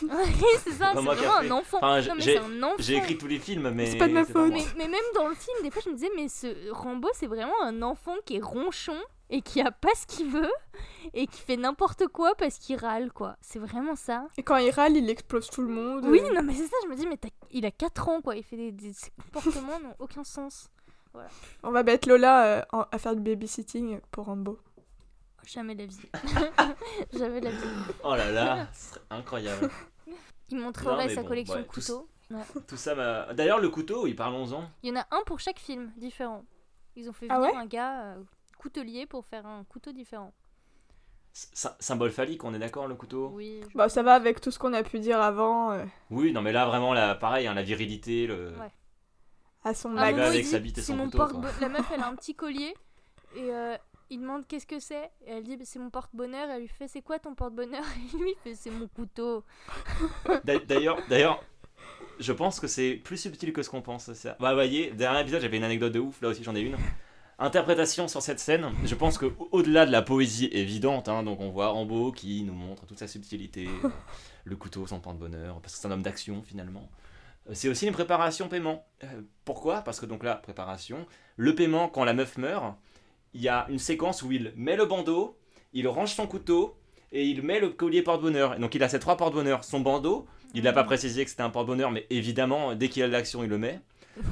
C'est 0.63 0.71
ça, 0.71 0.91
c'est 0.93 1.01
vraiment 1.01 1.35
un 1.37 1.51
enfant. 1.51 1.77
Enfin, 1.77 2.01
Non, 2.01 2.15
mais 2.15 2.21
j'ai- 2.21 2.33
c'est 2.33 2.39
un 2.39 2.63
enfant. 2.63 2.75
J'ai 2.79 2.95
écrit 2.97 3.17
tous 3.17 3.27
les 3.27 3.39
films, 3.39 3.69
mais. 3.71 3.87
C'est 3.87 3.97
pas 3.97 4.07
de 4.07 4.13
ma 4.13 4.25
faute. 4.25 4.51
Mais, 4.51 4.63
mais 4.77 4.87
même 4.87 5.01
dans 5.15 5.27
le 5.27 5.35
film, 5.35 5.57
des 5.63 5.71
fois, 5.71 5.81
je 5.85 5.89
me 5.89 5.95
disais, 5.95 6.09
mais 6.15 6.27
ce 6.27 6.71
Rambo, 6.71 7.09
c'est 7.13 7.27
vraiment 7.27 7.61
un 7.63 7.81
enfant 7.81 8.15
qui 8.25 8.37
est 8.37 8.41
ronchon 8.41 8.97
et 9.31 9.41
qui 9.41 9.61
a 9.61 9.71
pas 9.71 9.89
ce 9.95 10.05
qu'il 10.07 10.29
veut 10.29 10.51
et 11.13 11.27
qui 11.27 11.39
fait 11.41 11.57
n'importe 11.57 12.07
quoi 12.07 12.33
parce 12.35 12.57
qu'il 12.57 12.77
râle, 12.77 13.11
quoi. 13.11 13.35
C'est 13.41 13.59
vraiment 13.59 13.95
ça. 13.95 14.25
Et 14.37 14.43
quand 14.43 14.57
il 14.57 14.71
râle, 14.71 14.97
il 14.97 15.09
explose 15.09 15.49
tout 15.49 15.61
le 15.61 15.67
monde. 15.69 16.05
Oui, 16.07 16.21
non, 16.33 16.41
mais 16.43 16.53
c'est 16.53 16.65
ça, 16.67 16.75
je 16.83 16.89
me 16.89 16.95
dis, 16.95 17.05
mais 17.07 17.17
il 17.51 17.65
a 17.65 17.71
4 17.71 18.09
ans, 18.09 18.21
quoi. 18.21 18.35
Il 18.35 18.43
fait 18.43 18.57
des, 18.57 18.71
des 18.71 18.91
comportements 19.33 19.79
n'ont 19.83 19.95
aucun 19.99 20.23
sens. 20.23 20.69
On 21.63 21.71
va 21.71 21.81
mettre 21.83 22.07
Lola 22.07 22.45
euh, 22.45 22.61
en- 22.71 22.85
à 22.91 22.97
faire 22.99 23.15
du 23.15 23.21
babysitting 23.21 23.99
pour 24.11 24.25
Rambo. 24.25 24.59
Jamais 25.45 25.75
la 25.75 25.85
vie. 25.85 25.99
Jamais 27.13 27.41
la 27.41 27.49
vie. 27.51 27.57
Oh 28.03 28.15
là 28.15 28.31
là, 28.31 28.67
ce 28.73 28.89
serait 28.91 29.01
incroyable. 29.09 29.69
Il 30.49 30.57
montrerait 30.57 31.09
sa 31.13 31.21
bon, 31.21 31.27
collection 31.27 31.55
ouais, 31.55 31.61
de 31.61 31.67
tout- 31.67 31.73
couteaux. 31.73 32.09
Ouais. 32.31 32.41
Tout 32.67 32.77
ça 32.77 32.93
m'a. 32.95 33.33
D'ailleurs, 33.33 33.59
le 33.59 33.69
couteau, 33.69 34.03
oui, 34.03 34.13
parlons-en. 34.13 34.69
Il 34.83 34.89
y 34.89 34.91
en 34.91 35.01
a 35.01 35.07
un 35.11 35.21
pour 35.25 35.39
chaque 35.39 35.59
film 35.59 35.91
différent. 35.97 36.43
Ils 36.95 37.09
ont 37.09 37.13
fait 37.13 37.27
Ah 37.29 37.39
venir 37.39 37.51
ouais 37.53 37.57
un 37.57 37.65
gars 37.65 38.01
euh, 38.03 38.15
coutelier 38.57 39.05
pour 39.07 39.25
faire 39.25 39.45
un 39.47 39.63
couteau 39.63 39.91
différent. 39.91 40.33
Sy- 41.33 41.67
Symbole 41.79 42.11
phallique, 42.11 42.43
on 42.43 42.53
est 42.53 42.59
d'accord, 42.59 42.87
le 42.87 42.95
couteau? 42.95 43.29
Oui. 43.33 43.61
je- 43.71 43.77
Bah, 43.77 43.89
ça 43.89 44.03
va 44.03 44.13
avec 44.15 44.41
tout 44.41 44.51
ce 44.51 44.59
qu'on 44.59 44.73
a 44.73 44.83
pu 44.83 44.99
dire 44.99 45.21
avant. 45.21 45.71
euh, 45.71 45.85
Oui, 46.11 46.31
non, 46.31 46.41
mais 46.41 46.51
là, 46.51 46.65
vraiment, 46.65 46.93
là, 46.93 47.15
pareil, 47.15 47.47
hein, 47.47 47.53
la 47.53 47.63
virilité, 47.63 48.27
le. 48.27 48.49
Ouais. 48.59 48.71
à 49.63 49.73
son 49.73 49.89
moment, 49.89 50.01
avec 50.01 50.45
sa 50.45 50.59
bite 50.59 50.77
et 50.79 50.81
son 50.81 50.97
couteau, 50.97 51.17
porte. 51.17 51.35
La 51.61 51.69
meuf, 51.69 51.89
elle 51.93 52.01
a 52.01 52.07
un 52.07 52.15
petit 52.15 52.35
collier 52.35 52.73
et 53.35 53.51
euh, 53.53 53.75
il 54.09 54.19
demande 54.21 54.47
qu'est-ce 54.47 54.65
que 54.67 54.79
c'est? 54.79 55.09
Et 55.25 55.31
elle 55.31 55.43
dit 55.43 55.57
bah, 55.57 55.63
c'est 55.65 55.79
mon 55.79 55.89
porte-bonheur. 55.89 56.49
Elle 56.49 56.61
lui 56.61 56.67
fait 56.67 56.87
c'est 56.87 57.01
quoi 57.01 57.19
ton 57.19 57.35
porte-bonheur? 57.35 57.83
Et 58.13 58.17
lui 58.17 58.33
fait 58.43 58.55
c'est 58.55 58.71
mon 58.71 58.87
couteau. 58.87 59.43
D'a- 60.43 60.59
D'ailleurs, 60.59 60.97
d'ailleurs, 61.09 61.43
je 62.19 62.31
pense 62.33 62.59
que 62.59 62.67
c'est 62.67 62.93
plus 62.95 63.17
subtil 63.17 63.53
que 63.53 63.63
ce 63.63 63.69
qu'on 63.69 63.81
pense. 63.81 64.11
Ça. 64.13 64.35
Bah, 64.39 64.49
vous 64.49 64.55
voyez, 64.55 64.91
dernier 64.91 65.21
épisode, 65.21 65.41
j'avais 65.41 65.57
une 65.57 65.63
anecdote 65.63 65.93
de 65.93 65.99
ouf, 65.99 66.21
là 66.21 66.29
aussi 66.29 66.43
j'en 66.43 66.55
ai 66.55 66.61
une. 66.61 66.77
Interprétation 67.41 68.09
sur 68.09 68.21
cette 68.21 68.39
scène, 68.41 68.69
je 68.83 68.95
pense 68.95 69.17
que 69.17 69.27
au- 69.27 69.47
au-delà 69.53 69.85
de 69.85 69.91
la 69.93 70.01
poésie 70.01 70.49
évidente, 70.51 71.07
hein, 71.07 71.23
donc 71.23 71.39
on 71.39 71.49
voit 71.51 71.67
Rambo 71.69 72.11
qui 72.11 72.43
nous 72.43 72.53
montre 72.53 72.85
toute 72.85 72.99
sa 72.99 73.07
subtilité, 73.07 73.69
euh, 73.85 73.89
le 74.43 74.55
couteau, 74.57 74.85
son 74.87 74.99
porte-bonheur, 74.99 75.61
parce 75.61 75.73
que 75.75 75.79
c'est 75.79 75.87
un 75.87 75.91
homme 75.91 76.01
d'action 76.01 76.43
finalement. 76.43 76.89
Euh, 77.49 77.53
C'est 77.53 77.69
aussi 77.69 77.87
une 77.87 77.93
préparation 77.93 78.49
paiement. 78.49 78.85
Euh, 79.05 79.21
pourquoi? 79.45 79.81
Parce 79.83 80.01
que 80.01 80.05
donc 80.05 80.23
là, 80.25 80.35
préparation, 80.35 81.05
le 81.37 81.55
paiement 81.55 81.87
quand 81.87 82.03
la 82.03 82.11
meuf 82.13 82.37
meurt, 82.37 82.75
il 83.33 83.41
y 83.41 83.49
a 83.49 83.65
une 83.69 83.79
séquence 83.79 84.21
où 84.23 84.31
il 84.31 84.53
met 84.55 84.75
le 84.75 84.85
bandeau, 84.85 85.37
il 85.73 85.87
range 85.87 86.13
son 86.13 86.27
couteau 86.27 86.75
et 87.11 87.25
il 87.25 87.41
met 87.43 87.59
le 87.59 87.69
collier 87.69 88.01
porte-bonheur. 88.01 88.55
Et 88.55 88.59
donc 88.59 88.75
il 88.75 88.83
a 88.83 88.89
ces 88.89 88.99
trois 88.99 89.17
porte-bonheur, 89.17 89.63
son 89.63 89.79
bandeau, 89.79 90.25
il 90.53 90.63
n'a 90.63 90.73
pas 90.73 90.83
précisé 90.83 91.23
que 91.23 91.29
c'était 91.29 91.43
un 91.43 91.49
porte-bonheur, 91.49 91.91
mais 91.91 92.05
évidemment, 92.09 92.75
dès 92.75 92.89
qu'il 92.89 93.03
a 93.03 93.07
de 93.07 93.11
l'action, 93.11 93.43
il 93.43 93.49
le 93.49 93.57
met. 93.57 93.79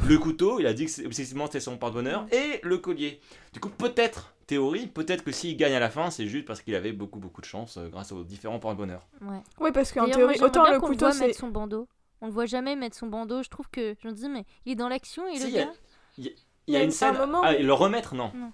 Le 0.07 0.17
couteau, 0.17 0.59
il 0.59 0.65
a 0.67 0.73
dit 0.73 0.85
que 0.85 0.91
c'est- 0.91 1.03
effectivement 1.03 1.45
c'était 1.45 1.59
son 1.59 1.77
porte-bonheur. 1.77 2.25
Et 2.31 2.59
le 2.63 2.77
collier. 2.77 3.21
Du 3.53 3.59
coup, 3.59 3.69
peut-être, 3.69 4.33
théorie, 4.47 4.87
peut-être 4.87 5.23
que 5.23 5.31
s'il 5.31 5.55
gagne 5.57 5.73
à 5.73 5.79
la 5.79 5.89
fin, 5.89 6.09
c'est 6.09 6.27
juste 6.27 6.45
parce 6.45 6.61
qu'il 6.61 6.75
avait 6.75 6.91
beaucoup, 6.91 7.19
beaucoup 7.19 7.41
de 7.41 7.45
chance 7.45 7.77
euh, 7.77 7.87
grâce 7.87 8.11
aux 8.11 8.23
différents 8.23 8.59
porte-bonheur. 8.59 9.07
Ouais. 9.21 9.37
Ouais, 9.59 9.71
parce 9.71 9.91
qu'en 9.93 10.07
moi, 10.07 10.15
théorie, 10.15 10.41
autant 10.41 10.63
bien 10.63 10.73
le 10.73 10.79
qu'on 10.79 10.87
couteau, 10.87 11.05
voit 11.05 11.11
c'est. 11.13 11.27
mettre 11.27 11.39
son 11.39 11.47
bandeau. 11.49 11.87
On 12.21 12.25
le 12.25 12.31
voit 12.33 12.47
jamais 12.47 12.75
mettre 12.75 12.97
son 12.97 13.07
bandeau. 13.07 13.43
Je 13.43 13.49
trouve 13.49 13.69
que 13.69 13.95
je 14.01 14.07
me 14.07 14.13
dis 14.13 14.27
mais 14.27 14.43
il 14.65 14.71
est 14.73 14.75
dans 14.75 14.89
l'action 14.89 15.27
et 15.27 15.35
Si, 15.37 15.43
le 15.43 15.49
il 15.49 15.55
y 15.55 15.59
a- 15.59 15.65
gars. 15.65 15.71
Il 16.17 16.73
y 16.73 16.75
a 16.75 16.81
une 16.83 16.87
un 16.89 16.91
scène. 16.91 17.15
moment 17.15 17.41
Ah, 17.43 17.53
où- 17.57 17.63
le 17.63 17.73
remettre, 17.73 18.13
non. 18.15 18.31
Non. 18.35 18.51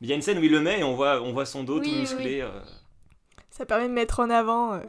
Il 0.00 0.08
y 0.08 0.12
a 0.12 0.14
une 0.14 0.22
scène 0.22 0.38
où 0.38 0.42
il 0.42 0.50
le 0.52 0.60
met 0.60 0.80
et 0.80 0.84
on 0.84 0.94
voit, 0.94 1.22
on 1.22 1.32
voit 1.32 1.46
son 1.46 1.64
dos 1.64 1.78
Oui, 1.80 1.86
tout 1.88 1.90
oui, 1.94 2.00
musclé. 2.00 2.40
euh. 2.42 2.50
Ça 3.50 3.64
permet 3.64 3.88
de 3.88 3.92
mettre 3.94 4.20
en 4.20 4.28
avant. 4.30 4.74
euh, 4.74 4.80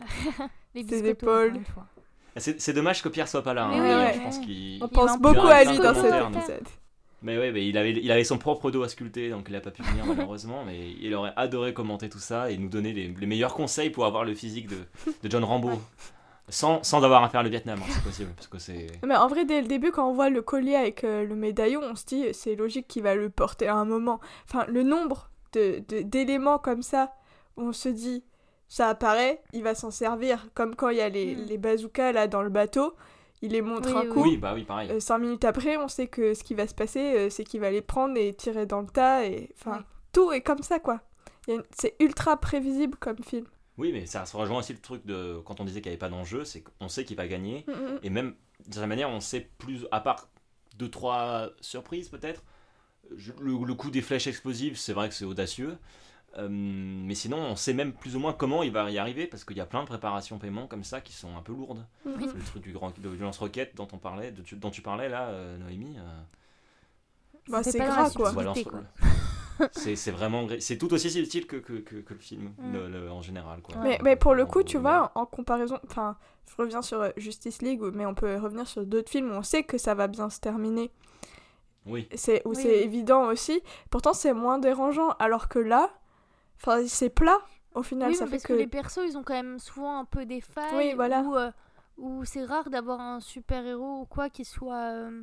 Les 0.74 0.84
Ses 0.86 1.06
épaules. 1.08 1.60
fois. 1.74 1.86
C'est 2.36 2.72
dommage 2.72 3.02
que 3.02 3.08
Pierre 3.08 3.28
soit 3.28 3.42
pas 3.42 3.54
là. 3.54 3.66
Hein. 3.66 3.72
oui, 3.74 3.80
ouais. 4.04 4.14
Je 4.14 4.20
pense 4.20 4.38
qu'il. 4.40 4.82
On 4.82 4.88
pense 4.88 5.18
beaucoup 5.20 5.46
à 5.46 5.64
lui 5.64 5.78
dans 5.78 5.94
cet 5.94 6.06
épisode. 6.06 6.64
Mais 7.22 7.52
mais 7.52 7.66
il 7.66 7.78
avait, 7.78 7.92
il 7.92 8.10
avait 8.10 8.24
son 8.24 8.36
propre 8.36 8.70
dos 8.70 8.82
à 8.82 8.88
sculpter, 8.88 9.30
donc 9.30 9.46
il 9.48 9.56
a 9.56 9.60
pas 9.60 9.70
pu 9.70 9.82
venir 9.82 10.04
malheureusement. 10.14 10.62
Mais 10.66 10.90
il 11.00 11.14
aurait 11.14 11.32
adoré 11.36 11.72
commenter 11.72 12.08
tout 12.10 12.18
ça 12.18 12.50
et 12.50 12.58
nous 12.58 12.68
donner 12.68 12.92
les, 12.92 13.08
les 13.08 13.26
meilleurs 13.26 13.54
conseils 13.54 13.88
pour 13.90 14.04
avoir 14.04 14.24
le 14.24 14.34
physique 14.34 14.66
de, 14.68 14.76
de 15.22 15.30
John 15.30 15.44
Rambo. 15.44 15.70
Sans, 16.50 16.82
sans 16.82 17.02
avoir 17.02 17.24
à 17.24 17.28
faire 17.30 17.42
le 17.42 17.48
Vietnam, 17.48 17.78
hein, 17.82 17.86
c'est 17.90 18.02
possible. 18.02 18.30
Parce 18.36 18.48
que 18.48 18.58
c'est. 18.58 18.86
Mais 19.04 19.16
en 19.16 19.28
vrai, 19.28 19.44
dès 19.46 19.62
le 19.62 19.66
début, 19.66 19.92
quand 19.92 20.06
on 20.08 20.12
voit 20.12 20.28
le 20.28 20.42
collier 20.42 20.74
avec 20.76 21.02
euh, 21.02 21.24
le 21.24 21.34
médaillon, 21.34 21.80
on 21.82 21.94
se 21.94 22.04
dit 22.04 22.26
c'est 22.34 22.54
logique 22.54 22.86
qu'il 22.86 23.02
va 23.02 23.14
le 23.14 23.30
porter 23.30 23.66
à 23.66 23.74
un 23.76 23.86
moment. 23.86 24.20
Enfin, 24.48 24.66
le 24.68 24.82
nombre 24.82 25.30
de- 25.54 25.82
de- 25.88 26.02
d'éléments 26.02 26.58
comme 26.58 26.82
ça, 26.82 27.14
on 27.56 27.72
se 27.72 27.88
dit 27.88 28.24
ça 28.68 28.88
apparaît, 28.88 29.42
il 29.54 29.62
va 29.62 29.74
s'en 29.74 29.90
servir. 29.90 30.46
Comme 30.54 30.74
quand 30.74 30.90
il 30.90 30.98
y 30.98 31.00
a 31.00 31.08
les, 31.08 31.34
Mm. 31.34 31.44
les 31.46 31.58
bazookas 31.58 32.12
là 32.12 32.28
dans 32.28 32.42
le 32.42 32.50
bateau, 32.50 32.94
il 33.40 33.52
les 33.52 33.62
montre 33.62 33.88
Oui, 33.90 33.96
un 33.96 34.00
oui. 34.02 34.08
coup. 34.08 34.22
Oui, 34.22 34.36
bah 34.36 34.52
oui, 34.54 34.64
pareil. 34.64 34.90
Euh, 34.90 35.00
cinq 35.00 35.18
minutes 35.20 35.44
après, 35.46 35.78
on 35.78 35.88
sait 35.88 36.08
que 36.08 36.34
ce 36.34 36.44
qui 36.44 36.54
va 36.54 36.66
se 36.66 36.74
passer, 36.74 37.00
euh, 37.16 37.30
c'est 37.30 37.44
qu'il 37.44 37.60
va 37.60 37.70
les 37.70 37.82
prendre 37.82 38.16
et 38.18 38.34
tirer 38.34 38.66
dans 38.66 38.80
le 38.82 38.88
tas. 38.88 39.24
Et 39.24 39.50
enfin, 39.58 39.78
Oui. 39.78 39.84
tout 40.12 40.30
est 40.32 40.40
comme 40.42 40.62
ça, 40.62 40.78
quoi. 40.78 41.00
Une- 41.48 41.62
C'est 41.74 41.94
ultra 42.00 42.36
prévisible 42.38 42.96
comme 42.98 43.18
film. 43.22 43.46
Oui, 43.76 43.90
mais 43.92 44.06
ça 44.06 44.24
se 44.24 44.36
rejoint 44.36 44.58
aussi 44.58 44.72
le 44.72 44.78
truc 44.80 45.04
de 45.04 45.40
quand 45.44 45.60
on 45.60 45.64
disait 45.64 45.80
qu'il 45.80 45.90
n'y 45.90 45.94
avait 45.94 45.98
pas 45.98 46.08
d'enjeu, 46.08 46.44
c'est 46.44 46.62
qu'on 46.62 46.88
sait 46.88 47.04
qu'il 47.04 47.16
va 47.16 47.26
gagner. 47.26 47.64
Mm, 47.66 47.72
mm. 47.72 47.98
Et 48.04 48.10
même, 48.10 48.34
d'une 48.64 48.72
certaine 48.72 48.88
manière, 48.88 49.10
on 49.10 49.20
sait 49.20 49.48
plus, 49.58 49.86
à 49.90 50.00
part 50.00 50.28
deux, 50.76 50.90
trois 50.90 51.50
surprises 51.60 52.08
peut-être. 52.08 52.42
Le, 53.40 53.64
le 53.64 53.74
coup 53.74 53.90
des 53.90 54.00
flèches 54.02 54.26
explosives, 54.26 54.76
c'est 54.78 54.92
vrai 54.92 55.08
que 55.08 55.14
c'est 55.14 55.24
audacieux. 55.24 55.76
Euh, 56.36 56.48
mais 56.50 57.14
sinon, 57.14 57.38
on 57.38 57.56
sait 57.56 57.74
même 57.74 57.92
plus 57.92 58.16
ou 58.16 58.18
moins 58.18 58.32
comment 58.32 58.62
il 58.62 58.72
va 58.72 58.90
y 58.90 58.98
arriver, 58.98 59.26
parce 59.26 59.44
qu'il 59.44 59.56
y 59.56 59.60
a 59.60 59.66
plein 59.66 59.82
de 59.82 59.86
préparations 59.86 60.38
paiement 60.38 60.66
comme 60.66 60.82
ça 60.82 61.00
qui 61.00 61.12
sont 61.12 61.36
un 61.36 61.42
peu 61.42 61.52
lourdes. 61.52 61.84
Mm, 62.04 62.10
mm. 62.10 62.32
Le 62.34 62.42
truc 62.44 62.62
du 62.62 62.72
grand, 62.72 62.96
de 62.98 63.08
lance-roquette 63.08 63.76
dont, 63.76 63.88
on 63.92 63.98
parlait, 63.98 64.32
de 64.32 64.42
dont 64.56 64.70
tu 64.70 64.82
parlais 64.82 65.08
là, 65.08 65.28
euh, 65.28 65.56
Noémie. 65.58 65.96
euh, 65.98 66.22
Bah, 67.48 67.62
c'est 67.62 67.78
gras, 67.78 68.10
quoi. 68.10 68.32
voilà, 68.32 68.52
quoi. 68.64 68.82
c'est 69.72 69.96
c'est 69.96 70.10
vraiment 70.10 70.46
c'est 70.60 70.78
tout 70.78 70.92
aussi 70.92 71.10
subtil 71.10 71.46
que, 71.46 71.56
que, 71.56 71.74
que, 71.74 71.96
que 71.96 72.14
le 72.14 72.20
film 72.20 72.52
Mm. 72.58 72.72
le- 72.72 72.88
le- 72.88 73.10
en 73.10 73.22
général 73.22 73.60
quoi. 73.62 73.76
Mais, 73.82 73.98
mais 74.02 74.16
pour 74.16 74.34
le 74.34 74.46
coup, 74.46 74.62
tu 74.62 74.78
vois, 74.78 75.12
en 75.14 75.26
comparaison, 75.26 75.78
enfin, 75.88 76.16
je 76.48 76.54
reviens 76.56 76.82
sur 76.82 77.00
euh, 77.00 77.10
Justice 77.16 77.62
League, 77.62 77.80
mais 77.94 78.06
on 78.06 78.14
peut 78.14 78.36
revenir 78.36 78.66
sur 78.66 78.84
d'autres 78.84 79.10
films 79.10 79.30
où 79.30 79.34
on 79.34 79.42
sait 79.42 79.62
que 79.62 79.78
ça 79.78 79.94
va 79.94 80.06
bien 80.08 80.28
se 80.30 80.40
terminer. 80.40 80.90
oui 81.86 82.08
C'est 82.14 82.42
où 82.46 82.50
Oui, 82.50 82.56
c'est 82.56 82.82
évident 82.82 83.26
aussi. 83.26 83.62
Pourtant, 83.90 84.12
c'est 84.12 84.32
moins 84.32 84.58
dérangeant, 84.58 85.10
alors 85.18 85.48
que 85.48 85.58
là, 85.58 85.90
enfin, 86.56 86.86
c'est 86.86 87.10
plat. 87.10 87.38
Au 87.74 87.82
final, 87.82 88.10
Oui, 88.10 88.14
ça 88.16 88.24
mais 88.24 88.30
fait 88.30 88.36
parce 88.36 88.44
que. 88.44 88.52
que... 88.54 88.58
les 88.58 88.66
persos, 88.68 89.00
ils 89.06 89.16
ont 89.18 89.24
quand 89.24 89.34
même 89.34 89.58
souvent 89.58 89.98
un 89.98 90.04
peu 90.04 90.24
des 90.26 90.40
failles. 90.40 90.74
Oui, 90.90 90.92
voilà. 90.94 91.22
Où, 91.22 91.36
euh, 91.36 91.50
où 91.98 92.24
c'est 92.24 92.44
rare 92.44 92.70
d'avoir 92.70 93.00
un 93.00 93.20
super-héros 93.20 94.00
ou 94.02 94.04
quoi 94.06 94.30
qui 94.30 94.44
soit 94.44 94.92
euh, 94.92 95.22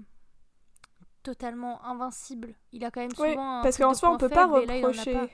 totalement 1.24 1.84
invincible. 1.86 2.54
Il 2.72 2.84
a 2.86 2.92
quand 2.92 3.02
même 3.02 3.12
souvent 3.16 3.28
Oui, 3.28 3.36
un 3.38 3.62
parce 3.64 3.78
qu'en 3.78 3.92
de 3.92 3.98
soi, 3.98 4.12
on 4.12 4.18
peut 4.18 4.30
pas 4.30 4.48
là, 4.48 4.54
reprocher. 4.54 5.14
pas. 5.14 5.28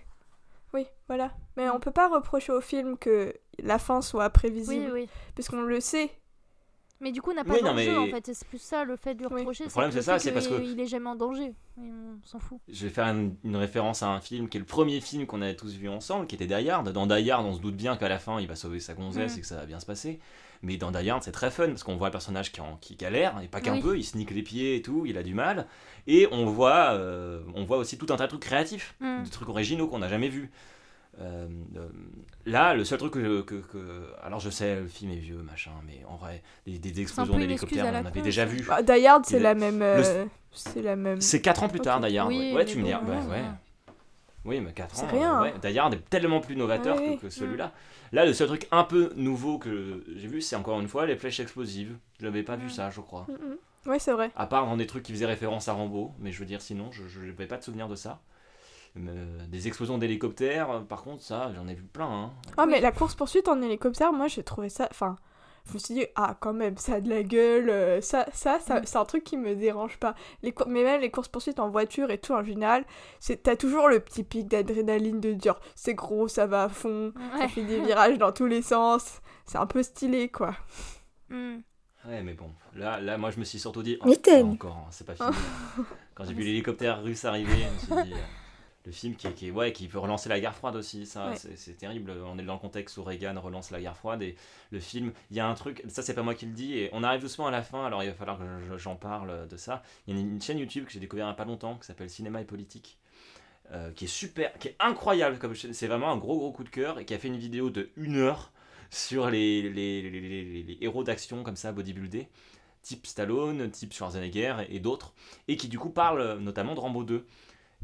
Oui, 0.74 0.86
voilà. 1.08 1.32
Mais 1.56 1.68
Mm. 1.68 1.72
on 1.76 1.80
peut 1.80 1.92
pas 1.92 2.10
reprocher 2.10 2.52
au 2.52 2.62
film 2.62 2.98
que 2.98 3.34
la 3.60 3.80
fin 3.80 4.02
soit 4.02 4.30
prévisible, 4.30 4.92
Oui, 4.94 5.02
oui. 5.04 5.10
puisqu'on 5.34 5.62
le 5.62 5.80
sait. 5.80 6.12
Mais 7.00 7.12
du 7.12 7.22
coup, 7.22 7.30
on 7.30 7.36
n'a 7.36 7.44
pas 7.44 7.54
Oui, 7.54 7.62
d'enjeu 7.62 7.76
mais- 7.92 7.98
en 7.98 8.08
fait. 8.08 8.34
C'est 8.34 8.48
plus 8.48 8.58
ça 8.62 8.84
le 8.84 8.96
fait 8.96 9.14
de 9.14 9.20
lui 9.20 9.28
Oui. 9.32 9.40
reprocher. 9.42 9.66
Le 9.66 9.70
problème, 9.70 9.92
c'est 9.92 10.02
ça, 10.02 10.18
c'est 10.18 10.32
parce 10.32 10.48
que- 10.48 10.60
Il 10.62 10.80
est 10.80 10.88
jamais 10.88 11.08
en 11.10 11.16
danger. 11.16 11.54
Et 11.80 11.92
on 11.92 12.20
s'en 12.26 12.40
fout. 12.40 12.60
Je 12.68 12.86
vais 12.88 12.92
faire 12.92 13.06
une, 13.06 13.36
une 13.44 13.56
référence 13.56 14.02
à 14.02 14.08
un 14.10 14.20
film 14.20 14.50
qui 14.50 14.58
est 14.58 14.60
le 14.60 14.66
premier 14.66 15.00
film 15.00 15.28
qu'on 15.28 15.44
avait 15.44 15.56
tous 15.56 15.74
vu 15.76 15.90
ensemble, 15.90 16.26
qui 16.26 16.34
était 16.36 16.48
Die 16.48 16.70
Hard. 16.70 16.90
Dans 16.92 17.06
Die 17.06 17.30
Hard, 17.32 17.46
on 17.46 17.54
se 17.54 17.60
doute 17.60 17.76
bien 17.76 17.98
qu'à 17.98 18.10
la 18.10 18.18
fin, 18.18 18.40
il 18.42 18.48
va 18.48 18.56
sauver 18.56 18.80
sa 18.80 18.96
gonzesse 18.96 19.36
Mm. 19.36 19.38
et 19.38 19.42
que 19.42 19.48
ça 19.48 19.56
va 19.58 19.66
bien 19.68 19.80
se 19.80 19.86
passer. 19.86 20.20
Mais 20.64 20.78
dans 20.78 20.92
Die 20.92 21.10
Hard, 21.10 21.24
c'est 21.24 21.32
très 21.32 21.52
fun 21.52 21.68
parce 21.68 21.84
qu'on 21.84 21.96
voit 21.98 22.08
un 22.08 22.12
personnage 22.12 22.52
qui, 22.52 22.62
en- 22.62 22.78
qui 22.82 22.96
galère, 22.96 23.40
et 23.44 23.48
pas 23.48 23.62
qu'un 23.62 23.74
Oui. 23.76 23.82
peu, 23.82 23.98
il 23.98 24.04
se 24.04 24.18
nique 24.18 24.32
les 24.32 24.42
pieds 24.44 24.76
et 24.76 24.82
tout, 24.82 25.06
il 25.06 25.18
a 25.18 25.24
du 25.24 25.34
mal. 25.34 25.68
Et 26.08 26.28
on 26.32 26.46
voit, 26.46 26.92
euh, 26.94 27.42
on 27.56 27.64
voit 27.64 27.78
aussi 27.78 27.98
tout 27.98 28.08
un 28.12 28.16
tas 28.18 28.24
de 28.26 28.30
trucs 28.30 28.42
créatifs, 28.44 28.96
Mm. 29.00 29.24
des 29.24 29.30
trucs 29.30 29.50
originaux 29.50 29.88
qu'on 29.88 30.00
n'a 30.00 30.10
jamais 30.10 30.30
vus. 30.30 30.50
Euh, 31.20 31.48
euh, 31.78 31.88
là, 32.46 32.76
le 32.76 32.86
seul 32.86 33.00
truc 33.00 33.14
que, 33.14 33.42
que, 33.42 33.56
que- 33.56 34.06
Alors, 34.24 34.40
je 34.40 34.50
sais, 34.52 34.76
le 34.82 34.88
film 34.88 35.12
est 35.12 35.16
vieux, 35.16 35.38
machin, 35.42 35.72
mais 35.86 36.04
en 36.08 36.16
vrai, 36.16 36.44
des, 36.68 36.78
des 36.78 37.02
explosions 37.02 37.38
d'hélicoptères, 37.38 37.86
on 38.04 38.06
avait 38.06 38.22
déjà 38.22 38.46
vu. 38.46 38.64
Bah, 38.68 38.82
Die 38.84 39.06
Hard, 39.08 39.26
c'est 39.26 39.40
la 39.40 39.56
même. 39.56 39.80
le- 39.80 40.28
C'est 40.52 40.82
la 40.82 40.96
même. 40.96 41.22
C'est 41.22 41.42
4 41.42 41.64
ans 41.64 41.70
plus 41.70 41.80
tard, 41.80 42.00
Ok. 42.02 42.08
Die 42.08 42.18
Hard. 42.18 42.30
Oui, 42.30 42.38
ouais, 42.38 42.54
Ouais, 42.56 42.66
tu 42.66 42.78
me 42.80 42.84
dis. 42.84 42.92
bon, 42.94 43.12
Ouais, 43.12 43.18
ouais. 43.18 43.32
ouais. 43.32 43.44
Oui, 44.48 44.60
mais 44.62 44.72
4 44.74 44.96
C'est 44.96 45.04
ans. 45.04 45.08
rien. 45.12 45.40
euh, 45.40 45.44
ouais. 45.44 45.54
Die 45.72 45.78
Hard 45.78 45.94
est 45.94 46.10
tellement 46.10 46.40
plus 46.40 46.56
novateur 46.56 46.96
Ouais, 46.96 47.04
que- 47.06 47.10
oui. 47.12 47.18
que, 47.20 47.30
celui-là. 47.30 47.72
Là, 48.14 48.26
le 48.26 48.34
seul 48.34 48.48
truc 48.48 48.68
un 48.72 48.84
peu 48.86 49.12
nouveau 49.16 49.60
que 49.60 50.04
j'ai 50.16 50.28
vu, 50.28 50.42
c'est 50.42 50.56
encore 50.56 50.80
une 50.80 50.88
fois 50.88 51.06
les 51.06 51.18
flèches 51.18 51.40
explosives. 51.42 51.96
Je 52.20 52.26
n'avais 52.26 52.42
pas 52.44 52.56
vu 52.56 52.68
Mm. 52.68 52.70
ça, 52.70 52.90
je 52.90 53.02
crois. 53.02 53.28
Mm, 53.28 53.34
mm. 53.34 53.90
Ouais, 53.92 54.00
c'est 54.00 54.14
vrai. 54.14 54.32
À 54.36 54.48
part 54.48 54.66
dans 54.66 54.78
des 54.78 54.88
trucs 54.88 55.04
qui 55.04 55.12
faisaient 55.12 55.26
référence 55.26 55.68
à 55.68 55.74
Rambo, 55.74 56.14
mais 56.20 56.32
je 56.32 56.40
veux 56.40 56.46
dire, 56.46 56.62
sinon, 56.62 56.90
je 56.92 57.04
n'avais 57.20 57.46
pas 57.46 57.58
de 57.58 57.64
souvenir 57.64 57.88
de 57.88 57.96
ça. 57.96 58.20
Euh, 58.98 59.46
des 59.48 59.68
explosions 59.68 59.98
d'hélicoptères, 60.00 60.72
euh, 60.72 60.80
par 60.80 61.04
contre, 61.04 61.22
ça, 61.22 61.52
j'en 61.56 61.68
ai 61.68 61.76
vu 61.76 61.84
plein. 61.84 62.08
Hein. 62.10 62.32
Ah, 62.58 62.64
Oui. 62.66 62.72
mais 62.72 62.82
la 62.82 62.92
course-poursuite 62.92 63.48
en 63.48 63.62
hélicoptère, 63.62 64.12
moi, 64.12 64.28
j'ai 64.28 64.42
trouvé 64.44 64.70
ça. 64.70 64.88
Enfin, 64.90 65.16
je 65.68 65.74
me 65.74 65.80
suis 65.80 65.94
dit, 65.96 66.06
ah, 66.16 66.36
quand 66.40 66.54
même, 66.54 66.78
ça 66.78 66.96
a 66.96 67.02
de 67.02 67.10
la 67.10 67.24
gueule. 67.24 67.70
euh, 67.70 68.02
Ça, 68.02 68.26
ça, 68.34 68.60
ça 68.60 68.80
Mm. 68.80 68.84
c'est 68.86 68.98
un 68.98 69.06
truc 69.06 69.24
qui 69.24 69.38
me 69.38 69.56
dérange 69.56 69.98
pas. 69.98 70.16
Les 70.44 70.54
Mais 70.68 70.84
même 70.84 71.02
les 71.02 71.12
courses-poursuites 71.12 71.60
en 71.60 71.70
voiture 71.70 72.10
et 72.12 72.18
tout, 72.18 72.34
en 72.34 72.44
général, 72.44 72.86
c'est- 73.20 73.44
t'as 73.44 73.56
toujours 73.56 73.88
le 73.90 74.00
petit 74.00 74.24
pic 74.24 74.48
d'adrénaline 74.48 75.20
de 75.20 75.34
dire, 75.34 75.60
c'est 75.76 75.94
gros, 75.94 76.28
ça 76.28 76.46
va 76.48 76.64
à 76.64 76.70
fond, 76.70 77.14
ça 77.34 77.40
Ouais. 77.40 77.48
fait 77.50 77.64
des 77.64 77.80
virages 77.82 78.18
dans 78.18 78.32
tous 78.32 78.46
les 78.48 78.62
sens. 78.62 79.22
C'est 79.46 79.58
un 79.58 79.66
peu 79.68 79.84
stylé, 79.84 80.30
quoi. 80.30 80.56
Mm. 81.30 81.58
Ouais, 82.08 82.24
mais 82.24 82.34
bon, 82.34 82.50
là, 82.76 83.02
là 83.02 83.18
moi, 83.18 83.32
je 83.32 83.40
me 83.40 83.44
suis 83.44 83.60
surtout 83.60 83.84
dit. 83.84 83.98
Mais 84.06 84.18
oh, 84.42 84.46
encore, 84.46 84.78
hein, 84.78 84.88
c'est 84.92 85.06
pas 85.06 85.16
fini. 85.16 85.28
Quand 86.16 86.24
j'ai 86.24 86.34
vu 86.34 86.44
l'hélicoptère 86.44 87.04
russe 87.04 87.26
arriver, 87.26 87.66
je 87.90 87.94
me 87.94 88.02
suis 88.04 88.10
dit. 88.14 88.18
Le 88.88 88.94
film 88.94 89.16
qui, 89.18 89.30
qui, 89.34 89.52
ouais, 89.52 89.74
qui 89.74 89.90
peut 89.90 90.00
relancer 90.00 90.30
la 90.30 90.40
guerre 90.40 90.56
froide 90.56 90.78
aussi, 90.78 91.06
ça 91.06 91.32
Ouais. 91.32 91.36
c'est- 91.36 91.74
terrible. 91.78 92.10
On 92.26 92.40
est 92.40 92.44
dans 92.44 92.54
le 92.54 92.60
contexte 92.60 92.96
où 92.96 93.04
Reagan 93.04 93.38
relance 93.38 93.70
la 93.70 93.82
guerre 93.82 93.98
froide 93.98 94.22
et 94.22 94.38
le 94.72 94.80
film, 94.80 95.12
il 95.30 95.36
y 95.36 95.42
a 95.42 95.46
un 95.48 95.56
truc, 95.56 95.84
ça 95.90 96.02
c'est 96.02 96.14
pas 96.14 96.24
moi 96.24 96.34
qui 96.36 96.46
le 96.46 96.54
dis, 96.54 96.78
et 96.78 96.90
on 96.94 97.04
arrive 97.04 97.20
doucement 97.20 97.48
à 97.48 97.52
la 97.52 97.62
fin, 97.64 97.86
alors 97.86 98.02
il 98.02 98.08
va 98.08 98.16
falloir 98.16 98.38
que 98.40 98.46
je- 98.72 98.78
j'en 98.78 98.96
parle 98.96 99.46
de 99.50 99.58
ça. 99.58 99.84
Il 100.08 100.16
y 100.16 100.18
a 100.18 100.22
une, 100.22 100.42
chaîne 100.42 100.58
YouTube 100.58 100.86
que 100.86 100.92
j'ai 100.94 101.02
découvert 101.02 101.26
il 101.26 101.30
y 101.30 101.32
a 101.32 101.36
pas 101.36 101.44
longtemps 101.44 101.76
qui 101.78 101.86
s'appelle 101.86 102.10
Cinéma 102.10 102.40
et 102.40 102.46
Politique, 102.46 102.98
euh, 103.74 103.92
qui 103.92 104.06
est 104.06 104.08
super, 104.08 104.58
qui 104.58 104.70
est 104.70 104.76
incroyable, 104.80 105.38
comme 105.38 105.54
c'est 105.54 105.88
vraiment 105.88 106.10
un 106.14 106.18
gros 106.18 106.38
gros 106.38 106.54
coup 106.54 106.64
de 106.64 106.70
cœur 106.70 106.98
et 106.98 107.04
qui 107.04 107.14
a 107.14 107.20
fait 107.20 107.28
une 107.28 107.36
vidéo 107.38 107.70
de 107.70 107.90
une 107.98 108.16
heure 108.16 108.54
sur 108.90 109.30
les, 109.30 109.64
les, 109.64 110.02
les- 110.10 110.64
les- 110.64 110.78
héros 110.80 111.04
d'action 111.04 111.44
comme 111.44 111.58
ça, 111.58 111.74
bodybuildés, 111.74 112.30
type 112.84 113.06
Stallone, 113.06 113.70
type 113.70 113.92
Schwarzenegger 113.94 114.56
et, 114.70 114.78
et 114.78 114.80
d'autres, 114.80 115.14
et 115.50 115.58
qui 115.58 115.68
du 115.68 115.78
coup 115.78 115.90
parle 115.90 116.38
notamment 116.38 116.74
de 116.74 116.80
Rambo 116.80 117.04
2. 117.04 117.26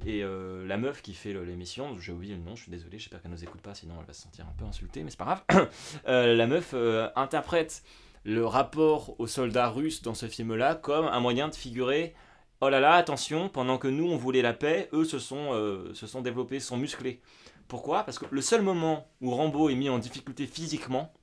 Et 0.06 0.22
euh, 0.24 0.66
la 0.68 0.78
meuf 0.78 1.02
qui 1.02 1.14
fait 1.14 1.34
l'émission, 1.34 1.98
j'ai 2.00 2.12
oublié 2.12 2.36
le 2.36 2.42
nom, 2.42 2.56
je 2.56 2.64
suis 2.64 2.72
désolé, 2.72 3.00
j'espère 3.00 3.22
qu'elle 3.22 3.32
nous 3.32 3.44
écoute 3.44 3.62
pas, 3.62 3.74
sinon 3.74 3.96
elle 4.00 4.06
va 4.06 4.14
se 4.14 4.24
sentir 4.24 4.46
un 4.46 4.54
peu 4.58 4.66
insultée, 4.66 5.02
mais 5.04 5.10
c'est 5.10 5.18
pas 5.18 5.44
grave. 5.48 5.70
Euh, 6.08 6.36
la 6.36 6.48
meuf 6.48 6.72
euh, 6.74 7.10
interprète 7.16 7.84
le 8.24 8.46
rapport 8.46 9.16
aux 9.20 9.28
soldats 9.28 9.70
russes 9.70 10.02
dans 10.02 10.14
ce 10.14 10.28
film-là 10.28 10.76
comme 10.76 11.06
un 11.06 11.20
moyen 11.20 11.48
de 11.48 11.56
figurer 11.56 12.14
oh 12.62 12.70
là 12.70 12.80
là, 12.80 12.94
attention, 12.94 13.48
pendant 13.48 13.78
que 13.78 13.88
nous 13.88 14.10
on 14.10 14.18
voulait 14.18 14.42
la 14.42 14.54
paix, 14.54 14.90
eux 14.94 15.06
se 15.06 15.20
sont, 15.20 15.52
se 15.94 16.08
sont 16.08 16.22
développés, 16.22 16.60
se 16.60 16.68
sont 16.68 16.78
musclés. 16.78 17.22
Pourquoi? 17.68 18.04
Parce 18.04 18.20
que 18.20 18.26
le 18.30 18.42
seul 18.42 18.62
moment 18.62 19.08
où 19.22 19.32
Rambo 19.32 19.70
est 19.70 19.76
mis 19.76 19.90
en 19.90 20.00
difficulté 20.00 20.48
physiquement, 20.48 21.14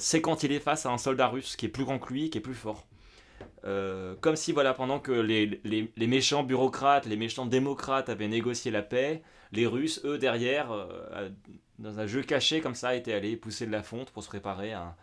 c'est 0.00 0.20
quand 0.20 0.42
il 0.42 0.50
est 0.50 0.58
face 0.58 0.84
à 0.86 0.90
un 0.90 0.98
soldat 0.98 1.28
russe 1.28 1.54
qui 1.54 1.66
est 1.66 1.68
plus 1.70 1.84
grand 1.84 2.00
que 2.00 2.12
lui, 2.12 2.30
qui 2.30 2.38
est 2.38 2.42
plus 2.42 2.54
fort. 2.54 2.86
Euh, 3.64 4.14
comme 4.20 4.36
si, 4.36 4.52
voilà, 4.52 4.72
pendant 4.74 4.98
que 4.98 5.12
les, 5.12 5.60
les- 5.64 5.92
les 5.96 6.06
méchants 6.06 6.42
bureaucrates, 6.42 7.06
les 7.06 7.16
méchants 7.16 7.46
démocrates 7.46 8.08
avaient 8.08 8.28
négocié 8.28 8.70
la 8.70 8.82
paix, 8.82 9.22
les 9.52 9.66
Russes, 9.66 10.00
eux, 10.04 10.18
derrière, 10.18 10.72
euh, 10.72 11.28
dans 11.78 11.98
un 12.00 12.06
jeu 12.06 12.22
caché 12.22 12.60
comme 12.60 12.74
ça, 12.74 12.94
étaient 12.94 13.12
allés 13.12 13.36
pousser 13.36 13.66
de 13.66 13.72
la 13.72 13.82
fonte 13.82 14.10
pour 14.10 14.22
se 14.22 14.28
préparer 14.28 14.72
à, 14.72 14.82
un- 14.82 14.94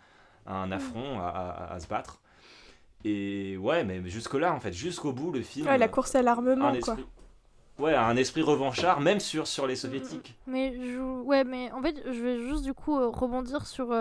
à 0.46 0.56
un 0.56 0.72
affront, 0.72 1.20
à, 1.20 1.28
à- 1.28 1.74
à 1.74 1.80
se 1.80 1.88
battre. 1.88 2.20
Et 3.06 3.58
ouais, 3.58 3.84
mais 3.84 4.02
jusque-là, 4.10 4.54
en 4.54 4.60
fait, 4.60 4.74
jusqu'au 4.74 5.14
bout, 5.14 5.32
le 5.32 5.42
film. 5.42 5.68
Ouais, 5.68 5.78
la 5.78 5.88
course 5.88 6.16
à 6.16 6.22
l'armement, 6.22 6.66
un 6.68 6.80
quoi. 6.80 6.96
esprit, 6.96 7.06
ouais, 7.80 7.94
un 7.94 8.18
esprit 8.18 8.42
revanchard, 8.42 9.00
même 9.02 9.20
sur, 9.20 9.48
sur 9.48 9.68
les 9.68 9.76
soviétiques. 9.76 10.36
Mais 10.48 10.74
je... 10.76 11.00
ouais, 11.22 11.44
mais 11.44 11.72
en 11.72 11.82
fait, 11.82 11.96
je 12.06 12.20
vais 12.24 12.40
juste 12.40 12.64
du 12.64 12.74
coup 12.74 12.98
euh, 12.98 13.08
rebondir 13.08 13.68
sur 13.68 13.92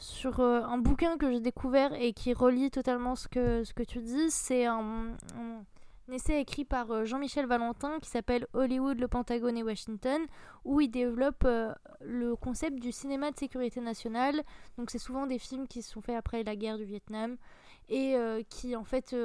sur 0.00 0.40
euh, 0.40 0.62
un 0.62 0.78
bouquin 0.78 1.18
que 1.18 1.30
j'ai 1.30 1.40
découvert 1.40 1.92
et 1.92 2.12
qui 2.12 2.32
relie 2.32 2.70
totalement 2.70 3.14
ce 3.14 3.28
que 3.28 3.64
ce 3.64 3.74
que 3.74 3.82
tu 3.82 4.00
dis. 4.00 4.30
C'est 4.30 4.64
un, 4.64 5.14
essai 6.10 6.40
écrit 6.40 6.64
par 6.64 6.90
euh, 6.90 7.04
Jean-Michel 7.04 7.46
Valentin 7.46 8.00
qui 8.00 8.08
s'appelle 8.08 8.46
Hollywood, 8.54 8.98
le 8.98 9.06
Pentagone 9.08 9.56
et 9.58 9.62
Washington, 9.62 10.22
où 10.64 10.80
il 10.80 10.90
développe 10.90 11.44
euh, 11.44 11.72
le 12.00 12.34
concept 12.34 12.80
du 12.80 12.92
cinéma 12.92 13.30
de 13.30 13.38
sécurité 13.38 13.80
nationale. 13.80 14.42
Donc 14.78 14.90
c'est 14.90 14.98
souvent 14.98 15.26
des 15.26 15.38
films 15.38 15.68
qui 15.68 15.82
sont 15.82 16.00
faits 16.00 16.16
après 16.16 16.42
la 16.42 16.56
guerre 16.56 16.78
du 16.78 16.84
Vietnam 16.84 17.36
et 17.88 18.14
qui 18.48 18.76
en 18.76 18.84
fait 18.84 19.16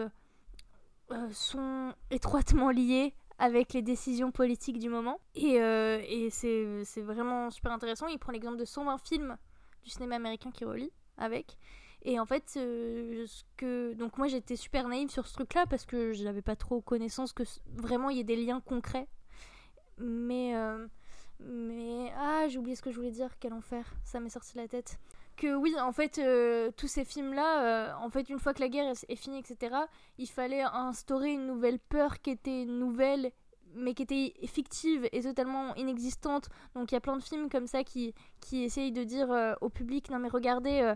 sont 1.32 1.94
étroitement 2.10 2.72
liés 2.72 3.14
avec 3.38 3.74
les 3.74 3.84
décisions 3.84 4.32
politiques 4.32 4.80
du 4.80 4.90
moment. 4.90 5.20
Et, 5.36 5.58
et 5.58 6.30
c'est 6.32 7.02
vraiment 7.02 7.52
super 7.52 7.72
intéressant. 7.72 8.08
Il 8.08 8.18
prend 8.18 8.32
l'exemple 8.32 8.58
de 8.58 8.66
120 8.66 8.98
films 8.98 9.38
du 9.86 9.92
cinéma 9.92 10.16
américain 10.16 10.52
qui 10.52 10.66
relie 10.66 10.92
avec. 11.18 11.58
Et 12.02 12.20
en 12.20 12.26
fait, 12.26 12.54
euh, 12.58 13.26
ce 13.26 13.44
que... 13.58 13.94
donc 13.94 14.18
moi 14.18 14.28
j'étais 14.28 14.56
super 14.56 14.88
naïve 14.88 15.10
sur 15.10 15.26
ce 15.26 15.34
truc-là 15.34 15.66
parce 15.66 15.86
que 15.86 16.14
je 16.14 16.24
n'avais 16.24 16.42
pas 16.42 16.56
trop 16.56 16.82
connaissance 16.82 17.34
que 17.34 17.44
vraiment 17.74 18.10
il 18.10 18.18
y 18.18 18.20
ait 18.20 18.26
des 18.26 18.36
liens 18.36 18.62
concrets. 18.62 19.08
Mais, 19.98 20.56
euh, 20.56 20.86
mais 21.40 22.12
ah, 22.18 22.48
j'ai 22.48 22.60
oublié 22.60 22.76
ce 22.76 22.82
que 22.82 22.92
je 22.92 22.98
voulais 22.98 23.12
dire, 23.12 23.40
quel 23.40 23.54
enfer, 23.54 23.86
ça 24.04 24.20
m'est 24.20 24.30
sorti 24.30 24.58
la 24.58 24.68
tête. 24.68 25.00
Que 25.38 25.56
oui, 25.56 25.74
en 25.80 25.92
fait, 25.92 26.18
euh, 26.18 26.72
tous 26.78 26.88
ces 26.88 27.06
films-là, 27.06 27.98
en 28.00 28.10
fait, 28.10 28.30
une 28.30 28.40
fois 28.40 28.54
que 28.54 28.62
la 28.62 28.70
guerre 28.70 28.94
est 29.08 29.16
finie, 29.16 29.40
etc., 29.40 29.76
il 30.18 30.30
fallait 30.30 30.62
instaurer 30.62 31.34
une 31.34 31.48
nouvelle 31.48 31.80
peur 31.80 32.22
qui 32.22 32.30
était 32.30 32.66
nouvelle, 32.66 33.32
mais 33.76 33.94
qui 33.94 34.04
était 34.04 34.34
fictive 34.48 35.08
et 35.12 35.22
totalement 35.22 35.76
inexistante. 35.76 36.50
Donc 36.76 36.92
il 36.92 36.96
y 36.96 36.98
a 36.98 37.02
plein 37.02 37.18
de 37.18 37.24
films 37.24 37.50
comme 37.50 37.68
ça 37.68 37.84
qui, 37.84 38.14
qui 38.40 38.64
essayent 38.64 38.92
de 38.92 39.04
dire 39.04 39.32
euh, 39.32 39.54
au 39.62 39.70
public, 39.70 40.10
non 40.10 40.20
mais 40.20 40.30
regardez, 40.30 40.82
euh, 40.82 40.96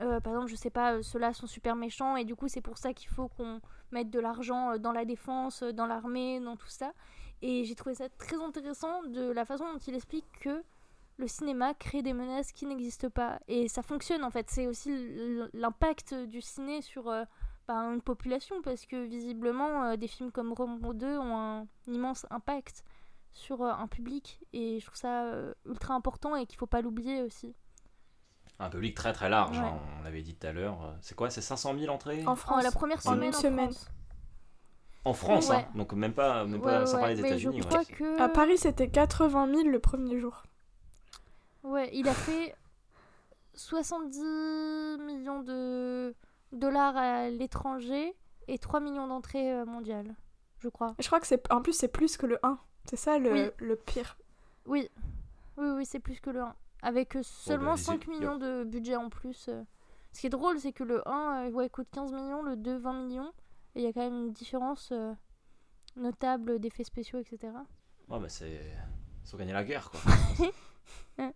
euh, 0.00 0.20
par 0.20 0.34
exemple, 0.34 0.50
je 0.50 0.56
sais 0.56 0.70
pas, 0.70 1.02
ceux-là 1.02 1.32
sont 1.32 1.46
super 1.46 1.76
méchants 1.76 2.16
et 2.16 2.24
du 2.24 2.34
coup, 2.34 2.48
c'est 2.48 2.60
pour 2.60 2.78
ça 2.78 2.92
qu'il 2.92 3.08
faut 3.08 3.28
qu'on 3.28 3.60
mette 3.92 4.10
de 4.10 4.20
l'argent 4.20 4.78
dans 4.78 4.92
la 4.92 5.04
défense, 5.04 5.62
dans 5.62 5.86
l'armée, 5.86 6.40
dans 6.40 6.56
tout 6.56 6.68
ça. 6.68 6.92
Et 7.42 7.64
j'ai 7.64 7.74
trouvé 7.74 7.94
ça 7.94 8.08
très 8.08 8.36
intéressant 8.36 9.02
de 9.04 9.30
la 9.30 9.44
façon 9.44 9.64
dont 9.72 9.78
il 9.78 9.94
explique 9.94 10.26
que 10.40 10.62
le 11.18 11.28
cinéma 11.28 11.74
crée 11.74 12.02
des 12.02 12.12
menaces 12.12 12.52
qui 12.52 12.66
n'existent 12.66 13.10
pas. 13.10 13.38
Et 13.48 13.68
ça 13.68 13.82
fonctionne 13.82 14.24
en 14.24 14.30
fait. 14.30 14.50
C'est 14.50 14.66
aussi 14.66 14.90
l'impact 15.52 16.14
du 16.14 16.40
ciné 16.40 16.82
sur 16.82 17.10
une 17.74 18.00
population 18.02 18.62
parce 18.62 18.86
que 18.86 19.04
visiblement, 19.04 19.84
euh, 19.84 19.96
des 19.96 20.06
films 20.08 20.30
comme 20.30 20.52
Rambo 20.52 20.92
2 20.94 21.18
ont 21.18 21.36
un 21.38 21.66
immense 21.86 22.26
impact 22.30 22.84
sur 23.32 23.62
euh, 23.62 23.70
un 23.72 23.86
public. 23.88 24.40
Et 24.52 24.78
je 24.80 24.86
trouve 24.86 24.96
ça 24.98 25.24
euh, 25.24 25.52
ultra 25.66 25.94
important 25.94 26.36
et 26.36 26.46
qu'il 26.46 26.58
faut 26.58 26.66
pas 26.66 26.80
l'oublier 26.80 27.22
aussi. 27.22 27.54
Un 28.58 28.70
public 28.70 28.94
très 28.94 29.12
très 29.12 29.28
large, 29.28 29.58
Ouais. 29.58 29.64
hein, 29.64 29.78
on 30.00 30.02
l'avait 30.04 30.22
dit 30.22 30.34
tout 30.34 30.46
à 30.46 30.52
l'heure. 30.52 30.94
C'est 31.02 31.14
quoi 31.14 31.28
C'est 31.28 31.42
500 31.42 31.78
000 31.78 31.92
entrées 31.92 32.24
En 32.26 32.36
France. 32.36 32.62
la 32.64 32.70
première 32.70 32.98
En 32.98 33.12
semaine 33.12 33.28
une 33.30 33.34
en 33.34 33.38
semaine. 33.38 33.70
France. 33.72 33.90
En 35.04 35.12
France, 35.12 35.48
Ouais. 35.50 35.56
hein, 35.56 35.68
donc 35.74 35.92
même 35.92 36.14
pas, 36.14 36.44
même 36.44 36.60
Ouais, 36.60 36.72
pas 36.80 36.86
sans 36.86 36.94
ouais, 36.94 37.00
parler 37.00 37.14
des 37.16 37.26
États-Unis. 37.26 37.60
Que... 37.88 38.20
À 38.20 38.28
Paris, 38.28 38.58
c'était 38.58 38.88
80 38.88 39.54
000 39.54 39.68
le 39.68 39.78
premier 39.78 40.18
jour. 40.18 40.42
Ouais, 41.62 41.90
il 41.92 42.08
a 42.08 42.14
fait 42.14 42.56
70 43.54 44.98
millions 45.04 45.42
de 45.42 46.14
dollars 46.56 46.96
à 46.96 47.28
l'étranger 47.30 48.14
et 48.48 48.58
3 48.58 48.80
millions 48.80 49.06
d'entrées 49.08 49.52
euh, 49.52 49.64
mondiales, 49.64 50.14
je 50.58 50.68
crois. 50.68 50.94
Et 50.98 51.02
je 51.02 51.08
crois 51.08 51.20
que 51.20 51.26
c'est 51.26 51.50
en 51.52 51.62
plus 51.62 51.72
c'est 51.72 51.88
plus 51.88 52.16
que 52.16 52.26
le 52.26 52.38
1. 52.42 52.58
C'est 52.84 52.96
ça 52.96 53.18
le, 53.18 53.32
Oui. 53.32 53.50
le 53.58 53.76
pire. 53.76 54.16
Oui, 54.66 54.88
oui, 55.56 55.68
oui, 55.70 55.86
c'est 55.86 55.98
plus 56.00 56.20
que 56.20 56.30
le 56.30 56.40
1. 56.42 56.54
Avec 56.82 57.16
euh, 57.16 57.22
seulement 57.22 57.72
les- 57.74 57.80
5 57.80 58.04
y 58.06 58.10
a- 58.10 58.10
millions 58.12 58.36
de 58.36 58.64
budget 58.64 58.96
en 58.96 59.08
plus. 59.08 59.46
euh. 59.48 59.62
Ce 60.12 60.20
qui 60.20 60.26
est 60.28 60.30
drôle, 60.30 60.58
c'est 60.60 60.72
que 60.72 60.84
le 60.84 61.06
1 61.08 61.46
euh, 61.46 61.50
ouais, 61.50 61.68
coûte 61.68 61.88
15 61.92 62.12
millions, 62.12 62.42
le 62.42 62.56
2 62.56 62.76
20 62.78 62.92
millions. 63.04 63.32
Et 63.74 63.80
il 63.80 63.82
y 63.82 63.86
a 63.86 63.92
quand 63.92 64.00
même 64.00 64.14
une 64.26 64.32
différence 64.32 64.90
euh, 64.92 65.12
notable 65.96 66.58
d'effets 66.58 66.84
spéciaux, 66.84 67.18
etc. 67.18 67.52
Ouais, 68.08 68.18
bah 68.20 68.28
c'est. 68.28 68.60
Ils 69.24 69.34
ont 69.34 69.38
gagné 69.38 69.52
la 69.52 69.64
guerre, 69.64 69.90
quoi. 69.90 70.00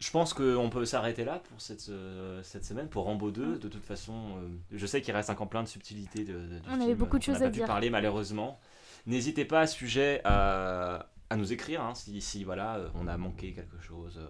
Je 0.00 0.10
pense 0.12 0.32
qu'on 0.32 0.70
peut 0.70 0.84
s'arrêter 0.84 1.24
là 1.24 1.40
pour 1.48 1.60
cette, 1.60 1.88
euh, 1.88 2.40
cette 2.44 2.64
semaine, 2.64 2.88
pour 2.88 3.04
Rambo 3.04 3.30
2. 3.32 3.58
De 3.58 3.68
toute 3.68 3.84
façon, 3.84 4.12
euh, 4.36 4.48
je 4.72 4.86
sais 4.86 5.00
qu'il 5.02 5.12
reste 5.14 5.28
encore 5.30 5.48
plein 5.48 5.62
de 5.64 5.68
subtilités. 5.68 6.24
De, 6.24 6.34
de- 6.34 6.58
du 6.60 6.68
On 6.70 6.80
avait 6.80 6.94
beaucoup 6.94 7.18
de 7.18 7.22
on 7.24 7.26
choses 7.26 7.42
à 7.42 7.46
pas 7.46 7.50
pu 7.50 7.56
dire. 7.58 7.66
parler, 7.66 7.90
malheureusement. 7.90 8.60
N'hésitez 9.06 9.44
pas 9.44 9.60
à 9.62 9.66
ce 9.66 9.74
sujet 9.76 10.20
à, 10.24 11.06
à 11.30 11.36
nous 11.36 11.52
écrire 11.52 11.82
hein, 11.82 11.94
si, 11.96 12.20
si 12.20 12.44
voilà, 12.44 12.76
euh, 12.76 12.88
on 12.94 13.08
a 13.08 13.16
manqué 13.16 13.52
quelque 13.52 13.78
chose. 13.80 14.20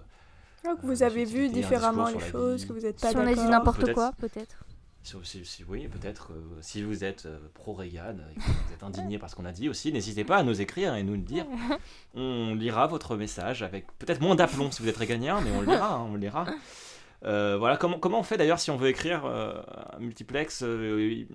Ah, 0.65 0.69
que 0.69 0.69
Euh, 0.71 0.75
vous 0.85 1.03
avez 1.03 1.25
vu 1.27 1.49
différemment 1.51 2.09
les 2.09 2.19
choses, 2.19 2.63
vie. 2.63 2.69
que 2.69 2.73
vous 2.73 2.81
n'êtes 2.81 3.01
pas 3.01 3.11
si 3.11 3.17
on 3.17 3.27
a 3.27 3.35
dit 3.35 3.41
n'importe 3.45 3.81
peut-être. 3.81 3.95
quoi, 3.95 4.13
peut-être. 4.19 4.65
Oui, 5.69 5.89
peut-être 5.89 6.33
euh, 6.33 6.59
si 6.61 6.83
vous 6.83 7.05
êtes 7.05 7.27
euh, 7.27 7.39
pro-Reagan 7.55 8.17
et 8.31 8.35
que 8.35 8.41
vous 8.41 8.73
êtes 8.75 8.83
indigné 8.83 9.19
par 9.19 9.31
ce 9.31 9.37
qu'on 9.37 9.45
a 9.45 9.53
dit 9.53 9.69
aussi, 9.69 9.93
n'hésitez 9.93 10.25
pas 10.25 10.37
à 10.39 10.43
nous 10.43 10.61
écrire 10.61 10.95
et 10.95 11.03
nous 11.03 11.13
le 11.15 11.19
dire. 11.23 11.47
On 12.15 12.55
lira 12.55 12.87
votre 12.87 13.17
message 13.17 13.63
avec 13.63 13.87
peut-être 13.99 14.21
moins 14.21 14.35
d'aplomb 14.35 14.71
si 14.71 14.83
vous 14.83 14.89
êtes 14.89 14.97
réganien, 14.97 15.41
mais 15.41 15.51
on 15.51 15.61
le 15.61 15.67
lira, 15.67 15.95
hein, 15.95 16.07
on 16.09 16.15
le 16.15 16.19
lira. 16.21 16.47
Euh, 17.25 17.57
voilà, 17.59 17.77
comment, 17.77 17.99
comment 17.99 18.21
on 18.21 18.23
fait 18.23 18.37
d'ailleurs 18.37 18.61
si 18.61 18.71
on 18.71 18.77
veut 18.77 18.89
écrire 18.89 19.25
euh, 19.25 19.61
un 19.93 19.99
multiplex 19.99 20.61
il- 20.61 21.27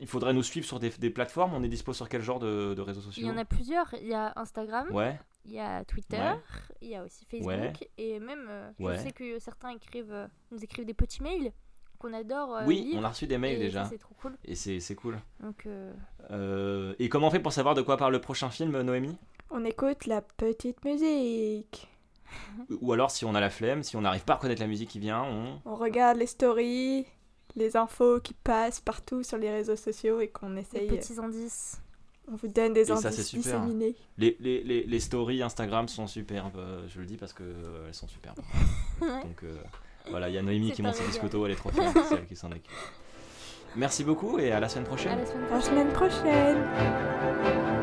Il 0.00 0.06
faudrait 0.08 0.32
nous 0.32 0.42
suivre 0.42 0.66
sur 0.66 0.80
des, 0.80 0.90
des 0.90 1.10
plateformes. 1.10 1.54
On 1.54 1.62
est 1.62 1.68
dispo 1.68 1.92
sur 1.92 2.08
quel 2.08 2.22
genre 2.22 2.40
de, 2.40 2.74
de 2.74 2.80
réseaux 2.82 3.00
Il 3.00 3.04
sociaux 3.04 3.26
y 3.28 3.30
en 3.30 3.36
a 3.36 3.44
plusieurs. 3.44 3.94
Il 4.00 4.08
y 4.08 4.14
a 4.14 4.32
Instagram, 4.36 4.88
Ouais, 4.90 5.16
il 5.44 5.52
y 5.52 5.60
a 5.60 5.84
Twitter, 5.84 6.16
Ouais. 6.18 6.40
il 6.82 6.88
y 6.88 6.96
a 6.96 7.04
aussi 7.04 7.24
Facebook 7.24 7.46
Ouais. 7.46 7.72
et 7.98 8.18
même 8.18 8.48
je 8.80 8.96
sais 8.96 9.12
que 9.12 9.38
certains 9.38 9.70
écrivent, 9.70 10.28
nous 10.50 10.58
écrivent 10.64 10.86
des 10.86 10.94
petits 10.94 11.22
mails 11.22 11.52
qu'on 11.98 12.12
adore 12.12 12.56
euh, 12.56 12.64
oui, 12.66 12.82
lire. 12.84 12.98
on 13.00 13.04
a 13.04 13.08
reçu 13.08 13.26
des 13.26 13.38
mails 13.38 13.56
et 13.56 13.64
déjà. 13.64 13.84
ça, 13.84 13.90
C'est 13.90 13.98
trop 13.98 14.14
cool. 14.20 14.36
Et 14.44 14.54
c'est 14.54 14.80
c'est 14.80 14.94
cool. 14.94 15.18
Donc 15.40 15.66
euh, 15.66 15.92
Euh, 16.30 16.94
et 16.98 17.08
comment 17.08 17.28
on 17.28 17.30
fait 17.30 17.40
pour 17.40 17.52
savoir 17.52 17.74
de 17.74 17.82
quoi 17.82 17.96
parle 17.96 18.12
le 18.12 18.20
prochain 18.20 18.50
film, 18.50 18.80
Noémie? 18.82 19.16
On 19.50 19.64
écoute 19.64 20.06
la 20.06 20.20
petite 20.22 20.84
musique. 20.84 21.88
Ou 22.80 22.92
alors 22.92 23.10
si 23.10 23.24
on 23.24 23.34
a 23.34 23.40
la 23.40 23.48
flemme, 23.50 23.82
si 23.82 23.96
on 23.96 24.02
n'arrive 24.02 24.24
pas 24.24 24.34
à 24.34 24.36
reconnaître 24.36 24.60
la 24.60 24.68
musique 24.68 24.90
qui 24.90 24.98
vient, 24.98 25.22
on... 25.22 25.60
On 25.64 25.74
regarde 25.76 26.18
les 26.18 26.26
stories, 26.26 27.06
les 27.56 27.76
infos 27.76 28.20
qui 28.20 28.34
passent 28.34 28.80
partout 28.80 29.22
sur 29.22 29.38
les 29.38 29.50
réseaux 29.50 29.76
sociaux 29.76 30.20
et 30.20 30.28
qu'on 30.28 30.50
des 30.50 30.60
essaye. 30.60 30.88
petits 30.88 31.18
indices. 31.18 31.80
On 32.30 32.36
vous 32.36 32.48
donne 32.48 32.74
des 32.74 32.82
Et 32.82 32.84
ça, 32.84 32.96
c'est 33.00 33.06
indices 33.08 33.26
super. 33.28 33.60
disséminés. 33.62 33.94
Les, 34.18 34.36
les, 34.40 34.62
les, 34.62 34.82
les 34.84 35.00
stories 35.00 35.42
Instagram 35.42 35.88
sont 35.88 36.06
superbes, 36.06 36.60
je 36.88 37.00
le 37.00 37.06
dis 37.06 37.16
parce 37.16 37.32
que 37.32 37.42
euh, 37.42 37.86
elles 37.86 37.94
sont 37.94 38.08
superbes. 38.08 38.38
Donc 39.00 39.42
euh, 39.44 39.56
voilà, 40.10 40.28
il 40.28 40.34
y 40.34 40.38
a 40.38 40.42
Noémie 40.42 40.72
qui 40.72 40.82
monte 40.82 40.94
ses 40.94 41.04
biscottos, 41.04 41.44
elle 41.46 41.52
est 41.52 41.56
trop 41.56 41.70
fière, 41.70 41.92
c'est 42.08 42.14
elle 42.16 42.26
qui 42.26 42.36
s'en 42.36 42.48
occupe. 42.48 42.64
Merci 43.76 44.02
beaucoup 44.04 44.38
et 44.38 44.50
à 44.52 44.60
la 44.60 44.68
semaine 44.68 44.84
À 44.86 44.88
prochaine. 44.88 45.18
la 45.18 45.26
semaine 45.26 45.46
La 45.50 45.60
semaine 45.60 45.88
prochaine. 45.88 47.77